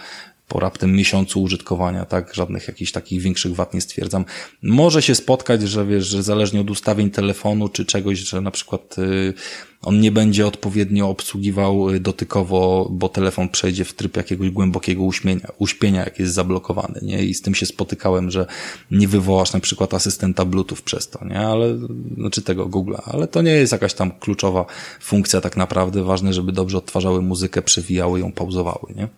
po 0.49 0.61
raptem 0.61 0.92
miesiącu 0.92 1.42
użytkowania, 1.42 2.05
tak? 2.05 2.34
Żadnych 2.34 2.68
jakichś 2.68 2.92
takich 2.92 3.22
większych 3.22 3.55
wad 3.55 3.74
nie 3.74 3.80
stwierdzam. 3.80 4.24
Może 4.62 5.03
się 5.03 5.14
spotkać, 5.14 5.62
że 5.62 5.86
wiesz, 5.86 6.07
że 6.07 6.22
zależnie 6.22 6.61
od 6.61 6.70
ustawień 6.70 7.11
telefonu 7.11 7.68
czy 7.68 7.84
czegoś, 7.84 8.18
że 8.18 8.40
na 8.40 8.51
przykład 8.51 8.99
y, 8.99 9.34
on 9.82 10.01
nie 10.01 10.12
będzie 10.12 10.47
odpowiednio 10.47 11.09
obsługiwał 11.09 11.90
y, 11.90 12.01
dotykowo, 12.01 12.88
bo 12.90 13.09
telefon 13.09 13.49
przejdzie 13.49 13.84
w 13.84 13.94
tryb 13.94 14.16
jakiegoś 14.16 14.51
głębokiego 14.51 15.03
uśmienia, 15.03 15.49
uśpienia, 15.59 16.05
jak 16.05 16.18
jest 16.18 16.34
zablokowany, 16.34 17.01
nie? 17.03 17.24
I 17.24 17.34
z 17.34 17.42
tym 17.42 17.55
się 17.55 17.66
spotykałem, 17.66 18.30
że 18.30 18.47
nie 18.90 19.09
wywołasz 19.09 19.53
na 19.53 19.61
przykład 19.61 19.94
asystenta 19.94 20.44
Bluetooth 20.44 20.78
przez 20.84 21.09
to, 21.09 21.24
nie? 21.24 21.40
Ale, 21.40 21.78
znaczy 22.16 22.42
tego 22.42 22.66
Google'a, 22.66 23.01
ale 23.05 23.28
to 23.28 23.42
nie 23.42 23.51
jest 23.51 23.72
jakaś 23.72 23.94
tam 23.94 24.11
kluczowa 24.11 24.66
funkcja 25.01 25.40
tak 25.40 25.57
naprawdę. 25.57 26.05
Ważne, 26.05 26.32
żeby 26.32 26.53
dobrze 26.53 26.78
odtwarzały 26.78 27.22
muzykę, 27.22 27.62
przewijały 27.62 28.20
ją, 28.20 28.32
pauzowały, 28.32 28.94
nie? 28.97 29.09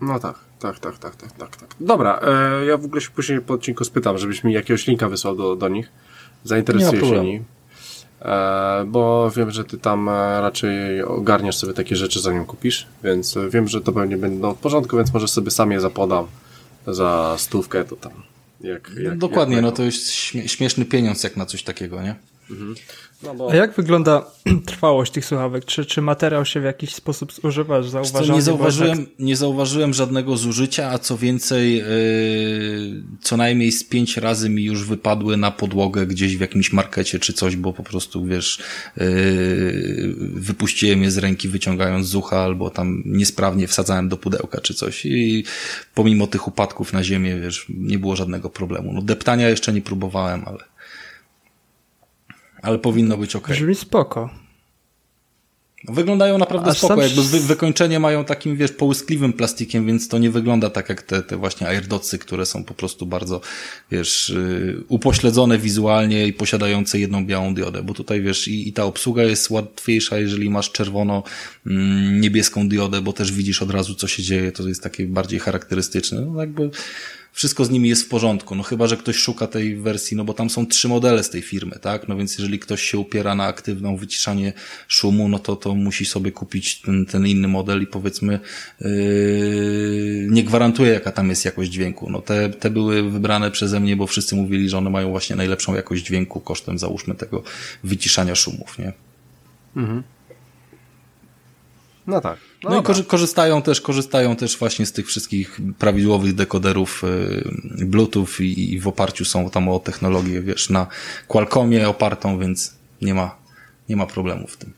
No 0.00 0.18
tak, 0.18 0.38
tak, 0.58 0.78
tak, 0.78 0.98
tak, 0.98 1.16
tak, 1.16 1.32
tak. 1.32 1.56
tak. 1.56 1.68
Dobra, 1.80 2.20
e, 2.22 2.64
ja 2.64 2.76
w 2.76 2.84
ogóle 2.84 3.00
się 3.00 3.10
później 3.10 3.40
po 3.40 3.54
odcinku 3.54 3.84
spytam, 3.84 4.18
żebyś 4.18 4.44
mi 4.44 4.52
jakiegoś 4.52 4.86
linka 4.86 5.08
wysłał 5.08 5.36
do, 5.36 5.56
do 5.56 5.68
nich. 5.68 5.88
Zainteresuję 6.44 7.00
się 7.00 7.20
nimi. 7.24 7.42
E, 8.22 8.84
bo 8.86 9.30
wiem, 9.30 9.50
że 9.50 9.64
ty 9.64 9.78
tam 9.78 10.08
e, 10.08 10.40
raczej 10.40 11.02
ogarniasz 11.02 11.56
sobie 11.56 11.72
takie 11.72 11.96
rzeczy, 11.96 12.20
zanim 12.20 12.44
kupisz, 12.44 12.86
więc 13.04 13.38
wiem, 13.50 13.68
że 13.68 13.80
to 13.80 13.92
pewnie 13.92 14.16
będą 14.16 14.54
w 14.54 14.58
porządku, 14.58 14.96
więc 14.96 15.14
może 15.14 15.28
sobie 15.28 15.50
sam 15.50 15.72
je 15.72 15.80
zapodam 15.80 16.26
za 16.86 17.34
stówkę, 17.38 17.84
to 17.84 17.96
tam. 17.96 18.12
Jak, 18.60 18.90
jak, 19.02 19.18
Dokładnie, 19.18 19.54
jak 19.54 19.64
no 19.64 19.72
to 19.72 19.82
jest 19.82 20.12
śmieszny 20.46 20.84
pieniądz 20.84 21.24
jak 21.24 21.36
na 21.36 21.46
coś 21.46 21.62
takiego, 21.62 22.02
nie? 22.02 22.14
Mhm. 22.50 22.74
No 23.22 23.34
bo... 23.34 23.50
A 23.52 23.56
jak 23.56 23.74
wygląda 23.74 24.24
trwałość 24.66 25.12
tych 25.12 25.24
słuchawek? 25.24 25.64
Czy, 25.64 25.84
czy 25.84 26.02
materiał 26.02 26.44
się 26.44 26.60
w 26.60 26.64
jakiś 26.64 26.94
sposób 26.94 27.32
zużywa? 27.32 27.82
Zauważam, 27.82 28.36
nie, 28.36 28.42
zauważyłem, 28.42 29.06
tak... 29.06 29.14
nie 29.18 29.36
zauważyłem 29.36 29.94
żadnego 29.94 30.36
zużycia, 30.36 30.90
a 30.90 30.98
co 30.98 31.16
więcej, 31.16 31.76
yy, 31.76 31.84
co 33.20 33.36
najmniej 33.36 33.72
z 33.72 33.84
pięć 33.84 34.16
razy 34.16 34.48
mi 34.48 34.64
już 34.64 34.84
wypadły 34.84 35.36
na 35.36 35.50
podłogę 35.50 36.06
gdzieś 36.06 36.36
w 36.36 36.40
jakimś 36.40 36.72
markecie 36.72 37.18
czy 37.18 37.32
coś, 37.32 37.56
bo 37.56 37.72
po 37.72 37.82
prostu, 37.82 38.24
wiesz, 38.24 38.58
yy, 38.96 40.14
wypuściłem 40.18 41.02
je 41.02 41.10
z 41.10 41.18
ręki 41.18 41.48
wyciągając 41.48 42.06
z 42.06 42.14
ucha 42.14 42.40
albo 42.40 42.70
tam 42.70 43.02
niesprawnie 43.06 43.66
wsadzałem 43.66 44.08
do 44.08 44.16
pudełka 44.16 44.60
czy 44.60 44.74
coś 44.74 45.06
i 45.06 45.44
pomimo 45.94 46.26
tych 46.26 46.48
upadków 46.48 46.92
na 46.92 47.04
ziemię, 47.04 47.40
wiesz, 47.40 47.66
nie 47.68 47.98
było 47.98 48.16
żadnego 48.16 48.50
problemu. 48.50 48.92
No 48.92 49.02
deptania 49.02 49.48
jeszcze 49.48 49.72
nie 49.72 49.80
próbowałem, 49.80 50.42
ale 50.46 50.69
ale 52.62 52.78
powinno 52.78 53.16
być 53.16 53.36
ok. 53.36 53.48
Brzmi 53.48 53.74
spoko. 53.74 54.30
Wyglądają 55.88 56.38
naprawdę 56.38 56.70
Aż 56.70 56.78
spoko, 56.78 57.02
jakby 57.02 57.22
wy, 57.22 57.40
wykończenie 57.40 58.00
mają 58.00 58.24
takim, 58.24 58.56
wiesz, 58.56 58.72
połyskliwym 58.72 59.32
plastikiem, 59.32 59.86
więc 59.86 60.08
to 60.08 60.18
nie 60.18 60.30
wygląda 60.30 60.70
tak 60.70 60.88
jak 60.88 61.02
te, 61.02 61.22
te 61.22 61.36
właśnie 61.36 61.68
airdotsy, 61.68 62.18
które 62.18 62.46
są 62.46 62.64
po 62.64 62.74
prostu 62.74 63.06
bardzo, 63.06 63.40
wiesz, 63.90 64.32
yy, 64.36 64.84
upośledzone 64.88 65.58
wizualnie 65.58 66.26
i 66.26 66.32
posiadające 66.32 66.98
jedną 66.98 67.26
białą 67.26 67.54
diodę, 67.54 67.82
bo 67.82 67.94
tutaj, 67.94 68.22
wiesz, 68.22 68.48
i, 68.48 68.68
i 68.68 68.72
ta 68.72 68.84
obsługa 68.84 69.22
jest 69.22 69.50
łatwiejsza, 69.50 70.18
jeżeli 70.18 70.50
masz 70.50 70.70
czerwono-niebieską 70.72 72.60
mm, 72.60 72.68
diodę, 72.68 73.00
bo 73.00 73.12
też 73.12 73.32
widzisz 73.32 73.62
od 73.62 73.70
razu, 73.70 73.94
co 73.94 74.08
się 74.08 74.22
dzieje, 74.22 74.52
to 74.52 74.68
jest 74.68 74.82
takie 74.82 75.06
bardziej 75.06 75.40
charakterystyczne. 75.40 76.20
No 76.20 76.40
jakby 76.40 76.70
wszystko 77.32 77.64
z 77.64 77.70
nimi 77.70 77.88
jest 77.88 78.02
w 78.02 78.08
porządku. 78.08 78.54
No 78.54 78.62
chyba, 78.62 78.86
że 78.86 78.96
ktoś 78.96 79.16
szuka 79.16 79.46
tej 79.46 79.76
wersji, 79.76 80.16
no 80.16 80.24
bo 80.24 80.34
tam 80.34 80.50
są 80.50 80.66
trzy 80.66 80.88
modele 80.88 81.22
z 81.24 81.30
tej 81.30 81.42
firmy, 81.42 81.78
tak? 81.80 82.08
No 82.08 82.16
więc 82.16 82.38
jeżeli 82.38 82.58
ktoś 82.58 82.82
się 82.82 82.98
upiera 82.98 83.34
na 83.34 83.44
aktywną 83.44 83.96
wyciszanie 83.96 84.52
szumu, 84.88 85.28
no 85.28 85.38
to, 85.38 85.56
to 85.56 85.74
musi 85.74 86.04
sobie 86.04 86.32
kupić 86.32 86.80
ten, 86.80 87.06
ten 87.06 87.26
inny 87.26 87.48
model 87.48 87.82
i 87.82 87.86
powiedzmy 87.86 88.40
yy, 88.80 90.26
nie 90.30 90.44
gwarantuje 90.44 90.92
jaka 90.92 91.12
tam 91.12 91.30
jest 91.30 91.44
jakość 91.44 91.70
dźwięku. 91.70 92.10
No 92.10 92.20
te, 92.20 92.48
te 92.48 92.70
były 92.70 93.10
wybrane 93.10 93.50
przeze 93.50 93.80
mnie, 93.80 93.96
bo 93.96 94.06
wszyscy 94.06 94.36
mówili, 94.36 94.68
że 94.68 94.78
one 94.78 94.90
mają 94.90 95.10
właśnie 95.10 95.36
najlepszą 95.36 95.74
jakość 95.74 96.04
dźwięku 96.04 96.40
kosztem 96.40 96.78
załóżmy 96.78 97.14
tego 97.14 97.42
wyciszania 97.84 98.34
szumów, 98.34 98.78
nie? 98.78 98.92
Mhm. 99.76 100.02
No 102.06 102.20
tak. 102.20 102.49
No, 102.64 102.70
no 102.70 102.80
i 102.80 103.04
korzystają 103.04 103.62
też, 103.62 103.80
korzystają 103.80 104.36
też 104.36 104.58
właśnie 104.58 104.86
z 104.86 104.92
tych 104.92 105.06
wszystkich 105.06 105.60
prawidłowych 105.78 106.34
dekoderów 106.34 107.04
y, 107.04 107.86
Bluetooth 107.86 108.26
i, 108.40 108.74
i 108.74 108.80
w 108.80 108.88
oparciu 108.88 109.24
są 109.24 109.50
tam 109.50 109.68
o 109.68 109.78
technologię, 109.78 110.42
wiesz, 110.42 110.70
na 110.70 110.86
Qualcommie 111.28 111.88
opartą, 111.88 112.38
więc 112.38 112.74
nie 113.02 113.14
ma, 113.14 113.36
nie 113.88 113.96
ma 113.96 114.06
problemu 114.06 114.46
w 114.46 114.56
tym. 114.56 114.72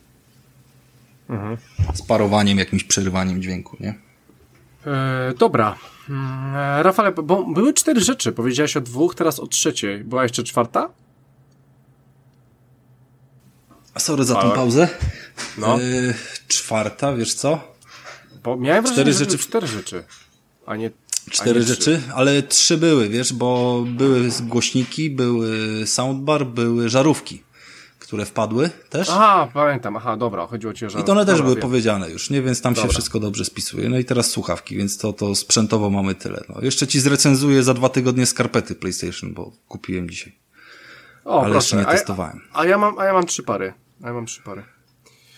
Mhm. 1.30 1.56
Z 1.94 2.02
parowaniem, 2.02 2.58
jakimś 2.58 2.84
przerywaniem 2.84 3.42
dźwięku, 3.42 3.76
nie? 3.80 3.94
E, 4.86 5.34
dobra. 5.38 5.76
E, 6.10 6.82
Rafale, 6.82 7.12
bo 7.12 7.44
były 7.44 7.74
cztery 7.74 8.00
rzeczy. 8.00 8.32
Powiedziałeś 8.32 8.76
o 8.76 8.80
dwóch, 8.80 9.14
teraz 9.14 9.40
o 9.40 9.46
trzeciej. 9.46 10.04
Była 10.04 10.22
jeszcze 10.22 10.42
czwarta? 10.42 10.90
Sorry 13.98 14.24
za 14.24 14.34
tą 14.34 14.50
pauzę. 14.50 14.88
No. 15.58 15.76
E, 15.76 15.80
czwarta, 16.48 17.14
wiesz 17.14 17.34
co? 17.34 17.71
Bo 18.44 18.56
miałem 18.56 18.84
cztery 18.84 19.04
wrażenie, 19.04 19.30
rzeczy. 19.30 19.38
cztery 19.38 19.66
rzeczy, 19.66 20.04
a 20.66 20.76
nie 20.76 20.90
Cztery 21.30 21.62
rzeczy, 21.62 21.80
trzy. 21.82 22.02
ale 22.14 22.42
trzy 22.42 22.76
były, 22.78 23.08
wiesz, 23.08 23.32
bo 23.32 23.84
były 23.88 24.28
głośniki, 24.42 25.10
były 25.10 25.56
soundbar, 25.86 26.46
były 26.46 26.88
żarówki, 26.88 27.42
które 27.98 28.24
wpadły 28.24 28.70
też. 28.90 29.08
Aha, 29.10 29.48
pamiętam, 29.54 29.96
aha, 29.96 30.16
dobra, 30.16 30.46
chodziło 30.46 30.72
ci 30.72 30.86
o 30.86 30.90
że... 30.90 31.00
I 31.00 31.04
to 31.04 31.12
one 31.12 31.20
też 31.26 31.32
dobra, 31.34 31.44
były 31.44 31.56
wiem. 31.56 31.62
powiedziane 31.62 32.10
już, 32.10 32.30
nie? 32.30 32.42
Więc 32.42 32.60
tam 32.62 32.74
Dobra. 32.74 32.88
się 32.88 32.92
wszystko 32.92 33.20
dobrze 33.20 33.44
spisuje. 33.44 33.88
No 33.88 33.98
i 33.98 34.04
teraz 34.04 34.30
słuchawki, 34.30 34.76
więc 34.76 34.98
to, 34.98 35.12
to 35.12 35.34
sprzętowo 35.34 35.90
mamy 35.90 36.14
tyle. 36.14 36.44
No. 36.48 36.60
Jeszcze 36.62 36.86
ci 36.86 37.00
zrecenzuję 37.00 37.62
za 37.62 37.74
dwa 37.74 37.88
tygodnie 37.88 38.26
skarpety 38.26 38.74
PlayStation, 38.74 39.34
bo 39.34 39.52
kupiłem 39.68 40.10
dzisiaj. 40.10 40.32
O, 41.24 41.30
ale 41.40 41.42
proszę. 41.50 41.56
jeszcze 41.56 41.76
nie 41.76 41.86
a, 41.86 41.92
ja- 41.92 41.98
testowałem. 41.98 42.40
a, 42.52 42.64
ja 42.66 42.78
mam, 42.78 42.98
a 42.98 43.04
ja 43.04 43.12
mam 43.12 43.26
trzy 43.26 43.42
pary. 43.42 43.74
A 44.02 44.06
ja 44.08 44.12
mam 44.14 44.26
trzy 44.26 44.42
pary. 44.42 44.62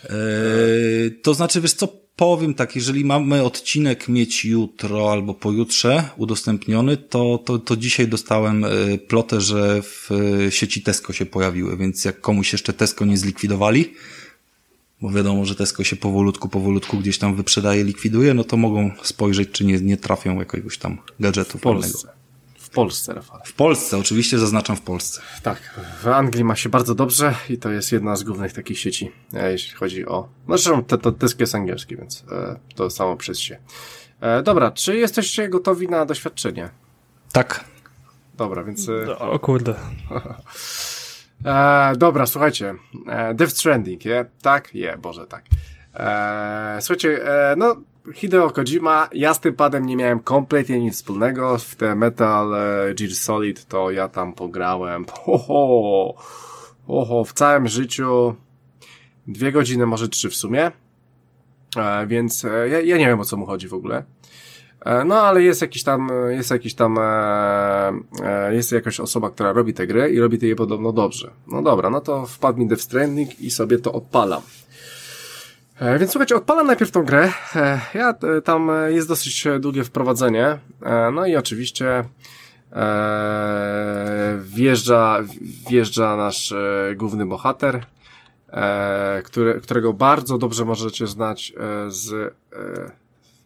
Eee, 0.03 1.11
to 1.23 1.33
znaczy, 1.33 1.61
wiesz 1.61 1.73
co, 1.73 1.87
powiem 2.15 2.53
tak, 2.53 2.75
jeżeli 2.75 3.05
mamy 3.05 3.43
odcinek 3.43 4.07
mieć 4.07 4.45
jutro 4.45 5.11
albo 5.11 5.33
pojutrze 5.33 6.09
udostępniony, 6.17 6.97
to, 6.97 7.37
to, 7.45 7.59
to 7.59 7.77
dzisiaj 7.77 8.07
dostałem 8.07 8.65
e, 8.65 8.69
plotę, 8.97 9.41
że 9.41 9.81
w 9.81 10.09
e, 10.47 10.51
sieci 10.51 10.81
Tesco 10.81 11.13
się 11.13 11.25
pojawiły, 11.25 11.77
więc 11.77 12.05
jak 12.05 12.21
komuś 12.21 12.51
jeszcze 12.51 12.73
Tesco 12.73 13.05
nie 13.05 13.17
zlikwidowali, 13.17 13.93
bo 15.01 15.11
wiadomo, 15.11 15.45
że 15.45 15.55
Tesco 15.55 15.83
się 15.83 15.95
powolutku, 15.95 16.49
powolutku 16.49 16.97
gdzieś 16.97 17.17
tam 17.17 17.35
wyprzedaje, 17.35 17.83
likwiduje, 17.83 18.33
no 18.33 18.43
to 18.43 18.57
mogą 18.57 18.91
spojrzeć, 19.03 19.49
czy 19.51 19.65
nie, 19.65 19.79
nie 19.79 19.97
trafią 19.97 20.39
jakiegoś 20.39 20.77
tam 20.77 20.97
gadżetu 21.19 21.57
W. 21.57 21.61
Polsce. 21.61 22.07
Polsce, 22.75 23.13
Rafał. 23.13 23.39
W 23.45 23.53
Polsce, 23.53 23.97
oczywiście 23.97 24.39
zaznaczam 24.39 24.75
w 24.75 24.81
Polsce. 24.81 25.21
Tak, 25.43 25.79
w 26.03 26.07
Anglii 26.07 26.43
ma 26.43 26.55
się 26.55 26.69
bardzo 26.69 26.95
dobrze 26.95 27.35
i 27.49 27.57
to 27.57 27.69
jest 27.71 27.91
jedna 27.91 28.15
z 28.15 28.23
głównych 28.23 28.53
takich 28.53 28.79
sieci, 28.79 29.11
e, 29.33 29.51
jeśli 29.51 29.75
chodzi 29.75 30.05
o... 30.05 30.27
No 30.47 30.57
zresztą 30.57 30.83
to, 30.83 30.97
to 30.97 31.11
Tesco 31.11 31.43
jest 31.43 31.55
angielski, 31.55 31.97
więc 31.97 32.23
e, 32.31 32.59
to 32.75 32.89
samo 32.89 33.15
przez 33.17 33.39
się. 33.39 33.57
E, 34.21 34.43
dobra, 34.43 34.71
czy 34.71 34.95
jesteście 34.97 35.49
gotowi 35.49 35.87
na 35.87 36.05
doświadczenie? 36.05 36.69
Tak. 37.31 37.63
Dobra, 38.37 38.63
więc... 38.63 38.89
E, 38.89 39.19
O 39.19 39.39
kurde. 39.39 39.75
E, 41.45 41.93
dobra, 41.97 42.25
słuchajcie. 42.25 42.75
E, 43.07 43.33
Death 43.33 43.53
Stranding, 43.53 44.05
je? 44.05 44.25
Tak? 44.41 44.75
Je, 44.75 44.97
Boże, 44.97 45.27
tak. 45.27 45.43
E, 45.93 46.77
słuchajcie, 46.81 47.27
e, 47.51 47.55
no, 47.55 47.75
Hideo 48.13 48.51
Kojima, 48.51 49.09
ja 49.13 49.33
z 49.33 49.39
tym 49.39 49.53
padem 49.53 49.85
nie 49.85 49.95
miałem 49.95 50.19
kompletnie 50.19 50.79
nic 50.79 50.95
wspólnego. 50.95 51.57
W 51.57 51.75
te 51.75 51.95
Metal 51.95 52.49
Gear 52.95 53.11
Solid 53.11 53.65
to 53.65 53.91
ja 53.91 54.07
tam 54.07 54.33
pograłem. 54.33 55.05
Oho, 55.25 56.15
oho, 56.87 57.23
w 57.23 57.33
całym 57.33 57.67
życiu 57.67 58.35
dwie 59.27 59.51
godziny, 59.51 59.85
może 59.85 60.09
trzy 60.09 60.29
w 60.29 60.35
sumie. 60.35 60.71
E, 61.77 62.07
więc 62.07 62.45
e, 62.45 62.69
ja, 62.69 62.81
ja 62.81 62.97
nie 62.97 63.05
wiem 63.05 63.19
o 63.19 63.25
co 63.25 63.37
mu 63.37 63.45
chodzi 63.45 63.67
w 63.67 63.73
ogóle. 63.73 64.03
E, 64.85 65.05
No, 65.05 65.21
ale 65.21 65.43
jest 65.43 65.61
jakiś 65.61 65.83
tam, 65.83 66.09
jest 66.29 66.51
jakiś 66.51 66.73
tam, 66.73 66.97
e, 66.97 67.01
e, 68.23 68.55
jest 68.55 68.71
jakaś 68.71 68.99
osoba, 68.99 69.29
która 69.29 69.53
robi 69.53 69.73
te 69.73 69.87
gry 69.87 70.09
i 70.09 70.19
robi 70.19 70.37
te 70.37 70.47
je 70.47 70.55
podobno 70.55 70.91
dobrze. 70.91 71.31
No 71.47 71.61
dobra, 71.61 71.89
no 71.89 72.01
to 72.01 72.25
wpadł 72.25 72.59
mi 72.59 72.67
Death 72.67 72.83
Stranding 72.83 73.39
i 73.39 73.51
sobie 73.51 73.79
to 73.79 73.93
odpalam. 73.93 74.41
E, 75.79 75.99
Więc 75.99 76.11
słuchajcie, 76.11 76.35
odpalam 76.35 76.67
najpierw 76.67 76.91
tą 76.91 77.03
grę. 77.03 77.31
E, 77.55 77.79
Ja, 77.93 78.09
e, 78.09 78.41
tam 78.41 78.71
jest 78.87 79.07
dosyć 79.07 79.47
długie 79.59 79.83
wprowadzenie. 79.83 80.59
No 81.13 81.25
i 81.25 81.35
oczywiście 81.35 82.03
wjeżdża, 84.39 85.17
wjeżdża 85.69 86.15
nasz 86.15 86.53
główny 86.95 87.25
bohater, 87.25 87.85
którego 89.63 89.93
bardzo 89.93 90.37
dobrze 90.37 90.65
możecie 90.65 91.07
znać 91.07 91.53
z 91.87 92.33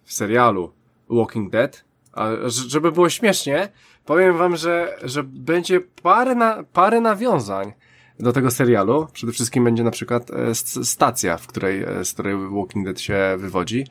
serialu 0.05 0.71
Walking 1.09 1.51
Dead. 1.51 1.83
A 2.13 2.27
żeby 2.47 2.91
było 2.91 3.09
śmiesznie, 3.09 3.69
powiem 4.05 4.37
wam, 4.37 4.55
że, 4.55 4.97
że 5.03 5.23
będzie 5.23 5.81
parę, 6.03 6.35
na, 6.35 6.63
parę 6.73 7.01
nawiązań 7.01 7.73
do 8.19 8.33
tego 8.33 8.51
serialu. 8.51 9.07
Przede 9.13 9.33
wszystkim 9.33 9.63
będzie 9.63 9.83
na 9.83 9.91
przykład 9.91 10.31
e, 10.31 10.55
st- 10.55 10.85
stacja, 10.87 11.37
w 11.37 11.47
której, 11.47 11.83
e, 11.83 12.05
z 12.05 12.13
której 12.13 12.35
Walking 12.51 12.85
Dead 12.85 12.99
się 12.99 13.35
wywodzi. 13.37 13.85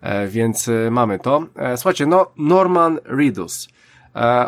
E, 0.00 0.28
więc 0.28 0.70
mamy 0.90 1.18
to. 1.18 1.46
Słuchajcie, 1.76 2.06
no 2.06 2.30
Norman 2.36 2.98
Reedus. 3.04 3.68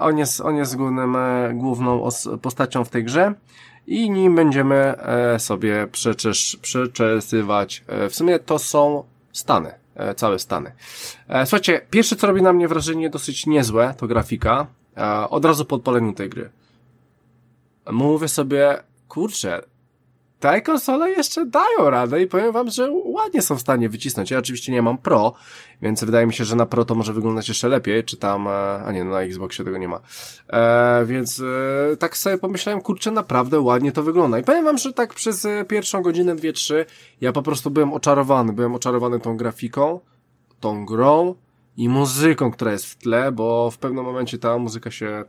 On 0.00 0.18
jest, 0.18 0.40
on 0.40 0.56
jest 0.56 0.76
głównym, 0.76 1.16
główną 1.54 2.02
os- 2.04 2.28
postacią 2.42 2.84
w 2.84 2.88
tej 2.88 3.04
grze 3.04 3.34
i 3.86 4.10
nim 4.10 4.34
będziemy 4.34 4.94
sobie 5.38 5.86
przeczesz, 5.86 6.58
przeczesywać. 6.62 7.84
W 8.10 8.14
sumie 8.14 8.38
to 8.38 8.58
są 8.58 9.04
Stany, 9.32 9.72
całe 10.16 10.38
Stany. 10.38 10.72
Słuchajcie, 11.44 11.80
pierwsze 11.90 12.16
co 12.16 12.26
robi 12.26 12.42
na 12.42 12.52
mnie 12.52 12.68
wrażenie 12.68 13.10
dosyć 13.10 13.46
niezłe, 13.46 13.94
to 13.96 14.06
grafika. 14.06 14.66
Od 15.30 15.44
razu 15.44 15.64
po 15.64 15.76
odpaleniu 15.76 16.12
tej 16.12 16.28
gry. 16.28 16.50
Mówię 17.92 18.28
sobie, 18.28 18.82
kurczę, 19.08 19.62
te 20.40 20.62
konsole 20.62 21.10
jeszcze 21.10 21.46
dają 21.46 21.90
radę 21.90 22.22
i 22.22 22.26
powiem 22.26 22.52
wam, 22.52 22.70
że 22.70 22.90
ładnie 23.04 23.42
są 23.42 23.56
w 23.56 23.60
stanie 23.60 23.88
wycisnąć. 23.88 24.30
Ja 24.30 24.38
oczywiście 24.38 24.72
nie 24.72 24.82
mam 24.82 24.98
Pro, 24.98 25.32
więc 25.82 26.04
wydaje 26.04 26.26
mi 26.26 26.34
się, 26.34 26.44
że 26.44 26.56
na 26.56 26.66
Pro 26.66 26.84
to 26.84 26.94
może 26.94 27.12
wyglądać 27.12 27.48
jeszcze 27.48 27.68
lepiej, 27.68 28.04
czy 28.04 28.16
tam, 28.16 28.48
e, 28.48 28.50
a 28.84 28.92
nie, 28.92 29.04
no 29.04 29.10
na 29.10 29.22
Xboxie 29.22 29.64
tego 29.64 29.78
nie 29.78 29.88
ma. 29.88 30.00
E, 30.48 31.04
więc 31.06 31.40
e, 31.92 31.96
tak 31.96 32.16
sobie 32.16 32.38
pomyślałem, 32.38 32.80
kurczę, 32.80 33.10
naprawdę 33.10 33.60
ładnie 33.60 33.92
to 33.92 34.02
wygląda. 34.02 34.38
I 34.38 34.42
powiem 34.42 34.64
wam, 34.64 34.78
że 34.78 34.92
tak 34.92 35.14
przez 35.14 35.44
e, 35.44 35.64
pierwszą 35.64 36.02
godzinę, 36.02 36.36
dwie, 36.36 36.52
trzy, 36.52 36.86
ja 37.20 37.32
po 37.32 37.42
prostu 37.42 37.70
byłem 37.70 37.92
oczarowany, 37.92 38.52
byłem 38.52 38.74
oczarowany 38.74 39.20
tą 39.20 39.36
grafiką, 39.36 40.00
tą 40.60 40.86
grą 40.86 41.34
i 41.76 41.88
muzyką, 41.88 42.50
która 42.50 42.72
jest 42.72 42.86
w 42.86 42.96
tle, 42.96 43.32
bo 43.32 43.70
w 43.70 43.78
pewnym 43.78 44.04
momencie 44.04 44.38
ta 44.38 44.58
muzyka 44.58 44.90
się 44.90 45.24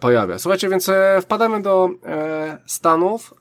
pojawia. 0.00 0.38
Słuchajcie, 0.38 0.68
więc 0.68 0.88
e, 0.88 1.18
wpadamy 1.22 1.62
do 1.62 1.90
e, 2.06 2.58
Stanów. 2.66 3.34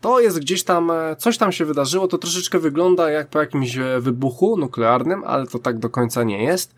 To 0.00 0.20
jest 0.20 0.38
gdzieś 0.40 0.64
tam, 0.64 0.90
e, 0.90 1.16
coś 1.16 1.38
tam 1.38 1.52
się 1.52 1.64
wydarzyło, 1.64 2.08
to 2.08 2.18
troszeczkę 2.18 2.58
wygląda 2.58 3.10
jak 3.10 3.28
po 3.28 3.40
jakimś 3.40 3.78
e, 3.78 4.00
wybuchu 4.00 4.56
nuklearnym, 4.56 5.24
ale 5.26 5.46
to 5.46 5.58
tak 5.58 5.78
do 5.78 5.90
końca 5.90 6.22
nie 6.22 6.44
jest. 6.44 6.74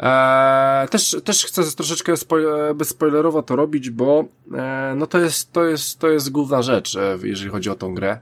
E, 0.00 0.88
też, 0.90 1.16
też 1.24 1.46
chcę 1.46 1.62
troszeczkę 1.62 2.12
spoj- 2.12 2.74
bezspoilerowo 2.74 3.42
to 3.42 3.56
robić, 3.56 3.90
bo 3.90 4.24
e, 4.54 4.94
no 4.96 5.06
to 5.06 5.18
jest, 5.18 5.52
to 5.52 5.64
jest, 5.64 5.98
to 5.98 6.08
jest 6.08 6.30
główna 6.30 6.62
rzecz, 6.62 6.96
e, 6.96 7.18
jeżeli 7.22 7.50
chodzi 7.50 7.70
o 7.70 7.74
tą 7.74 7.94
grę. 7.94 8.18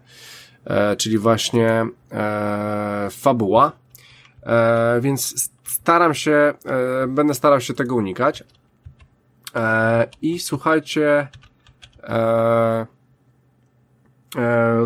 E, 0.65 0.97
czyli 0.97 1.19
właśnie 1.19 1.87
e, 2.13 3.09
fabuła. 3.11 3.73
E, 4.43 5.01
więc 5.01 5.51
staram 5.65 6.15
się, 6.15 6.33
e, 6.33 7.07
będę 7.07 7.35
starał 7.35 7.61
się 7.61 7.75
tego 7.75 7.95
unikać. 7.95 8.45
E, 9.55 10.07
I 10.23 10.39
słuchajcie, 10.39 11.29
e, 12.03 12.87
e, 14.37 14.85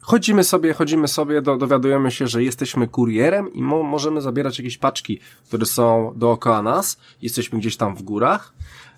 chodzimy 0.00 0.44
sobie, 0.44 0.74
chodzimy 0.74 1.08
sobie, 1.08 1.42
do, 1.42 1.56
dowiadujemy 1.56 2.10
się, 2.10 2.26
że 2.26 2.42
jesteśmy 2.42 2.88
kurierem 2.88 3.52
i 3.52 3.62
mo, 3.62 3.82
możemy 3.82 4.20
zabierać 4.20 4.58
jakieś 4.58 4.78
paczki, 4.78 5.20
które 5.46 5.66
są 5.66 6.12
dookoła 6.16 6.62
nas. 6.62 7.00
Jesteśmy 7.22 7.58
gdzieś 7.58 7.76
tam 7.76 7.96
w 7.96 8.02
górach. 8.02 8.52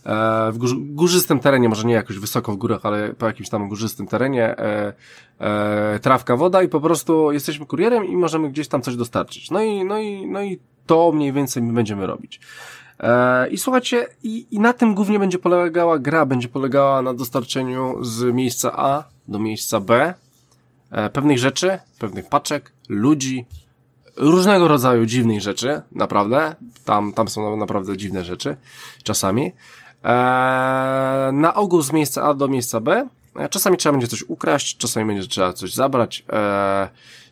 E, 0.06 0.52
w 0.52 0.58
gór, 0.58 0.70
górzystym 0.78 1.40
terenie, 1.40 1.68
może 1.68 1.86
nie 1.86 1.94
jakoś 1.94 2.18
wysoko 2.18 2.52
w 2.52 2.56
górach, 2.56 2.86
ale 2.86 3.14
po 3.14 3.26
jakimś 3.26 3.48
tam 3.48 3.68
górzystym 3.68 4.06
terenie, 4.06 4.58
e, 4.58 4.92
e, 5.40 5.98
trawka, 6.02 6.36
woda 6.36 6.62
i 6.62 6.68
po 6.68 6.80
prostu 6.80 7.32
jesteśmy 7.32 7.66
kurierem 7.66 8.04
i 8.04 8.16
możemy 8.16 8.50
gdzieś 8.50 8.68
tam 8.68 8.82
coś 8.82 8.96
dostarczyć. 8.96 9.50
No 9.50 9.62
i, 9.62 9.84
no 9.84 9.98
i, 9.98 10.26
no 10.26 10.42
i 10.42 10.58
to 10.86 11.12
mniej 11.12 11.32
więcej 11.32 11.62
my 11.62 11.72
będziemy 11.72 12.06
robić. 12.06 12.40
E, 13.00 13.48
I 13.48 13.58
słuchajcie, 13.58 14.06
i, 14.22 14.46
i 14.50 14.60
na 14.60 14.72
tym 14.72 14.94
głównie 14.94 15.18
będzie 15.18 15.38
polegała 15.38 15.98
gra, 15.98 16.26
będzie 16.26 16.48
polegała 16.48 17.02
na 17.02 17.14
dostarczeniu 17.14 18.04
z 18.04 18.34
miejsca 18.34 18.72
A 18.76 19.04
do 19.28 19.38
miejsca 19.38 19.80
B 19.80 20.14
e, 20.90 21.10
pewnych 21.10 21.38
rzeczy, 21.38 21.78
pewnych 21.98 22.28
paczek, 22.28 22.72
ludzi, 22.88 23.46
różnego 24.16 24.68
rodzaju 24.68 25.06
dziwnych 25.06 25.40
rzeczy, 25.40 25.82
naprawdę. 25.92 26.56
Tam, 26.84 27.12
tam 27.12 27.28
są 27.28 27.56
naprawdę 27.56 27.96
dziwne 27.96 28.24
rzeczy, 28.24 28.56
czasami. 29.02 29.52
E, 30.04 30.10
na 31.32 31.54
ogół 31.54 31.82
z 31.82 31.92
miejsca 31.92 32.22
A 32.22 32.34
do 32.34 32.48
miejsca 32.48 32.80
B. 32.80 33.08
Czasami 33.50 33.76
trzeba 33.76 33.92
będzie 33.92 34.08
coś 34.08 34.22
ukraść, 34.22 34.76
czasami 34.76 35.06
będzie 35.06 35.28
trzeba 35.28 35.52
coś 35.52 35.74
zabrać. 35.74 36.24
E, 36.32 36.88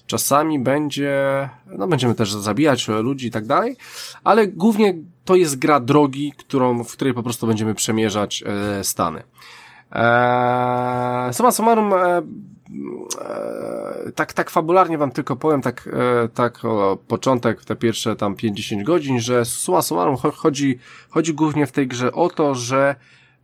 czasami 0.07 0.59
będzie, 0.59 1.49
no 1.67 1.89
będziemy 1.89 2.15
też 2.15 2.33
zabijać 2.33 2.89
ludzi 2.89 3.27
i 3.27 3.31
tak 3.31 3.47
dalej, 3.47 3.77
ale 4.25 4.47
głównie 4.47 4.95
to 5.27 5.35
jest 5.35 5.59
gra 5.59 5.81
drogi, 5.81 6.33
którą, 6.37 6.85
w 6.85 6.93
której 6.93 7.15
po 7.15 7.23
prostu 7.23 7.47
będziemy 7.47 7.75
przemierzać 7.75 8.45
e, 8.47 8.85
stany. 8.85 9.23
Eee, 9.93 11.35
summa 11.35 11.53
summarum, 11.53 11.93
e, 11.93 11.97
e, 11.97 12.23
tak, 14.15 14.33
tak 14.33 14.51
fabularnie 14.51 14.99
wam 14.99 15.11
tylko 15.11 15.37
powiem, 15.37 15.63
tak, 15.63 15.89
e, 16.25 16.29
tak 16.29 16.65
o, 16.65 16.99
początek, 17.09 17.65
te 17.65 17.77
pierwsze 17.77 18.17
tam 18.17 18.35
5-10 18.35 18.83
godzin, 18.83 19.21
że 19.21 19.45
summa 19.45 19.83
summarum 19.83 20.17
cho- 20.17 20.33
chodzi, 20.33 20.79
chodzi 21.09 21.35
głównie 21.35 21.67
w 21.67 21.73
tej 21.73 21.89
grze 21.89 22.13
o 22.13 22.29
to, 22.29 22.55
że 22.55 22.95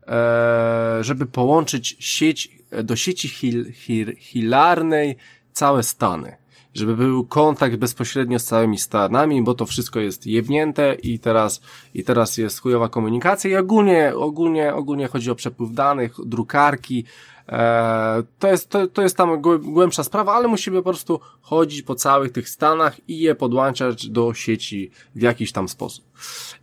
e, 0.06 0.98
żeby 1.00 1.26
połączyć 1.26 1.96
sieć, 2.00 2.62
do 2.84 2.96
sieci 2.96 3.28
hil, 3.28 3.72
hil, 3.72 4.16
hilarnej 4.16 5.16
całe 5.52 5.82
Stany. 5.82 6.41
Żeby 6.74 6.96
był 6.96 7.24
kontakt 7.24 7.76
bezpośrednio 7.76 8.38
z 8.38 8.44
całymi 8.44 8.78
stanami, 8.78 9.42
bo 9.42 9.54
to 9.54 9.66
wszystko 9.66 10.00
jest 10.00 10.26
jebnięte 10.26 10.94
i 10.94 11.18
teraz, 11.18 11.60
i 11.94 12.04
teraz 12.04 12.38
jest 12.38 12.60
chujowa 12.60 12.88
komunikacja 12.88 13.50
i 13.50 13.56
ogólnie, 13.56 14.12
ogólnie, 14.16 14.74
ogólnie 14.74 15.08
chodzi 15.08 15.30
o 15.30 15.34
przepływ 15.34 15.72
danych, 15.72 16.14
drukarki, 16.26 17.04
e, 17.48 18.22
to 18.38 18.48
jest, 18.48 18.68
to, 18.68 18.86
to 18.86 19.02
jest 19.02 19.16
tam 19.16 19.42
głębsza 19.60 20.04
sprawa, 20.04 20.34
ale 20.34 20.48
musimy 20.48 20.76
po 20.76 20.82
prostu 20.82 21.20
chodzić 21.40 21.82
po 21.82 21.94
całych 21.94 22.32
tych 22.32 22.48
stanach 22.48 23.08
i 23.08 23.18
je 23.18 23.34
podłączać 23.34 24.08
do 24.08 24.34
sieci 24.34 24.90
w 25.14 25.22
jakiś 25.22 25.52
tam 25.52 25.68
sposób. 25.68 26.04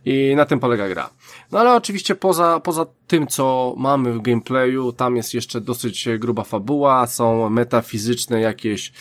I 0.04 0.32
na 0.36 0.44
tym 0.44 0.60
polega 0.60 0.88
gra. 0.88 1.10
No 1.52 1.58
ale 1.58 1.74
oczywiście 1.74 2.14
poza, 2.14 2.60
poza 2.60 2.86
tym, 3.06 3.26
co 3.26 3.74
mamy 3.76 4.12
w 4.12 4.22
gameplayu, 4.22 4.92
tam 4.92 5.16
jest 5.16 5.34
jeszcze 5.34 5.60
dosyć 5.60 6.08
gruba 6.18 6.44
fabuła, 6.44 7.06
są 7.06 7.50
metafizyczne 7.50 8.40
jakieś 8.40 8.92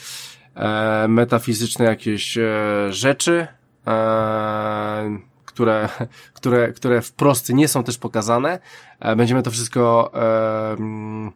e, 0.56 1.08
metafizyczne 1.08 1.86
jakieś 1.86 2.38
e, 2.38 2.48
rzeczy, 2.90 3.48
e, 3.88 5.20
które, 5.46 5.90
które, 6.38 6.74
które 6.74 7.02
wprost 7.02 7.50
nie 7.50 7.68
są 7.68 7.84
też 7.84 7.98
pokazane. 7.98 8.60
Będziemy 9.18 9.44
to 9.44 9.52
wszystko, 9.52 10.12
mm, 10.78 11.32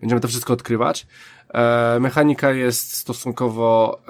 będziemy 0.00 0.20
to 0.20 0.28
wszystko 0.28 0.52
odkrywać. 0.52 1.06
Mechanika 2.00 2.50
jest 2.50 2.96
stosunkowo 2.96 4.00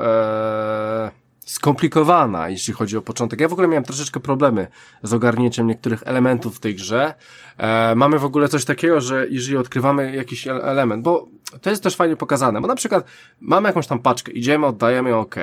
skomplikowana, 1.44 2.48
jeśli 2.48 2.74
chodzi 2.74 2.96
o 2.96 3.02
początek. 3.02 3.40
Ja 3.40 3.48
w 3.48 3.52
ogóle 3.52 3.68
miałem 3.68 3.84
troszeczkę 3.84 4.20
problemy 4.20 4.66
z 5.02 5.12
ogarnięciem 5.12 5.66
niektórych 5.66 6.02
elementów 6.06 6.56
w 6.56 6.60
tej 6.60 6.74
grze. 6.74 7.14
E, 7.58 7.94
mamy 7.94 8.18
w 8.18 8.24
ogóle 8.24 8.48
coś 8.48 8.64
takiego, 8.64 9.00
że 9.00 9.26
jeżeli 9.30 9.56
odkrywamy 9.56 10.16
jakiś 10.16 10.48
element, 10.48 11.02
bo 11.02 11.28
to 11.62 11.70
jest 11.70 11.82
też 11.82 11.96
fajnie 11.96 12.16
pokazane, 12.16 12.60
bo 12.60 12.66
na 12.66 12.76
przykład 12.76 13.04
mamy 13.40 13.68
jakąś 13.68 13.86
tam 13.86 13.98
paczkę, 13.98 14.32
idziemy, 14.32 14.66
oddajemy 14.66 15.10
ją, 15.10 15.20
ok. 15.20 15.36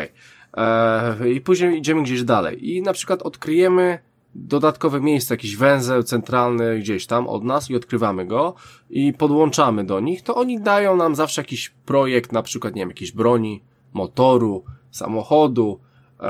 E, 0.57 1.30
I 1.30 1.41
później 1.41 1.78
idziemy 1.78 2.03
gdzieś 2.03 2.23
dalej 2.23 2.72
i 2.72 2.82
na 2.82 2.94
przykład 2.94 3.22
odkryjemy 3.22 3.99
dodatkowe 4.36 5.02
miejsce, 5.02 5.34
jakiś 5.34 5.56
węzeł 5.56 6.03
centralny 6.03 6.80
gdzieś 6.80 7.06
tam 7.07 7.28
od 7.28 7.44
nas 7.44 7.69
i 7.69 7.76
odkrywamy 7.76 8.26
go 8.26 8.53
i 8.90 9.14
podłączamy 9.14 9.84
do 9.84 9.99
nich, 9.99 10.22
to 10.22 10.36
oni 10.36 10.60
dają 10.60 10.95
nam 10.95 11.15
zawsze 11.15 11.41
jakiś 11.41 11.69
projekt, 11.69 12.32
na 12.32 12.44
przykład, 12.44 12.76
nie 12.76 12.82
wiem, 12.82 12.90
jakiejś 12.90 13.11
broni, 13.11 13.64
motoru, 13.94 14.64
samochodu, 14.91 15.80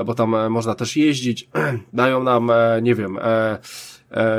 bo 0.05 0.13
tam 0.13 0.35
e, 0.35 0.49
można 0.49 0.75
też 0.75 0.97
jeździć, 0.97 1.49
dają 1.93 2.23
nam, 2.23 2.49
e, 2.49 2.81
nie 2.81 2.95
wiem, 2.95 3.19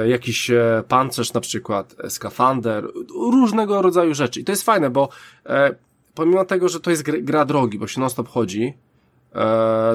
jakiś 0.07 0.51
pancerz 0.89 1.33
na 1.33 1.41
przykład, 1.41 1.97
skafander, 2.09 2.89
różnego 3.15 3.83
rodzaju 3.83 4.15
rzeczy. 4.15 4.41
I 4.41 4.45
to 4.45 4.53
jest 4.53 4.63
fajne, 4.63 4.91
bo 4.91 5.09
pomimo 6.15 6.45
tego, 6.45 6.69
że 6.69 6.81
to 6.81 6.91
jest 6.91 7.03
gra 7.03 7.45
drogi, 7.45 7.79
bo 7.79 7.87
się 7.87 8.01
non 8.01 8.11
stop 8.11 8.29
chodzi, 8.29 8.75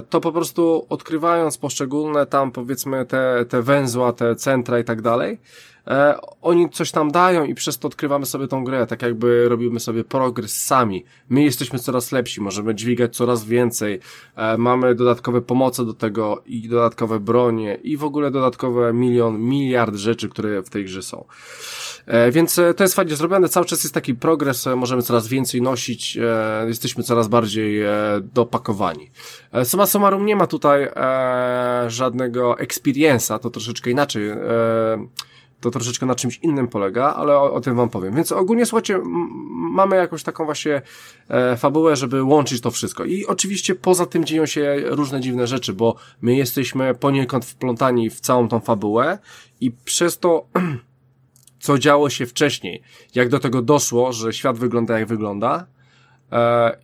to 0.09 0.21
po 0.21 0.31
prostu 0.31 0.85
odkrywając 0.89 1.57
poszczególne 1.57 2.25
tam 2.25 2.51
powiedzmy 2.51 3.05
te, 3.05 3.45
te 3.49 3.61
węzła, 3.61 4.13
te 4.13 4.35
centra 4.35 4.79
i 4.79 4.83
tak 4.83 5.01
dalej, 5.01 5.39
e, 5.87 6.17
oni 6.41 6.69
coś 6.69 6.91
tam 6.91 7.11
dają 7.11 7.45
i 7.45 7.55
przez 7.55 7.79
to 7.79 7.87
odkrywamy 7.87 8.25
sobie 8.25 8.47
tą 8.47 8.63
grę, 8.63 8.87
tak 8.87 9.01
jakby 9.01 9.49
robimy 9.49 9.79
sobie 9.79 10.03
progres 10.03 10.65
sami. 10.65 11.05
My 11.29 11.43
jesteśmy 11.43 11.79
coraz 11.79 12.11
lepsi, 12.11 12.41
możemy 12.41 12.75
dźwigać 12.75 13.15
coraz 13.15 13.45
więcej, 13.45 13.99
e, 14.35 14.57
mamy 14.57 14.95
dodatkowe 14.95 15.41
pomoce 15.41 15.85
do 15.85 15.93
tego 15.93 16.43
i 16.45 16.69
dodatkowe 16.69 17.19
bronie 17.19 17.77
i 17.83 17.97
w 17.97 18.03
ogóle 18.03 18.31
dodatkowe 18.31 18.93
milion, 18.93 19.39
miliard 19.39 19.95
rzeczy, 19.95 20.29
które 20.29 20.61
w 20.61 20.69
tej 20.69 20.85
grze 20.85 21.01
są. 21.01 21.25
E, 22.05 22.31
więc 22.31 22.59
e, 22.59 22.73
to 22.73 22.83
jest 22.83 22.95
fajnie 22.95 23.15
zrobione, 23.15 23.49
cały 23.49 23.65
czas 23.65 23.83
jest 23.83 23.93
taki 23.93 24.15
progres, 24.15 24.67
e, 24.67 24.75
możemy 24.75 25.01
coraz 25.01 25.27
więcej 25.27 25.61
nosić, 25.61 26.17
e, 26.17 26.65
jesteśmy 26.67 27.03
coraz 27.03 27.27
bardziej 27.27 27.81
e, 27.81 27.91
dopakowani. 28.33 29.11
E, 29.51 29.65
suma 29.65 29.85
summarum 29.85 30.25
nie 30.25 30.35
ma 30.35 30.47
tutaj 30.47 30.83
e, 30.83 31.85
żadnego 31.87 32.53
experience'a, 32.53 33.39
to 33.39 33.49
troszeczkę 33.49 33.91
inaczej 33.91 34.29
e, 34.29 34.37
to 35.61 35.71
troszeczkę 35.71 36.05
na 36.05 36.15
czymś 36.15 36.39
innym 36.43 36.67
polega, 36.67 37.13
ale 37.13 37.37
o, 37.37 37.53
o 37.53 37.61
tym 37.61 37.75
wam 37.75 37.89
powiem. 37.89 38.15
Więc 38.15 38.31
ogólnie, 38.31 38.65
słuchajcie, 38.65 38.99
mamy 39.71 39.95
jakąś 39.95 40.23
taką 40.23 40.45
właśnie 40.45 40.81
e, 41.29 41.57
fabułę, 41.57 41.95
żeby 41.95 42.23
łączyć 42.23 42.61
to 42.61 42.71
wszystko. 42.71 43.05
I 43.05 43.25
oczywiście 43.25 43.75
poza 43.75 44.05
tym 44.05 44.25
dzieją 44.25 44.45
się 44.45 44.75
różne 44.85 45.21
dziwne 45.21 45.47
rzeczy, 45.47 45.73
bo 45.73 45.95
my 46.21 46.35
jesteśmy 46.35 46.95
poniekąd 46.95 47.45
wplątani 47.45 48.09
w 48.09 48.19
całą 48.19 48.47
tą 48.47 48.59
fabułę 48.59 49.19
i 49.61 49.71
przez 49.71 50.19
to, 50.19 50.45
co 51.59 51.77
działo 51.77 52.09
się 52.09 52.25
wcześniej, 52.25 52.81
jak 53.15 53.29
do 53.29 53.39
tego 53.39 53.61
doszło, 53.61 54.13
że 54.13 54.33
świat 54.33 54.57
wygląda 54.57 54.99
jak 54.99 55.07
wygląda, 55.07 55.65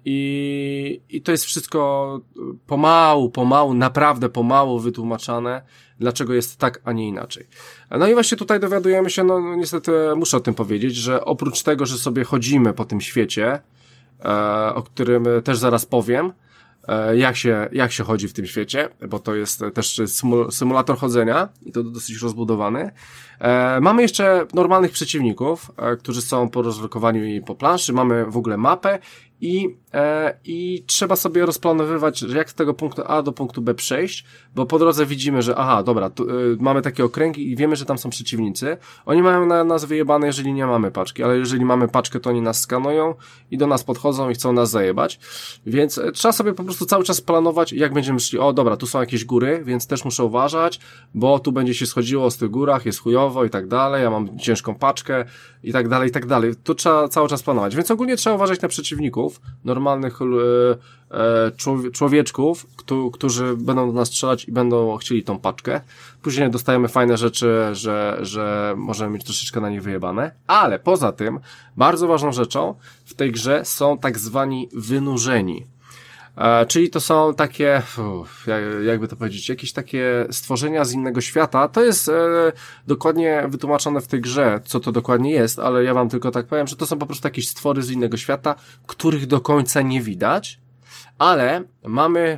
i, 0.05 1.01
I 1.09 1.21
to 1.21 1.31
jest 1.31 1.45
wszystko 1.45 2.21
pomału, 2.67 3.29
pomału, 3.29 3.73
naprawdę 3.73 4.29
pomału 4.29 4.79
wytłumaczane 4.79 5.61
dlaczego 5.99 6.33
jest 6.33 6.59
tak, 6.59 6.81
a 6.83 6.91
nie 6.91 7.07
inaczej. 7.07 7.47
No 7.91 8.07
i 8.07 8.13
właśnie 8.13 8.37
tutaj 8.37 8.59
dowiadujemy 8.59 9.09
się, 9.09 9.23
no, 9.23 9.39
no 9.39 9.55
niestety 9.55 9.91
muszę 10.15 10.37
o 10.37 10.39
tym 10.39 10.53
powiedzieć, 10.53 10.95
że 10.95 11.25
oprócz 11.25 11.63
tego, 11.63 11.85
że 11.85 11.97
sobie 11.97 12.23
chodzimy 12.23 12.73
po 12.73 12.85
tym 12.85 13.01
świecie, 13.01 13.59
e, 14.25 14.29
o 14.75 14.83
którym 14.83 15.25
też 15.43 15.57
zaraz 15.57 15.85
powiem, 15.85 16.33
e, 16.87 17.17
jak 17.17 17.35
się, 17.35 17.69
jak 17.71 17.91
się 17.91 18.03
chodzi 18.03 18.27
w 18.27 18.33
tym 18.33 18.45
świecie, 18.45 18.89
bo 19.09 19.19
to 19.19 19.35
jest 19.35 19.63
też 19.73 20.01
symulator 20.49 20.97
chodzenia 20.97 21.49
i 21.61 21.71
to 21.71 21.83
dosyć 21.83 22.21
rozbudowany. 22.21 22.91
E, 23.39 23.79
mamy 23.81 24.01
jeszcze 24.01 24.45
normalnych 24.53 24.91
przeciwników, 24.91 25.71
e, 25.77 25.95
którzy 25.95 26.21
są 26.21 26.49
porozrokowani 26.49 27.41
po 27.41 27.55
planszy, 27.55 27.93
mamy 27.93 28.25
w 28.25 28.37
ogóle 28.37 28.57
mapę 28.57 28.99
i, 29.43 29.77
e, 29.93 30.37
i 30.45 30.83
trzeba 30.87 31.15
sobie 31.15 31.45
rozplanowywać, 31.45 32.21
jak 32.21 32.49
z 32.49 32.53
tego 32.53 32.73
punktu 32.73 33.01
A 33.05 33.21
do 33.21 33.31
punktu 33.31 33.61
B 33.61 33.73
przejść, 33.73 34.25
bo 34.55 34.65
po 34.65 34.79
drodze 34.79 35.05
widzimy, 35.05 35.41
że 35.41 35.55
aha, 35.55 35.83
dobra, 35.83 36.09
tu, 36.09 36.29
y, 36.29 36.57
mamy 36.59 36.81
takie 36.81 37.05
okręgi 37.05 37.51
i 37.51 37.55
wiemy, 37.55 37.75
że 37.75 37.85
tam 37.85 37.97
są 37.97 38.09
przeciwnicy. 38.09 38.77
Oni 39.05 39.21
mają 39.21 39.45
na 39.45 39.63
nas 39.63 39.85
wyjebane, 39.85 40.27
jeżeli 40.27 40.53
nie 40.53 40.65
mamy 40.65 40.91
paczki, 40.91 41.23
ale 41.23 41.37
jeżeli 41.37 41.65
mamy 41.65 41.87
paczkę, 41.87 42.19
to 42.19 42.29
oni 42.29 42.41
nas 42.41 42.59
skanują 42.59 43.15
i 43.51 43.57
do 43.57 43.67
nas 43.67 43.83
podchodzą 43.83 44.29
i 44.29 44.33
chcą 44.33 44.53
nas 44.53 44.69
zajebać. 44.69 45.19
Więc 45.65 45.97
e, 45.97 46.11
trzeba 46.11 46.31
sobie 46.31 46.53
po 46.53 46.63
prostu 46.63 46.85
cały 46.85 47.03
czas 47.03 47.21
planować, 47.21 47.73
jak 47.73 47.93
będziemy 47.93 48.19
szli, 48.19 48.39
o 48.39 48.53
dobra, 48.53 48.77
tu 48.77 48.87
są 48.87 48.99
jakieś 48.99 49.25
góry, 49.25 49.61
więc 49.65 49.87
też 49.87 50.05
muszę 50.05 50.23
uważać, 50.23 50.79
bo 51.13 51.39
tu 51.39 51.51
będzie 51.51 51.73
się 51.73 51.85
schodziło 51.85 52.31
z 52.31 52.37
tych 52.37 52.49
górach, 52.49 52.85
jest 52.85 52.99
chujowo 52.99 53.45
i 53.45 53.49
tak 53.49 53.67
dalej, 53.67 54.03
ja 54.03 54.09
mam 54.09 54.39
ciężką 54.39 54.75
paczkę 54.75 55.25
i 55.63 55.73
tak 55.73 55.87
dalej, 55.87 56.09
i 56.09 56.11
tak 56.11 56.25
dalej. 56.25 56.55
Tu 56.63 56.75
trzeba 56.75 57.07
cały 57.07 57.29
czas 57.29 57.43
planować, 57.43 57.75
więc 57.75 57.91
ogólnie 57.91 58.17
trzeba 58.17 58.35
uważać 58.35 58.61
na 58.61 58.67
przeciwników, 58.67 59.32
normalnych 59.65 60.19
e, 60.21 60.25
e, 61.17 61.91
człowieczków, 61.91 62.67
którzy 63.13 63.57
będą 63.57 63.87
do 63.87 63.93
nas 63.93 64.07
strzelać 64.07 64.45
i 64.45 64.51
będą 64.51 64.97
chcieli 64.97 65.23
tą 65.23 65.39
paczkę. 65.39 65.81
Później 66.21 66.51
dostajemy 66.51 66.87
fajne 66.87 67.17
rzeczy, 67.17 67.55
że, 67.71 68.17
że 68.21 68.73
możemy 68.77 69.13
mieć 69.13 69.23
troszeczkę 69.23 69.61
na 69.61 69.69
nich 69.69 69.83
wyjebane. 69.83 70.31
Ale 70.47 70.79
poza 70.79 71.11
tym, 71.11 71.39
bardzo 71.77 72.07
ważną 72.07 72.31
rzeczą 72.31 72.75
w 73.05 73.13
tej 73.13 73.31
grze 73.31 73.65
są 73.65 73.97
tak 73.97 74.19
zwani 74.19 74.69
wynurzeni. 74.73 75.65
E, 76.37 76.65
czyli 76.65 76.89
to 76.89 76.99
są 76.99 77.33
takie, 77.33 77.81
jakby 78.85 79.07
to 79.07 79.15
powiedzieć, 79.15 79.49
jakieś 79.49 79.73
takie 79.73 80.27
stworzenia 80.31 80.85
z 80.85 80.91
innego 80.91 81.21
świata. 81.21 81.67
To 81.67 81.83
jest 81.83 82.09
e, 82.09 82.51
dokładnie 82.87 83.43
wytłumaczone 83.47 84.01
w 84.01 84.07
tej 84.07 84.21
grze, 84.21 84.61
co 84.65 84.79
to 84.79 84.91
dokładnie 84.91 85.31
jest, 85.31 85.59
ale 85.59 85.83
ja 85.83 85.93
wam 85.93 86.09
tylko 86.09 86.31
tak 86.31 86.45
powiem, 86.47 86.67
że 86.67 86.75
to 86.75 86.85
są 86.85 86.97
po 86.97 87.05
prostu 87.05 87.27
jakieś 87.27 87.49
stwory 87.49 87.81
z 87.81 87.91
innego 87.91 88.17
świata, 88.17 88.55
których 88.87 89.27
do 89.27 89.41
końca 89.41 89.81
nie 89.81 90.01
widać, 90.01 90.59
ale 91.17 91.63
mamy, 91.83 92.37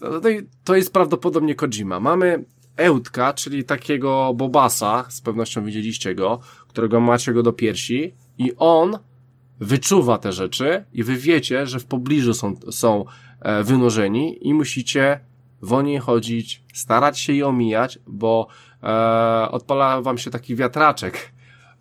to 0.64 0.76
jest 0.76 0.92
prawdopodobnie 0.92 1.54
Kojima, 1.54 2.00
mamy 2.00 2.44
Ełtka, 2.76 3.32
czyli 3.32 3.64
takiego 3.64 4.34
Bobasa, 4.34 5.04
z 5.08 5.20
pewnością 5.20 5.64
widzieliście 5.64 6.14
go, 6.14 6.40
którego 6.68 7.00
macie 7.00 7.32
go 7.32 7.42
do 7.42 7.52
piersi 7.52 8.14
i 8.38 8.52
on 8.56 8.98
wyczuwa 9.60 10.18
te 10.18 10.32
rzeczy 10.32 10.84
i 10.92 11.02
wy 11.04 11.16
wiecie, 11.16 11.66
że 11.66 11.80
w 11.80 11.84
pobliżu 11.84 12.34
są, 12.34 12.56
są 12.70 13.04
e, 13.40 13.64
wynurzeni 13.64 14.48
i 14.48 14.54
musicie 14.54 15.20
w 15.62 15.82
niej 15.82 15.98
chodzić, 15.98 16.62
starać 16.74 17.20
się 17.20 17.32
je 17.32 17.46
omijać, 17.46 17.98
bo 18.06 18.48
e, 18.82 18.86
odpala 19.50 20.02
wam 20.02 20.18
się 20.18 20.30
taki 20.30 20.56
wiatraczek, 20.56 21.32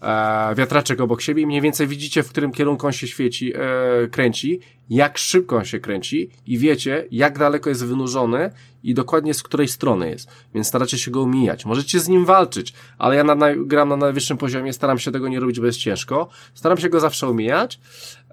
e, 0.02 0.56
wiatraczek 0.56 1.02
obok 1.02 1.22
siebie 1.22 1.42
i 1.42 1.46
mniej 1.46 1.62
więcej 1.62 1.88
widzicie, 1.88 2.24
w 2.24 2.30
którym 2.30 2.52
kierunku 2.52 2.88
on 2.88 2.94
się 2.94 3.08
świeci, 3.08 3.54
e, 3.56 4.08
kręci, 4.08 4.60
jak 4.90 5.18
szybko 5.18 5.58
on 5.58 5.66
się 5.66 5.80
kręci 5.80 6.30
i 6.48 6.58
wiecie, 6.58 7.08
jak 7.12 7.40
daleko 7.40 7.70
jest 7.70 7.86
wynurzony 7.86 8.52
i 8.88 8.94
dokładnie 8.94 9.34
z 9.34 9.44
której 9.44 9.68
strony 9.68 10.10
jest. 10.10 10.30
Więc 10.54 10.68
staracie 10.68 10.98
się 10.98 11.12
go 11.12 11.22
omijać. 11.22 11.66
Możecie 11.66 12.00
z 12.00 12.08
nim 12.08 12.26
walczyć, 12.26 12.74
ale 12.98 13.16
ja 13.16 13.24
na, 13.24 13.36
na, 13.36 13.56
gram 13.56 13.90
na 13.90 13.98
najwyższym 13.98 14.38
poziomie, 14.38 14.74
staram 14.74 15.00
się 15.00 15.12
tego 15.12 15.28
nie 15.28 15.40
robić, 15.40 15.60
bo 15.60 15.66
jest 15.66 15.80
ciężko. 15.80 16.28
Staram 16.54 16.78
się 16.78 16.90
go 16.90 17.00
zawsze 17.00 17.28
omijać 17.28 17.80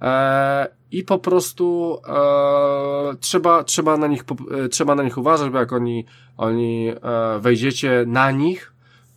e, 0.01 0.68
i 0.93 1.05
po 1.05 1.18
prostu 1.18 1.98
e, 2.09 3.16
trzeba, 3.20 3.64
trzeba, 3.64 3.97
na 3.97 4.06
nich, 4.06 4.24
e, 4.64 4.68
trzeba 4.68 4.94
na 4.94 5.02
nich 5.02 5.18
uważać, 5.18 5.51
bo 5.51 5.59
jak 5.59 5.72
oni, 5.72 6.05
oni 6.36 6.89
e, 6.89 7.39
wejdziecie 7.40 8.05
na 8.06 8.31
nich, 8.31 8.74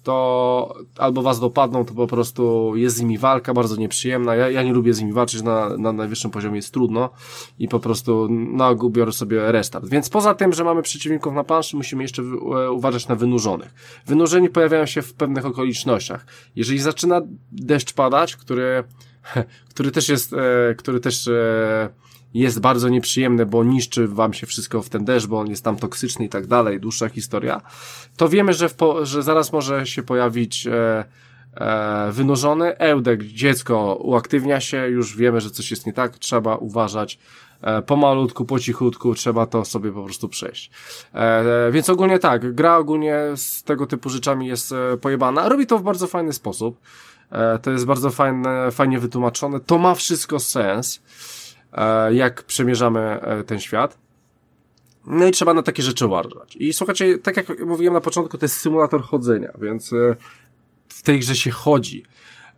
to 0.08 0.74
albo 0.98 1.22
was 1.22 1.40
dopadną, 1.40 1.86
to 1.86 1.94
po 1.94 2.08
prostu 2.08 2.72
jest 2.76 2.96
z 2.96 3.02
nimi 3.02 3.18
walka 3.18 3.54
bardzo 3.54 3.76
nieprzyjemna. 3.76 4.36
Ja, 4.36 4.50
ja 4.50 4.64
nie 4.64 4.74
lubię 4.74 4.94
z 4.94 5.00
nimi 5.00 5.14
walczyć, 5.14 5.42
na, 5.42 5.78
na 5.78 5.94
najwyższym 5.94 6.32
poziomie 6.32 6.56
jest 6.56 6.74
trudno 6.74 7.10
i 7.60 7.68
po 7.68 7.80
prostu 7.80 8.28
na 8.30 8.68
ogół 8.68 8.90
biorę 8.90 9.12
sobie 9.12 9.52
restart. 9.52 9.90
Więc 9.90 10.10
poza 10.10 10.34
tym, 10.34 10.54
że 10.54 10.64
mamy 10.64 10.82
przeciwników 10.82 11.34
na 11.34 11.44
planszy, 11.44 11.76
musimy 11.76 12.04
jeszcze 12.04 12.22
e, 12.22 12.72
uważać 12.72 13.08
na 13.08 13.16
wynurzonych. 13.16 13.74
Wynurzeni 14.06 14.50
pojawiają 14.50 14.86
się 14.86 15.02
w 15.02 15.14
pewnych 15.14 15.46
okolicznościach. 15.46 16.26
Jeżeli 16.56 16.80
zaczyna 16.80 17.22
deszcz 17.52 17.94
padać, 17.94 18.36
który, 18.36 18.84
który 19.70 19.91
też 19.91 20.10
jest, 20.10 20.34
e, 20.34 20.76
który 20.76 20.99
też 20.99 21.28
e, 21.28 21.90
jest 22.34 22.60
bardzo 22.60 22.90
nieprzyjemne, 22.90 23.45
bo 23.45 23.64
niszczy 23.64 24.08
wam 24.08 24.34
się 24.34 24.48
wszystko 24.48 24.82
w 24.82 24.90
ten 24.90 25.06
deszcz, 25.06 25.28
bo 25.28 25.40
on 25.40 25.48
jest 25.48 25.64
tam 25.64 25.76
toksyczny 25.76 26.26
i 26.26 26.30
tak 26.30 26.48
dalej, 26.48 26.80
dłuższa 26.80 27.10
historia, 27.10 27.62
to 28.18 28.30
wiemy, 28.30 28.54
że, 28.54 28.70
po, 28.70 29.06
że 29.06 29.24
zaraz 29.24 29.54
może 29.54 29.86
się 29.86 30.04
pojawić 30.04 30.68
e, 30.68 31.06
e, 31.54 32.12
wynurzony 32.12 32.78
ełdek, 32.78 33.24
dziecko 33.24 33.95
uaktywnia 33.95 34.60
się, 34.60 34.88
już 34.90 35.18
wiemy, 35.18 35.41
że 35.41 35.49
coś 35.49 35.72
jest 35.72 35.86
nie 35.86 35.94
tak, 35.94 36.18
trzeba 36.18 36.56
uważać, 36.56 37.20
e, 37.62 37.82
pomalutku, 37.82 38.45
po 38.45 38.60
cichutku, 38.60 39.16
trzeba 39.16 39.45
to 39.45 39.66
sobie 39.66 39.91
po 39.91 40.04
prostu 40.04 40.30
przejść. 40.30 40.72
E, 41.14 41.72
więc 41.72 41.90
ogólnie 41.90 42.20
tak, 42.20 42.54
gra 42.54 42.78
ogólnie 42.78 43.20
z 43.36 43.64
tego 43.64 43.88
typu 43.88 44.10
rzeczami 44.10 44.48
jest 44.48 44.72
e, 44.72 44.98
pojebana, 44.98 45.49
robi 45.49 45.68
to 45.68 45.78
w 45.78 45.84
bardzo 45.84 46.08
fajny 46.08 46.34
sposób, 46.34 46.80
e, 46.82 47.07
to 47.62 47.72
jest 47.72 47.86
bardzo 47.86 48.10
fajne, 48.10 48.72
fajnie 48.72 48.99
wytłumaczone, 48.99 49.60
to 49.60 49.78
ma 49.78 49.95
wszystko 49.95 50.40
sens, 50.40 51.02
E, 51.78 52.14
jak 52.14 52.44
przemierzamy 52.44 52.99
e, 52.99 53.44
ten 53.44 53.60
świat. 53.60 53.98
No 55.06 55.28
i 55.28 55.32
trzeba 55.32 55.54
na 55.54 55.64
takie 55.64 55.84
rzeczy 55.84 56.06
uważać. 56.06 56.56
I 56.56 56.74
słuchajcie, 56.74 57.18
tak 57.18 57.38
jak 57.38 57.66
mówiłem 57.66 57.94
na 57.94 58.02
początku, 58.02 58.38
to 58.38 58.45
jest 58.45 58.58
symulator 58.58 59.04
chodzenia, 59.04 59.52
więc 59.62 59.94
e, 59.94 60.16
w 60.90 61.02
tej 61.02 61.20
grze 61.20 61.36
się 61.36 61.52
chodzi. 61.52 62.04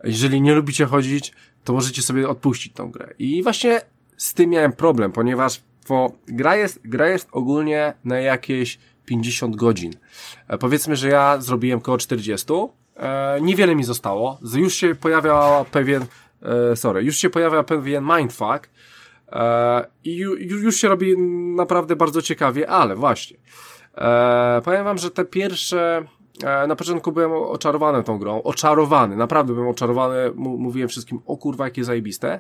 Jeżeli 0.04 0.42
nie 0.42 0.56
lubicie 0.56 0.86
chodzić, 0.86 1.34
to 1.64 1.74
możecie 1.74 2.02
sobie 2.02 2.30
odpuścić 2.30 2.74
tą 2.74 2.92
grę. 2.92 3.14
I 3.20 3.44
właśnie 3.44 3.82
z 4.18 4.34
tym 4.34 4.50
miałem 4.50 4.74
problem, 4.74 5.12
ponieważ 5.12 5.62
bo 5.90 6.12
gra 6.28 6.56
jest, 6.56 6.80
gra 6.84 7.08
jest 7.08 7.28
ogólnie 7.32 7.94
na 8.06 8.20
jakieś 8.20 8.80
50 9.06 9.56
godzin. 9.56 9.94
powiedzmy, 10.60 10.96
że 10.96 11.10
ja 11.10 11.42
zrobiłem 11.42 11.80
około 11.80 11.98
40. 11.98 12.46
E, 13.00 13.42
niewiele 13.42 13.76
mi 13.76 13.84
zostało. 13.84 14.40
Już 14.56 14.74
się 14.74 14.96
pojawia 14.96 15.66
pewien, 15.72 16.06
e, 16.72 16.76
sorry, 16.76 17.04
już 17.04 17.16
się 17.16 17.30
pojawia 17.30 17.64
pewien 17.64 18.04
mindfuck, 18.18 18.70
E, 19.32 19.86
I 20.04 20.18
już 20.48 20.76
się 20.76 20.88
robi 20.88 21.18
naprawdę 21.56 21.96
bardzo 21.96 22.22
ciekawie, 22.22 22.70
ale 22.70 22.96
właśnie. 22.96 23.38
E, 23.98 24.62
powiem 24.66 24.84
wam, 24.84 24.98
że 24.98 25.12
te 25.12 25.26
pierwsze 25.26 26.06
e, 26.44 26.68
na 26.68 26.76
początku 26.76 27.12
byłem 27.12 27.32
oczarowany 27.32 28.04
tą 28.04 28.18
grą, 28.18 28.44
oczarowany, 28.44 29.16
naprawdę 29.16 29.54
byłem 29.54 29.70
oczarowany, 29.70 30.32
mówiłem 30.36 30.90
wszystkim, 30.90 31.20
o 31.26 31.38
kurwa, 31.38 31.66
jakie 31.66 31.84
zajebiste, 31.84 32.40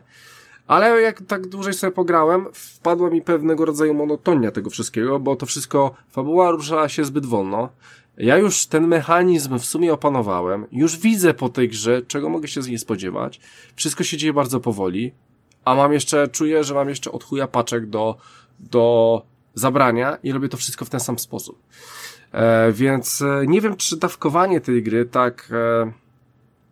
ale 0.67 1.01
jak 1.01 1.21
tak 1.21 1.47
dłużej 1.47 1.73
sobie 1.73 1.91
pograłem, 1.91 2.45
wpadła 2.53 3.09
mi 3.09 3.21
pewnego 3.21 3.65
rodzaju 3.65 3.93
monotonia 3.93 4.51
tego 4.51 4.69
wszystkiego, 4.69 5.19
bo 5.19 5.35
to 5.35 5.45
wszystko, 5.45 5.93
fabuła 6.09 6.51
rusza 6.51 6.89
się 6.89 7.05
zbyt 7.05 7.25
wolno, 7.25 7.69
ja 8.19 8.37
już 8.37 8.65
ten 8.65 8.87
mechanizm 8.87 9.59
w 9.59 9.65
sumie 9.65 9.93
opanowałem, 9.93 10.65
już 10.71 10.97
widzę 10.97 11.33
po 11.33 11.49
tej 11.49 11.69
grze, 11.69 12.01
czego 12.01 12.29
mogę 12.29 12.47
się 12.47 12.61
z 12.61 12.67
niej 12.67 12.79
spodziewać, 12.79 13.39
wszystko 13.75 14.03
się 14.03 14.17
dzieje 14.17 14.33
bardzo 14.33 14.59
powoli, 14.59 15.11
a 15.65 15.75
mam 15.75 15.93
jeszcze, 15.93 16.27
czuję, 16.27 16.63
że 16.63 16.73
mam 16.73 16.89
jeszcze 16.89 17.11
od 17.11 17.23
chuja 17.23 17.47
paczek 17.47 17.89
do, 17.89 18.17
do 18.59 19.21
zabrania 19.53 20.17
i 20.23 20.31
robię 20.31 20.49
to 20.49 20.57
wszystko 20.57 20.85
w 20.85 20.89
ten 20.89 20.99
sam 20.99 21.19
sposób. 21.19 21.61
E, 22.31 22.71
więc 22.71 23.21
e, 23.21 23.47
nie 23.47 23.61
wiem, 23.61 23.75
czy 23.75 23.97
dawkowanie 23.97 24.61
tej 24.61 24.83
gry 24.83 25.05
tak, 25.05 25.49
e, 25.51 25.91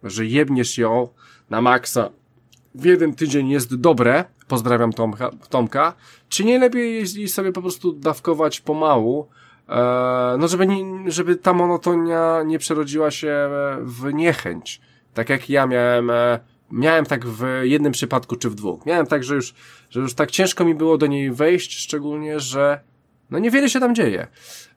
że 0.04 0.26
jebniesz 0.26 0.78
ją 0.78 1.08
na 1.50 1.62
maksa 1.62 2.10
w 2.76 2.86
jeden 2.86 3.14
tydzień 3.14 3.50
jest 3.50 3.76
dobre, 3.76 4.26
pozdrawiam 4.48 4.94
Tomka, 4.94 5.32
Tomka, 5.50 5.94
czy 6.30 6.46
nie 6.46 6.60
lepiej 6.60 7.08
jej 7.16 7.28
sobie 7.28 7.52
po 7.52 7.62
prostu 7.62 7.92
dawkować 7.92 8.62
pomału, 8.62 9.28
no 10.40 10.48
żeby, 10.48 10.68
nie, 10.68 11.12
żeby 11.12 11.36
ta 11.36 11.54
monotonia 11.54 12.44
nie 12.46 12.60
przerodziła 12.60 13.12
się 13.12 13.50
w 13.82 14.14
niechęć. 14.14 14.82
Tak 15.14 15.30
jak 15.30 15.50
ja 15.50 15.68
miałem 15.68 16.10
e, 16.10 16.40
miałem 16.72 17.06
tak 17.06 17.26
w 17.26 17.44
jednym 17.62 17.92
przypadku 17.92 18.36
czy 18.36 18.50
w 18.50 18.56
dwóch. 18.56 18.86
Miałem 18.86 19.06
tak, 19.06 19.24
że 19.24 19.36
już, 19.36 19.54
że 19.90 20.00
już 20.00 20.14
tak 20.14 20.32
ciężko 20.32 20.66
mi 20.66 20.76
było 20.76 20.98
do 20.98 21.08
niej 21.08 21.32
wejść, 21.32 21.80
szczególnie, 21.80 22.40
że 22.40 22.80
no 23.30 23.40
niewiele 23.40 23.70
się 23.70 23.80
tam 23.80 23.96
dzieje. 23.96 24.28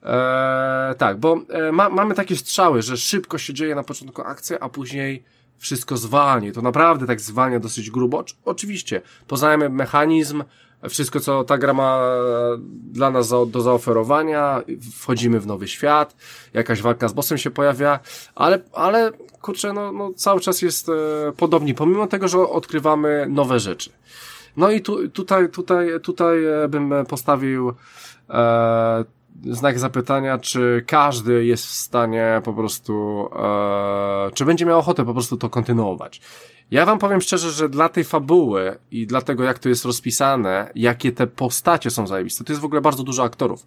Eee, 0.02 0.94
tak, 0.94 1.18
bo 1.18 1.40
e, 1.48 1.72
ma, 1.72 1.88
mamy 1.88 2.14
takie 2.14 2.36
strzały, 2.36 2.82
że 2.82 2.96
szybko 2.96 3.38
się 3.38 3.54
dzieje 3.54 3.74
na 3.74 3.82
początku 3.82 4.22
akcja, 4.22 4.58
a 4.60 4.68
później 4.68 5.24
wszystko 5.58 5.96
zwalnia. 5.96 6.52
To 6.52 6.62
naprawdę 6.62 7.06
tak 7.06 7.20
zwalnia 7.20 7.60
dosyć 7.60 7.90
grubo. 7.90 8.24
Oczywiście, 8.44 9.02
poznajemy 9.26 9.68
mechanizm, 9.68 10.42
wszystko, 10.88 11.20
co 11.20 11.44
ta 11.44 11.58
gra 11.58 11.72
ma 11.72 12.00
dla 12.92 13.10
nas 13.10 13.28
do 13.28 13.60
zaoferowania, 13.60 14.62
wchodzimy 14.94 15.40
w 15.40 15.46
nowy 15.46 15.68
świat, 15.68 16.16
jakaś 16.54 16.82
walka 16.82 17.08
z 17.08 17.12
bossem 17.12 17.38
się 17.38 17.50
pojawia, 17.50 17.98
ale, 18.34 18.58
ale 18.72 19.12
kurczę, 19.40 19.72
no, 19.72 19.92
no 19.92 20.12
cały 20.16 20.40
czas 20.40 20.62
jest 20.62 20.88
e, 20.88 20.92
podobnie, 21.36 21.74
pomimo 21.74 22.06
tego, 22.06 22.28
że 22.28 22.38
odkrywamy 22.38 23.26
nowe 23.28 23.60
rzeczy. 23.60 23.90
No 24.56 24.70
i 24.70 24.80
tu, 24.80 25.08
tutaj, 25.08 25.48
tutaj, 25.48 25.88
tutaj 26.02 26.44
e, 26.44 26.68
bym 26.68 26.92
postawił 27.08 27.72
e, 28.30 29.04
znak 29.44 29.78
zapytania, 29.78 30.38
czy 30.38 30.84
każdy 30.86 31.44
jest 31.44 31.66
w 31.66 31.70
stanie 31.70 32.40
po 32.44 32.52
prostu, 32.52 33.28
e, 33.36 34.30
czy 34.34 34.44
będzie 34.44 34.66
miał 34.66 34.78
ochotę 34.78 35.04
po 35.04 35.12
prostu 35.12 35.36
to 35.36 35.50
kontynuować. 35.50 36.20
Ja 36.70 36.86
wam 36.86 36.98
powiem 36.98 37.20
szczerze, 37.20 37.50
że 37.50 37.68
dla 37.68 37.88
tej 37.88 38.04
fabuły 38.04 38.78
i 38.90 39.06
dla 39.06 39.20
tego, 39.20 39.44
jak 39.44 39.58
to 39.58 39.68
jest 39.68 39.84
rozpisane, 39.84 40.70
jakie 40.74 41.12
te 41.12 41.26
postacie 41.26 41.90
są 41.90 42.06
zajebiste, 42.06 42.44
to 42.44 42.52
jest 42.52 42.62
w 42.62 42.64
ogóle 42.64 42.80
bardzo 42.80 43.02
dużo 43.02 43.22
aktorów. 43.22 43.64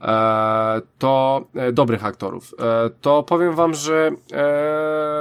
E, 0.00 0.82
to 0.98 1.44
e, 1.54 1.72
dobrych 1.72 2.04
aktorów. 2.04 2.54
E, 2.58 2.90
to 3.00 3.22
powiem 3.22 3.54
wam, 3.54 3.74
że 3.74 4.12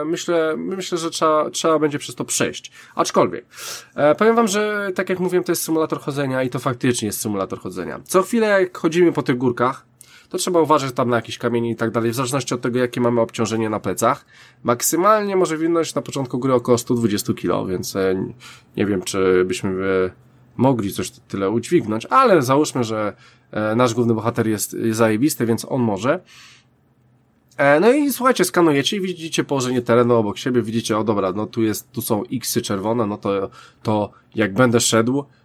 myślę, 0.05 0.55
myślę, 0.57 0.97
że 0.97 1.09
trzeba, 1.09 1.49
trzeba 1.49 1.79
będzie 1.79 1.99
przez 1.99 2.15
to 2.15 2.25
przejść. 2.25 2.71
Aczkolwiek, 2.95 3.45
powiem 4.17 4.35
wam, 4.35 4.47
że 4.47 4.91
tak 4.95 5.09
jak 5.09 5.19
mówiłem, 5.19 5.43
to 5.43 5.51
jest 5.51 5.63
symulator 5.63 5.99
chodzenia 5.99 6.43
i 6.43 6.49
to 6.49 6.59
faktycznie 6.59 7.05
jest 7.05 7.21
symulator 7.21 7.59
chodzenia. 7.59 7.99
Co 8.03 8.21
chwilę, 8.23 8.47
jak 8.47 8.77
chodzimy 8.77 9.11
po 9.11 9.23
tych 9.23 9.37
górkach, 9.37 9.85
to 10.29 10.37
trzeba 10.37 10.61
uważać 10.61 10.93
tam 10.93 11.09
na 11.09 11.15
jakieś 11.15 11.37
kamienie 11.37 11.71
i 11.71 11.75
tak 11.75 11.91
dalej, 11.91 12.11
w 12.11 12.15
zależności 12.15 12.53
od 12.53 12.61
tego, 12.61 12.79
jakie 12.79 13.01
mamy 13.01 13.21
obciążenie 13.21 13.69
na 13.69 13.79
plecach. 13.79 14.25
Maksymalnie 14.63 15.35
może 15.35 15.57
winność 15.57 15.95
na 15.95 16.01
początku 16.01 16.39
gry 16.39 16.53
około 16.53 16.77
120 16.77 17.33
kg, 17.33 17.69
więc 17.71 17.93
nie 18.77 18.85
wiem, 18.85 19.01
czy 19.01 19.45
byśmy 19.45 19.71
mogli 20.57 20.93
coś 20.93 21.11
tyle 21.11 21.49
udźwignąć, 21.49 22.05
ale 22.05 22.41
załóżmy, 22.41 22.83
że 22.83 23.13
nasz 23.75 23.93
główny 23.93 24.13
bohater 24.13 24.47
jest 24.47 24.75
zajebisty, 24.91 25.45
więc 25.45 25.65
on 25.69 25.81
może. 25.81 26.19
No 27.81 27.91
i 27.91 28.13
słuchajcie, 28.13 28.45
skanujecie 28.45 28.97
i 28.97 29.01
widzicie 29.01 29.43
położenie 29.43 29.81
terenu 29.81 30.15
obok 30.15 30.37
siebie, 30.37 30.61
widzicie, 30.61 30.97
o 30.97 31.03
dobra, 31.03 31.31
no 31.31 31.45
tu 31.47 31.63
jest, 31.63 31.91
tu 31.91 32.01
są 32.01 32.23
X 32.33 32.61
czerwone, 32.63 33.05
no 33.05 33.17
to, 33.17 33.49
to 33.83 34.11
jak 34.35 34.53
będę 34.53 34.79
szedł, 34.79 35.25
E, 35.25 35.44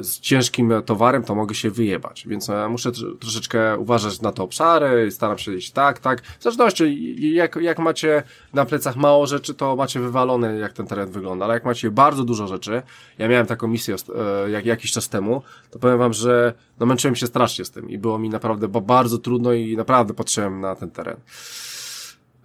z 0.00 0.20
ciężkim 0.20 0.72
towarem, 0.86 1.22
to 1.22 1.34
mogę 1.34 1.54
się 1.54 1.70
wyjebać. 1.70 2.26
Więc 2.26 2.50
e, 2.50 2.68
muszę 2.68 2.92
troszeczkę 3.20 3.78
uważać 3.78 4.20
na 4.20 4.32
te 4.32 4.42
obszary, 4.42 5.10
staram 5.10 5.38
się 5.38 5.54
iść 5.54 5.70
tak, 5.70 5.98
tak. 5.98 6.22
W 6.22 6.42
zależności, 6.42 7.34
jak, 7.34 7.56
jak 7.56 7.78
macie 7.78 8.22
na 8.54 8.64
plecach 8.64 8.96
mało 8.96 9.26
rzeczy, 9.26 9.54
to 9.54 9.76
macie 9.76 10.00
wywalone, 10.00 10.58
jak 10.58 10.72
ten 10.72 10.86
teren 10.86 11.10
wygląda. 11.10 11.44
Ale 11.44 11.54
jak 11.54 11.64
macie 11.64 11.90
bardzo 11.90 12.24
dużo 12.24 12.46
rzeczy, 12.46 12.82
ja 13.18 13.28
miałem 13.28 13.46
taką 13.46 13.68
misję 13.68 13.96
e, 14.44 14.50
jak, 14.50 14.66
jakiś 14.66 14.92
czas 14.92 15.08
temu, 15.08 15.42
to 15.70 15.78
powiem 15.78 15.98
wam, 15.98 16.12
że 16.12 16.54
no 16.80 16.86
męczyłem 16.86 17.16
się 17.16 17.26
strasznie 17.26 17.64
z 17.64 17.70
tym 17.70 17.90
i 17.90 17.98
było 17.98 18.18
mi 18.18 18.28
naprawdę 18.28 18.68
bardzo 18.68 19.18
trudno 19.18 19.52
i 19.52 19.76
naprawdę 19.76 20.14
patrzyłem 20.14 20.60
na 20.60 20.76
ten 20.76 20.90
teren. 20.90 21.16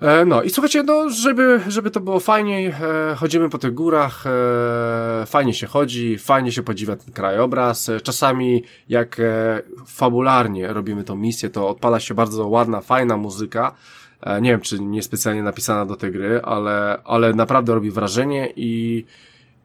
E, 0.01 0.25
no 0.25 0.43
i 0.43 0.49
słuchajcie, 0.49 0.83
no, 0.83 1.09
żeby, 1.09 1.61
żeby 1.67 1.91
to 1.91 1.99
było 1.99 2.19
fajniej, 2.19 2.65
e, 2.65 2.73
chodzimy 3.15 3.49
po 3.49 3.57
tych 3.57 3.73
górach, 3.73 4.23
e, 4.27 5.25
fajnie 5.25 5.53
się 5.53 5.67
chodzi, 5.67 6.17
fajnie 6.17 6.51
się 6.51 6.63
podziwia 6.63 6.95
ten 6.95 7.13
krajobraz. 7.13 7.89
E, 7.89 8.01
czasami 8.01 8.63
jak 8.89 9.19
e, 9.19 9.61
fabularnie 9.87 10.67
robimy 10.67 11.03
tą 11.03 11.15
misję, 11.15 11.49
to 11.49 11.69
odpala 11.69 11.99
się 11.99 12.13
bardzo 12.13 12.47
ładna, 12.47 12.81
fajna 12.81 13.17
muzyka. 13.17 13.75
E, 14.21 14.41
nie 14.41 14.51
wiem, 14.51 14.61
czy 14.61 14.79
nie 14.79 15.03
specjalnie 15.03 15.43
napisana 15.43 15.85
do 15.85 15.95
tej 15.95 16.11
gry, 16.11 16.41
ale, 16.43 17.01
ale 17.05 17.33
naprawdę 17.33 17.73
robi 17.73 17.91
wrażenie 17.91 18.53
i, 18.55 19.05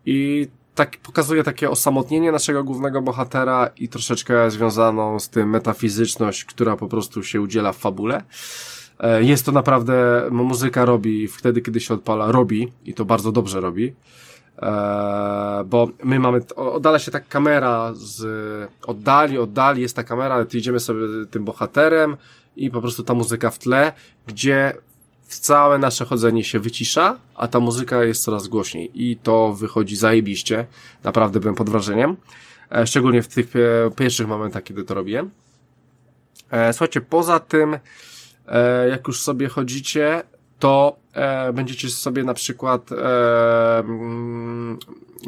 i 0.06 0.48
tak 0.74 0.96
pokazuje 0.96 1.44
takie 1.44 1.70
osamotnienie 1.70 2.32
naszego 2.32 2.64
głównego 2.64 3.02
bohatera 3.02 3.70
i 3.76 3.88
troszeczkę 3.88 4.50
związaną 4.50 5.20
z 5.20 5.28
tym 5.28 5.50
metafizyczność, 5.50 6.44
która 6.44 6.76
po 6.76 6.88
prostu 6.88 7.22
się 7.22 7.40
udziela 7.40 7.72
w 7.72 7.76
fabule. 7.76 8.22
E, 9.03 9.23
jest 9.23 9.47
to 9.47 9.53
naprawdę, 9.53 10.29
muzyka 10.31 10.85
robi 10.85 11.29
wtedy, 11.29 11.62
kiedy 11.62 11.81
się 11.81 11.95
odpala, 11.95 12.33
robi 12.33 12.73
i 12.85 12.95
to 12.95 13.05
bardzo 13.05 13.33
dobrze 13.33 13.61
robi. 13.61 13.95
E, 14.62 15.65
bo 15.66 15.89
my 16.05 16.19
mamy, 16.19 16.41
oddala 16.57 16.99
się 16.99 17.11
tak 17.11 17.29
kamera 17.29 17.93
z 17.95 18.23
oddali, 18.87 19.39
oddali 19.39 19.83
jest 19.83 19.97
ta 19.97 20.05
kamera, 20.05 20.35
ale 20.35 20.47
idziemy 20.55 20.81
sobie 20.81 21.07
tym 21.31 21.45
bohaterem 21.45 22.16
i 22.57 22.70
po 22.70 22.81
prostu 22.81 23.03
ta 23.03 23.15
muzyka 23.15 23.51
w 23.51 23.59
tle, 23.59 23.93
gdzie 24.27 24.74
całe 25.29 25.79
nasze 25.79 26.05
chodzenie 26.05 26.45
się 26.45 26.61
wycisza, 26.61 27.16
a 27.35 27.49
ta 27.49 27.61
muzyka 27.61 28.05
jest 28.05 28.23
coraz 28.23 28.49
głośniej 28.49 28.91
i 28.95 29.16
to 29.16 29.53
wychodzi 29.53 29.97
zajebiście. 29.97 30.66
Naprawdę 31.05 31.41
byłem 31.41 31.55
pod 31.55 31.70
wrażeniem. 31.70 32.16
E, 32.70 32.87
szczególnie 32.87 33.23
w 33.23 33.29
tych 33.29 33.53
pierwszych 33.97 34.29
momentach, 34.29 34.62
kiedy 34.62 34.85
to 34.85 34.95
robię. 34.95 35.24
E, 36.51 36.73
słuchajcie, 36.73 37.01
poza 37.01 37.41
tym, 37.41 37.79
jak 38.90 39.09
już 39.09 39.20
sobie 39.20 39.48
chodzicie, 39.48 40.23
to 40.59 40.97
będziecie 41.55 41.89
sobie 41.90 42.24
na 42.24 42.35
przykład 42.35 42.90
mm, 42.93 44.78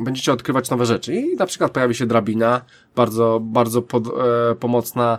będziecie 0.01 0.33
odkrywać 0.33 0.71
nowe 0.71 0.87
rzeczy 0.87 1.15
i 1.15 1.37
na 1.37 1.47
przykład 1.47 1.73
pojawi 1.73 1.95
się 1.95 2.07
drabina, 2.07 2.61
bardzo, 2.97 3.41
bardzo 3.43 3.83
pod, 3.83 4.05
pomocna, 4.61 5.19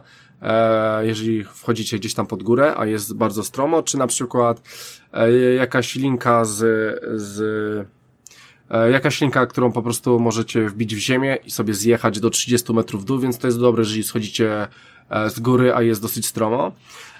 jeżeli 1.02 1.44
wchodzicie 1.44 2.00
gdzieś 2.00 2.14
tam 2.14 2.28
pod 2.28 2.44
górę, 2.44 2.74
a 2.78 2.86
jest 2.86 3.16
bardzo 3.16 3.44
stromo, 3.44 3.84
czy 3.84 3.98
na 3.98 4.08
przykład 4.08 4.62
jakaś 5.58 5.96
linka 5.96 6.46
z, 6.46 6.60
z 7.22 7.88
E, 8.70 8.92
jakaś 8.92 9.22
linka, 9.22 9.46
którą 9.46 9.72
po 9.72 9.82
prostu 9.82 10.20
możecie 10.20 10.70
wbić 10.70 10.96
w 10.96 11.00
ziemię 11.00 11.38
i 11.46 11.52
sobie 11.52 11.74
zjechać 11.74 12.20
do 12.20 12.30
30 12.30 12.74
metrów 12.74 13.02
w 13.02 13.06
dół, 13.06 13.20
więc 13.20 13.38
to 13.38 13.48
jest 13.48 13.60
dobre, 13.60 13.84
jeżeli 13.84 14.04
schodzicie 14.04 14.68
e, 15.10 15.30
z 15.30 15.40
góry, 15.40 15.74
a 15.76 15.82
jest 15.82 16.02
dosyć 16.02 16.26
stromo. 16.26 16.72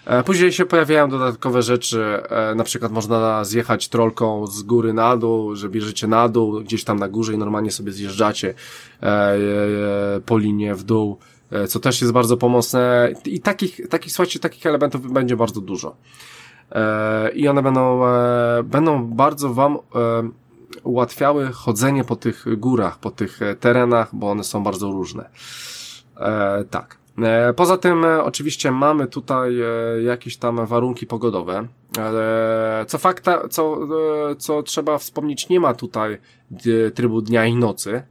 E, 0.06 0.24
później 0.24 0.52
się 0.52 0.66
pojawiają 0.66 1.10
dodatkowe 1.10 1.62
rzeczy, 1.62 2.22
na 2.56 2.64
przykład 2.64 2.92
można 2.92 3.44
zjechać 3.44 3.88
trolką 3.88 4.48
z 4.48 4.64
góry 4.64 4.94
na 4.94 5.18
dół, 5.18 5.56
że 5.56 5.70
bierzecie 5.70 6.08
na 6.08 6.30
dół, 6.30 6.62
gdzieś 6.62 6.84
tam 6.84 7.00
na 7.00 7.10
górze 7.10 7.34
i 7.34 7.38
normalnie 7.38 7.72
sobie 7.72 7.92
zjeżdżacie 7.92 8.54
po 10.26 10.38
linie 10.38 10.76
w 10.76 10.84
dół, 10.84 11.18
co 11.68 11.80
też 11.80 12.02
jest 12.02 12.14
bardzo 12.14 12.38
pomocne 12.38 13.14
i 13.26 13.40
takich, 13.40 13.88
takich, 13.90 14.12
słuchajcie, 14.12 14.40
takich 14.40 14.66
elementów 14.66 15.12
będzie 15.12 15.36
bardzo 15.36 15.62
dużo. 15.62 15.96
I 17.34 17.48
one 17.48 17.64
będą, 17.64 18.02
będą 18.64 19.08
bardzo 19.08 19.54
wam 19.54 19.78
ułatwiały 20.84 21.52
chodzenie 21.52 22.04
po 22.04 22.16
tych 22.16 22.46
górach, 22.58 23.00
po 23.00 23.12
tych 23.12 23.42
e, 23.42 23.56
terenach, 23.56 24.16
bo 24.16 24.32
one 24.32 24.44
są 24.44 24.64
bardzo 24.64 24.92
różne. 24.92 25.30
E, 26.18 26.64
tak. 26.70 26.98
E, 27.24 27.54
poza 27.54 27.78
tym 27.78 28.06
e, 28.06 28.24
oczywiście 28.24 28.72
mamy 28.72 29.08
tutaj 29.08 29.62
e, 29.62 29.66
jakieś 30.04 30.38
tam 30.38 30.66
warunki 30.66 31.08
pogodowe. 31.08 31.68
Co 32.88 32.98
fakta, 32.98 33.48
co, 33.48 33.80
co 34.38 34.64
trzeba 34.64 34.98
wspomnieć, 34.98 35.50
nie 35.50 35.60
ma 35.60 35.74
tutaj 35.74 36.18
trybu 36.96 37.22
dnia 37.22 37.46
i 37.46 37.56
nocy 37.56 38.04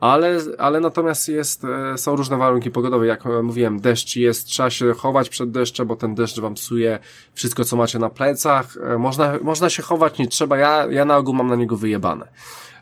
ale, 0.00 0.40
ale 0.58 0.80
natomiast 0.80 1.28
jest, 1.28 1.62
są 1.96 2.16
różne 2.16 2.36
warunki 2.36 2.70
pogodowe, 2.70 3.06
jak 3.06 3.24
mówiłem, 3.42 3.80
deszcz 3.80 4.16
jest, 4.16 4.46
trzeba 4.46 4.70
się 4.70 4.94
chować 4.94 5.28
przed 5.28 5.50
deszczem, 5.50 5.86
bo 5.86 5.96
ten 5.96 6.14
deszcz 6.14 6.40
wam 6.40 6.54
psuje 6.54 6.98
wszystko, 7.34 7.64
co 7.64 7.76
macie 7.76 7.98
na 7.98 8.10
plecach, 8.10 8.74
można, 8.98 9.38
można 9.42 9.70
się 9.70 9.82
chować, 9.82 10.18
nie 10.18 10.28
trzeba, 10.28 10.56
ja, 10.56 10.86
ja 10.90 11.04
na 11.04 11.16
ogół 11.16 11.34
mam 11.34 11.46
na 11.46 11.56
niego 11.56 11.76
wyjebane. 11.76 12.28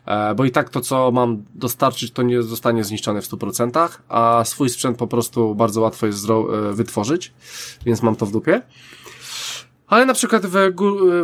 E, 0.07 0.35
bo 0.35 0.45
i 0.45 0.51
tak 0.51 0.69
to, 0.69 0.81
co 0.81 1.11
mam 1.11 1.43
dostarczyć, 1.55 2.11
to 2.11 2.21
nie 2.21 2.43
zostanie 2.43 2.83
zniszczone 2.83 3.21
w 3.21 3.29
100%, 3.29 3.89
a 4.09 4.43
swój 4.45 4.69
sprzęt 4.69 4.97
po 4.97 5.07
prostu 5.07 5.55
bardzo 5.55 5.81
łatwo 5.81 6.05
jest 6.05 6.27
wytworzyć, 6.71 7.33
więc 7.85 8.03
mam 8.03 8.15
to 8.15 8.25
w 8.25 8.31
dupie. 8.31 8.61
Ale 9.87 10.05
na 10.05 10.13
przykład 10.13 10.45
w, 10.45 10.73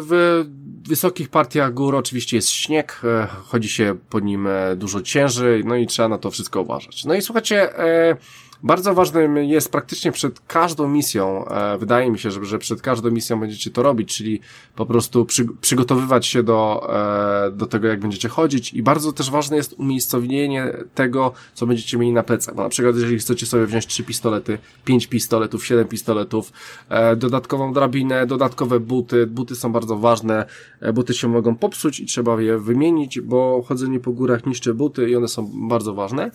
w 0.09 0.45
wysokich 0.87 1.29
partiach 1.29 1.73
gór 1.73 1.95
oczywiście 1.95 2.37
jest 2.37 2.49
śnieg, 2.49 3.01
e, 3.03 3.27
chodzi 3.45 3.69
się 3.69 3.95
po 4.09 4.19
nim 4.19 4.47
e, 4.47 4.75
dużo 4.75 5.01
ciężej, 5.01 5.65
no 5.65 5.75
i 5.75 5.87
trzeba 5.87 6.09
na 6.09 6.17
to 6.17 6.31
wszystko 6.31 6.61
uważać. 6.61 7.05
No 7.05 7.13
i 7.13 7.21
słuchajcie, 7.21 7.79
e, 7.79 8.17
bardzo 8.63 8.93
ważnym 8.93 9.37
jest 9.37 9.71
praktycznie 9.71 10.11
przed 10.11 10.39
każdą 10.39 10.87
misją, 10.87 11.47
e, 11.47 11.77
wydaje 11.77 12.11
mi 12.11 12.19
się, 12.19 12.31
że, 12.31 12.45
że 12.45 12.59
przed 12.59 12.81
każdą 12.81 13.11
misją 13.11 13.39
będziecie 13.39 13.71
to 13.71 13.83
robić, 13.83 14.17
czyli 14.17 14.39
po 14.75 14.85
prostu 14.85 15.25
przy, 15.25 15.45
przygotowywać 15.61 16.25
się 16.25 16.43
do, 16.43 16.89
e, 17.47 17.51
do 17.51 17.65
tego, 17.65 17.87
jak 17.87 17.99
będziecie 17.99 18.29
chodzić. 18.29 18.73
I 18.73 18.83
bardzo 18.83 19.13
też 19.13 19.31
ważne 19.31 19.57
jest 19.57 19.73
umiejscowienie 19.73 20.73
tego, 20.95 21.33
co 21.53 21.67
będziecie 21.67 21.97
mieli 21.97 22.13
na 22.13 22.23
plecach, 22.23 22.55
bo 22.55 22.63
na 22.63 22.69
przykład 22.69 22.95
jeżeli 22.95 23.19
chcecie 23.19 23.45
sobie 23.45 23.65
wziąć 23.65 23.87
trzy 23.87 24.03
pistolety, 24.03 24.57
pięć 24.85 25.07
pistoletów, 25.07 25.65
siedem 25.65 25.87
pistoletów, 25.87 26.51
e, 26.89 27.15
dodatkową 27.15 27.73
drabinę, 27.73 28.27
dodatkowe 28.27 28.79
buty, 28.79 29.27
buty 29.27 29.55
są 29.55 29.71
bardzo 29.71 29.97
ważne, 29.97 30.45
buty 30.93 31.13
się 31.13 31.27
mogą 31.27 31.55
popsuć 31.55 31.99
i 31.99 32.05
trzeba 32.05 32.41
je 32.41 32.59
wymienić, 32.59 33.21
bo 33.21 33.63
chodzenie 33.67 33.99
po 33.99 34.11
górach 34.11 34.45
niszczy 34.45 34.73
buty 34.73 35.09
i 35.09 35.15
one 35.15 35.27
są 35.27 35.51
bardzo 35.53 35.93
ważne, 35.93 36.31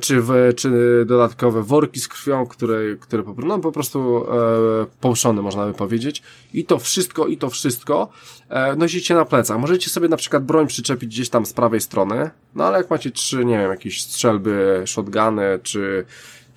czy, 0.00 0.20
w, 0.20 0.52
czy 0.56 0.70
dodatkowo 1.06 1.39
dodatkowe 1.40 1.62
worki 1.62 2.00
z 2.00 2.08
krwią, 2.08 2.46
które, 2.46 2.96
które 3.00 3.22
po, 3.22 3.34
no, 3.42 3.58
po 3.58 3.72
prostu 3.72 4.26
e, 4.32 4.86
połszone, 5.00 5.42
można 5.42 5.66
by 5.66 5.74
powiedzieć. 5.74 6.22
I 6.54 6.64
to 6.64 6.78
wszystko, 6.78 7.26
i 7.26 7.36
to 7.36 7.50
wszystko 7.50 8.08
e, 8.48 8.76
nosicie 8.76 9.14
na 9.14 9.24
plecach. 9.24 9.58
Możecie 9.58 9.90
sobie 9.90 10.08
na 10.08 10.16
przykład 10.16 10.44
broń 10.44 10.66
przyczepić 10.66 11.10
gdzieś 11.10 11.28
tam 11.28 11.46
z 11.46 11.52
prawej 11.52 11.80
strony, 11.80 12.30
no 12.54 12.64
ale 12.64 12.78
jak 12.78 12.90
macie 12.90 13.10
trzy, 13.10 13.44
nie 13.44 13.58
wiem, 13.58 13.70
jakieś 13.70 14.02
strzelby, 14.02 14.82
shotguny, 14.86 15.58
czy 15.62 16.04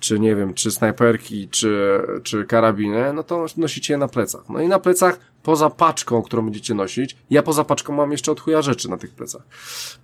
czy 0.00 0.20
nie 0.20 0.36
wiem, 0.36 0.54
czy 0.54 0.70
snajperki, 0.70 1.48
czy, 1.48 2.00
czy 2.22 2.44
karabiny, 2.44 3.12
no 3.12 3.22
to 3.22 3.46
nosicie 3.56 3.94
je 3.94 3.98
na 3.98 4.08
plecach. 4.08 4.42
No 4.48 4.60
i 4.60 4.68
na 4.68 4.78
plecach, 4.78 5.18
poza 5.44 5.70
paczką, 5.70 6.22
którą 6.22 6.42
będziecie 6.42 6.74
nosić, 6.74 7.16
ja 7.30 7.42
poza 7.42 7.64
paczką 7.64 7.92
mam 7.92 8.12
jeszcze 8.12 8.32
od 8.32 8.40
chuja 8.40 8.62
rzeczy 8.62 8.90
na 8.90 8.96
tych 8.96 9.10
plecach. 9.10 9.42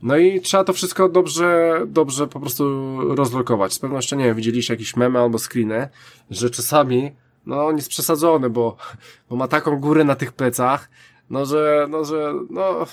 No 0.02 0.16
i 0.16 0.40
trzeba 0.40 0.64
to 0.64 0.72
wszystko 0.72 1.08
dobrze, 1.08 1.80
dobrze 1.86 2.26
po 2.26 2.40
prostu 2.40 2.64
rozlokować. 3.14 3.72
Z 3.72 3.78
pewnością, 3.78 4.16
nie 4.16 4.24
wiem, 4.24 4.36
widzieliście 4.36 4.74
jakieś 4.74 4.96
memy 4.96 5.18
albo 5.18 5.38
screeny, 5.38 5.88
że 6.30 6.50
czasami, 6.50 7.12
no 7.46 7.66
on 7.66 7.76
jest 7.76 7.88
przesadzony, 7.88 8.50
bo, 8.50 8.76
bo 9.30 9.36
ma 9.36 9.48
taką 9.48 9.76
górę 9.76 10.04
na 10.04 10.14
tych 10.14 10.32
plecach, 10.32 10.90
no 11.30 11.46
że, 11.46 11.86
no 11.90 12.04
że, 12.04 12.34
no 12.50 12.86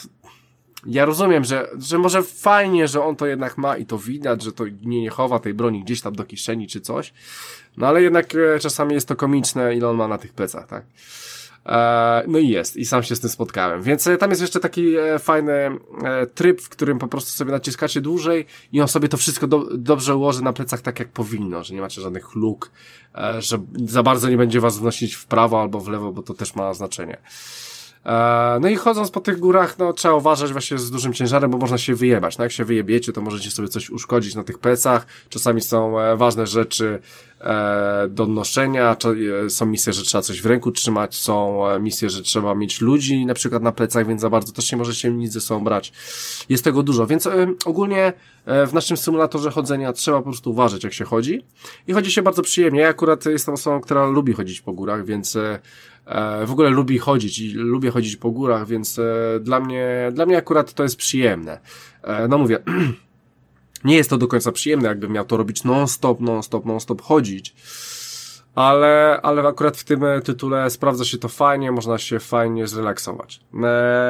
ja 0.86 1.06
rozumiem, 1.06 1.44
że, 1.44 1.70
że 1.80 1.98
może 1.98 2.24
fajnie, 2.24 2.88
że 2.88 3.04
on 3.04 3.16
to 3.16 3.26
jednak 3.26 3.58
ma 3.58 3.78
i 3.78 3.86
to 3.86 3.98
widać, 3.98 4.44
że 4.44 4.52
to 4.52 4.68
nie, 4.68 5.02
nie 5.02 5.10
chowa 5.10 5.40
tej 5.40 5.54
broni 5.54 5.84
gdzieś 5.84 6.02
tam 6.02 6.16
do 6.16 6.24
kieszeni 6.24 6.68
czy 6.68 6.82
coś, 6.82 7.14
no 7.78 7.88
ale 7.88 8.02
jednak 8.02 8.36
e, 8.36 8.60
czasami 8.60 8.94
jest 8.94 9.08
to 9.08 9.16
komiczne, 9.16 9.76
ile 9.76 9.90
on 9.90 9.96
ma 9.96 10.08
na 10.08 10.18
tych 10.18 10.34
plecach, 10.34 10.68
tak? 10.68 10.86
E, 11.68 12.24
no 12.28 12.40
i 12.40 12.50
jest, 12.50 12.78
i 12.78 12.86
sam 12.86 13.04
się 13.04 13.16
z 13.16 13.20
tym 13.20 13.30
spotkałem. 13.30 13.82
Więc 13.82 14.08
e, 14.08 14.18
tam 14.18 14.30
jest 14.30 14.42
jeszcze 14.42 14.60
taki 14.60 14.96
fajny 15.20 15.80
tryb, 16.36 16.62
w 16.62 16.70
którym 16.70 17.00
po 17.00 17.08
prostu 17.08 17.32
sobie 17.32 17.52
naciskacie 17.52 18.02
dłużej 18.02 18.46
i 18.72 18.82
on 18.82 18.88
sobie 18.88 19.10
to 19.10 19.18
wszystko 19.18 19.48
do, 19.48 19.78
dobrze 19.78 20.16
ułoży 20.16 20.44
na 20.44 20.54
plecach 20.54 20.82
tak 20.82 21.00
jak 21.00 21.10
powinno, 21.10 21.64
że 21.64 21.74
nie 21.74 21.82
macie 21.82 22.02
żadnych 22.02 22.36
luk, 22.36 22.72
że 23.40 23.58
za 23.86 24.04
bardzo 24.04 24.30
nie 24.30 24.38
będzie 24.38 24.60
was 24.60 24.80
wnosić 24.80 25.14
w 25.16 25.26
prawo 25.26 25.62
albo 25.62 25.80
w 25.80 25.88
lewo, 25.88 26.12
bo 26.12 26.24
to 26.24 26.34
też 26.34 26.56
ma 26.56 26.74
znaczenie. 26.74 27.18
E, 28.08 28.58
no 28.62 28.68
i 28.68 28.76
chodząc 28.76 29.12
po 29.12 29.22
tych 29.22 29.40
górach, 29.40 29.80
no 29.80 29.94
trzeba 29.94 30.16
uważać 30.16 30.52
właśnie 30.52 30.78
z 30.78 30.92
dużym 30.92 31.14
ciężarem, 31.14 31.52
bo 31.52 31.58
można 31.58 31.78
się 31.78 31.96
wyjebać. 31.96 32.38
No 32.38 32.44
jak 32.44 32.52
się 32.52 32.66
wyjebiecie, 32.66 33.14
to 33.14 33.22
możecie 33.22 33.52
sobie 33.52 33.68
coś 33.68 33.90
uszkodzić 33.90 34.36
na 34.36 34.44
tych 34.44 34.60
plecach. 34.60 35.08
Czasami 35.30 35.62
są 35.62 36.00
e, 36.00 36.18
ważne 36.18 36.48
rzeczy 36.48 37.00
e, 37.42 38.08
do 38.10 38.26
noszenia, 38.28 38.96
są 39.50 39.66
misje, 39.66 39.94
że 39.94 40.04
trzeba 40.04 40.22
coś 40.22 40.42
w 40.42 40.46
ręku 40.46 40.72
trzymać, 40.72 41.16
są 41.16 41.64
misje, 41.80 42.10
że 42.10 42.22
trzeba 42.22 42.56
mieć 42.56 42.82
ludzi 42.82 43.26
na 43.26 43.34
przykład 43.34 43.64
na 43.64 43.72
plecach, 43.72 44.08
więc 44.08 44.22
za 44.22 44.30
bardzo 44.30 44.54
też 44.54 44.72
nie 44.72 44.78
możecie 44.78 45.12
nic 45.12 45.34
ze 45.34 45.42
sobą 45.42 45.64
brać. 45.64 45.94
Jest 46.50 46.64
tego 46.64 46.84
dużo, 46.84 47.08
więc 47.08 47.30
ogólnie 47.66 48.14
w 48.46 48.74
naszym 48.74 48.98
symulatorze 48.98 49.52
chodzenia 49.52 49.94
trzeba 49.94 50.18
po 50.18 50.24
prostu 50.24 50.52
uważać, 50.52 50.84
jak 50.84 50.94
się 50.94 51.06
chodzi. 51.06 51.46
I 51.88 51.94
chodzi 51.94 52.12
się 52.12 52.22
bardzo 52.22 52.42
przyjemnie. 52.42 52.80
Ja 52.80 52.90
akurat 52.90 53.26
jestem 53.26 53.54
osobą, 53.54 53.82
która 53.82 54.06
lubi 54.06 54.34
chodzić 54.34 54.62
po 54.62 54.74
górach, 54.74 55.06
więc 55.06 55.38
w 56.46 56.52
ogóle 56.52 56.70
lubi 56.70 56.98
chodzić 56.98 57.40
i 57.40 57.54
lubię 57.54 57.92
chodzić 57.92 58.16
po 58.16 58.32
górach, 58.32 58.68
więc 58.68 59.00
e, 59.00 59.40
dla 59.40 59.60
mnie, 59.60 60.10
dla 60.14 60.26
mnie 60.26 60.38
akurat 60.38 60.74
to 60.74 60.84
jest 60.84 60.96
przyjemne. 60.96 61.60
E, 62.04 62.28
no 62.28 62.38
mówię, 62.38 62.60
nie 63.84 63.96
jest 63.96 64.10
to 64.10 64.18
do 64.18 64.28
końca 64.28 64.52
przyjemne, 64.52 64.88
jakbym 64.88 65.12
miał 65.12 65.26
to 65.26 65.38
robić 65.38 65.64
non-stop, 65.64 66.20
non-stop, 66.20 66.66
non-stop 66.66 67.02
chodzić. 67.02 67.56
Ale, 68.56 69.20
ale 69.24 69.48
akurat 69.48 69.78
w 69.78 69.84
tym 69.84 70.02
tytule 70.24 70.70
sprawdza 70.70 71.06
się 71.06 71.18
to 71.18 71.28
fajnie, 71.28 71.72
można 71.72 71.98
się 71.98 72.20
fajnie 72.20 72.68
zrelaksować. 72.68 73.40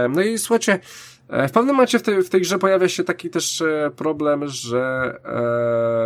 No 0.10 0.22
i 0.22 0.38
słuchajcie, 0.38 0.80
E, 0.80 1.17
w 1.30 1.52
pewnym 1.52 1.76
momencie 1.76 2.00
w 2.00 2.04
tej, 2.04 2.24
w 2.24 2.30
tej 2.30 2.42
grze 2.42 2.60
pojawia 2.60 2.90
się 2.90 3.04
taki 3.04 3.30
też 3.30 3.62
e, 3.62 3.92
problem, 3.96 4.48
że 4.48 5.14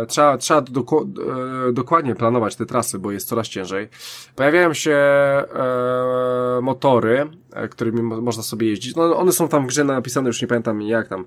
e, 0.02 0.06
trzeba, 0.06 0.38
trzeba 0.38 0.60
doku, 0.60 1.10
e, 1.68 1.72
dokładnie 1.72 2.14
planować 2.14 2.56
te 2.56 2.66
trasy, 2.66 2.98
bo 2.98 3.12
jest 3.12 3.28
coraz 3.28 3.48
ciężej. 3.48 3.88
Pojawiają 4.36 4.74
się 4.74 4.92
e, 4.92 5.44
motory, 6.62 7.20
e, 7.20 7.41
którymi 7.70 8.02
mo 8.02 8.20
można 8.20 8.42
sobie 8.42 8.66
jeździć. 8.68 8.96
No, 8.96 9.16
one 9.16 9.32
są 9.32 9.48
tam 9.48 9.64
w 9.64 9.66
grze 9.66 9.84
napisane, 9.84 10.26
już 10.26 10.42
nie 10.42 10.48
pamiętam 10.48 10.82
jak 10.82 11.08
tam, 11.08 11.24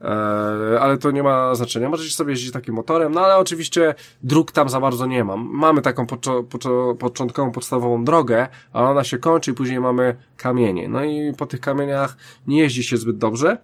e, 0.00 0.06
ale 0.80 0.98
to 0.98 1.10
nie 1.10 1.22
ma 1.22 1.54
znaczenia. 1.54 1.88
Możecie 1.88 2.10
sobie 2.10 2.30
jeździć 2.30 2.52
takim 2.52 2.74
motorem, 2.74 3.12
no 3.12 3.20
ale 3.20 3.36
oczywiście 3.36 3.94
dróg 4.22 4.52
tam 4.52 4.68
za 4.68 4.80
bardzo 4.80 5.06
nie 5.06 5.24
mam. 5.24 5.48
Mamy 5.52 5.82
taką 5.82 6.06
początkową, 6.98 7.52
podstawową 7.52 8.04
drogę, 8.04 8.48
ale 8.72 8.88
ona 8.88 9.04
się 9.04 9.18
kończy 9.18 9.50
i 9.50 9.54
później 9.54 9.80
mamy 9.80 10.16
kamienie. 10.36 10.88
No 10.88 11.04
i 11.04 11.32
po 11.38 11.46
tych 11.46 11.60
kamieniach 11.60 12.16
nie 12.46 12.58
jeździ 12.58 12.84
się 12.84 12.96
zbyt 12.96 13.18
dobrze. 13.18 13.58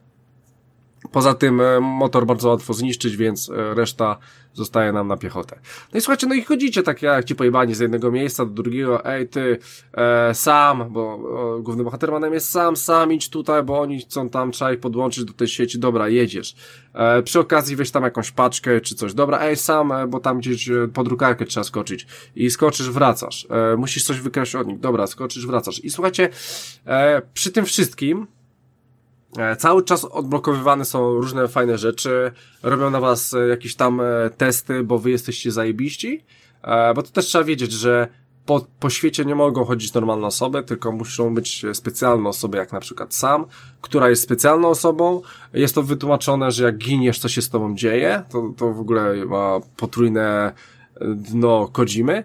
Poza 1.11 1.35
tym 1.35 1.61
e, 1.61 1.81
motor 1.81 2.27
bardzo 2.27 2.49
łatwo 2.49 2.75
zniszczyć, 2.75 3.17
więc 3.17 3.51
e, 3.51 3.75
reszta 3.75 4.19
zostaje 4.55 4.93
nam 4.93 5.09
na 5.09 5.17
piechotę. 5.17 5.59
No 5.93 5.99
i 5.99 6.01
słuchajcie, 6.01 6.27
no 6.27 6.35
i 6.35 6.43
chodzicie 6.43 6.83
tak 6.83 7.03
jak 7.03 7.25
ci 7.25 7.35
pojebani 7.35 7.75
z 7.75 7.79
jednego 7.79 8.11
miejsca 8.11 8.47
do 8.47 8.51
drugiego, 8.63 9.05
ej 9.05 9.29
ty, 9.29 9.59
e, 9.93 10.35
sam, 10.35 10.93
bo 10.93 11.19
e, 11.59 11.63
głównym 11.63 11.85
bohaterem 11.85 12.35
jest 12.35 12.51
sam, 12.51 12.77
sam 12.77 13.13
idź 13.13 13.29
tutaj, 13.29 13.63
bo 13.63 13.81
oni 13.81 14.01
chcą 14.01 14.29
tam, 14.29 14.53
trzeba 14.53 14.73
ich 14.73 14.81
podłączyć 14.81 15.25
do 15.25 15.33
tej 15.33 15.49
sieci, 15.49 15.79
dobra, 15.79 16.09
jedziesz. 16.09 16.55
E, 16.95 17.23
przy 17.23 17.41
okazji 17.41 17.77
weź 17.77 17.91
tam 17.91 18.03
jakąś 18.03 18.31
paczkę 18.31 18.81
czy 18.81 18.95
coś, 18.95 19.15
dobra, 19.15 19.41
ej 19.41 19.57
sam, 19.57 19.93
e, 19.93 20.07
bo 20.07 20.21
tam 20.21 20.39
gdzieś 20.39 20.71
pod 20.95 21.09
drukarkę 21.09 21.45
trzeba 21.45 21.65
skoczyć 21.65 22.07
i 22.37 22.51
skoczysz, 22.51 22.91
wracasz. 22.91 23.47
E, 23.51 23.77
musisz 23.77 24.05
coś 24.05 24.21
wykraść 24.21 24.55
od 24.55 24.67
nich, 24.67 24.81
dobra, 24.81 25.07
skoczysz, 25.07 25.47
wracasz. 25.47 25.85
I 25.85 25.91
słuchajcie, 25.91 26.29
e, 26.87 27.23
przy 27.35 27.53
tym 27.53 27.65
wszystkim, 27.65 28.27
cały 29.59 29.85
czas 29.85 30.05
odblokowywane 30.05 30.85
są 30.85 31.15
różne 31.15 31.49
fajne 31.49 31.79
rzeczy, 31.79 32.33
robią 32.63 32.91
na 32.91 33.01
was 33.01 33.35
e, 33.35 33.49
jakieś 33.49 33.75
tam 33.75 34.01
e, 34.01 34.31
testy, 34.37 34.83
bo 34.83 34.99
wy 34.99 35.11
jesteście 35.11 35.53
zajebiści, 35.53 36.25
bo 36.95 37.03
to 37.03 37.11
też 37.11 37.27
trzeba 37.27 37.45
wiedzieć, 37.45 37.73
że 37.73 38.09
po, 38.47 38.67
po 38.81 38.91
świecie 38.91 39.25
nie 39.25 39.35
mogą 39.35 39.65
chodzić 39.65 39.95
normalne 39.95 40.27
osoby, 40.27 40.63
tylko 40.63 40.93
muszą 40.93 41.35
być 41.35 41.67
specjalne 41.73 42.29
osoby, 42.29 42.59
jak 42.59 42.73
na 42.73 42.81
przykład 42.81 43.15
sam, 43.15 43.45
która 43.81 44.11
jest 44.11 44.23
specjalną 44.23 44.69
osobą. 44.69 45.23
Jest 45.53 45.75
to 45.75 45.83
wytłumaczone, 45.83 46.51
że 46.51 46.65
jak 46.65 46.79
giniesz, 46.79 47.19
co 47.19 47.29
się 47.29 47.43
z 47.43 47.51
tobą 47.51 47.77
dzieje, 47.77 48.23
to, 48.31 48.53
to 48.57 48.73
w 48.73 48.81
ogóle 48.81 49.25
ma 49.25 49.61
potrójne 49.77 50.53
dno 51.01 51.69
kodzimy. 51.73 52.25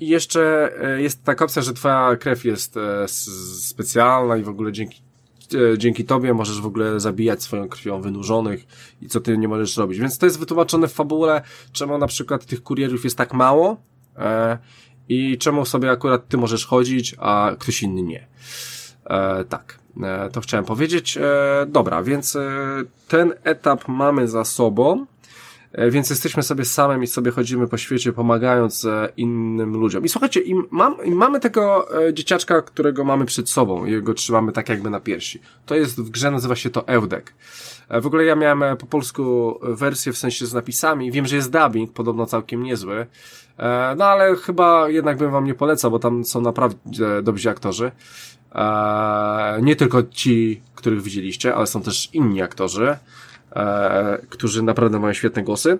I 0.00 0.08
jeszcze 0.08 0.72
jest 0.98 1.24
taka 1.24 1.44
opcja, 1.44 1.62
że 1.62 1.74
twoja 1.74 2.16
krew 2.16 2.44
jest 2.44 2.78
specjalna 3.62 4.36
i 4.36 4.42
w 4.42 4.48
ogóle 4.48 4.72
dzięki 4.72 5.02
E, 5.02 5.11
dzięki 5.78 6.04
tobie 6.04 6.34
możesz 6.34 6.60
w 6.60 6.66
ogóle 6.66 7.00
zabijać 7.00 7.42
swoją 7.42 7.68
krwią 7.68 8.00
wynurzonych 8.00 8.66
i 9.02 9.08
co 9.08 9.20
ty 9.20 9.38
nie 9.38 9.48
możesz 9.48 9.76
robić. 9.76 9.98
Więc 9.98 10.18
to 10.18 10.26
jest 10.26 10.38
wytłumaczone 10.38 10.88
w 10.88 10.92
fabule, 10.92 11.42
czemu 11.72 11.98
na 11.98 12.06
przykład 12.06 12.46
tych 12.46 12.62
kurierów 12.62 13.04
jest 13.04 13.18
tak 13.18 13.34
mało 13.34 13.76
e, 14.16 14.58
i 15.08 15.38
czemu 15.38 15.64
sobie 15.64 15.90
akurat 15.90 16.28
ty 16.28 16.36
możesz 16.36 16.66
chodzić, 16.66 17.14
a 17.18 17.52
ktoś 17.58 17.82
inny 17.82 18.02
nie. 18.02 18.26
E, 19.04 19.44
tak, 19.44 19.78
e, 20.02 20.28
to 20.32 20.40
chciałem 20.40 20.64
powiedzieć. 20.64 21.16
E, 21.16 21.22
dobra, 21.68 22.02
więc 22.02 22.36
e, 22.36 22.50
ten 23.08 23.32
etap 23.44 23.88
mamy 23.88 24.28
za 24.28 24.44
sobą. 24.44 25.06
E, 25.72 25.90
więc 25.90 26.10
jesteśmy 26.10 26.42
sobie 26.42 26.64
samym 26.64 27.02
i 27.02 27.06
sobie 27.06 27.30
chodzimy 27.30 27.68
po 27.68 27.78
świecie, 27.78 28.12
pomagając 28.12 28.84
e, 28.84 29.08
innym 29.16 29.72
ludziom. 29.72 30.04
I 30.04 30.08
słuchajcie, 30.08 30.40
im, 30.40 30.66
mam, 30.70 31.04
im 31.04 31.14
mamy 31.14 31.40
tego 31.40 31.88
e, 32.06 32.14
dzieciaczka, 32.14 32.62
którego 32.62 33.04
mamy 33.04 33.24
przed 33.24 33.50
sobą 33.50 33.86
i 33.86 34.02
go 34.02 34.14
trzymamy 34.14 34.52
tak 34.52 34.68
jakby 34.68 34.90
na 34.90 35.00
piersi. 35.00 35.40
To 35.66 35.74
jest 35.74 36.02
w 36.02 36.10
grze, 36.10 36.30
nazywa 36.30 36.56
się 36.56 36.70
to 36.70 36.88
Eudek. 36.88 37.34
W 37.90 38.06
ogóle 38.06 38.24
ja 38.24 38.36
miałem 38.36 38.76
po 38.76 38.86
polsku 38.86 39.58
wersję 39.62 40.12
w 40.12 40.18
sensie 40.18 40.46
z 40.46 40.54
napisami. 40.54 41.12
Wiem, 41.12 41.26
że 41.26 41.36
jest 41.36 41.50
dubbing, 41.50 41.92
podobno 41.92 42.26
całkiem 42.26 42.62
niezły. 42.62 43.06
No 43.96 44.04
ale 44.04 44.36
chyba 44.36 44.88
jednak 44.88 45.16
bym 45.16 45.30
wam 45.30 45.44
nie 45.44 45.54
polecał, 45.54 45.90
bo 45.90 45.98
tam 45.98 46.24
są 46.24 46.40
naprawdę 46.40 47.22
dobrzy 47.22 47.50
aktorzy. 47.50 47.90
Nie 49.62 49.76
tylko 49.76 50.02
ci, 50.02 50.62
których 50.74 51.02
widzieliście, 51.02 51.54
ale 51.54 51.66
są 51.66 51.82
też 51.82 52.08
inni 52.12 52.42
aktorzy 52.42 52.96
e, 53.56 54.26
którzy 54.28 54.62
naprawdę 54.62 54.98
mają 54.98 55.12
świetne 55.12 55.42
głosy. 55.42 55.78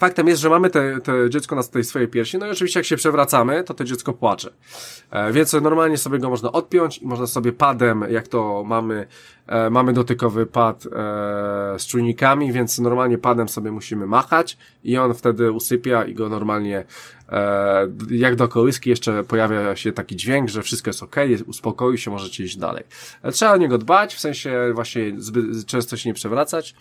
Faktem 0.00 0.28
jest, 0.28 0.42
że 0.42 0.50
mamy 0.50 0.70
te, 0.70 1.00
te 1.00 1.30
dziecko 1.30 1.56
na 1.56 1.62
tej 1.62 1.84
swojej 1.84 2.08
piersi, 2.08 2.38
no 2.38 2.46
i 2.46 2.50
oczywiście 2.50 2.80
jak 2.80 2.86
się 2.86 2.96
przewracamy, 2.96 3.64
to 3.64 3.74
to 3.74 3.84
dziecko 3.84 4.12
płacze. 4.12 4.50
E, 5.10 5.32
więc 5.32 5.52
normalnie 5.52 5.98
sobie 5.98 6.18
go 6.18 6.30
można 6.30 6.52
odpiąć 6.52 6.98
i 6.98 7.06
można 7.06 7.26
sobie 7.26 7.52
padem, 7.52 8.04
jak 8.10 8.28
to 8.28 8.64
mamy, 8.66 9.06
e, 9.50 9.70
mamy 9.70 9.92
dotykowy 9.92 10.46
pad 10.46 10.86
e, 10.86 10.88
z 11.78 11.86
czujnikami, 11.86 12.52
więc 12.52 12.78
normalnie 12.78 13.18
padem 13.18 13.48
sobie 13.48 13.70
musimy 13.70 14.06
machać 14.06 14.58
i 14.84 14.98
on 14.98 15.14
wtedy 15.14 15.52
usypia 15.52 16.04
i 16.04 16.14
go 16.14 16.28
normalnie 16.28 16.84
e, 17.28 17.88
jak 18.10 18.36
do 18.36 18.48
kołyski 18.48 18.90
jeszcze 18.90 19.24
pojawia 19.24 19.76
się 19.76 19.92
taki 19.92 20.16
dźwięk, 20.16 20.48
że 20.48 20.62
wszystko 20.62 20.90
jest 20.90 21.02
ok, 21.02 21.16
uspokoi 21.46 21.98
się, 21.98 22.10
możecie 22.10 22.44
iść 22.44 22.56
dalej. 22.56 22.84
E, 23.22 23.32
trzeba 23.32 23.52
o 23.52 23.56
niego 23.56 23.78
dbać, 23.78 24.14
w 24.14 24.20
sensie 24.20 24.70
właśnie 24.74 25.12
zbyt 25.16 25.66
często 25.66 25.96
się 25.96 26.08
nie 26.08 26.14
przewracać. 26.14 26.74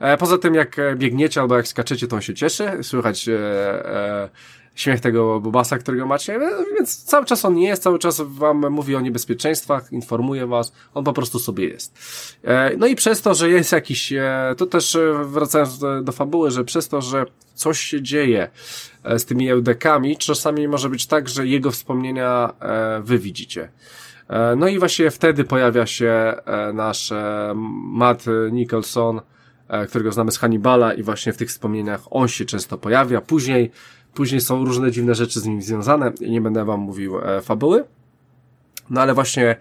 E, 0.00 0.16
poza 0.16 0.38
tym 0.38 0.54
jak 0.54 0.76
biegniecie 0.96 1.40
albo 1.40 1.56
jak 1.56 1.68
skaczecie, 1.68 2.08
to 2.08 2.16
on 2.16 2.22
się 2.22 2.34
cieszy, 2.34 2.70
słychać 2.82 3.28
e, 3.28 4.28
śmiech 4.74 5.00
tego 5.00 5.40
Bobasa, 5.40 5.78
którego 5.78 6.06
macie, 6.06 6.40
więc 6.76 7.04
cały 7.04 7.26
czas 7.26 7.44
on 7.44 7.58
jest, 7.58 7.82
cały 7.82 7.98
czas 7.98 8.20
wam 8.20 8.70
mówi 8.70 8.96
o 8.96 9.00
niebezpieczeństwach, 9.00 9.92
informuje 9.92 10.46
was, 10.46 10.72
on 10.94 11.04
po 11.04 11.12
prostu 11.12 11.38
sobie 11.38 11.68
jest. 11.68 11.98
E, 12.44 12.76
no 12.76 12.86
i 12.86 12.94
przez 12.96 13.22
to, 13.22 13.34
że 13.34 13.50
jest 13.50 13.72
jakiś, 13.72 14.12
e, 14.12 14.54
to 14.56 14.66
też 14.66 14.96
e, 14.96 15.24
wracając 15.24 15.78
do, 15.78 16.12
fabuły, 16.12 16.50
że 16.50 16.64
przez 16.64 16.88
to, 16.88 17.02
że 17.02 17.26
coś 17.54 17.80
się 17.80 18.02
dzieje 18.02 18.50
z 19.18 19.24
tymi 19.24 19.50
eudekami, 19.50 20.16
czasami 20.16 20.68
może 20.68 20.88
być 20.88 21.06
tak, 21.06 21.28
że 21.28 21.46
jego 21.46 21.70
wspomnienia 21.70 22.52
wy 23.02 23.18
widzicie. 23.18 23.68
No 24.56 24.68
i 24.68 24.78
właśnie 24.78 25.10
wtedy 25.10 25.44
pojawia 25.44 25.86
się 25.86 26.34
nasz 26.74 27.12
Matt 27.74 28.24
Nicholson, 28.52 29.20
którego 29.88 30.12
znamy 30.12 30.32
z 30.32 30.38
Hannibala 30.38 30.94
i 30.94 31.02
właśnie 31.02 31.32
w 31.32 31.36
tych 31.36 31.48
wspomnieniach 31.48 32.00
on 32.10 32.28
się 32.28 32.44
często 32.44 32.78
pojawia. 32.78 33.20
Później 33.20 33.70
Później 34.14 34.40
są 34.40 34.64
różne 34.64 34.90
dziwne 34.90 35.14
rzeczy 35.14 35.40
z 35.40 35.46
nim 35.46 35.62
związane. 35.62 36.12
Nie 36.20 36.40
będę 36.40 36.64
wam 36.64 36.80
mówił 36.80 37.18
e, 37.18 37.40
fabuły. 37.40 37.84
No 38.90 39.00
ale 39.00 39.14
właśnie 39.14 39.56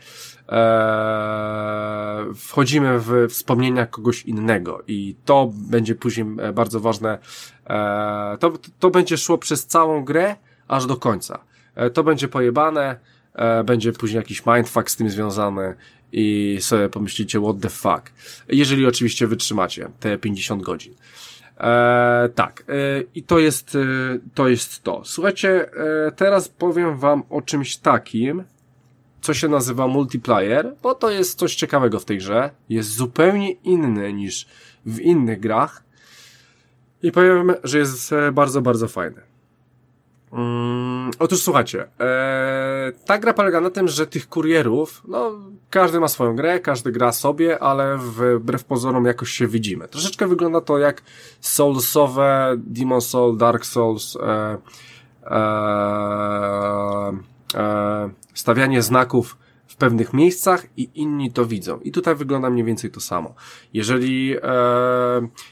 e, 0.49 2.25
wchodzimy 2.35 2.99
w 2.99 3.27
wspomnienia 3.29 3.85
kogoś 3.85 4.23
innego 4.23 4.83
i 4.87 5.15
to 5.25 5.51
będzie 5.53 5.95
później 5.95 6.27
e, 6.39 6.53
bardzo 6.53 6.79
ważne. 6.79 7.17
E, 7.67 8.37
to, 8.39 8.53
to 8.79 8.89
będzie 8.89 9.17
szło 9.17 9.37
przez 9.37 9.65
całą 9.65 10.03
grę 10.03 10.35
aż 10.67 10.85
do 10.85 10.97
końca. 10.97 11.43
E, 11.75 11.89
to 11.89 12.03
będzie 12.03 12.27
pojebane, 12.27 12.99
e, 13.33 13.63
będzie 13.63 13.93
później 13.93 14.17
jakiś 14.17 14.45
mindfuck 14.45 14.89
z 14.89 14.95
tym 14.95 15.09
związany 15.09 15.75
i 16.11 16.57
sobie 16.61 16.89
pomyślicie 16.89 17.41
what 17.41 17.59
the 17.61 17.69
fuck. 17.69 18.11
Jeżeli 18.47 18.85
oczywiście 18.85 19.27
wytrzymacie 19.27 19.89
te 19.99 20.17
50 20.17 20.63
godzin. 20.63 20.93
E, 21.57 22.29
tak, 22.35 22.63
e, 22.69 22.73
i 23.15 23.23
to 23.23 23.39
jest, 23.39 23.75
e, 23.75 23.79
to 24.33 24.47
jest 24.47 24.83
to. 24.83 25.01
Słuchajcie, 25.05 25.69
e, 26.07 26.11
teraz 26.11 26.49
powiem 26.49 26.97
wam 26.97 27.23
o 27.29 27.41
czymś 27.41 27.77
takim, 27.77 28.43
co 29.21 29.33
się 29.33 29.47
nazywa 29.47 29.87
multiplayer, 29.87 30.75
bo 30.81 30.95
to 30.95 31.09
jest 31.09 31.39
coś 31.39 31.55
ciekawego 31.55 31.99
w 31.99 32.05
tej 32.05 32.17
grze. 32.17 32.49
Jest 32.69 32.89
zupełnie 32.89 33.51
inny 33.51 34.13
niż 34.13 34.47
w 34.85 34.99
innych 34.99 35.39
grach. 35.39 35.83
I 37.03 37.11
powiem, 37.11 37.53
że 37.63 37.77
jest 37.77 38.13
e, 38.13 38.31
bardzo, 38.31 38.61
bardzo 38.61 38.87
fajny. 38.87 39.21
Mm, 40.33 41.11
otóż 41.19 41.41
słuchajcie, 41.41 41.87
e, 41.99 42.91
ta 43.05 43.17
gra 43.17 43.33
polega 43.33 43.61
na 43.61 43.69
tym, 43.69 43.87
że 43.87 44.07
tych 44.07 44.29
kurierów, 44.29 45.01
no 45.07 45.31
każdy 45.69 45.99
ma 45.99 46.07
swoją 46.07 46.35
grę, 46.35 46.59
każdy 46.59 46.91
gra 46.91 47.11
sobie, 47.11 47.63
ale 47.63 47.97
wbrew 47.97 48.63
pozorom 48.63 49.05
jakoś 49.05 49.29
się 49.29 49.47
widzimy. 49.47 49.87
Troszeczkę 49.87 50.27
wygląda 50.27 50.61
to 50.61 50.77
jak 50.77 51.01
Soulsowe, 51.41 52.55
Demon 52.57 53.01
Soul, 53.01 53.37
Dark 53.37 53.65
Souls, 53.65 54.15
e, 54.15 54.57
e, 55.23 55.37
e, 57.55 58.09
stawianie 58.33 58.81
znaków 58.81 59.37
w 59.67 59.75
pewnych 59.75 60.13
miejscach 60.13 60.65
i 60.77 60.89
inni 60.95 61.31
to 61.31 61.45
widzą. 61.45 61.79
I 61.79 61.91
tutaj 61.91 62.15
wygląda 62.15 62.49
mniej 62.49 62.63
więcej 62.65 62.91
to 62.91 62.99
samo. 62.99 63.33
Jeżeli 63.73 64.35
e, 64.37 64.41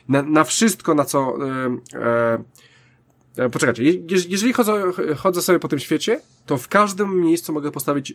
na, 0.08 0.22
na 0.22 0.44
wszystko, 0.44 0.96
na 0.96 1.06
co 1.06 1.20
e, 1.20 2.00
e, 2.00 2.44
E, 3.38 3.50
poczekajcie, 3.50 3.84
jeżeli 4.30 4.54
chodzę, 4.54 4.84
chodzę 5.18 5.42
sobie 5.42 5.60
po 5.60 5.68
tym 5.68 5.80
świecie, 5.80 6.22
to 6.46 6.58
w 6.58 6.68
każdym 6.68 7.22
miejscu 7.22 7.54
mogę 7.54 7.72
postawić 7.72 8.14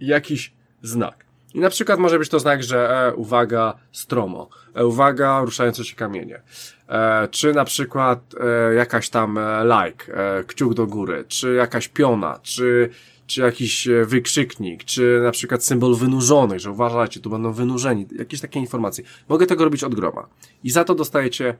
jakiś 0.00 0.52
znak. 0.82 1.24
I 1.54 1.60
na 1.60 1.70
przykład 1.70 2.00
może 2.00 2.18
być 2.18 2.28
to 2.28 2.40
znak, 2.40 2.62
że 2.62 3.06
e, 3.08 3.14
uwaga, 3.14 3.74
stromo, 3.92 4.48
e, 4.74 4.86
uwaga, 4.86 5.40
ruszające 5.40 5.84
się 5.84 5.96
kamienie, 5.96 6.42
e, 6.88 7.28
czy 7.28 7.52
na 7.52 7.64
przykład 7.64 8.34
e, 8.40 8.74
jakaś 8.74 9.08
tam 9.08 9.38
e, 9.38 9.64
like, 9.64 10.14
e, 10.14 10.44
kciuk 10.44 10.74
do 10.74 10.86
góry, 10.86 11.24
czy 11.28 11.54
jakaś 11.54 11.88
piona, 11.88 12.38
czy, 12.42 12.90
czy 13.26 13.40
jakiś 13.40 13.88
e, 13.88 14.04
wykrzyknik, 14.04 14.84
czy 14.84 15.20
na 15.22 15.30
przykład 15.30 15.64
symbol 15.64 15.96
wynurzonych, 15.96 16.60
że 16.60 16.70
uważajcie, 16.70 17.20
tu 17.20 17.30
będą 17.30 17.52
wynurzeni, 17.52 18.06
jakieś 18.18 18.40
takie 18.40 18.60
informacje. 18.60 19.04
Mogę 19.28 19.46
tego 19.46 19.64
robić 19.64 19.84
od 19.84 19.94
groma. 19.94 20.26
I 20.64 20.70
za 20.70 20.84
to 20.84 20.94
dostajecie 20.94 21.54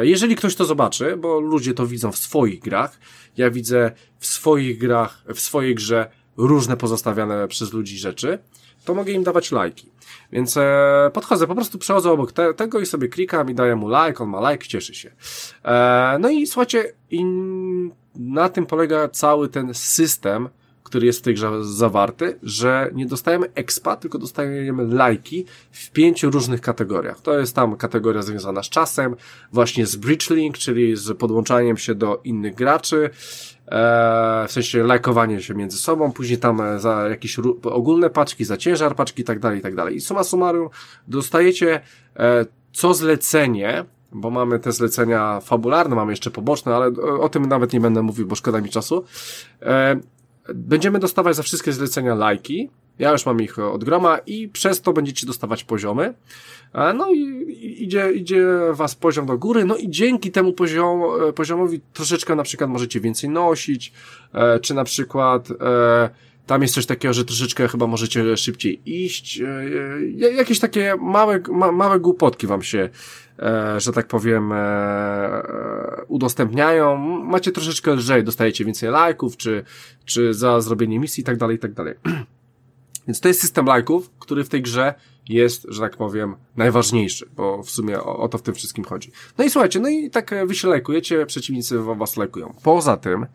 jeżeli 0.00 0.36
ktoś 0.36 0.54
to 0.54 0.64
zobaczy, 0.64 1.16
bo 1.16 1.40
ludzie 1.40 1.74
to 1.74 1.86
widzą 1.86 2.12
w 2.12 2.18
swoich 2.18 2.60
grach, 2.60 2.98
ja 3.36 3.50
widzę 3.50 3.92
w 4.18 4.26
swoich 4.26 4.78
grach, 4.78 5.22
w 5.34 5.40
swojej 5.40 5.74
grze 5.74 6.10
różne 6.36 6.76
pozostawiane 6.76 7.48
przez 7.48 7.72
ludzi 7.72 7.98
rzeczy, 7.98 8.38
to 8.84 8.94
mogę 8.94 9.12
im 9.12 9.22
dawać 9.22 9.52
lajki. 9.52 9.90
Więc 10.32 10.56
e, 10.56 11.10
podchodzę, 11.12 11.46
po 11.46 11.54
prostu 11.54 11.78
przechodzę 11.78 12.10
obok 12.10 12.32
te, 12.32 12.54
tego 12.54 12.80
i 12.80 12.86
sobie 12.86 13.08
klikam 13.08 13.50
i 13.50 13.54
daję 13.54 13.76
mu 13.76 13.88
like, 13.88 14.24
on 14.24 14.28
ma 14.28 14.50
like, 14.50 14.66
cieszy 14.66 14.94
się. 14.94 15.10
E, 15.64 16.16
no 16.20 16.30
i 16.30 16.46
słuchajcie, 16.46 16.92
i 17.10 17.24
na 18.14 18.48
tym 18.48 18.66
polega 18.66 19.08
cały 19.08 19.48
ten 19.48 19.74
system, 19.74 20.48
który 20.84 21.06
jest 21.06 21.18
w 21.18 21.22
tej 21.22 21.34
grze 21.34 21.64
zawarty, 21.64 22.38
że 22.42 22.90
nie 22.94 23.06
dostajemy 23.06 23.46
expa, 23.54 23.96
tylko 23.96 24.18
dostajemy 24.18 24.86
lajki 24.86 25.44
w 25.70 25.90
pięciu 25.90 26.30
różnych 26.30 26.60
kategoriach. 26.60 27.20
To 27.20 27.38
jest 27.38 27.54
tam 27.54 27.76
kategoria 27.76 28.22
związana 28.22 28.62
z 28.62 28.68
czasem, 28.68 29.16
właśnie 29.52 29.86
z 29.86 29.96
bridge 29.96 30.30
link, 30.30 30.58
czyli 30.58 30.96
z 30.96 31.18
podłączaniem 31.18 31.76
się 31.76 31.94
do 31.94 32.20
innych 32.24 32.54
graczy, 32.54 33.10
e, 33.66 34.44
w 34.48 34.52
sensie 34.52 34.82
lajkowanie 34.82 35.42
się 35.42 35.54
między 35.54 35.78
sobą, 35.78 36.12
później 36.12 36.38
tam 36.38 36.60
e, 36.60 36.80
za 36.80 37.08
jakieś 37.08 37.38
ogólne 37.62 38.10
paczki, 38.10 38.44
za 38.44 38.56
ciężar 38.56 38.96
paczki 38.96 39.22
i 39.22 39.24
tak 39.24 39.38
dalej, 39.38 39.58
i 39.58 39.62
tak 39.62 39.74
dalej. 39.74 39.96
I 39.96 40.00
suma 40.00 40.24
summarum 40.24 40.68
dostajecie 41.08 41.80
e, 42.16 42.46
co 42.72 42.94
zlecenie, 42.94 43.84
bo 44.12 44.30
mamy 44.30 44.58
te 44.58 44.72
zlecenia 44.72 45.40
fabularne, 45.40 45.96
mamy 45.96 46.12
jeszcze 46.12 46.30
poboczne, 46.30 46.74
ale 46.74 46.86
o 47.20 47.28
tym 47.28 47.46
nawet 47.46 47.72
nie 47.72 47.80
będę 47.80 48.02
mówił, 48.02 48.26
bo 48.26 48.34
szkoda 48.34 48.60
mi 48.60 48.68
czasu. 48.70 49.04
E, 50.48 50.54
będziemy 50.54 50.98
dostawać 50.98 51.36
za 51.36 51.42
wszystkie 51.42 51.72
zlecenia 51.72 52.14
lajki. 52.14 52.70
Ja 52.98 53.12
już 53.12 53.26
mam 53.26 53.42
ich 53.42 53.58
od 53.58 53.84
groma 53.84 54.18
i 54.18 54.48
przez 54.48 54.80
to 54.80 54.92
będziecie 54.92 55.26
dostawać 55.26 55.64
poziomy. 55.64 56.14
E, 56.72 56.94
no 56.94 57.10
i 57.10 57.46
idzie, 57.82 58.12
idzie 58.12 58.46
was 58.70 58.94
poziom 58.94 59.26
do 59.26 59.38
góry, 59.38 59.64
no 59.64 59.76
i 59.76 59.90
dzięki 59.90 60.30
temu 60.30 60.52
poziom, 60.52 61.02
e, 61.28 61.32
poziomowi 61.32 61.80
troszeczkę 61.92 62.34
na 62.34 62.42
przykład 62.42 62.70
możecie 62.70 63.00
więcej 63.00 63.30
nosić, 63.30 63.92
e, 64.32 64.60
czy 64.60 64.74
na 64.74 64.84
przykład 64.84 65.48
tam 66.46 66.62
jest 66.62 66.74
coś 66.74 66.86
takiego, 66.86 67.14
że 67.14 67.24
troszeczkę 67.24 67.68
chyba 67.68 67.86
możecie 67.86 68.36
szybciej 68.36 68.80
iść. 68.86 69.42
Jakieś 70.36 70.60
takie 70.60 70.94
małe, 71.00 71.40
ma, 71.48 71.72
małe 71.72 72.00
głupotki 72.00 72.46
wam 72.46 72.62
się, 72.62 72.88
że 73.76 73.92
tak 73.92 74.06
powiem, 74.06 74.52
udostępniają. 76.08 76.96
Macie 77.24 77.52
troszeczkę 77.52 77.94
lżej, 77.94 78.24
dostajecie 78.24 78.64
więcej 78.64 78.90
lajków, 78.90 79.36
czy, 79.36 79.64
czy 80.04 80.34
za 80.34 80.60
zrobienie 80.60 80.98
misji 80.98 81.20
i 81.20 81.24
tak 81.24 81.36
dalej, 81.36 81.56
i 81.56 81.58
tak 81.58 81.72
dalej. 81.72 81.94
Więc 83.06 83.20
to 83.20 83.28
jest 83.28 83.40
system 83.40 83.66
lajków, 83.66 84.10
który 84.18 84.44
w 84.44 84.48
tej 84.48 84.62
grze 84.62 84.94
jest, 85.28 85.66
że 85.68 85.80
tak 85.80 85.96
powiem, 85.96 86.36
najważniejszy, 86.56 87.28
bo 87.36 87.62
w 87.62 87.70
sumie 87.70 88.00
o, 88.00 88.16
o, 88.16 88.28
to 88.28 88.38
w 88.38 88.42
tym 88.42 88.54
wszystkim 88.54 88.84
chodzi. 88.84 89.10
No 89.38 89.44
i 89.44 89.50
słuchajcie, 89.50 89.80
no 89.80 89.88
i 89.88 90.10
tak 90.10 90.34
wy 90.46 90.54
się 90.54 90.68
lajkujecie, 90.68 91.26
przeciwnicy 91.26 91.78
was 91.78 92.16
lajkują. 92.16 92.54
Poza 92.62 92.96
tym, 92.96 93.26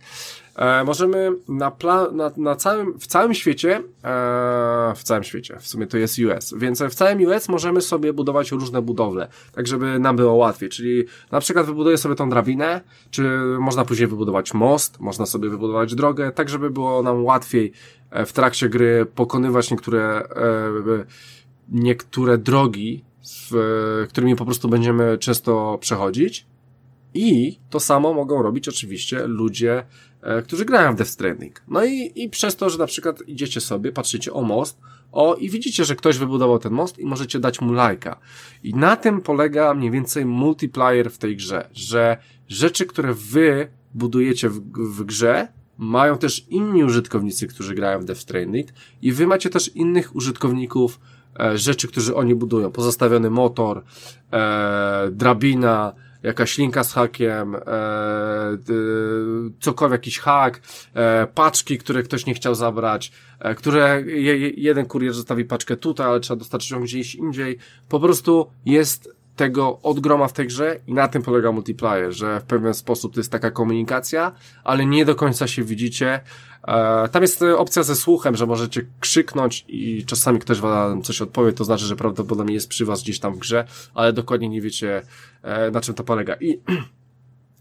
e, 0.59 0.83
możemy 0.83 1.31
na, 1.47 1.71
pla- 1.71 2.11
na, 2.13 2.31
na 2.37 2.55
całym, 2.55 2.99
w 2.99 3.07
całym 3.07 3.33
świecie, 3.33 3.75
e, 4.03 4.93
w 4.95 5.03
całym 5.03 5.23
świecie, 5.23 5.57
w 5.59 5.67
sumie 5.67 5.87
to 5.87 5.97
jest 5.97 6.19
US, 6.19 6.53
więc 6.57 6.81
w 6.81 6.95
całym 6.95 7.21
US 7.25 7.49
możemy 7.49 7.81
sobie 7.81 8.13
budować 8.13 8.51
różne 8.51 8.81
budowle, 8.81 9.27
tak 9.51 9.67
żeby 9.67 9.99
nam 9.99 10.15
było 10.15 10.33
łatwiej, 10.33 10.69
czyli 10.69 11.03
na 11.31 11.39
przykład 11.39 11.65
wybuduję 11.65 11.97
sobie 11.97 12.15
tą 12.15 12.29
drabinę, 12.29 12.81
czy 13.11 13.23
można 13.59 13.85
później 13.85 14.07
wybudować 14.07 14.53
most, 14.53 14.99
można 14.99 15.25
sobie 15.25 15.49
wybudować 15.49 15.95
drogę, 15.95 16.31
tak 16.31 16.49
żeby 16.49 16.69
było 16.69 17.03
nam 17.03 17.25
łatwiej 17.25 17.71
e, 18.11 18.25
w 18.25 18.33
trakcie 18.33 18.69
gry 18.69 19.05
pokonywać 19.15 19.71
niektóre 19.71 20.01
e, 20.01 21.05
niektóre 21.71 22.37
drogi, 22.37 23.03
w, 23.51 24.05
którymi 24.09 24.35
po 24.35 24.45
prostu 24.45 24.69
będziemy 24.69 25.17
często 25.17 25.77
przechodzić. 25.81 26.45
I 27.13 27.59
to 27.69 27.79
samo 27.79 28.13
mogą 28.13 28.41
robić 28.41 28.67
oczywiście 28.67 29.27
ludzie, 29.27 29.83
którzy 30.43 30.65
grają 30.65 30.93
w 30.93 30.95
Death 30.95 31.11
Stranding. 31.11 31.61
No 31.67 31.85
i, 31.85 32.11
i 32.15 32.29
przez 32.29 32.55
to, 32.55 32.69
że 32.69 32.77
na 32.77 32.85
przykład 32.85 33.21
idziecie 33.27 33.61
sobie, 33.61 33.91
patrzycie 33.91 34.33
o 34.33 34.41
most, 34.41 34.79
o 35.11 35.35
i 35.35 35.49
widzicie, 35.49 35.85
że 35.85 35.95
ktoś 35.95 36.17
wybudował 36.17 36.59
ten 36.59 36.73
most 36.73 36.99
i 36.99 37.05
możecie 37.05 37.39
dać 37.39 37.61
mu 37.61 37.73
lajka. 37.73 38.19
I 38.63 38.73
na 38.73 38.95
tym 38.95 39.21
polega 39.21 39.73
mniej 39.73 39.91
więcej 39.91 40.25
multiplayer 40.25 41.11
w 41.11 41.17
tej 41.17 41.35
grze, 41.35 41.69
że 41.73 42.17
rzeczy, 42.47 42.85
które 42.85 43.13
wy 43.13 43.67
budujecie 43.93 44.49
w, 44.49 44.59
w 44.73 45.03
grze, 45.03 45.47
mają 45.77 46.17
też 46.17 46.45
inni 46.49 46.83
użytkownicy, 46.83 47.47
którzy 47.47 47.75
grają 47.75 47.99
w 47.99 48.05
Death 48.05 48.21
Stranding 48.21 48.69
i 49.01 49.11
wy 49.11 49.27
macie 49.27 49.49
też 49.49 49.75
innych 49.75 50.15
użytkowników, 50.15 50.99
e, 51.39 51.57
rzeczy, 51.57 51.87
którzy 51.87 52.15
oni 52.15 52.35
budują. 52.35 52.71
Pozostawiony 52.71 53.29
motor, 53.29 53.83
e, 54.31 55.09
drabina, 55.11 55.93
jakaś 56.23 56.57
linka 56.57 56.83
z 56.83 56.93
hakiem, 56.93 57.55
e, 57.55 57.59
cokolwiek, 59.59 59.99
jakiś 59.99 60.19
hak, 60.19 60.61
e, 60.93 61.27
paczki, 61.27 61.77
które 61.77 62.03
ktoś 62.03 62.25
nie 62.25 62.33
chciał 62.33 62.55
zabrać, 62.55 63.11
e, 63.39 63.55
które 63.55 64.03
je, 64.05 64.49
jeden 64.49 64.85
kurier 64.85 65.13
zostawi 65.13 65.45
paczkę 65.45 65.77
tutaj, 65.77 66.07
ale 66.07 66.19
trzeba 66.19 66.39
dostarczyć 66.39 66.71
ją 66.71 66.81
gdzieś 66.81 67.15
indziej. 67.15 67.57
Po 67.89 67.99
prostu 67.99 68.47
jest 68.65 69.18
tego 69.39 69.79
odgroma 69.83 70.27
w 70.27 70.33
tej 70.33 70.47
grze 70.47 70.79
i 70.87 70.93
na 70.93 71.07
tym 71.07 71.21
polega 71.21 71.51
multiplayer, 71.51 72.11
że 72.11 72.39
w 72.39 72.43
pewien 72.43 72.73
sposób 72.73 73.13
to 73.13 73.19
jest 73.19 73.31
taka 73.31 73.51
komunikacja, 73.51 74.31
ale 74.63 74.85
nie 74.85 75.05
do 75.05 75.15
końca 75.15 75.47
się 75.47 75.63
widzicie. 75.63 76.19
E, 76.67 77.09
tam 77.11 77.21
jest 77.21 77.41
opcja 77.41 77.83
ze 77.83 77.95
słuchem, 77.95 78.35
że 78.35 78.45
możecie 78.45 78.85
krzyknąć 78.99 79.65
i 79.67 80.05
czasami 80.05 80.39
ktoś 80.39 80.59
wam 80.59 81.01
coś 81.01 81.21
odpowie, 81.21 81.53
to 81.53 81.63
znaczy, 81.63 81.85
że 81.85 81.95
prawdopodobnie 81.95 82.53
jest 82.53 82.69
przy 82.69 82.85
was 82.85 83.03
gdzieś 83.03 83.19
tam 83.19 83.33
w 83.33 83.37
grze, 83.37 83.65
ale 83.93 84.13
dokładnie 84.13 84.49
nie 84.49 84.61
wiecie, 84.61 85.01
e, 85.43 85.71
na 85.71 85.81
czym 85.81 85.95
to 85.95 86.03
polega. 86.03 86.35
I, 86.35 86.49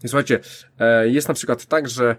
i 0.03 0.07
słuchajcie, 0.09 0.39
e, 0.79 1.09
jest 1.09 1.27
na 1.27 1.33
przykład 1.33 1.65
tak, 1.65 1.89
że 1.89 2.15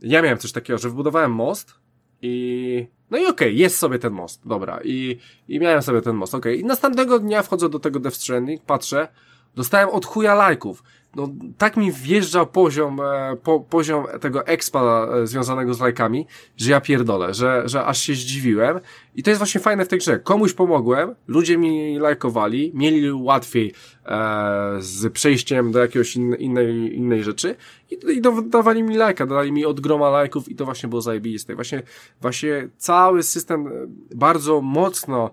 ja 0.00 0.22
miałem 0.22 0.38
coś 0.38 0.52
takiego, 0.52 0.78
że 0.78 0.88
wybudowałem 0.88 1.32
most 1.32 1.74
i 2.22 2.86
no 3.12 3.18
i 3.18 3.20
okej, 3.20 3.30
okay, 3.30 3.52
jest 3.52 3.78
sobie 3.78 3.98
ten 3.98 4.12
most, 4.12 4.40
dobra. 4.44 4.80
I, 4.84 5.18
i 5.48 5.60
miałem 5.60 5.82
sobie 5.82 6.02
ten 6.02 6.16
most, 6.16 6.34
okej. 6.34 6.52
Okay. 6.52 6.62
I 6.62 6.64
następnego 6.64 7.18
dnia 7.18 7.42
wchodzę 7.42 7.68
do 7.68 7.78
tego 7.78 8.00
Death 8.00 8.16
Stranding, 8.16 8.62
patrzę, 8.62 9.08
dostałem 9.54 9.88
od 9.88 10.06
chuja 10.06 10.34
lajków 10.34 10.82
no, 11.16 11.28
tak 11.58 11.76
mi 11.76 11.92
wjeżdżał 11.92 12.46
poziom, 12.46 13.00
e, 13.00 13.36
po, 13.36 13.60
poziom 13.60 14.06
tego 14.20 14.46
expa 14.46 15.08
e, 15.22 15.26
związanego 15.26 15.74
z 15.74 15.80
lajkami, 15.80 16.26
że 16.56 16.70
ja 16.70 16.80
pierdolę, 16.80 17.34
że, 17.34 17.62
że 17.64 17.84
aż 17.84 17.98
się 17.98 18.14
zdziwiłem. 18.14 18.80
I 19.14 19.22
to 19.22 19.30
jest 19.30 19.38
właśnie 19.38 19.60
fajne 19.60 19.84
w 19.84 19.88
tej 19.88 19.98
grze. 19.98 20.18
Komuś 20.18 20.52
pomogłem, 20.52 21.14
ludzie 21.28 21.58
mi 21.58 21.98
lajkowali, 21.98 22.72
mieli 22.74 23.12
łatwiej 23.12 23.72
e, 24.06 24.76
z 24.78 25.12
przejściem 25.12 25.72
do 25.72 25.78
jakiegoś 25.78 26.16
in, 26.16 26.34
innej, 26.34 26.96
innej 26.96 27.24
rzeczy 27.24 27.56
i, 27.90 28.16
i 28.16 28.20
dawali 28.46 28.82
mi 28.82 28.96
lajka, 28.96 29.26
dali 29.26 29.52
mi 29.52 29.64
od 29.64 29.80
groma 29.80 30.10
lajków 30.10 30.48
i 30.48 30.54
to 30.54 30.64
właśnie 30.64 30.88
było 30.88 31.02
zajebiste. 31.02 31.54
Właśnie, 31.54 31.82
właśnie 32.20 32.68
cały 32.76 33.22
system 33.22 33.66
e, 33.66 33.70
bardzo 34.14 34.60
mocno 34.60 35.30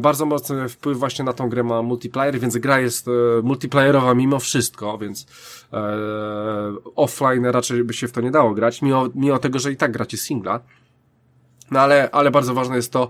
bardzo 0.00 0.26
mocny 0.26 0.68
wpływ 0.68 0.98
właśnie 0.98 1.24
na 1.24 1.32
tą 1.32 1.48
grę 1.48 1.62
ma 1.62 1.82
multiplayer, 1.82 2.40
więc 2.40 2.56
gra 2.56 2.80
jest 2.80 3.08
e, 3.08 3.10
multiplayerowa 3.42 4.14
mimo 4.14 4.38
wszystko, 4.38 4.98
więc 4.98 5.26
e, 5.72 5.96
offline 6.96 7.46
raczej 7.46 7.84
by 7.84 7.94
się 7.94 8.08
w 8.08 8.12
to 8.12 8.20
nie 8.20 8.30
dało 8.30 8.54
grać, 8.54 8.82
mimo, 8.82 9.08
mimo 9.14 9.38
tego, 9.38 9.58
że 9.58 9.72
i 9.72 9.76
tak 9.76 9.92
gracie 9.92 10.16
singla. 10.16 10.60
No 11.70 11.80
ale, 11.80 12.10
ale 12.12 12.30
bardzo 12.30 12.54
ważne 12.54 12.76
jest 12.76 12.92
to, 12.92 13.08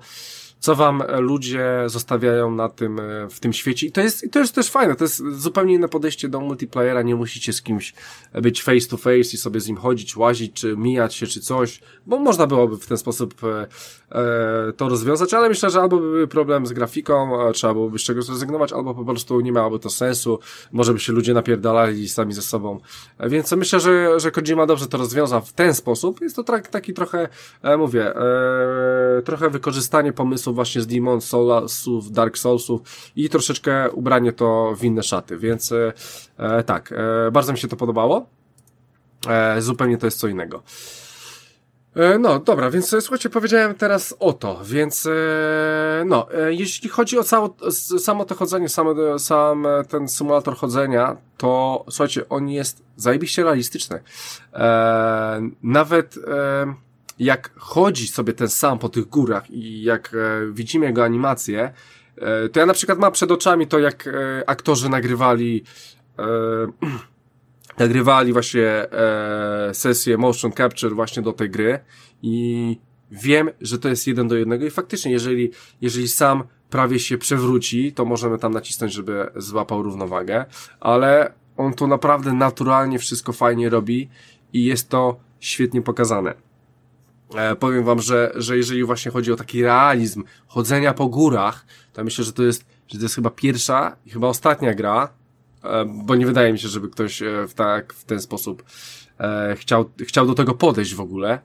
co 0.66 0.74
wam 0.74 1.02
ludzie 1.18 1.82
zostawiają 1.86 2.50
na 2.50 2.68
tym, 2.68 3.00
e, 3.00 3.28
w 3.30 3.40
tym 3.40 3.52
świecie. 3.52 3.86
I 3.86 3.92
to 3.92 4.00
jest, 4.00 4.24
i 4.24 4.30
to 4.30 4.38
jest 4.38 4.54
też 4.54 4.70
fajne, 4.70 4.96
to 4.96 5.04
jest 5.04 5.22
zupełnie 5.32 5.74
inne 5.74 5.88
podejście 5.88 6.28
do 6.28 6.40
multiplayera, 6.40 7.02
nie 7.02 7.16
musicie 7.16 7.52
z 7.52 7.62
kimś 7.62 7.94
być 8.34 8.62
face 8.62 8.88
to 8.88 8.96
face 8.96 9.20
i 9.20 9.24
sobie 9.24 9.60
z 9.60 9.68
nim 9.68 9.76
chodzić, 9.76 10.16
łazić, 10.16 10.52
czy 10.52 10.76
mijać 10.76 11.14
się, 11.14 11.26
czy 11.26 11.40
coś, 11.40 11.80
bo 12.06 12.18
można 12.18 12.46
byłoby 12.46 12.76
w 12.76 12.86
ten 12.86 12.98
sposób 12.98 13.34
e, 13.44 13.66
e, 14.18 14.72
to 14.72 14.88
rozwiązać, 14.88 15.34
ale 15.34 15.48
myślę, 15.48 15.70
że 15.70 15.80
albo 15.80 15.98
byłby 15.98 16.28
problem 16.28 16.66
z 16.66 16.72
grafiką, 16.72 17.30
trzeba 17.52 17.74
byłoby 17.74 17.98
z 17.98 18.02
czegoś 18.02 18.24
zrezygnować, 18.24 18.72
albo 18.72 18.94
po 18.94 19.04
prostu 19.04 19.40
nie 19.40 19.52
miałoby 19.52 19.78
to 19.78 19.90
sensu, 19.90 20.38
może 20.72 20.92
by 20.92 21.00
się 21.00 21.12
ludzie 21.12 21.34
napierdalali 21.34 22.08
sami 22.08 22.32
ze 22.32 22.42
sobą. 22.42 22.80
E, 23.18 23.28
więc 23.28 23.52
myślę, 23.52 23.80
że, 23.80 24.20
że 24.20 24.30
Kojima 24.30 24.66
dobrze 24.66 24.86
to 24.86 24.98
rozwiąza 24.98 25.40
w 25.40 25.52
ten 25.52 25.74
sposób. 25.74 26.20
Jest 26.20 26.36
to 26.36 26.44
taki 26.70 26.94
trochę, 26.94 27.28
e, 27.62 27.76
mówię, 27.76 28.16
e, 28.16 29.22
trochę 29.24 29.50
wykorzystanie 29.50 30.12
pomysłu 30.12 30.55
właśnie 30.56 30.80
z 30.80 30.86
Demon 30.86 31.20
Soulsów, 31.20 32.12
Dark 32.12 32.38
Soulsów 32.38 32.80
i 33.16 33.28
troszeczkę 33.28 33.90
ubranie 33.90 34.32
to 34.32 34.74
w 34.76 34.84
inne 34.84 35.02
szaty, 35.02 35.38
więc 35.38 35.72
e, 36.38 36.62
tak, 36.62 36.92
e, 36.92 37.30
bardzo 37.30 37.52
mi 37.52 37.58
się 37.58 37.68
to 37.68 37.76
podobało. 37.76 38.26
E, 39.28 39.62
zupełnie 39.62 39.98
to 39.98 40.06
jest 40.06 40.18
co 40.18 40.28
innego. 40.28 40.62
E, 41.96 42.18
no, 42.18 42.38
dobra, 42.38 42.70
więc 42.70 42.92
e, 42.92 43.00
słuchajcie, 43.00 43.30
powiedziałem 43.30 43.74
teraz 43.74 44.16
o 44.18 44.32
to, 44.32 44.60
więc 44.64 45.06
e, 45.06 46.04
no, 46.06 46.26
jeśli 46.48 46.88
chodzi 46.88 47.18
o 47.18 47.24
cało, 47.24 47.56
samo 47.98 48.24
to 48.24 48.34
chodzenie, 48.34 48.68
sam, 48.68 48.86
sam 49.18 49.66
ten 49.88 50.08
symulator 50.08 50.56
chodzenia, 50.56 51.16
to 51.36 51.84
słuchajcie, 51.90 52.28
on 52.28 52.48
jest 52.48 52.82
zajebiście 52.96 53.42
realistyczny. 53.44 54.02
nawet 55.62 56.18
jak 57.18 57.50
chodzi 57.56 58.08
sobie 58.08 58.32
ten 58.32 58.48
sam 58.48 58.78
po 58.78 58.88
tych 58.88 59.06
górach 59.06 59.50
i 59.50 59.82
jak 59.82 60.14
e, 60.14 60.52
widzimy 60.52 60.86
jego 60.86 61.04
animację, 61.04 61.72
e, 62.16 62.48
to 62.48 62.60
ja 62.60 62.66
na 62.66 62.72
przykład 62.72 62.98
mam 62.98 63.12
przed 63.12 63.30
oczami 63.30 63.66
to, 63.66 63.78
jak 63.78 64.06
e, 64.06 64.10
aktorzy 64.46 64.88
nagrywali 64.88 65.64
e, 66.18 66.24
nagrywali 67.78 68.32
właśnie 68.32 68.66
e, 68.66 69.70
sesję 69.72 70.18
motion 70.18 70.52
capture 70.52 70.94
właśnie 70.94 71.22
do 71.22 71.32
tej 71.32 71.50
gry 71.50 71.78
i 72.22 72.76
wiem, 73.10 73.50
że 73.60 73.78
to 73.78 73.88
jest 73.88 74.06
jeden 74.06 74.28
do 74.28 74.36
jednego 74.36 74.66
i 74.66 74.70
faktycznie, 74.70 75.12
jeżeli, 75.12 75.50
jeżeli 75.80 76.08
sam 76.08 76.44
prawie 76.70 76.98
się 76.98 77.18
przewróci, 77.18 77.92
to 77.92 78.04
możemy 78.04 78.38
tam 78.38 78.52
nacisnąć, 78.52 78.92
żeby 78.92 79.30
złapał 79.36 79.82
równowagę, 79.82 80.44
ale 80.80 81.32
on 81.56 81.74
to 81.74 81.86
naprawdę 81.86 82.32
naturalnie 82.32 82.98
wszystko 82.98 83.32
fajnie 83.32 83.68
robi 83.68 84.08
i 84.52 84.64
jest 84.64 84.88
to 84.88 85.16
świetnie 85.40 85.82
pokazane. 85.82 86.45
E, 87.34 87.56
powiem 87.56 87.84
wam, 87.84 88.00
że, 88.00 88.32
że 88.34 88.56
jeżeli 88.56 88.84
właśnie 88.84 89.10
chodzi 89.10 89.32
o 89.32 89.36
taki 89.36 89.62
realizm 89.62 90.24
chodzenia 90.46 90.94
po 90.94 91.08
górach, 91.08 91.66
to 91.92 92.04
myślę, 92.04 92.24
że 92.24 92.32
to 92.32 92.42
jest, 92.42 92.64
że 92.88 92.98
to 92.98 93.04
jest 93.04 93.14
chyba 93.14 93.30
pierwsza 93.30 93.96
i 94.06 94.10
chyba 94.10 94.28
ostatnia 94.28 94.74
gra, 94.74 95.08
e, 95.64 95.84
bo 95.84 96.14
nie 96.14 96.26
wydaje 96.26 96.52
mi 96.52 96.58
się, 96.58 96.68
żeby 96.68 96.88
ktoś 96.88 97.22
e, 97.22 97.46
w 97.48 97.54
tak, 97.54 97.92
w 97.92 98.04
ten 98.04 98.20
sposób 98.20 98.64
chciał, 99.56 99.90
chciał 100.00 100.26
do 100.26 100.34
tego 100.34 100.54
podejść 100.54 100.94
w 100.94 101.00
ogóle. 101.00 101.38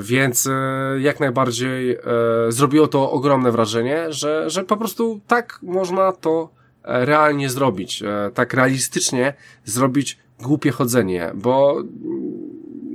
Więc 0.00 0.48
jak 0.98 1.20
najbardziej 1.20 1.98
zrobiło 2.48 2.88
to 2.88 3.10
ogromne 3.10 3.52
wrażenie, 3.52 4.12
że, 4.12 4.50
że 4.50 4.64
po 4.64 4.76
prostu 4.76 5.20
tak 5.26 5.58
można 5.62 6.12
to 6.12 6.50
realnie 6.84 7.50
zrobić, 7.50 8.02
tak 8.34 8.54
realistycznie 8.54 9.34
zrobić 9.64 10.18
głupie 10.42 10.70
chodzenie, 10.70 11.30
bo 11.34 11.82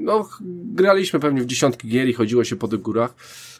no, 0.08 0.30
graliśmy 0.74 1.20
pewnie 1.20 1.42
w 1.42 1.46
dziesiątki 1.46 1.88
gier 1.88 2.08
i 2.08 2.14
chodziło 2.14 2.44
się 2.44 2.56
po 2.56 2.68
tych 2.68 2.82
górach, 2.82 3.14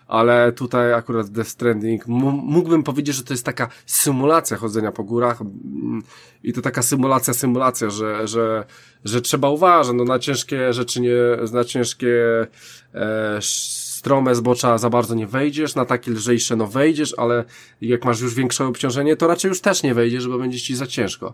ale 0.08 0.52
tutaj 0.52 0.94
akurat 0.94 1.30
Death 1.30 1.50
Stranding 1.50 2.08
mógłbym 2.08 2.84
powiedzieć, 2.84 3.16
że 3.16 3.24
to 3.24 3.34
jest 3.34 3.46
taka 3.46 3.70
symulacja 3.86 4.58
chodzenia 4.58 4.92
po 4.92 5.04
górach 5.04 5.42
mm, 5.42 6.04
i 6.44 6.54
to 6.54 6.62
taka 6.62 6.82
symulacja, 6.82 7.34
symulacja, 7.34 7.90
że, 7.90 8.28
że, 8.28 8.66
że 9.06 9.22
trzeba 9.22 9.50
uważać, 9.50 9.96
no 9.96 10.04
na 10.04 10.20
ciężkie 10.20 10.74
rzeczy 10.74 11.02
nie, 11.02 11.12
na 11.54 11.64
ciężkie 11.64 12.48
e, 12.94 13.40
strome 13.98 14.36
zbocza 14.36 14.78
za 14.78 14.90
bardzo 14.90 15.16
nie 15.16 15.28
wejdziesz, 15.28 15.76
na 15.76 15.86
takie 15.86 16.12
lżejsze 16.12 16.56
no 16.56 16.68
wejdziesz, 16.68 17.14
ale 17.18 17.44
jak 17.82 18.06
masz 18.06 18.22
już 18.22 18.34
większe 18.34 18.66
obciążenie, 18.66 19.16
to 19.16 19.28
raczej 19.28 19.50
już 19.50 19.62
też 19.62 19.84
nie 19.84 19.94
wejdziesz, 19.94 20.28
bo 20.28 20.38
będzie 20.38 20.60
ci 20.60 20.76
za 20.76 20.88
ciężko. 20.88 21.34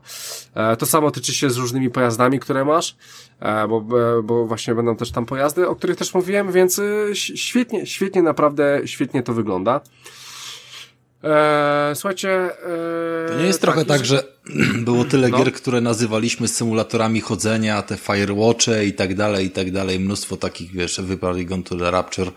E, 0.54 0.78
to 0.78 0.86
samo 0.86 1.12
tyczy 1.12 1.34
się 1.34 1.50
z 1.50 1.58
różnymi 1.58 1.90
pojazdami, 1.90 2.40
które 2.40 2.66
masz, 2.66 2.96
e, 3.40 3.68
bo, 3.68 3.78
e, 3.78 4.24
bo 4.24 4.46
właśnie 4.46 4.76
będą 4.76 4.96
też 4.96 5.12
tam 5.12 5.26
pojazdy, 5.26 5.68
o 5.68 5.76
których 5.76 5.98
też 5.98 6.14
mówiłem, 6.14 6.52
więc 6.52 6.82
świetnie, 7.14 7.86
świetnie, 7.86 8.22
naprawdę 8.22 8.82
świetnie 8.86 9.24
to 9.24 9.34
wygląda. 9.34 9.82
Eee, 11.24 11.96
słuchajcie. 11.96 12.30
Eee, 12.32 13.28
to 13.28 13.34
nie 13.38 13.46
jest 13.46 13.62
trochę 13.62 13.86
tak, 13.86 14.06
że 14.06 14.24
było 14.86 15.06
tyle 15.06 15.30
no. 15.30 15.38
gier, 15.38 15.54
które 15.54 15.82
nazywaliśmy 15.82 16.48
symulatorami 16.48 17.22
chodzenia, 17.22 17.82
te 17.82 17.98
Firewatche 17.98 18.86
i 18.86 18.94
tak 18.94 19.16
dalej, 19.16 19.46
i 19.46 19.52
tak 19.52 19.72
dalej. 19.72 20.00
Mnóstwo 20.00 20.38
takich, 20.38 20.72
wiesz, 20.72 21.02
wybrali 21.02 21.46
Gone 21.46 21.64
to 21.64 21.76
the 21.76 21.92
Rapture. 21.92 22.32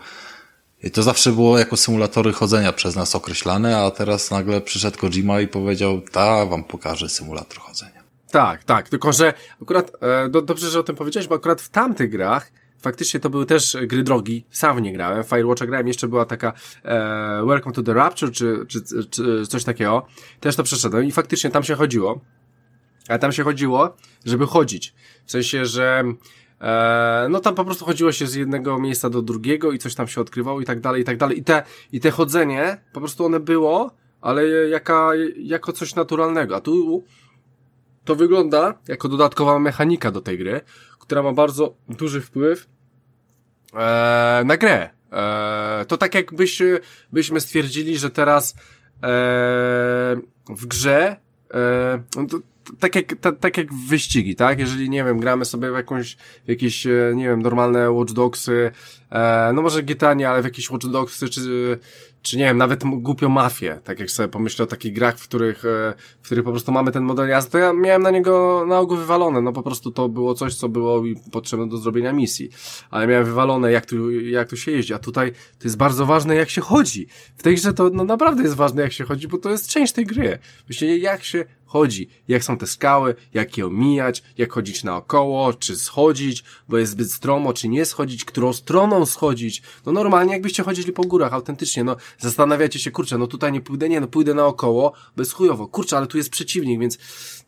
I 0.83 0.91
to 0.91 1.03
zawsze 1.03 1.31
było 1.31 1.59
jako 1.59 1.77
symulatory 1.77 2.33
chodzenia 2.33 2.73
przez 2.73 2.95
nas 2.95 3.15
określane, 3.15 3.77
a 3.77 3.91
teraz 3.91 4.31
nagle 4.31 4.61
przyszedł 4.61 4.97
Kojima 4.97 5.39
i 5.39 5.47
powiedział, 5.47 6.01
ta, 6.01 6.45
wam 6.45 6.63
pokażę 6.63 7.09
symulator 7.09 7.59
chodzenia. 7.59 8.03
Tak, 8.31 8.63
tak, 8.63 8.89
tylko 8.89 9.13
że 9.13 9.33
akurat, 9.61 9.91
e, 10.01 10.29
do, 10.29 10.41
dobrze, 10.41 10.69
że 10.69 10.79
o 10.79 10.83
tym 10.83 10.95
powiedziałeś, 10.95 11.27
bo 11.27 11.35
akurat 11.35 11.61
w 11.61 11.69
tamtych 11.69 12.09
grach 12.09 12.51
faktycznie 12.81 13.19
to 13.19 13.29
były 13.29 13.45
też 13.45 13.77
gry 13.81 14.03
drogi, 14.03 14.45
sam 14.49 14.79
nie 14.79 14.93
grałem, 14.93 15.23
Firewatcha 15.23 15.65
grałem, 15.65 15.87
jeszcze 15.87 16.07
była 16.07 16.25
taka 16.25 16.53
e, 16.83 17.45
Welcome 17.47 17.75
to 17.75 17.83
the 17.83 17.93
Rapture, 17.93 18.31
czy, 18.31 18.65
czy, 18.67 18.81
czy 19.09 19.47
coś 19.47 19.63
takiego, 19.63 20.05
też 20.39 20.55
to 20.55 20.63
przeszedłem 20.63 21.05
i 21.05 21.11
faktycznie 21.11 21.49
tam 21.49 21.63
się 21.63 21.75
chodziło, 21.75 22.21
ale 23.07 23.19
tam 23.19 23.31
się 23.31 23.43
chodziło, 23.43 23.95
żeby 24.25 24.47
chodzić, 24.47 24.93
w 25.25 25.31
sensie, 25.31 25.65
że 25.65 26.03
e, 26.61 27.27
no 27.29 27.39
tam 27.39 27.55
po 27.55 27.65
prostu 27.65 27.85
chodziło 27.85 28.11
się 28.11 28.27
z 28.27 28.35
jednego 28.35 28.79
miejsca 28.79 29.09
do 29.09 29.21
drugiego 29.21 29.71
i 29.71 29.79
coś 29.79 29.95
tam 29.95 30.07
się 30.07 30.21
odkrywało 30.21 30.61
i 30.61 30.65
tak 30.65 30.79
dalej, 30.79 31.01
i 31.01 31.05
tak 31.05 31.17
dalej, 31.17 31.39
i 31.39 31.43
te, 31.43 31.63
i 31.91 31.99
te 31.99 32.11
chodzenie, 32.11 32.77
po 32.93 32.99
prostu 32.99 33.25
one 33.25 33.39
było, 33.39 33.91
ale 34.21 34.47
jaka, 34.69 35.11
jako 35.37 35.73
coś 35.73 35.95
naturalnego, 35.95 36.55
a 36.55 36.61
tu 36.61 37.03
to 38.05 38.15
wygląda 38.15 38.73
jako 38.87 39.09
dodatkowa 39.09 39.59
mechanika 39.59 40.11
do 40.11 40.21
tej 40.21 40.37
gry, 40.37 40.61
która 41.07 41.23
ma 41.23 41.33
bardzo 41.33 41.75
duży 41.89 42.21
wpływ 42.21 42.67
e, 43.73 44.41
na 44.45 44.57
grę. 44.57 44.89
E, 45.11 45.85
to 45.87 45.97
tak 45.97 46.15
jakbyś, 46.15 46.61
byśmy 47.11 47.41
stwierdzili, 47.41 47.97
że 47.97 48.09
teraz 48.09 48.53
e, 48.53 48.57
w 50.49 50.65
grze 50.65 51.15
e, 51.53 52.03
no 52.15 52.25
to, 52.25 52.37
tak 52.79 52.95
jak, 52.95 53.15
ta, 53.21 53.31
tak 53.31 53.57
jak 53.57 53.73
wyścigi, 53.73 54.35
tak? 54.35 54.59
Jeżeli, 54.59 54.89
nie 54.89 55.03
wiem, 55.03 55.19
gramy 55.19 55.45
sobie 55.45 55.71
w 55.71 55.75
jakąś, 55.75 56.15
w 56.45 56.49
jakieś, 56.49 56.87
e, 56.87 57.13
nie 57.15 57.23
wiem, 57.23 57.41
normalne 57.41 57.91
Watch 57.91 58.13
Dogsy, 58.13 58.71
e, 59.11 59.51
no 59.53 59.61
może 59.61 59.83
GTA 59.83 60.13
nie, 60.13 60.29
ale 60.29 60.41
w 60.41 60.45
jakieś 60.45 60.69
Watch 60.69 60.87
Dogsy, 60.87 61.29
czy, 61.29 61.79
czy 62.21 62.37
nie 62.37 62.43
wiem, 62.43 62.57
nawet 62.57 62.83
głupio 62.83 63.29
mafię, 63.29 63.79
tak 63.83 63.99
jak 63.99 64.11
sobie 64.11 64.29
pomyślę 64.29 64.63
o 64.63 64.67
takich 64.67 64.93
grach, 64.93 65.17
w 65.17 65.23
których, 65.23 65.65
e, 65.65 65.93
w 66.21 66.25
których 66.25 66.43
po 66.43 66.51
prostu 66.51 66.71
mamy 66.71 66.91
ten 66.91 67.03
model 67.03 67.29
jazdy, 67.29 67.51
to 67.51 67.57
ja 67.57 67.73
miałem 67.73 68.01
na 68.01 68.11
niego 68.11 68.65
na 68.67 68.79
ogół 68.79 68.97
wywalone, 68.97 69.41
no 69.41 69.53
po 69.53 69.63
prostu 69.63 69.91
to 69.91 70.09
było 70.09 70.33
coś, 70.33 70.55
co 70.55 70.69
było 70.69 71.03
potrzebne 71.31 71.69
do 71.69 71.77
zrobienia 71.77 72.13
misji, 72.13 72.49
ale 72.89 73.07
miałem 73.07 73.25
wywalone, 73.25 73.71
jak 73.71 73.85
tu, 73.85 74.11
jak 74.11 74.49
tu 74.49 74.57
się 74.57 74.71
jeździ, 74.71 74.93
a 74.93 74.99
tutaj 74.99 75.31
to 75.31 75.63
jest 75.63 75.77
bardzo 75.77 76.05
ważne, 76.05 76.35
jak 76.35 76.49
się 76.49 76.61
chodzi. 76.61 77.07
W 77.37 77.43
tej 77.43 77.55
grze 77.55 77.73
to 77.73 77.89
no, 77.93 78.03
naprawdę 78.03 78.43
jest 78.43 78.55
ważne, 78.55 78.81
jak 78.81 78.93
się 78.93 79.03
chodzi, 79.03 79.27
bo 79.27 79.37
to 79.37 79.49
jest 79.49 79.69
część 79.69 79.93
tej 79.93 80.05
gry. 80.05 80.39
Myślę, 80.69 80.97
jak 80.97 81.23
się 81.23 81.45
chodzi, 81.67 82.09
jak 82.27 82.43
są 82.43 82.57
te 82.57 82.67
skały, 82.67 83.15
jak 83.33 83.57
je 83.57 83.65
omijać, 83.65 84.23
jak 84.37 84.53
chodzić 84.53 84.83
naokoło, 84.83 85.53
czy 85.53 85.75
schodzić, 85.75 86.43
bo 86.69 86.77
jest 86.77 86.91
zbyt 86.91 87.11
stromo, 87.11 87.53
czy 87.53 87.67
nie 87.67 87.85
schodzić, 87.85 88.25
którą 88.25 88.53
stroną 88.53 89.05
schodzić. 89.05 89.61
No 89.85 89.91
normalnie 89.91 90.33
jakbyście 90.33 90.63
chodzili 90.63 90.93
po 90.93 91.03
górach, 91.03 91.33
autentycznie, 91.33 91.83
no 91.83 91.95
zastanawiacie 92.19 92.79
się, 92.79 92.91
kurczę, 92.91 93.17
no 93.17 93.27
tutaj 93.27 93.51
nie 93.51 93.61
pójdę, 93.61 93.89
nie, 93.89 94.01
no 94.01 94.07
pójdę 94.07 94.33
naokoło, 94.33 94.93
bez 95.15 95.33
chujowo, 95.33 95.67
kurczę, 95.67 95.97
ale 95.97 96.07
tu 96.07 96.17
jest 96.17 96.29
przeciwnik, 96.29 96.79
więc 96.79 96.97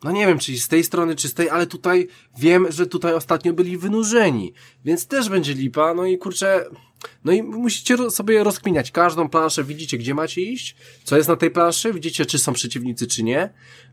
no 0.04 0.12
nie 0.12 0.26
wiem, 0.26 0.38
czy 0.38 0.58
z 0.58 0.68
tej 0.68 0.84
strony, 0.84 1.16
czy 1.16 1.28
z 1.28 1.34
tej, 1.34 1.50
ale 1.50 1.66
tutaj 1.66 2.08
wiem, 2.38 2.66
że 2.70 2.86
tutaj 2.86 3.14
ostatnio 3.14 3.52
byli 3.52 3.78
wynurzeni, 3.78 4.52
więc 4.84 5.06
też 5.06 5.28
będzie 5.28 5.54
lipa, 5.54 5.94
no 5.94 6.04
i 6.04 6.18
kurczę, 6.18 6.64
no 7.24 7.32
i 7.32 7.42
musicie 7.42 8.10
sobie 8.10 8.44
rozkminiać 8.44 8.90
każdą 8.90 9.28
planszę, 9.28 9.64
widzicie 9.64 9.98
gdzie 9.98 10.14
macie 10.14 10.40
iść, 10.40 10.76
co 11.04 11.16
jest 11.16 11.28
na 11.28 11.36
tej 11.36 11.50
planszy, 11.50 11.92
widzicie 11.92 12.26
czy 12.26 12.38
są 12.38 12.52
przeciwnicy 12.52 13.06
czy 13.06 13.22
nie, 13.22 13.50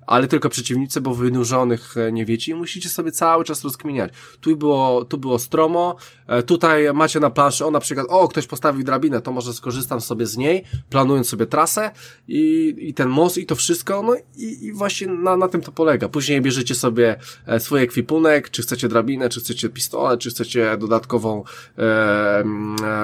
ale 0.07 0.27
tylko 0.27 0.49
przeciwnicy, 0.49 1.01
bo 1.01 1.15
wynurzonych 1.15 1.97
e, 1.97 2.11
nie 2.11 2.25
wiecie 2.25 2.51
i 2.51 2.55
musicie 2.55 2.89
sobie 2.89 3.11
cały 3.11 3.43
czas 3.43 3.63
rozkminiać. 3.63 4.13
Tu 4.41 4.57
było, 4.57 5.05
tu 5.05 5.17
było 5.17 5.39
stromo, 5.39 5.95
e, 6.27 6.43
tutaj 6.43 6.93
macie 6.93 7.19
na 7.19 7.29
planszy, 7.29 7.65
o 7.65 7.71
na 7.71 7.79
przykład, 7.79 8.07
o 8.09 8.27
ktoś 8.27 8.47
postawił 8.47 8.83
drabinę, 8.83 9.21
to 9.21 9.31
może 9.31 9.53
skorzystam 9.53 10.01
sobie 10.01 10.25
z 10.25 10.37
niej, 10.37 10.63
planując 10.89 11.29
sobie 11.29 11.45
trasę 11.45 11.91
i, 12.27 12.75
i 12.77 12.93
ten 12.93 13.09
most 13.09 13.37
i 13.37 13.45
to 13.45 13.55
wszystko, 13.55 14.03
no 14.03 14.15
i, 14.37 14.65
i 14.65 14.73
właśnie 14.73 15.07
na, 15.07 15.37
na 15.37 15.47
tym 15.47 15.61
to 15.61 15.71
polega. 15.71 16.09
Później 16.09 16.41
bierzecie 16.41 16.75
sobie 16.75 17.15
e, 17.45 17.59
swój 17.59 17.81
ekwipunek, 17.81 18.49
czy 18.49 18.61
chcecie 18.61 18.87
drabinę, 18.87 19.29
czy 19.29 19.39
chcecie 19.39 19.69
pistolet, 19.69 20.19
czy 20.19 20.29
chcecie 20.29 20.77
dodatkową 20.77 21.43
e, 21.77 22.43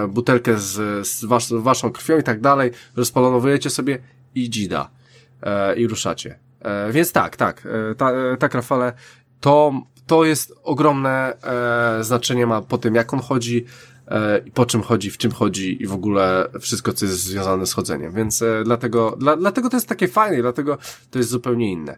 butelkę 0.09 0.57
z, 0.59 1.07
z 1.07 1.25
was, 1.25 1.53
waszą 1.53 1.91
krwią 1.91 2.17
i 2.17 2.23
tak 2.23 2.41
dalej, 2.41 2.71
rozpalonowujecie 2.95 3.69
sobie 3.69 3.99
i 4.35 4.49
dzida 4.49 4.89
e, 5.41 5.75
i 5.75 5.87
ruszacie. 5.87 6.39
E, 6.63 6.91
więc 6.91 7.11
tak, 7.11 7.35
tak, 7.35 7.67
e, 7.91 7.95
ta, 7.95 8.11
e, 8.11 8.37
tak 8.37 8.53
Rafale, 8.53 8.93
to, 9.39 9.73
to 10.07 10.25
jest 10.25 10.53
ogromne 10.63 11.37
znaczenie 12.01 12.47
ma 12.47 12.61
po 12.61 12.77
tym, 12.77 12.95
jak 12.95 13.13
on 13.13 13.19
chodzi, 13.19 13.65
e, 14.07 14.41
po 14.53 14.65
czym 14.65 14.81
chodzi, 14.81 15.11
w 15.11 15.17
czym 15.17 15.31
chodzi 15.31 15.83
i 15.83 15.87
w 15.87 15.93
ogóle 15.93 16.49
wszystko, 16.59 16.93
co 16.93 17.05
jest 17.05 17.23
związane 17.23 17.65
z 17.65 17.73
chodzeniem. 17.73 18.13
Więc 18.13 18.43
dlatego, 18.63 19.15
dla, 19.19 19.37
dlatego 19.37 19.69
to 19.69 19.77
jest 19.77 19.87
takie 19.87 20.07
fajne, 20.07 20.41
dlatego 20.41 20.77
to 21.11 21.19
jest 21.19 21.29
zupełnie 21.29 21.71
inne. 21.71 21.97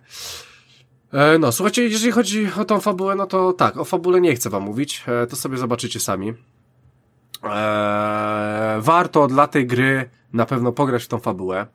No, 1.40 1.52
słuchajcie, 1.52 1.84
jeżeli 1.84 2.12
chodzi 2.12 2.50
o 2.58 2.66
tą 2.66 2.80
fabułę, 2.80 3.16
no 3.16 3.28
to 3.28 3.54
tak, 3.54 3.78
o 3.78 3.86
fabule 3.86 4.22
nie 4.22 4.36
chcę 4.36 4.50
wam 4.50 4.64
mówić, 4.64 5.04
to 5.30 5.36
sobie 5.36 5.58
zobaczycie 5.58 6.00
sami. 6.00 6.34
E, 7.44 8.78
warto 8.82 9.28
dla 9.28 9.48
tej 9.48 9.68
gry 9.68 10.10
na 10.34 10.46
pewno 10.46 10.72
pograć 10.72 11.04
w 11.04 11.08
tą 11.08 11.20
fabułę. 11.20 11.68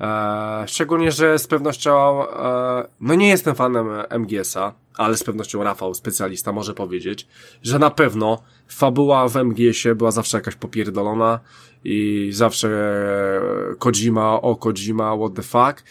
E, 0.00 0.64
szczególnie, 0.68 1.12
że 1.12 1.38
z 1.38 1.46
pewnością, 1.46 2.22
e, 2.28 2.88
no 3.00 3.14
nie 3.14 3.28
jestem 3.28 3.54
fanem 3.54 3.86
MGS-a, 4.10 4.72
ale 4.96 5.16
z 5.16 5.24
pewnością 5.24 5.62
Rafał, 5.62 5.94
specjalista, 5.94 6.52
może 6.52 6.74
powiedzieć, 6.74 7.26
że 7.62 7.78
na 7.78 7.90
pewno 7.90 8.42
fabuła 8.68 9.28
w 9.28 9.36
MGS-ie 9.36 9.94
była 9.94 10.10
zawsze 10.10 10.36
jakaś 10.36 10.54
popierdolona 10.54 11.40
i 11.84 12.28
zawsze 12.32 12.68
Kojima, 13.78 14.40
o 14.40 14.56
Kojima, 14.56 15.16
what 15.16 15.34
the 15.34 15.42
fuck. 15.42 15.84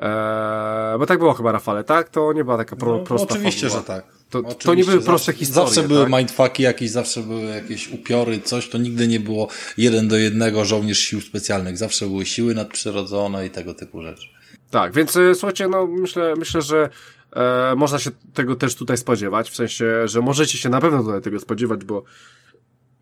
E, 0.00 0.96
bo 0.98 1.06
tak 1.06 1.18
było 1.18 1.34
chyba, 1.34 1.52
Rafale, 1.52 1.84
tak? 1.84 2.08
To 2.08 2.32
nie 2.32 2.44
była 2.44 2.56
taka 2.56 2.76
pro, 2.76 2.98
no, 2.98 3.04
prosta 3.04 3.34
Oczywiście, 3.34 3.68
fabuła. 3.68 3.80
że 3.80 3.86
tak. 3.86 4.04
To, 4.30 4.42
to 4.42 4.74
nie 4.74 4.84
były 4.84 5.00
proste 5.00 5.32
historie. 5.32 5.66
Zawsze 5.66 5.88
były 5.88 6.10
tak? 6.10 6.18
mindfucki 6.18 6.62
jakieś, 6.62 6.90
zawsze 6.90 7.22
były 7.22 7.42
jakieś 7.42 7.92
upiory, 7.92 8.40
coś, 8.40 8.68
to 8.68 8.78
nigdy 8.78 9.08
nie 9.08 9.20
było 9.20 9.48
jeden 9.76 10.08
do 10.08 10.16
jednego 10.16 10.64
żołnierz 10.64 10.98
sił 10.98 11.20
specjalnych. 11.20 11.76
Zawsze 11.76 12.06
były 12.06 12.26
siły 12.26 12.54
nadprzyrodzone 12.54 13.46
i 13.46 13.50
tego 13.50 13.74
typu 13.74 14.02
rzeczy. 14.02 14.28
Tak, 14.70 14.92
więc 14.92 15.16
e, 15.16 15.34
słuchajcie, 15.34 15.68
no 15.68 15.86
myślę, 15.86 16.34
myślę, 16.38 16.62
że 16.62 16.88
e, 17.32 17.74
można 17.76 17.98
się 17.98 18.10
tego 18.34 18.56
też 18.56 18.74
tutaj 18.74 18.96
spodziewać, 18.96 19.50
w 19.50 19.56
sensie, 19.56 20.08
że 20.08 20.20
możecie 20.20 20.58
się 20.58 20.68
na 20.68 20.80
pewno 20.80 21.02
tutaj 21.02 21.22
tego 21.22 21.40
spodziewać, 21.40 21.84
bo 21.84 22.04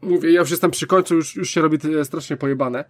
mówię, 0.02 0.32
ja 0.32 0.40
już 0.40 0.50
jestem 0.50 0.70
przy 0.70 0.86
końcu, 0.86 1.14
już, 1.14 1.36
już 1.36 1.50
się 1.50 1.60
robi 1.60 1.78
strasznie 2.04 2.36
pojebane. 2.36 2.84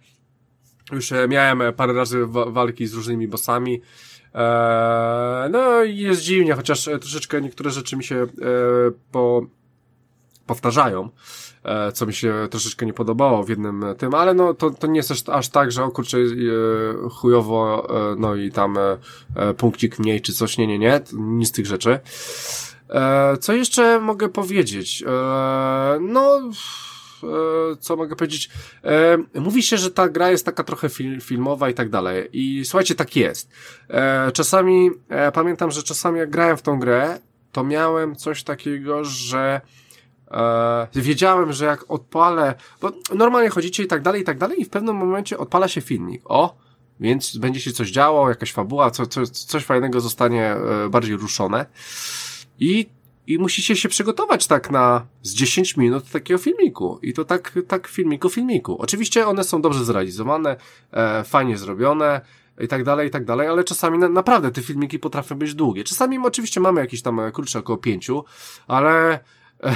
Już 0.91 1.11
e, 1.11 1.27
miałem 1.27 1.73
parę 1.73 1.93
razy 1.93 2.25
walki 2.27 2.87
z 2.87 2.93
różnymi 2.93 3.27
bossami, 3.27 3.81
Eee, 4.33 5.49
no 5.49 5.83
jest 5.83 6.21
dziwnie, 6.21 6.53
chociaż 6.53 6.89
troszeczkę 7.01 7.41
niektóre 7.41 7.69
rzeczy 7.69 7.97
mi 7.97 8.03
się 8.03 8.15
e, 8.15 8.27
po 9.11 9.45
powtarzają, 10.45 11.09
e, 11.63 11.91
co 11.91 12.05
mi 12.05 12.13
się 12.13 12.47
troszeczkę 12.51 12.85
nie 12.85 12.93
podobało 12.93 13.43
w 13.43 13.49
jednym 13.49 13.85
tym, 13.97 14.15
ale 14.15 14.33
no 14.33 14.53
to, 14.53 14.71
to 14.71 14.87
nie 14.87 14.97
jest 14.97 15.11
aż, 15.11 15.29
aż 15.29 15.49
tak, 15.49 15.71
że 15.71 15.83
o 15.83 15.91
kurczę 15.91 16.17
e, 16.17 17.09
chujowo, 17.09 17.87
e, 17.89 18.15
no 18.19 18.35
i 18.35 18.51
tam 18.51 18.77
e, 18.77 18.97
e, 19.35 19.53
punkcik 19.53 19.99
mniej 19.99 20.21
czy 20.21 20.33
coś, 20.33 20.57
nie, 20.57 20.67
nie, 20.67 20.79
nie, 20.79 21.01
nic 21.13 21.49
z 21.49 21.51
tych 21.51 21.65
rzeczy. 21.65 21.99
E, 22.89 23.37
co 23.37 23.53
jeszcze 23.53 23.99
mogę 23.99 24.29
powiedzieć? 24.29 25.03
E, 25.07 25.09
no, 25.99 26.37
e, 26.37 26.88
co 27.79 27.95
mogę 27.95 28.15
powiedzieć? 28.15 28.49
E, 28.83 29.17
mówi 29.39 29.63
się, 29.63 29.77
że 29.77 29.91
ta 29.91 30.09
gra 30.09 30.31
jest 30.31 30.45
taka 30.45 30.63
trochę 30.63 30.89
fil, 30.89 31.21
filmowa 31.21 31.69
i 31.69 31.73
tak 31.73 31.89
dalej. 31.89 32.29
I 32.33 32.65
słuchajcie, 32.65 32.95
tak 32.95 33.15
jest. 33.15 33.49
E, 33.89 34.31
czasami, 34.31 34.89
e, 35.09 35.31
pamiętam, 35.31 35.71
że 35.71 35.83
czasami 35.83 36.19
jak 36.19 36.29
grałem 36.29 36.57
w 36.57 36.61
tą 36.61 36.79
grę, 36.79 37.19
to 37.51 37.63
miałem 37.63 38.15
coś 38.15 38.43
takiego, 38.43 39.05
że 39.05 39.61
e, 40.31 40.87
wiedziałem, 40.95 41.53
że 41.53 41.65
jak 41.65 41.91
odpalę, 41.91 42.55
bo 42.81 42.91
normalnie 43.15 43.49
chodzicie 43.49 43.83
i 43.83 43.87
tak 43.87 44.01
dalej, 44.01 44.21
i 44.21 44.25
tak 44.25 44.37
dalej, 44.37 44.61
i 44.61 44.65
w 44.65 44.69
pewnym 44.69 44.95
momencie 44.95 45.37
odpala 45.37 45.67
się 45.67 45.81
filmik. 45.81 46.21
O, 46.25 46.55
więc 46.99 47.37
będzie 47.37 47.59
się 47.59 47.71
coś 47.71 47.91
działo, 47.91 48.29
jakaś 48.29 48.53
fabuła, 48.53 48.91
co, 48.91 49.07
co, 49.07 49.25
coś 49.25 49.63
fajnego 49.63 50.01
zostanie 50.01 50.45
e, 50.45 50.89
bardziej 50.89 51.15
ruszone. 51.15 51.65
I, 52.59 52.89
I 53.29 53.37
musicie 53.37 53.75
się 53.75 53.89
przygotować 53.89 54.47
tak 54.47 54.71
na 54.71 55.05
z 55.23 55.33
10 55.33 55.77
minut 55.77 56.11
takiego 56.11 56.37
filmiku. 56.37 56.99
I 57.01 57.13
to 57.13 57.25
tak, 57.25 57.59
tak 57.67 57.87
filmiku, 57.87 58.29
filmiku. 58.29 58.77
Oczywiście 58.79 59.27
one 59.27 59.43
są 59.43 59.61
dobrze 59.61 59.85
zrealizowane, 59.85 60.55
e, 60.91 61.23
fajnie 61.23 61.57
zrobione 61.57 62.21
i 62.59 62.67
tak 62.67 62.83
dalej, 62.83 63.07
i 63.07 63.11
tak 63.11 63.25
dalej, 63.25 63.47
ale 63.47 63.63
czasami 63.63 63.97
na, 63.97 64.09
naprawdę 64.09 64.51
te 64.51 64.61
filmiki 64.61 64.99
potrafią 64.99 65.35
być 65.35 65.55
długie. 65.55 65.83
Czasami 65.83 66.19
oczywiście 66.19 66.59
mamy 66.59 66.81
jakieś 66.81 67.01
tam 67.01 67.19
e, 67.19 67.31
krótsze, 67.31 67.59
około 67.59 67.77
pięciu, 67.77 68.23
ale 68.67 69.19
e, 69.63 69.75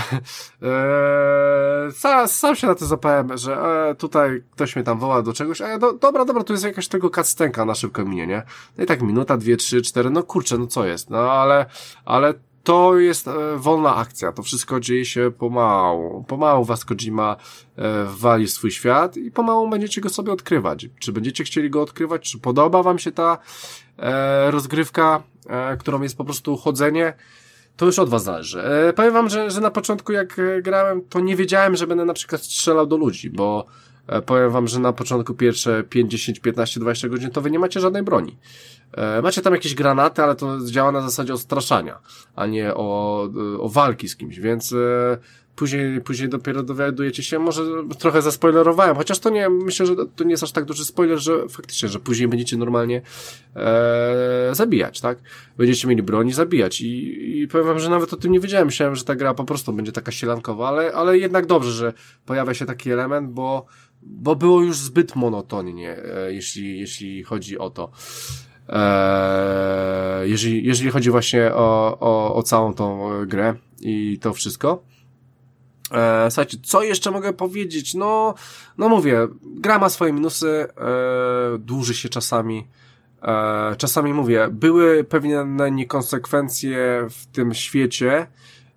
e, 0.62 1.92
sam, 1.92 2.28
sam 2.28 2.56
się 2.56 2.68
na 2.68 2.76
to 2.76 2.86
zapałem, 2.86 3.38
że 3.38 3.58
e, 3.90 3.96
tutaj 3.96 4.44
ktoś 4.52 4.76
mnie 4.76 4.86
tam 4.86 5.00
woła 5.00 5.22
do 5.22 5.34
czegoś, 5.34 5.60
ja, 5.60 5.78
do, 5.78 5.94
dobra, 5.94 6.26
dobra, 6.26 6.44
tu 6.44 6.54
jest 6.54 6.66
jakaś 6.66 6.88
tego 6.88 7.10
cutscenka 7.10 7.66
na 7.66 7.76
szybko 7.76 8.06
minie, 8.06 8.28
nie? 8.28 8.44
No 8.78 8.84
i 8.84 8.88
tak 8.88 9.02
minuta, 9.02 9.38
dwie, 9.38 9.58
trzy, 9.58 9.82
cztery, 9.82 10.10
no 10.10 10.24
kurczę, 10.24 10.58
no 10.58 10.68
co 10.68 10.86
jest? 10.86 11.10
No 11.10 11.32
ale, 11.32 11.66
ale 12.06 12.34
to 12.64 13.00
jest 13.00 13.28
e, 13.28 13.58
wolna 13.58 13.96
akcja, 13.96 14.32
to 14.32 14.44
wszystko 14.44 14.80
dzieje 14.80 15.06
się 15.06 15.32
pomału. 15.38 16.24
Pomału 16.24 16.66
was 16.66 16.86
Kojima 16.86 17.36
e, 17.76 18.06
wali 18.06 18.48
swój 18.48 18.72
świat 18.72 19.18
i 19.18 19.32
pomału 19.32 19.70
będziecie 19.70 20.02
go 20.02 20.10
sobie 20.10 20.32
odkrywać. 20.32 20.86
Czy 21.00 21.12
będziecie 21.12 21.44
chcieli 21.44 21.70
go 21.70 21.82
odkrywać, 21.82 22.32
czy 22.32 22.40
podoba 22.40 22.84
wam 22.84 23.00
się 23.00 23.12
ta 23.12 23.38
e, 24.00 24.52
rozgrywka, 24.52 25.24
którą 25.80 26.02
jest 26.02 26.18
po 26.18 26.26
prostu 26.26 26.58
chodzenie, 26.58 27.14
to 27.78 27.86
już 27.86 28.00
od 28.00 28.10
was 28.10 28.24
zależy. 28.24 28.64
Powiem 28.96 29.14
wam, 29.14 29.30
że, 29.30 29.52
że 29.52 29.62
na 29.62 29.72
początku 29.72 30.12
jak 30.12 30.42
grałem, 30.62 31.02
to 31.10 31.20
nie 31.20 31.36
wiedziałem, 31.36 31.76
że 31.76 31.88
będę 31.88 32.06
na 32.06 32.14
przykład 32.14 32.42
strzelał 32.42 32.88
do 32.88 32.98
ludzi, 32.98 33.30
bo 33.30 33.66
powiem 34.26 34.52
wam, 34.52 34.68
że 34.68 34.80
na 34.80 34.94
początku 34.94 35.34
pierwsze 35.34 35.84
5, 35.84 36.12
10, 36.12 36.40
15, 36.40 36.80
20 36.80 37.10
godzin 37.10 37.30
to 37.30 37.42
wy 37.42 37.52
nie 37.52 37.60
macie 37.60 37.80
żadnej 37.80 38.04
broni. 38.04 38.38
E, 38.94 39.22
macie 39.22 39.42
tam 39.42 39.54
jakieś 39.54 39.76
granaty, 39.76 40.24
ale 40.24 40.36
to 40.36 40.58
działa 40.66 40.92
na 40.92 41.02
zasadzie 41.02 41.34
odstraszania, 41.34 42.00
a 42.36 42.46
nie 42.46 42.76
o, 42.76 43.30
o 43.60 43.70
walki 43.70 44.10
z 44.10 44.16
kimś, 44.16 44.40
więc 44.40 44.74
e, 44.74 45.18
później, 45.56 46.02
później 46.02 46.30
dopiero 46.30 46.64
dowiadujecie 46.64 47.24
się, 47.24 47.40
może 47.40 47.64
trochę 48.00 48.22
zaspoilerowałem, 48.22 48.96
chociaż 48.96 49.20
to 49.20 49.30
nie, 49.30 49.50
myślę, 49.50 49.86
że 49.86 49.96
to 50.16 50.24
nie 50.24 50.32
jest 50.32 50.44
aż 50.44 50.52
tak 50.52 50.66
duży 50.66 50.86
spoiler, 50.86 51.20
że 51.20 51.50
faktycznie, 51.50 51.90
że 51.90 52.00
później 52.00 52.28
będziecie 52.28 52.58
normalnie 52.58 53.02
e, 53.56 54.50
zabijać, 54.52 55.02
tak? 55.02 55.18
Będziecie 55.58 55.88
mieli 55.88 56.04
broni 56.04 56.34
zabijać 56.34 56.82
i, 56.82 57.42
i 57.42 57.48
powiem 57.48 57.68
wam, 57.68 57.80
że 57.80 57.90
nawet 57.90 58.14
o 58.14 58.18
tym 58.18 58.32
nie 58.32 58.40
wiedziałem, 58.40 58.66
myślałem, 58.66 58.96
że 58.96 59.04
ta 59.04 59.16
gra 59.16 59.34
po 59.34 59.44
prostu 59.44 59.74
będzie 59.74 59.92
taka 59.92 60.12
sielankowa, 60.12 60.68
ale, 60.68 60.94
ale 60.94 61.18
jednak 61.18 61.46
dobrze, 61.46 61.72
że 61.72 61.94
pojawia 62.26 62.54
się 62.54 62.66
taki 62.66 62.92
element, 62.92 63.30
bo, 63.30 63.66
bo 64.06 64.36
było 64.36 64.62
już 64.62 64.78
zbyt 64.78 65.16
monotonnie, 65.16 65.98
e, 65.98 66.34
jeśli, 66.34 66.80
jeśli 66.80 67.24
chodzi 67.24 67.58
o 67.58 67.70
to. 67.70 67.92
Eee, 68.70 70.30
jeżeli, 70.30 70.66
jeżeli 70.66 70.92
chodzi 70.92 71.12
właśnie 71.12 71.54
o, 71.54 71.98
o, 72.00 72.36
o 72.36 72.44
całą 72.44 72.74
tą 72.74 73.12
grę 73.26 73.56
i 73.82 74.20
to 74.22 74.34
wszystko. 74.34 74.84
Eee, 75.92 76.32
słuchajcie, 76.32 76.58
co 76.64 76.84
jeszcze 76.84 77.12
mogę 77.12 77.34
powiedzieć? 77.34 77.94
No, 77.94 78.34
no 78.78 78.90
mówię, 78.90 79.28
gra 79.42 79.80
ma 79.80 79.90
swoje 79.90 80.14
minusy, 80.14 80.48
eee, 80.48 81.60
dłuży 81.60 81.94
się 81.94 82.10
czasami. 82.10 82.68
Czasami 83.78 84.14
mówię, 84.14 84.48
były 84.52 85.04
pewne 85.04 85.72
niekonsekwencje 85.72 87.08
w 87.10 87.26
tym 87.26 87.54
świecie, 87.54 88.28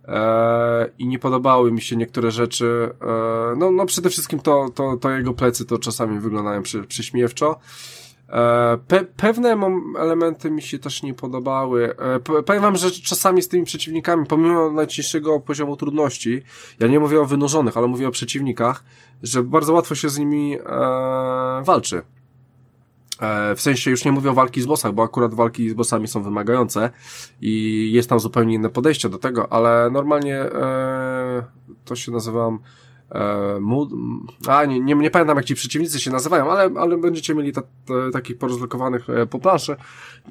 eee, 0.09 0.91
i 0.99 1.07
nie 1.07 1.19
podobały 1.19 1.73
mi 1.73 1.81
się 1.81 1.97
niektóre 1.97 2.31
rzeczy. 2.31 2.91
Eee, 3.01 3.59
no, 3.59 3.71
no 3.71 3.87
przede 3.87 4.11
wszystkim 4.11 4.41
to, 4.41 4.69
to, 4.75 4.97
to 4.97 5.11
jego 5.11 5.35
plecy 5.35 5.65
to 5.65 5.79
czasami 5.79 6.21
wyglądają 6.21 6.63
przy, 6.63 6.83
przyśmiewczo. 6.83 7.61
E, 8.29 8.79
pe 8.89 9.05
pewne 9.05 9.57
elementy 9.99 10.51
mi 10.51 10.63
się 10.63 10.79
też 10.79 11.03
nie 11.03 11.15
podobały. 11.15 11.97
E, 11.99 12.43
powiem 12.43 12.63
wam, 12.63 12.77
że 12.77 12.91
czasami 12.91 13.43
z 13.43 13.49
tymi 13.49 13.65
przeciwnikami, 13.65 14.27
pomimo 14.27 14.71
najcięższego 14.71 15.41
poziomu 15.41 15.77
trudności, 15.77 16.43
ja 16.81 16.87
nie 16.87 17.01
mówię 17.01 17.21
o 17.21 17.25
wynurzonych, 17.25 17.77
ale 17.77 17.87
mówię 17.87 18.09
o 18.09 18.11
przeciwnikach, 18.11 18.85
że 19.23 19.43
bardzo 19.43 19.73
łatwo 19.73 19.95
się 19.95 20.09
z 20.09 20.19
nimi 20.19 20.59
e, 20.59 20.63
walczy. 21.65 22.03
E, 23.21 23.55
w 23.55 23.61
sensie 23.61 23.91
już 23.91 24.05
nie 24.05 24.13
mówię 24.13 24.31
o 24.31 24.35
walki 24.35 24.63
z 24.63 24.67
bossach, 24.67 24.93
bo 24.93 25.03
akurat 25.03 25.35
walki 25.35 25.71
z 25.71 25.75
bossami 25.75 26.09
są 26.09 26.23
wymagające 26.23 26.91
i 27.41 27.91
jest 27.93 28.09
tam 28.09 28.21
zupełnie 28.21 28.55
inne 28.55 28.71
podejście 28.71 29.09
do 29.09 29.19
tego, 29.19 29.53
ale 29.53 29.91
normalnie 29.91 30.37
e, 30.37 31.43
to 31.85 31.97
się 31.97 32.13
nazywam 32.13 32.59
e, 33.11 33.61
mood, 33.61 33.91
a 34.49 34.65
nie, 34.65 34.81
nie, 34.81 34.95
nie 34.95 35.11
pamiętam 35.11 35.37
jak 35.37 35.47
ci 35.47 35.55
przeciwnicy 35.55 36.01
się 36.01 36.11
nazywają, 36.11 36.51
ale, 36.51 36.81
ale 36.81 36.97
będziecie 36.97 37.35
mieli 37.35 37.53
ta, 37.53 37.63
ta, 37.63 37.95
takich 38.13 38.39
porozlokowanych 38.39 39.11
e, 39.11 39.27
po 39.27 39.39
planszy. 39.39 39.77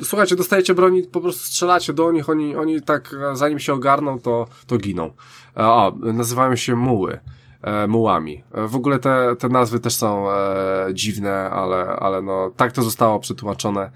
Słuchajcie, 0.03 0.36
dostajecie 0.36 0.74
broni, 0.74 1.03
po 1.03 1.22
prostu 1.22 1.44
strzelacie 1.44 1.94
do 1.94 2.12
nich, 2.12 2.30
oni, 2.30 2.56
oni 2.56 2.82
tak 2.82 3.16
e, 3.32 3.36
zanim 3.36 3.60
się 3.60 3.74
ogarną, 3.74 4.20
to, 4.20 4.48
to 4.68 4.78
giną. 4.78 5.06
E, 5.06 5.12
a, 5.57 5.91
nazywają 6.14 6.56
się 6.56 6.76
muły. 6.76 7.20
E, 7.66 7.88
mułami. 7.88 8.44
E, 8.54 8.68
w 8.68 8.76
ogóle 8.76 9.00
te, 9.00 9.36
te 9.40 9.50
nazwy 9.50 9.80
też 9.80 9.96
są 9.96 10.32
e, 10.32 10.88
dziwne, 10.94 11.50
ale, 11.50 11.86
ale 11.86 12.22
no, 12.22 12.52
tak 12.58 12.72
to 12.72 12.84
zostało 12.84 13.20
przetłumaczone 13.20 13.82
e, 13.84 13.92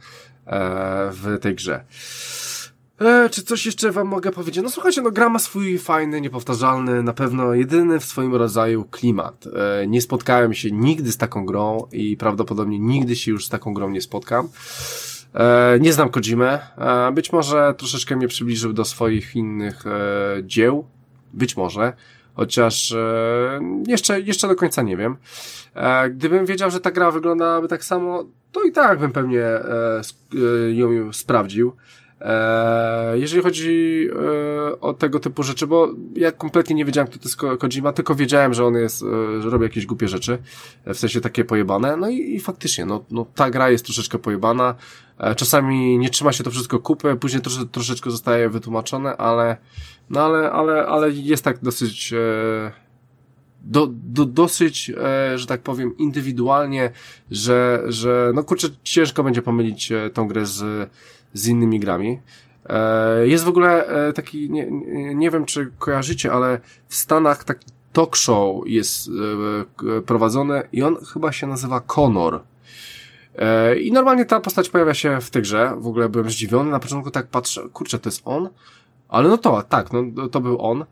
w 1.12 1.38
tej 1.42 1.56
grze. 1.56 1.84
E, 3.00 3.30
czy 3.30 3.44
coś 3.44 3.66
jeszcze 3.66 3.92
wam 3.92 4.08
mogę 4.08 4.32
powiedzieć? 4.32 4.64
No 4.64 4.70
słuchajcie, 4.70 5.02
no 5.02 5.12
gra 5.12 5.30
ma 5.30 5.40
swój 5.40 5.78
fajny, 5.78 6.22
niepowtarzalny, 6.22 7.04
na 7.04 7.14
pewno 7.14 7.54
jedyny 7.54 8.00
w 8.00 8.06
swoim 8.06 8.36
rodzaju 8.36 8.86
klimat. 8.86 9.46
E, 9.82 9.88
nie 9.88 10.02
spotkałem 10.02 10.54
się 10.54 10.72
nigdy 10.72 11.12
z 11.12 11.18
taką 11.18 11.46
grą 11.46 11.88
i 11.92 12.18
prawdopodobnie 12.18 12.80
nigdy 12.80 13.16
się 13.16 13.32
już 13.32 13.46
z 13.46 13.50
taką 13.50 13.74
grą 13.74 13.90
nie 13.90 14.02
spotkam. 14.02 14.50
E, 15.36 15.78
nie 15.80 15.94
znam 15.94 16.10
Kojimę. 16.10 16.60
E, 16.78 17.12
być 17.12 17.32
może 17.32 17.74
troszeczkę 17.78 18.16
mnie 18.16 18.28
przybliżył 18.28 18.74
do 18.74 18.86
swoich 18.86 19.36
innych 19.36 19.88
e, 19.88 20.44
dzieł. 20.44 20.86
Być 21.34 21.58
może. 21.58 21.94
Chociaż 22.34 22.92
e, 22.92 23.60
jeszcze, 23.88 24.22
jeszcze 24.22 24.48
do 24.48 24.56
końca 24.56 24.82
nie 24.82 24.98
wiem. 24.98 25.18
E, 25.76 26.10
gdybym 26.10 26.46
wiedział, 26.46 26.72
że 26.72 26.80
ta 26.80 26.92
gra 26.92 27.12
wyglądałaby 27.12 27.68
tak 27.68 27.86
samo, 27.86 28.26
to 28.52 28.64
i 28.64 28.72
tak 28.72 29.00
bym 29.00 29.12
pewnie 29.12 29.44
e, 29.44 30.02
ją 30.72 31.14
sprawdził. 31.14 31.76
Jeżeli 33.14 33.42
chodzi 33.42 34.10
o 34.82 34.94
tego 34.94 35.20
typu 35.20 35.44
rzeczy, 35.44 35.68
bo 35.68 35.90
ja 36.16 36.32
kompletnie 36.32 36.76
nie 36.76 36.86
wiedziałem, 36.86 37.08
kto 37.08 37.20
to 37.20 37.24
jest 37.26 37.60
Kojima, 37.60 37.94
tylko 37.94 38.16
wiedziałem, 38.16 38.54
że 38.54 38.66
on 38.66 38.76
jest, 38.76 39.00
że 39.40 39.50
robi 39.50 39.64
jakieś 39.64 39.86
głupie 39.86 40.08
rzeczy, 40.08 40.38
w 40.86 40.98
sensie 40.98 41.22
takie 41.22 41.46
pojebane, 41.46 41.98
no 41.98 42.10
i, 42.10 42.36
i 42.36 42.40
faktycznie, 42.40 42.86
no, 42.86 43.06
no 43.12 43.26
ta 43.36 43.50
gra 43.50 43.70
jest 43.70 43.86
troszeczkę 43.86 44.20
pojebana, 44.20 44.76
czasami 45.36 45.98
nie 45.98 46.10
trzyma 46.10 46.34
się 46.34 46.44
to 46.44 46.52
wszystko 46.52 46.80
kupy, 46.80 47.16
później 47.16 47.42
trosze, 47.42 47.66
troszeczkę 47.66 48.12
zostaje 48.12 48.50
wytłumaczone, 48.50 49.18
ale, 49.18 49.58
no 50.10 50.22
ale, 50.22 50.52
ale, 50.52 50.86
ale 50.86 51.12
jest 51.12 51.44
tak 51.44 51.60
dosyć, 51.62 52.14
do, 53.62 53.88
do, 53.92 54.26
dosyć, 54.26 54.92
że 55.36 55.48
tak 55.48 55.62
powiem, 55.62 55.98
indywidualnie, 55.98 56.92
że, 57.32 57.84
że 57.88 58.32
no 58.36 58.44
kurczę, 58.44 58.68
ciężko 58.84 59.24
będzie 59.24 59.42
pomylić 59.42 59.94
tą 60.14 60.28
grę 60.28 60.46
z 60.46 60.90
z 61.34 61.48
innymi 61.48 61.80
grami. 61.80 62.20
E, 62.66 63.28
jest 63.28 63.44
w 63.44 63.48
ogóle 63.48 63.88
e, 63.88 64.14
taki, 64.14 64.50
nie, 64.50 64.68
nie 65.16 65.32
wiem 65.32 65.46
czy 65.46 65.72
kojarzycie, 65.80 66.32
ale 66.32 66.60
w 66.88 66.96
Stanach 66.96 67.44
taki 67.44 67.68
talk 67.94 68.16
show 68.16 68.64
jest 68.66 69.10
e, 69.88 70.02
prowadzony 70.02 70.64
i 70.72 70.84
on 70.84 70.98
chyba 71.14 71.32
się 71.32 71.48
nazywa 71.48 71.82
Conor. 71.96 72.44
I 73.82 73.92
normalnie 73.92 74.26
ta 74.26 74.40
postać 74.40 74.70
pojawia 74.70 74.94
się 74.94 75.22
w 75.22 75.30
tej 75.30 75.42
grze. 75.42 75.74
W 75.78 75.88
ogóle 75.88 76.10
byłem 76.10 76.30
zdziwiony. 76.30 76.72
Na 76.72 76.80
początku 76.80 77.12
tak 77.12 77.28
patrzę, 77.28 77.62
kurczę, 77.74 78.00
to 78.00 78.10
jest 78.10 78.22
on? 78.26 78.50
Ale 79.10 79.30
no 79.30 79.38
to, 79.38 79.64
tak, 79.64 79.90
no 79.94 80.28
to 80.28 80.42
był 80.42 80.62
on. 80.62 80.86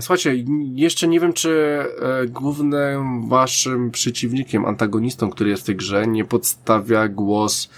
Słuchajcie, 0.00 0.44
jeszcze 0.74 1.08
nie 1.08 1.20
wiem, 1.20 1.32
czy 1.32 1.84
głównym 2.28 3.28
waszym 3.28 3.90
przeciwnikiem, 3.90 4.64
antagonistą, 4.64 5.30
który 5.30 5.50
jest 5.50 5.62
w 5.62 5.66
tej 5.66 5.76
grze, 5.76 6.06
nie 6.06 6.24
podstawia 6.24 7.08
głos 7.08 7.68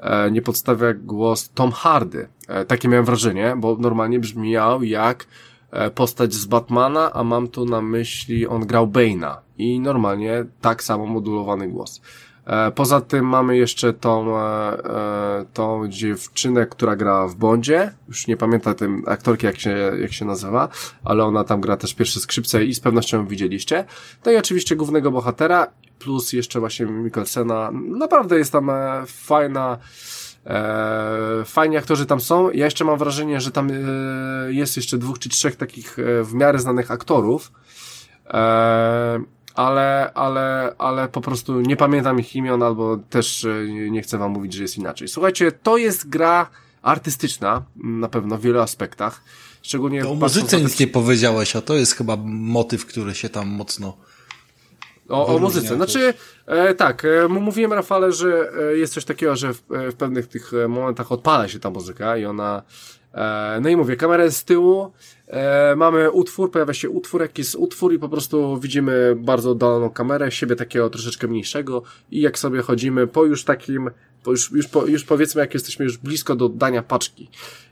E, 0.00 0.30
nie 0.30 0.42
podstawia 0.42 0.94
głos 0.94 1.48
Tom 1.48 1.72
Hardy. 1.72 2.28
E, 2.48 2.64
takie 2.64 2.88
miałem 2.88 3.04
wrażenie, 3.04 3.54
bo 3.56 3.76
normalnie 3.76 4.20
brzmiał 4.20 4.82
jak 4.82 5.26
e, 5.70 5.90
postać 5.90 6.34
z 6.34 6.46
Batmana, 6.46 7.12
a 7.12 7.24
mam 7.24 7.48
tu 7.48 7.64
na 7.64 7.80
myśli, 7.80 8.46
on 8.46 8.66
grał 8.66 8.86
Bane'a 8.86 9.36
i 9.58 9.80
normalnie 9.80 10.44
tak 10.60 10.82
samo 10.82 11.06
modulowany 11.06 11.68
głos. 11.68 12.00
E, 12.48 12.70
poza 12.70 13.00
tym 13.00 13.26
mamy 13.26 13.56
jeszcze 13.56 13.92
tą, 13.92 14.38
e, 14.38 15.44
tą 15.54 15.88
dziewczynę, 15.88 16.66
która 16.66 16.96
gra 16.96 17.26
w 17.26 17.34
Bondzie. 17.34 17.92
Już 18.08 18.26
nie 18.26 18.36
pamiętam 18.36 18.74
tym 18.74 19.02
aktorki, 19.06 19.46
jak 19.46 19.60
się, 19.60 19.92
jak 20.00 20.12
się 20.12 20.24
nazywa, 20.24 20.68
ale 21.04 21.24
ona 21.24 21.44
tam 21.44 21.60
gra 21.60 21.76
też 21.76 21.94
pierwsze 21.94 22.20
skrzypce 22.20 22.64
i 22.64 22.74
z 22.74 22.80
pewnością 22.80 23.26
widzieliście. 23.26 23.84
No 24.26 24.32
i 24.32 24.36
oczywiście 24.36 24.76
głównego 24.76 25.10
bohatera, 25.10 25.66
plus 25.98 26.32
jeszcze 26.32 26.60
właśnie 26.60 26.86
Mikkelsena. 26.86 27.70
Naprawdę 27.72 28.38
jest 28.38 28.52
tam 28.52 28.70
fajna, 29.06 29.78
E, 30.48 31.44
fajni 31.44 31.76
aktorzy 31.76 32.06
tam 32.06 32.20
są. 32.20 32.50
Ja 32.50 32.64
jeszcze 32.64 32.84
mam 32.84 32.98
wrażenie, 32.98 33.40
że 33.40 33.50
tam 33.50 33.70
e, 33.70 33.74
jest 34.52 34.76
jeszcze 34.76 34.98
dwóch 34.98 35.18
czy 35.18 35.28
trzech 35.28 35.56
takich 35.56 35.98
e, 35.98 36.24
w 36.24 36.34
miarę 36.34 36.58
znanych 36.58 36.90
aktorów. 36.90 37.52
E, 38.26 39.20
ale, 39.58 40.12
ale, 40.14 40.74
ale 40.78 41.08
po 41.08 41.20
prostu 41.20 41.60
nie 41.60 41.76
pamiętam 41.76 42.20
ich 42.20 42.36
imion, 42.36 42.62
albo 42.62 42.96
też 42.96 43.44
e, 43.44 43.66
nie 43.90 44.02
chcę 44.02 44.18
wam 44.18 44.30
mówić, 44.30 44.52
że 44.52 44.62
jest 44.62 44.78
inaczej. 44.78 45.08
Słuchajcie, 45.08 45.52
to 45.52 45.76
jest 45.76 46.08
gra 46.08 46.50
artystyczna, 46.82 47.62
na 47.76 48.08
pewno 48.08 48.38
w 48.38 48.40
wielu 48.40 48.60
aspektach. 48.60 49.24
Szczególnie 49.62 50.02
to 50.02 50.10
o 50.10 50.14
muzyce 50.14 50.60
nic 50.60 50.80
nie 50.80 50.86
powiedziałeś, 50.86 51.56
a 51.56 51.60
to 51.60 51.74
jest 51.74 51.92
chyba 51.92 52.16
motyw, 52.24 52.86
który 52.86 53.14
się 53.14 53.28
tam 53.28 53.48
mocno 53.48 53.96
o, 55.08 55.26
o 55.26 55.38
muzyce. 55.38 55.76
Znaczy, 55.76 56.14
e, 56.46 56.74
tak, 56.74 57.04
e, 57.04 57.28
mówiłem 57.28 57.72
Rafale, 57.72 58.12
że 58.12 58.52
e, 58.72 58.76
jest 58.76 58.94
coś 58.94 59.04
takiego, 59.04 59.36
że 59.36 59.54
w, 59.54 59.72
e, 59.72 59.90
w, 59.90 59.94
pewnych 59.94 60.26
tych 60.26 60.54
e, 60.54 60.68
momentach 60.68 61.12
odpala 61.12 61.48
się 61.48 61.58
ta 61.58 61.70
muzyka 61.70 62.16
i 62.16 62.24
ona, 62.24 62.62
no 63.60 63.68
i 63.68 63.76
mówię, 63.76 63.96
kamera 63.96 64.24
jest 64.24 64.36
z 64.36 64.44
tyłu, 64.44 64.92
mamy 65.76 66.10
utwór, 66.10 66.50
pojawia 66.50 66.74
się 66.74 66.90
utwór, 66.90 67.20
jakiś 67.20 67.54
utwór 67.54 67.94
i 67.94 67.98
po 67.98 68.08
prostu 68.08 68.60
widzimy 68.60 69.16
bardzo 69.16 69.50
oddaloną 69.50 69.90
kamerę, 69.90 70.30
siebie 70.30 70.56
takiego 70.56 70.90
troszeczkę 70.90 71.28
mniejszego 71.28 71.82
i 72.10 72.20
jak 72.20 72.38
sobie 72.38 72.62
chodzimy 72.62 73.06
po 73.06 73.24
już 73.24 73.44
takim 73.44 73.90
bo 74.24 74.30
już, 74.30 74.50
już, 74.52 74.68
po, 74.68 74.86
już 74.86 75.04
powiedzmy, 75.04 75.40
jak 75.40 75.54
jesteśmy 75.54 75.84
już 75.84 75.98
blisko 75.98 76.36
do 76.36 76.46
oddania 76.46 76.82
paczki 76.82 77.28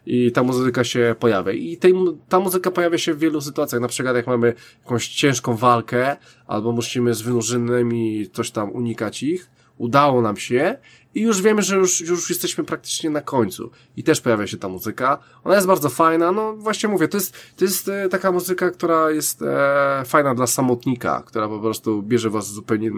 i 0.07 0.33
ta 0.33 0.43
muzyka 0.43 0.85
się 0.85 1.15
pojawia. 1.19 1.53
I 1.53 1.77
tej, 1.77 1.95
ta 2.29 2.41
muzyka 2.41 2.71
pojawia 2.71 2.99
się 2.99 3.15
w 3.15 3.19
wielu 3.19 3.41
sytuacjach, 3.41 3.81
na 3.81 3.89
przykład 3.89 4.17
jak 4.17 4.27
mamy 4.27 4.55
jakąś 4.85 5.09
ciężką 5.09 5.57
walkę, 5.57 6.17
albo 6.47 6.73
musimy 6.73 7.15
z 7.15 7.23
wynurzonymi 7.23 8.31
coś 8.33 8.51
tam 8.51 8.71
unikać 8.73 9.23
ich, 9.23 9.51
udało 9.79 10.23
nam 10.23 10.37
się 10.37 10.79
i 11.17 11.23
już 11.23 11.43
wiemy, 11.43 11.63
że 11.63 11.77
już, 11.77 12.01
już 12.01 12.31
jesteśmy 12.31 12.65
praktycznie 12.65 13.11
na 13.11 13.21
końcu. 13.21 13.71
I 13.97 14.03
też 14.03 14.21
pojawia 14.21 14.47
się 14.47 14.57
ta 14.57 14.69
muzyka. 14.69 15.19
Ona 15.45 15.55
jest 15.55 15.67
bardzo 15.67 15.89
fajna, 15.89 16.33
no 16.33 16.57
właśnie 16.57 16.89
mówię, 16.89 17.09
to 17.09 17.17
jest, 17.17 17.37
to 17.57 17.65
jest 17.65 17.89
e, 17.89 18.09
taka 18.09 18.33
muzyka, 18.33 18.71
która 18.71 19.11
jest 19.11 19.43
e, 19.43 20.03
fajna 20.07 20.35
dla 20.35 20.47
samotnika, 20.47 21.23
która 21.27 21.49
po 21.49 21.61
prostu 21.61 22.03
bierze 22.03 22.31
was 22.31 22.53
zupełnie 22.53 22.91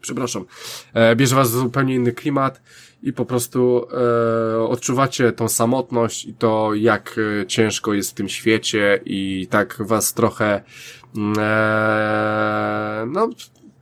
przepraszam, 0.00 0.44
e, 0.94 1.16
bierze 1.16 1.36
was 1.36 1.50
zupełnie 1.50 1.94
inny 1.94 2.12
klimat 2.12 2.60
i 3.02 3.12
po 3.12 3.24
prostu 3.24 3.86
e, 4.56 4.58
odczuwacie 4.68 5.32
tą 5.32 5.48
samotność 5.48 6.24
i 6.24 6.34
to, 6.34 6.74
jak 6.74 7.16
e, 7.42 7.46
ciężko 7.46 7.94
jest 7.94 8.10
w 8.10 8.14
tym 8.14 8.28
świecie 8.28 9.00
i 9.04 9.46
tak 9.50 9.76
was 9.80 10.14
trochę 10.14 10.62
mm, 11.16 11.34
e, 11.38 13.06
no 13.06 13.28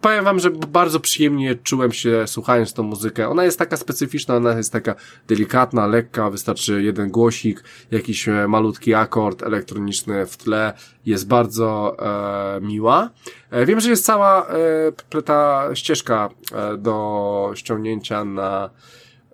powiem 0.00 0.24
wam, 0.24 0.38
że 0.38 0.50
bardzo 0.50 1.00
przyjemnie 1.00 1.54
czułem 1.54 1.92
się 1.92 2.26
słuchając 2.26 2.72
tą 2.72 2.82
muzykę. 2.82 3.28
Ona 3.28 3.44
jest 3.44 3.58
taka 3.58 3.76
specyficzna, 3.76 4.36
ona 4.36 4.56
jest 4.56 4.72
taka 4.72 4.94
delikatna, 5.28 5.86
lekka, 5.86 6.30
wystarczy 6.30 6.82
jeden 6.82 7.10
głosik, 7.10 7.64
jakiś 7.90 8.28
e, 8.28 8.48
malutki 8.48 8.94
akord 8.94 9.42
elektroniczny 9.42 10.26
w 10.26 10.36
tle, 10.36 10.72
jest 11.06 11.28
bardzo 11.28 11.96
e, 12.56 12.60
miła. 12.60 13.10
E, 13.50 13.66
wiem, 13.66 13.80
że 13.80 13.90
jest 13.90 14.04
cała 14.04 14.46
e, 15.14 15.22
ta 15.22 15.70
ścieżka 15.74 16.28
e, 16.52 16.76
do 16.76 17.52
ściągnięcia 17.54 18.24
na 18.24 18.70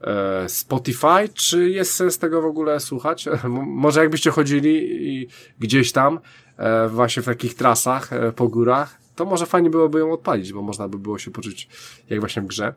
e, 0.00 0.48
Spotify, 0.48 1.28
czy 1.34 1.70
jest 1.70 1.92
sens 1.92 2.18
tego 2.18 2.42
w 2.42 2.46
ogóle 2.46 2.80
słuchać? 2.80 3.28
Może 3.66 4.00
jakbyście 4.00 4.30
chodzili 4.30 5.06
i 5.08 5.28
gdzieś 5.58 5.92
tam, 5.92 6.20
e, 6.56 6.88
właśnie 6.88 7.22
w 7.22 7.26
takich 7.26 7.54
trasach 7.54 8.10
po 8.36 8.48
górach, 8.48 9.05
to 9.16 9.24
może 9.24 9.46
fajnie 9.46 9.70
byłoby 9.70 9.98
ją 9.98 10.12
odpalić, 10.12 10.52
bo 10.52 10.62
można 10.62 10.88
by 10.88 10.98
było 10.98 11.18
się 11.18 11.30
poczuć 11.30 11.68
jak 12.10 12.20
właśnie 12.20 12.42
w 12.42 12.46
grze. 12.46 12.74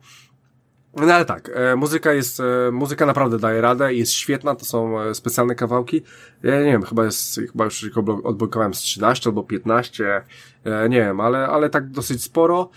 No 0.95 1.13
ale 1.13 1.25
tak, 1.25 1.51
e, 1.53 1.75
muzyka 1.75 2.13
jest, 2.13 2.39
e, 2.39 2.71
muzyka 2.71 3.05
naprawdę 3.05 3.39
daje 3.39 3.61
radę, 3.61 3.93
jest 3.93 4.11
świetna, 4.11 4.55
to 4.55 4.65
są 4.65 5.01
e, 5.01 5.15
specjalne 5.15 5.55
kawałki. 5.55 6.01
Ja 6.43 6.59
nie 6.59 6.71
wiem, 6.71 6.83
chyba 6.83 7.05
jest, 7.05 7.41
chyba 7.51 7.65
już 7.65 7.91
odblokowałem 8.23 8.73
z 8.73 8.79
13 8.79 9.29
albo 9.29 9.43
15, 9.43 10.23
e, 10.63 10.89
nie 10.89 10.99
wiem, 10.99 11.19
ale, 11.19 11.47
ale 11.47 11.69
tak 11.69 11.89
dosyć 11.89 12.23
sporo. 12.23 12.69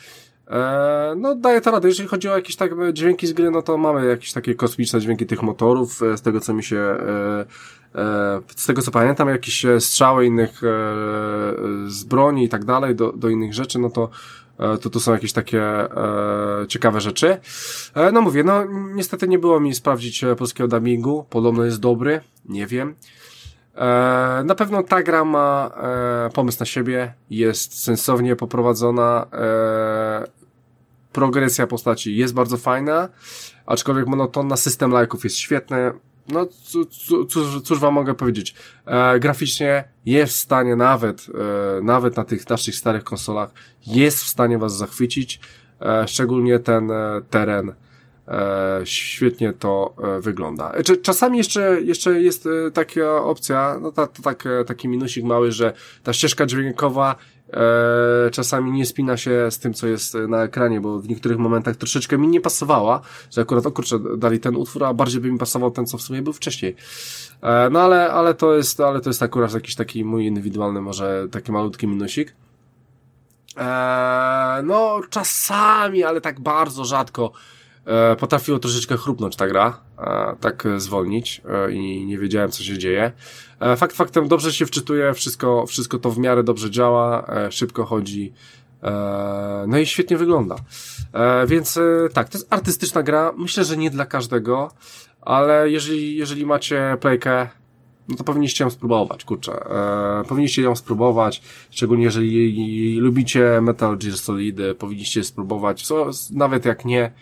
E, 0.51 1.15
no 1.17 1.35
daje 1.35 1.61
to 1.61 1.71
radę, 1.71 1.89
jeżeli 1.89 2.09
chodzi 2.09 2.29
o 2.29 2.37
jakieś 2.37 2.57
tak 2.57 2.93
dźwięki 2.93 3.27
z 3.27 3.33
gry, 3.33 3.51
no 3.51 3.63
to 3.63 3.79
mamy 3.79 4.07
jakieś 4.07 4.33
takie 4.33 4.55
kosmiczne 4.55 5.01
dźwięki 5.01 5.27
tych 5.27 5.43
motorów, 5.43 6.03
e, 6.03 6.17
z 6.17 6.23
tego 6.23 6.41
co 6.41 6.55
mi 6.55 6.65
się 6.65 6.79
e, 6.79 7.45
E, 7.95 8.41
z 8.57 8.67
tego 8.67 8.83
co 8.83 8.91
pamiętam, 8.91 9.29
jakieś 9.29 9.65
e, 9.65 9.81
strzały 9.81 10.27
innych 10.27 10.51
e, 10.65 10.69
z 11.87 12.05
broni 12.05 12.45
i 12.45 12.49
tak 12.49 12.65
dalej 12.65 12.95
do, 12.95 13.13
do 13.13 13.29
innych 13.29 13.55
rzeczy, 13.55 13.79
no 13.79 13.91
to 13.91 14.09
to 14.81 14.91
tu 14.91 15.01
są 15.01 15.13
jakieś 15.13 15.33
takie 15.33 15.63
e, 15.63 16.67
ciekawe 16.69 17.01
rzeczy. 17.01 17.37
E, 17.95 18.13
no 18.13 18.21
mówię, 18.21 18.45
no 18.45 18.65
niestety 18.95 19.29
nie 19.29 19.39
było 19.39 19.61
mi 19.61 19.75
sprawdzić 19.75 20.25
polskiego 20.39 20.69
dubbingu, 20.69 21.27
podobno 21.31 21.65
jest 21.65 21.81
dobry, 21.81 22.21
nie 22.49 22.67
wiem. 22.67 22.95
E, 23.77 24.43
na 24.45 24.55
pewno 24.55 24.83
ta 24.83 25.03
gra 25.03 25.25
ma 25.25 25.71
e, 26.27 26.31
pomysł 26.31 26.59
na 26.61 26.67
siebie, 26.67 27.15
jest 27.31 27.85
sensownie 27.85 28.37
poprowadzona, 28.37 29.27
e, 29.33 30.25
progresja 31.13 31.67
postaci 31.67 32.17
jest 32.17 32.35
bardzo 32.35 32.57
fajna, 32.57 33.09
aczkolwiek 33.67 34.07
monotonna, 34.07 34.57
system 34.57 34.91
lajków 34.91 35.25
jest 35.25 35.37
świetny, 35.37 35.93
no 36.29 36.47
cóż, 37.29 37.63
cóż 37.65 37.79
wam 37.79 37.95
mogę 37.95 38.15
powiedzieć, 38.15 38.55
graficznie 39.21 39.85
jest 40.07 40.33
w 40.33 40.37
stanie 40.37 40.77
nawet, 40.77 41.27
nawet 41.83 42.17
na 42.17 42.25
tych 42.25 42.49
naszych 42.49 42.75
starych 42.75 43.05
konsolach, 43.05 43.51
jest 43.87 44.19
w 44.25 44.29
stanie 44.29 44.59
was 44.59 44.77
zachwycić, 44.77 45.41
szczególnie 46.07 46.59
ten 46.59 46.91
teren, 47.31 47.73
świetnie 48.85 49.53
to 49.53 49.95
e, 50.03 50.21
wygląda. 50.21 50.73
Czasami 51.03 51.39
jeszcze, 51.39 51.81
jeszcze 51.81 52.23
jest 52.23 52.49
taka 52.75 53.23
opcja, 53.23 53.79
no 53.81 53.93
ta, 53.93 54.07
to 54.07 54.23
tak, 54.23 54.45
taki 54.67 54.89
minusik 54.89 55.25
mały, 55.25 55.53
że 55.53 55.73
ta 56.03 56.13
ścieżka 56.13 56.47
dźwiękowa 56.47 57.17
e, 57.53 58.31
czasami 58.31 58.73
nie 58.73 58.87
spina 58.87 59.17
się 59.17 59.51
z 59.51 59.59
tym, 59.59 59.75
co 59.75 59.87
jest 59.87 60.15
na 60.15 60.43
ekranie, 60.43 60.81
bo 60.81 60.99
w 60.99 61.09
niektórych 61.09 61.39
momentach 61.39 61.77
troszeczkę 61.77 62.19
mi 62.19 62.29
nie 62.29 62.41
pasowała, 62.41 63.01
że 63.31 63.41
akurat, 63.41 63.67
o 63.67 63.73
kurczę, 63.73 63.99
dali 64.17 64.41
ten 64.41 64.57
utwór, 64.57 64.85
a 64.85 64.95
bardziej 64.95 65.21
by 65.21 65.33
mi 65.33 65.39
pasował 65.39 65.71
ten, 65.71 65.87
co 65.87 65.99
w 65.99 66.03
sumie 66.03 66.23
był 66.23 66.33
wcześniej. 66.33 66.77
E, 67.43 67.71
no 67.71 67.81
ale, 67.81 68.13
ale 68.13 68.35
to 68.35 68.57
jest, 68.57 68.81
ale 68.81 69.01
to 69.01 69.11
jest 69.11 69.23
akurat 69.23 69.55
jakiś 69.55 69.75
taki 69.75 70.05
mój 70.05 70.27
indywidualny, 70.27 70.81
może 70.81 71.27
taki 71.31 71.53
malutki 71.53 71.87
minusik. 71.87 72.35
E, 73.57 74.63
no, 74.65 75.01
czasami, 75.11 76.05
ale 76.05 76.21
tak 76.21 76.41
bardzo 76.41 76.85
rzadko 76.85 77.33
e, 77.87 78.17
potrafiło 78.17 78.59
troszeczkę 78.59 78.97
chrupnąć 78.97 79.37
ta 79.37 79.47
gra, 79.47 79.81
e, 79.99 80.37
tak 80.41 80.65
zwolnić 80.77 81.43
e, 81.49 81.73
i 81.73 82.07
nie 82.07 82.19
wiedziałem, 82.19 82.51
co 82.51 82.65
się 82.65 82.79
dzieje. 82.79 83.13
Fakt 83.77 83.97
faktem 83.97 84.29
dobrze 84.29 84.53
się 84.53 84.67
wczytuje, 84.67 85.15
wszystko, 85.15 85.67
wszystko 85.67 85.99
to 85.99 86.11
w 86.11 86.19
miarę 86.19 86.43
dobrze 86.43 86.71
działa, 86.71 87.27
szybko 87.51 87.85
chodzi, 87.85 88.33
no 89.67 89.79
i 89.79 89.87
świetnie 89.87 90.17
wygląda. 90.17 90.57
Więc 91.47 91.79
tak, 92.13 92.29
to 92.29 92.39
jest 92.39 92.53
artystyczna 92.53 93.03
gra, 93.03 93.33
myślę, 93.37 93.65
że 93.65 93.77
nie 93.77 93.91
dla 93.91 94.07
każdego, 94.07 94.71
ale 95.21 95.71
jeżeli, 95.71 96.17
jeżeli 96.17 96.47
macie 96.47 96.97
playkę, 97.01 97.49
no 98.09 98.17
to 98.17 98.25
powinniście 98.25 98.65
ją 98.65 98.71
spróbować, 98.71 99.25
kurczę. 99.25 99.53
E, 99.53 100.25
powinniście 100.29 100.63
ją 100.63 100.77
spróbować, 100.77 101.43
szczególnie 101.71 102.05
jeżeli 102.05 102.97
lubicie 103.01 103.61
Metal 103.63 103.99
Gear 103.99 104.17
Solid, 104.19 104.57
powinniście 104.79 105.25
spróbować, 105.25 105.83
co, 105.83 106.11
nawet 106.31 106.65
jak 106.65 106.85
nie, 106.85 107.13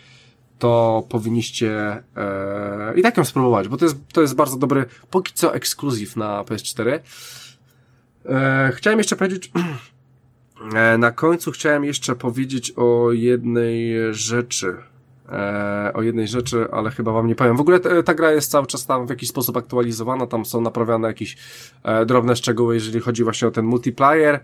to 0.61 1.03
powinniście 1.09 2.03
e, 2.15 2.93
i 2.95 3.01
tak 3.01 3.17
ją 3.17 3.25
spróbować, 3.25 3.67
bo 3.67 3.77
to 3.77 3.85
jest, 3.85 3.97
to 4.13 4.21
jest 4.21 4.35
bardzo 4.35 4.57
dobry, 4.57 4.85
póki 5.09 5.33
co 5.33 5.55
ekskluzyw 5.55 6.15
na 6.15 6.43
PS4. 6.43 6.99
E, 8.25 8.71
chciałem 8.75 8.99
jeszcze 8.99 9.15
powiedzieć, 9.15 9.51
e, 10.75 10.97
na 10.97 11.11
końcu 11.11 11.51
chciałem 11.51 11.83
jeszcze 11.83 12.15
powiedzieć 12.15 12.73
o 12.75 13.11
jednej 13.11 13.93
rzeczy. 14.13 14.77
E, 15.31 15.91
o 15.93 16.01
jednej 16.01 16.27
rzeczy, 16.27 16.67
ale 16.71 16.91
chyba 16.91 17.11
wam 17.11 17.27
nie 17.27 17.35
powiem. 17.35 17.57
W 17.57 17.61
ogóle 17.61 17.79
ta, 17.79 18.03
ta 18.03 18.13
gra 18.13 18.31
jest 18.31 18.51
cały 18.51 18.67
czas 18.67 18.85
tam 18.85 19.07
w 19.07 19.09
jakiś 19.09 19.29
sposób 19.29 19.57
aktualizowana, 19.57 20.27
tam 20.27 20.45
są 20.45 20.61
naprawiane 20.61 21.07
jakieś 21.07 21.37
e, 21.83 22.05
drobne 22.05 22.35
szczegóły, 22.35 22.73
jeżeli 22.73 22.99
chodzi 22.99 23.23
właśnie 23.23 23.47
o 23.47 23.51
ten 23.51 23.65
multiplayer, 23.65 24.39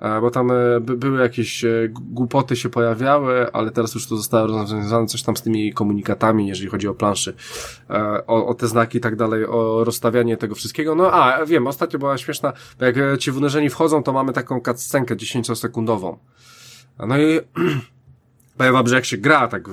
e, 0.00 0.20
bo 0.20 0.30
tam 0.30 0.50
e, 0.50 0.80
by, 0.80 0.96
były 0.96 1.20
jakieś 1.20 1.64
e, 1.64 1.88
głupoty 1.90 2.56
się 2.56 2.68
pojawiały, 2.68 3.52
ale 3.52 3.70
teraz 3.70 3.94
już 3.94 4.06
to 4.06 4.16
zostało 4.16 4.46
rozwiązane 4.46 5.06
coś 5.06 5.22
tam 5.22 5.36
z 5.36 5.42
tymi 5.42 5.72
komunikatami, 5.72 6.48
jeżeli 6.48 6.70
chodzi 6.70 6.88
o 6.88 6.94
planszy, 6.94 7.34
e, 7.90 8.26
o, 8.26 8.46
o 8.46 8.54
te 8.54 8.68
znaki 8.68 8.98
i 8.98 9.00
tak 9.00 9.16
dalej, 9.16 9.46
o 9.46 9.84
rozstawianie 9.84 10.36
tego 10.36 10.54
wszystkiego. 10.54 10.94
No 10.94 11.12
a, 11.12 11.46
wiem, 11.46 11.66
ostatnio 11.66 11.98
była 11.98 12.18
śmieszna, 12.18 12.52
jak 12.80 13.18
ci 13.18 13.32
wynurzeni 13.32 13.70
wchodzą, 13.70 14.02
to 14.02 14.12
mamy 14.12 14.32
taką 14.32 14.60
cutscenkę 14.60 15.16
10-sekundową. 15.16 16.16
No 17.06 17.18
i 17.18 17.40
powiem 18.56 18.72
wam, 18.72 18.88
że 18.88 18.94
jak 18.94 19.04
się 19.04 19.16
gra, 19.16 19.48
tak 19.48 19.68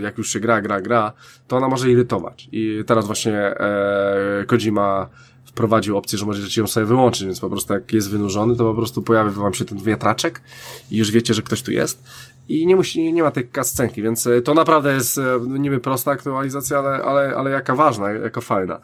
jak 0.00 0.18
już 0.18 0.30
się 0.30 0.40
gra, 0.40 0.62
gra, 0.62 0.80
gra, 0.80 1.12
to 1.48 1.56
ona 1.56 1.68
może 1.68 1.90
irytować. 1.90 2.48
I 2.52 2.84
teraz 2.86 3.06
właśnie 3.06 3.38
e, 3.38 4.44
Kojima 4.46 5.08
wprowadził 5.44 5.96
opcję, 5.96 6.18
że 6.18 6.26
możecie 6.26 6.60
ją 6.60 6.66
sobie 6.66 6.86
wyłączyć, 6.86 7.24
więc 7.24 7.40
po 7.40 7.50
prostu 7.50 7.72
jak 7.72 7.92
jest 7.92 8.10
wynurzony, 8.10 8.56
to 8.56 8.64
po 8.64 8.74
prostu 8.74 9.02
pojawia 9.02 9.30
wam 9.30 9.54
się 9.54 9.64
ten 9.64 9.78
wiatraczek 9.78 10.40
i 10.90 10.96
już 10.96 11.10
wiecie, 11.10 11.34
że 11.34 11.42
ktoś 11.42 11.62
tu 11.62 11.72
jest. 11.72 12.04
I 12.48 12.66
nie 12.66 12.76
musi, 12.76 13.12
nie 13.12 13.22
ma 13.22 13.30
tej 13.30 13.48
kascenki, 13.48 14.02
więc 14.02 14.26
e, 14.26 14.42
to 14.42 14.54
naprawdę 14.54 14.94
jest 14.94 15.18
e, 15.18 15.40
niby 15.46 15.80
prosta 15.80 16.10
aktualizacja, 16.10 16.78
ale, 16.78 17.04
ale, 17.04 17.36
ale 17.36 17.50
jaka 17.50 17.74
ważna, 17.74 18.10
jaka 18.10 18.40
fajna. 18.40 18.80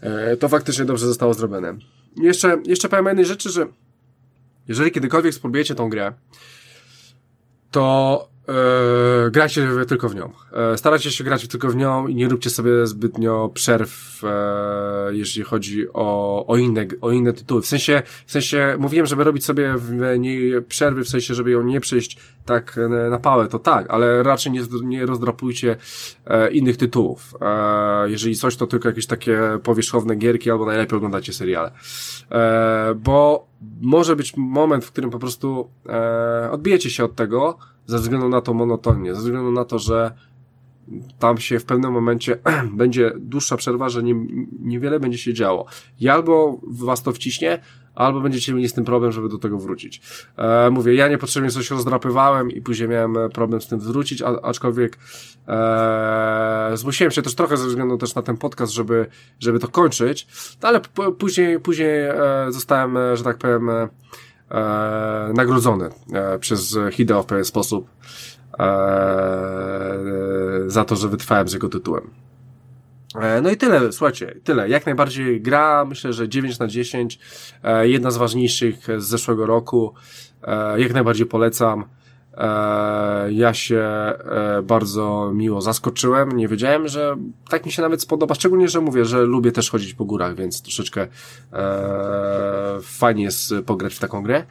E, 0.00 0.36
to 0.36 0.48
faktycznie 0.48 0.84
dobrze 0.84 1.06
zostało 1.06 1.34
zrobione. 1.34 1.74
Jeszcze, 2.16 2.56
jeszcze 2.66 2.88
powiem 2.88 3.06
jednej 3.06 3.26
rzeczy, 3.26 3.50
że 3.50 3.66
jeżeli 4.68 4.90
kiedykolwiek 4.90 5.34
spróbujecie 5.34 5.74
tą 5.74 5.88
grę, 5.88 6.12
to 7.70 8.33
e, 8.48 9.30
grajcie 9.30 9.68
tylko 9.88 10.08
w 10.08 10.14
nią. 10.14 10.32
E, 10.52 10.78
starajcie 10.78 11.10
się 11.10 11.24
grać 11.24 11.48
tylko 11.48 11.68
w 11.68 11.76
nią 11.76 12.06
i 12.06 12.14
nie 12.14 12.28
róbcie 12.28 12.50
sobie 12.50 12.86
zbytnio 12.86 13.50
przerw, 13.54 14.20
e, 14.24 15.14
jeśli 15.14 15.42
chodzi 15.42 15.86
o, 15.92 16.46
o, 16.46 16.56
inne, 16.56 16.86
o 17.00 17.10
inne 17.10 17.32
tytuły. 17.32 17.62
W 17.62 17.66
sensie, 17.66 18.02
w 18.26 18.32
sensie 18.32 18.76
mówiłem, 18.78 19.06
żeby 19.06 19.24
robić 19.24 19.44
sobie 19.44 19.74
w 19.76 20.18
niej 20.18 20.62
przerwy, 20.62 21.04
w 21.04 21.08
sensie, 21.08 21.34
żeby 21.34 21.50
ją 21.50 21.62
nie 21.62 21.80
przejść 21.80 22.18
tak 22.44 22.76
na 23.10 23.18
pałę, 23.18 23.48
to 23.48 23.58
tak, 23.58 23.86
ale 23.90 24.22
raczej 24.22 24.52
nie, 24.52 24.62
nie 24.82 25.06
rozdrapujcie 25.06 25.76
innych 26.52 26.76
tytułów. 26.76 27.34
Jeżeli 28.06 28.36
coś, 28.36 28.56
to 28.56 28.66
tylko 28.66 28.88
jakieś 28.88 29.06
takie 29.06 29.38
powierzchowne 29.62 30.16
gierki, 30.16 30.50
albo 30.50 30.66
najlepiej 30.66 30.96
oglądacie 30.96 31.32
seriale. 31.32 31.70
Bo 32.96 33.46
może 33.80 34.16
być 34.16 34.36
moment, 34.36 34.84
w 34.84 34.92
którym 34.92 35.10
po 35.10 35.18
prostu 35.18 35.68
e, 35.88 36.50
odbijecie 36.50 36.90
się 36.90 37.04
od 37.04 37.14
tego, 37.14 37.58
ze 37.86 37.98
względu 37.98 38.28
na 38.28 38.40
to 38.40 38.54
monotonię, 38.54 39.14
ze 39.14 39.20
względu 39.20 39.50
na 39.52 39.64
to, 39.64 39.78
że 39.78 40.14
tam 41.18 41.38
się 41.38 41.58
w 41.58 41.64
pewnym 41.64 41.92
momencie 41.92 42.38
będzie 42.72 43.12
dłuższa 43.16 43.56
przerwa, 43.56 43.88
że 43.88 44.02
nie, 44.02 44.14
niewiele 44.60 45.00
będzie 45.00 45.18
się 45.18 45.34
działo. 45.34 45.66
I 46.00 46.08
albo 46.08 46.60
was 46.62 47.02
to 47.02 47.12
wciśnie, 47.12 47.58
albo 47.94 48.20
będziecie 48.20 48.54
mieli 48.54 48.68
z 48.68 48.72
tym 48.72 48.84
problem, 48.84 49.12
żeby 49.12 49.28
do 49.28 49.38
tego 49.38 49.58
wrócić. 49.58 50.02
E, 50.36 50.70
mówię, 50.70 50.94
ja 50.94 51.08
niepotrzebnie 51.08 51.50
coś 51.50 51.70
rozdrapywałem 51.70 52.50
i 52.50 52.60
później 52.60 52.88
miałem 52.88 53.16
problem 53.32 53.60
z 53.60 53.68
tym 53.68 53.80
wrócić, 53.80 54.22
a, 54.22 54.26
aczkolwiek 54.42 54.98
e, 55.48 56.70
zmusiłem 56.74 57.10
się 57.10 57.22
też 57.22 57.34
trochę 57.34 57.56
ze 57.56 57.66
względu 57.66 57.98
też 57.98 58.14
na 58.14 58.22
ten 58.22 58.36
podcast, 58.36 58.72
żeby, 58.72 59.06
żeby 59.40 59.58
to 59.58 59.68
kończyć, 59.68 60.26
no, 60.62 60.68
ale 60.68 60.80
później, 61.18 61.60
później 61.60 62.00
e, 62.00 62.16
zostałem, 62.48 62.96
e, 62.96 63.16
że 63.16 63.24
tak 63.24 63.38
powiem, 63.38 63.70
e, 63.70 63.88
e, 64.50 65.32
nagrodzony 65.34 65.88
e, 66.12 66.38
przez 66.38 66.78
Hideo 66.92 67.22
w 67.22 67.26
pewien 67.26 67.44
sposób 67.44 67.88
e, 68.58 68.64
za 70.66 70.84
to, 70.84 70.96
że 70.96 71.08
wytrwałem 71.08 71.48
z 71.48 71.52
jego 71.52 71.68
tytułem. 71.68 72.23
E, 73.14 73.40
no 73.40 73.50
i 73.50 73.56
tyle, 73.56 73.92
słuchajcie, 73.92 74.34
tyle. 74.44 74.68
Jak 74.68 74.86
najbardziej 74.86 75.40
gra, 75.40 75.84
myślę, 75.84 76.12
że 76.12 76.28
9 76.28 76.58
na 76.58 76.66
10, 76.66 77.18
e, 77.62 77.88
jedna 77.88 78.10
z 78.10 78.16
ważniejszych 78.16 78.86
z 78.98 79.04
zeszłego 79.04 79.46
roku, 79.46 79.94
e, 80.42 80.80
jak 80.80 80.92
najbardziej 80.92 81.26
polecam. 81.26 81.84
Ja 83.30 83.54
się 83.54 84.12
bardzo 84.62 85.30
miło 85.34 85.60
zaskoczyłem. 85.60 86.36
Nie 86.36 86.48
wiedziałem, 86.48 86.88
że 86.88 87.16
tak 87.48 87.66
mi 87.66 87.72
się 87.72 87.82
nawet 87.82 88.02
spodoba. 88.02 88.34
Szczególnie, 88.34 88.68
że 88.68 88.80
mówię, 88.80 89.04
że 89.04 89.22
lubię 89.22 89.52
też 89.52 89.70
chodzić 89.70 89.94
po 89.94 90.04
górach, 90.04 90.34
więc 90.34 90.62
troszeczkę 90.62 91.06
fajnie 92.82 93.24
jest 93.24 93.54
pograć 93.66 93.94
w 93.94 93.98
taką 93.98 94.22
grę. 94.22 94.44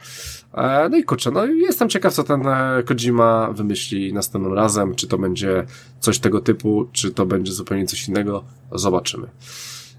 E, 0.54 0.88
no 0.88 0.96
i 0.96 1.04
kurczę, 1.04 1.30
no 1.30 1.46
jestem 1.46 1.88
ciekaw, 1.88 2.14
co 2.14 2.24
ten 2.24 2.46
e, 2.46 2.82
Kojima 2.82 3.52
wymyśli 3.52 4.12
następnym 4.12 4.52
razem. 4.52 4.94
Czy 4.94 5.06
to 5.06 5.18
będzie 5.18 5.66
coś 6.00 6.18
tego 6.18 6.40
typu, 6.40 6.88
czy 6.92 7.10
to 7.10 7.26
będzie 7.26 7.52
zupełnie 7.52 7.86
coś 7.86 8.08
innego. 8.08 8.44
Zobaczymy. 8.72 9.26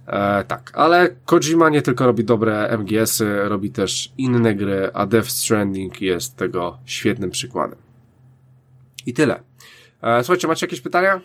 E, 0.07 0.43
tak, 0.43 0.71
ale 0.75 1.09
Kojima 1.25 1.69
nie 1.69 1.81
tylko 1.81 2.05
robi 2.05 2.23
dobre 2.23 2.77
MGS-y, 2.77 3.49
robi 3.49 3.71
też 3.71 4.13
inne 4.17 4.55
gry, 4.55 4.89
a 4.93 5.05
Death 5.05 5.29
Stranding 5.29 6.01
jest 6.01 6.35
tego 6.35 6.77
świetnym 6.85 7.31
przykładem. 7.31 7.79
I 9.05 9.13
tyle. 9.13 9.39
E, 10.01 10.23
słuchajcie, 10.23 10.47
macie 10.47 10.65
jakieś 10.65 10.81
pytania? 10.81 11.21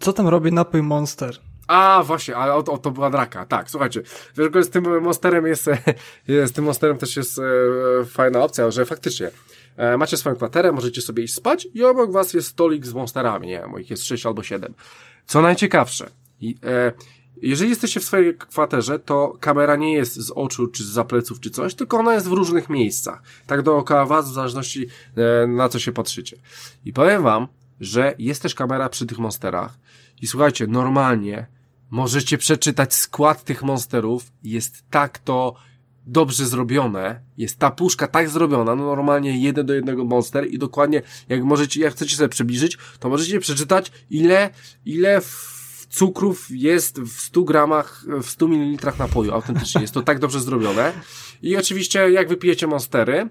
Co 0.00 0.12
tam 0.12 0.28
robi 0.28 0.52
napój 0.52 0.82
Monster? 0.82 1.38
A, 1.66 2.02
właśnie, 2.06 2.36
ale 2.36 2.54
o, 2.54 2.56
o, 2.56 2.78
to 2.78 2.90
była 2.90 3.10
draka. 3.10 3.46
Tak, 3.46 3.70
słuchajcie, 3.70 4.02
wiesz, 4.36 4.66
z 4.66 4.70
tym 4.70 5.02
monsterem 5.02 5.46
jest, 5.52 5.64
z 6.26 6.52
tym 6.52 6.64
monsterem 6.64 6.98
też 6.98 7.16
jest 7.16 7.38
e, 7.38 7.42
fajna 8.04 8.44
opcja, 8.44 8.70
że 8.70 8.84
faktycznie 8.84 9.30
e, 9.76 9.96
macie 9.96 10.16
swoją 10.16 10.36
kwaterę, 10.36 10.72
możecie 10.72 11.02
sobie 11.02 11.22
iść 11.22 11.34
spać 11.34 11.68
i 11.74 11.84
obok 11.84 12.12
was 12.12 12.34
jest 12.34 12.48
stolik 12.48 12.86
z 12.86 12.94
monsterami, 12.94 13.46
nie 13.46 13.60
wiem, 13.60 13.80
ich 13.80 13.90
jest 13.90 14.04
6 14.04 14.26
albo 14.26 14.42
7. 14.42 14.74
Co 15.26 15.42
najciekawsze, 15.42 16.10
e, 16.64 16.92
jeżeli 17.42 17.70
jesteście 17.70 18.00
w 18.00 18.04
swojej 18.04 18.34
kwaterze, 18.34 18.98
to 18.98 19.36
kamera 19.40 19.76
nie 19.76 19.94
jest 19.94 20.14
z 20.14 20.30
oczu, 20.30 20.66
czy 20.66 20.84
z 20.84 21.06
pleców, 21.06 21.40
czy 21.40 21.50
coś, 21.50 21.74
tylko 21.74 21.98
ona 21.98 22.14
jest 22.14 22.28
w 22.28 22.32
różnych 22.32 22.70
miejscach. 22.70 23.22
Tak 23.46 23.62
dookoła 23.62 24.06
was, 24.06 24.30
w 24.30 24.34
zależności 24.34 24.86
na 25.48 25.68
co 25.68 25.78
się 25.78 25.92
patrzycie. 25.92 26.36
I 26.84 26.92
powiem 26.92 27.22
wam, 27.22 27.46
że 27.80 28.14
jest 28.18 28.42
też 28.42 28.54
kamera 28.54 28.88
przy 28.88 29.06
tych 29.06 29.18
monsterach. 29.18 29.78
I 30.22 30.26
słuchajcie, 30.26 30.66
normalnie 30.66 31.46
możecie 31.90 32.38
przeczytać 32.38 32.94
skład 32.94 33.44
tych 33.44 33.62
monsterów. 33.62 34.32
Jest 34.42 34.84
tak 34.90 35.18
to 35.18 35.54
dobrze 36.06 36.46
zrobione, 36.46 37.20
jest 37.38 37.58
ta 37.58 37.70
puszka 37.70 38.06
tak 38.06 38.28
zrobiona, 38.28 38.74
no 38.74 38.84
normalnie 38.84 39.38
jeden 39.38 39.66
do 39.66 39.74
jednego 39.74 40.04
monster 40.04 40.46
i 40.46 40.58
dokładnie 40.58 41.02
jak 41.28 41.44
możecie, 41.44 41.80
jak 41.80 41.92
chcecie 41.92 42.16
sobie 42.16 42.28
przybliżyć, 42.28 42.78
to 43.00 43.08
możecie 43.08 43.40
przeczytać 43.40 43.92
ile, 44.10 44.50
ile 44.84 45.20
cukrów 45.90 46.46
jest 46.50 47.00
w 47.00 47.20
100 47.20 47.42
gramach, 47.42 48.04
w 48.22 48.26
100 48.26 48.48
mililitrach 48.48 48.98
napoju, 48.98 49.34
autentycznie. 49.34 49.80
Jest 49.80 49.94
to 49.94 50.02
tak 50.02 50.18
dobrze 50.18 50.40
zrobione. 50.40 50.92
I 51.42 51.56
oczywiście, 51.56 52.10
jak 52.10 52.28
wypijecie 52.28 52.66
monstery, 52.66 53.28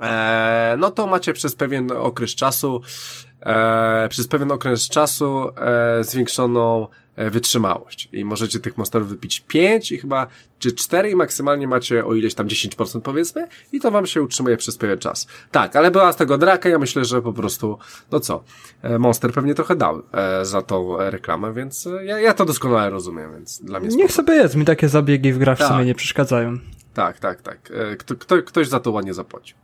e, 0.00 0.76
no 0.78 0.90
to 0.90 1.06
macie 1.06 1.32
przez 1.32 1.54
pewien 1.54 1.92
okres 1.92 2.34
czasu, 2.34 2.80
e, 3.40 4.08
przez 4.08 4.28
pewien 4.28 4.52
okres 4.52 4.88
czasu 4.88 5.48
e, 5.56 6.04
zwiększoną 6.04 6.88
wytrzymałość. 7.16 8.08
I 8.12 8.24
możecie 8.24 8.60
tych 8.60 8.78
monsterów 8.78 9.08
wypić 9.08 9.40
5 9.40 9.92
i 9.92 9.98
chyba, 9.98 10.26
czy 10.58 10.72
4 10.72 11.10
i 11.10 11.14
maksymalnie 11.14 11.68
macie 11.68 12.04
o 12.04 12.14
ileś 12.14 12.34
tam 12.34 12.46
10% 12.46 13.00
powiedzmy 13.00 13.48
i 13.72 13.80
to 13.80 13.90
wam 13.90 14.06
się 14.06 14.22
utrzymuje 14.22 14.56
przez 14.56 14.76
pewien 14.76 14.98
czas. 14.98 15.26
Tak, 15.50 15.76
ale 15.76 15.90
była 15.90 16.12
z 16.12 16.16
tego 16.16 16.38
draka, 16.38 16.68
ja 16.68 16.78
myślę, 16.78 17.04
że 17.04 17.22
po 17.22 17.32
prostu, 17.32 17.78
no 18.10 18.20
co, 18.20 18.44
e, 18.82 18.98
Monster 18.98 19.32
pewnie 19.32 19.54
trochę 19.54 19.76
dał 19.76 20.02
e, 20.12 20.44
za 20.44 20.62
tą 20.62 20.96
reklamę, 21.10 21.52
więc 21.52 21.88
ja, 22.04 22.20
ja 22.20 22.34
to 22.34 22.44
doskonale 22.44 22.90
rozumiem, 22.90 23.32
więc 23.32 23.62
dla 23.62 23.80
mnie 23.80 23.96
Niech 23.96 24.12
sobie 24.12 24.34
jest, 24.34 24.54
mi 24.54 24.64
takie 24.64 24.88
zabiegi 24.88 25.32
w 25.32 25.38
grach 25.38 25.58
tak. 25.58 25.68
w 25.68 25.70
sumie 25.70 25.84
nie 25.84 25.94
przeszkadzają. 25.94 26.58
Tak, 26.94 27.18
tak, 27.18 27.42
tak. 27.42 27.72
Kto, 27.98 28.14
kto, 28.14 28.42
ktoś 28.42 28.68
za 28.68 28.80
to 28.80 28.90
ładnie 28.90 29.14
zapłacił. 29.14 29.56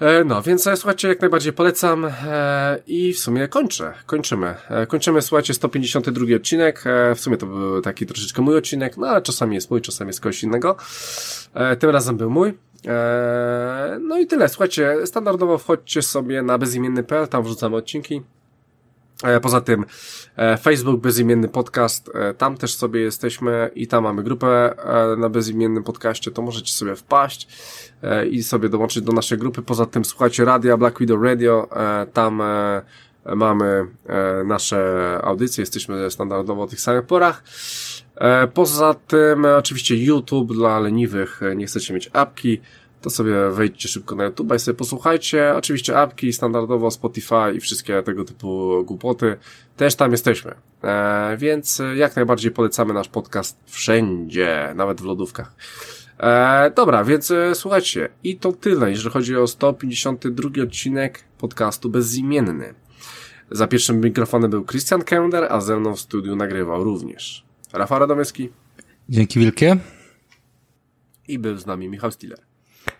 E, 0.00 0.24
no, 0.24 0.42
więc 0.42 0.66
e, 0.66 0.76
słuchajcie, 0.76 1.08
jak 1.08 1.20
najbardziej 1.20 1.52
polecam 1.52 2.04
e, 2.04 2.78
i 2.86 3.12
w 3.12 3.18
sumie 3.18 3.48
kończę, 3.48 3.94
kończymy. 4.06 4.54
Kończymy, 4.88 5.22
słuchajcie, 5.22 5.54
152 5.54 6.36
odcinek, 6.36 6.84
w 7.16 7.20
sumie 7.20 7.36
to 7.36 7.46
był 7.46 7.80
taki 7.82 8.06
troszeczkę 8.06 8.42
mój 8.42 8.56
odcinek, 8.56 8.96
no 8.96 9.06
ale 9.06 9.22
czasami 9.22 9.54
jest 9.54 9.70
mój, 9.70 9.80
czasami 9.80 10.08
jest 10.08 10.20
kogoś 10.20 10.42
innego. 10.42 10.76
Tym 11.78 11.90
razem 11.90 12.16
był 12.16 12.30
mój. 12.30 12.54
No 14.00 14.18
i 14.18 14.26
tyle, 14.26 14.48
słuchajcie, 14.48 14.96
standardowo 15.06 15.58
wchodźcie 15.58 16.02
sobie 16.02 16.42
na 16.42 16.58
bezimienny.pl, 16.58 17.28
tam 17.28 17.42
wrzucamy 17.42 17.76
odcinki. 17.76 18.22
E, 19.22 19.40
poza 19.40 19.60
tym 19.60 19.84
e, 20.36 20.56
Facebook 20.56 21.00
Bezimienny 21.00 21.48
Podcast, 21.48 22.10
e, 22.14 22.34
tam 22.34 22.56
też 22.56 22.74
sobie 22.74 23.00
jesteśmy 23.00 23.70
i 23.74 23.86
tam 23.86 24.04
mamy 24.04 24.22
grupę 24.22 24.74
na 25.18 25.28
bezimiennym 25.28 25.82
podcaście, 25.82 26.30
to 26.30 26.42
możecie 26.42 26.72
sobie 26.72 26.96
wpaść 26.96 27.48
i 28.30 28.42
sobie 28.42 28.68
dołączyć 28.68 29.04
do 29.04 29.12
naszej 29.12 29.38
grupy. 29.38 29.62
Poza 29.62 29.86
tym 29.86 30.04
słuchajcie 30.04 30.44
radia 30.44 30.76
Black 30.76 30.98
Widow 30.98 31.22
Radio, 31.22 31.68
tam 32.12 32.42
mamy 33.36 33.86
nasze 34.44 35.20
audycje, 35.22 35.62
jesteśmy 35.62 36.10
standardowo 36.10 36.62
o 36.62 36.66
tych 36.66 36.80
samych 36.80 37.06
porach. 37.06 37.42
Poza 38.54 38.94
tym 38.94 39.44
oczywiście 39.44 39.96
YouTube 39.96 40.52
dla 40.52 40.80
leniwych, 40.80 41.40
nie 41.56 41.66
chcecie 41.66 41.94
mieć 41.94 42.10
apki, 42.12 42.60
to 43.06 43.10
sobie 43.10 43.50
wejdźcie 43.50 43.88
szybko 43.88 44.14
na 44.14 44.24
YouTube 44.24 44.54
i 44.54 44.58
sobie 44.58 44.78
posłuchajcie. 44.78 45.54
Oczywiście 45.56 45.98
apki, 45.98 46.32
standardowo 46.32 46.90
Spotify 46.90 47.52
i 47.56 47.60
wszystkie 47.60 48.02
tego 48.02 48.24
typu 48.24 48.84
głupoty. 48.84 49.36
Też 49.76 49.94
tam 49.94 50.12
jesteśmy. 50.12 50.54
E, 50.84 51.36
więc 51.36 51.82
jak 51.96 52.16
najbardziej 52.16 52.50
polecamy 52.50 52.94
nasz 52.94 53.08
podcast 53.08 53.58
wszędzie, 53.66 54.72
nawet 54.76 55.00
w 55.00 55.04
lodówkach. 55.04 55.54
E, 56.18 56.70
dobra, 56.76 57.04
więc 57.04 57.30
e, 57.30 57.54
słuchajcie, 57.54 58.08
i 58.24 58.36
to 58.36 58.52
tyle, 58.52 58.90
jeżeli 58.90 59.10
chodzi 59.10 59.36
o 59.36 59.46
152 59.46 60.62
odcinek 60.62 61.24
podcastu 61.38 61.90
Bezimienny. 61.90 62.74
Za 63.50 63.66
pierwszym 63.66 64.00
mikrofonem 64.00 64.50
był 64.50 64.64
Christian 64.64 65.02
Kender, 65.02 65.46
a 65.50 65.60
ze 65.60 65.80
mną 65.80 65.94
w 65.94 66.00
studiu 66.00 66.36
nagrywał 66.36 66.84
również 66.84 67.44
Rafał 67.72 67.98
Radomyski. 67.98 68.48
Dzięki 69.08 69.40
wielkie. 69.40 69.76
I 71.28 71.38
był 71.38 71.58
z 71.58 71.66
nami 71.66 71.88
Michał 71.88 72.10
Stiller. 72.10 72.45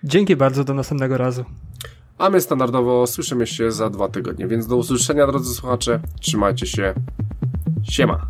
Dzięki 0.08 0.36
bardzo, 0.36 0.64
do 0.64 0.74
następnego 0.74 1.18
razu. 1.18 1.44
A 2.18 2.30
my 2.30 2.40
standardowo 2.40 3.06
słyszymy 3.06 3.46
się 3.46 3.72
za 3.72 3.90
dwa 3.90 4.08
tygodnie, 4.08 4.46
więc 4.46 4.66
do 4.66 4.76
usłyszenia 4.76 5.26
drodzy 5.26 5.54
słuchacze. 5.54 6.00
Trzymajcie 6.20 6.66
się. 6.66 6.94
Siema. 7.82 8.26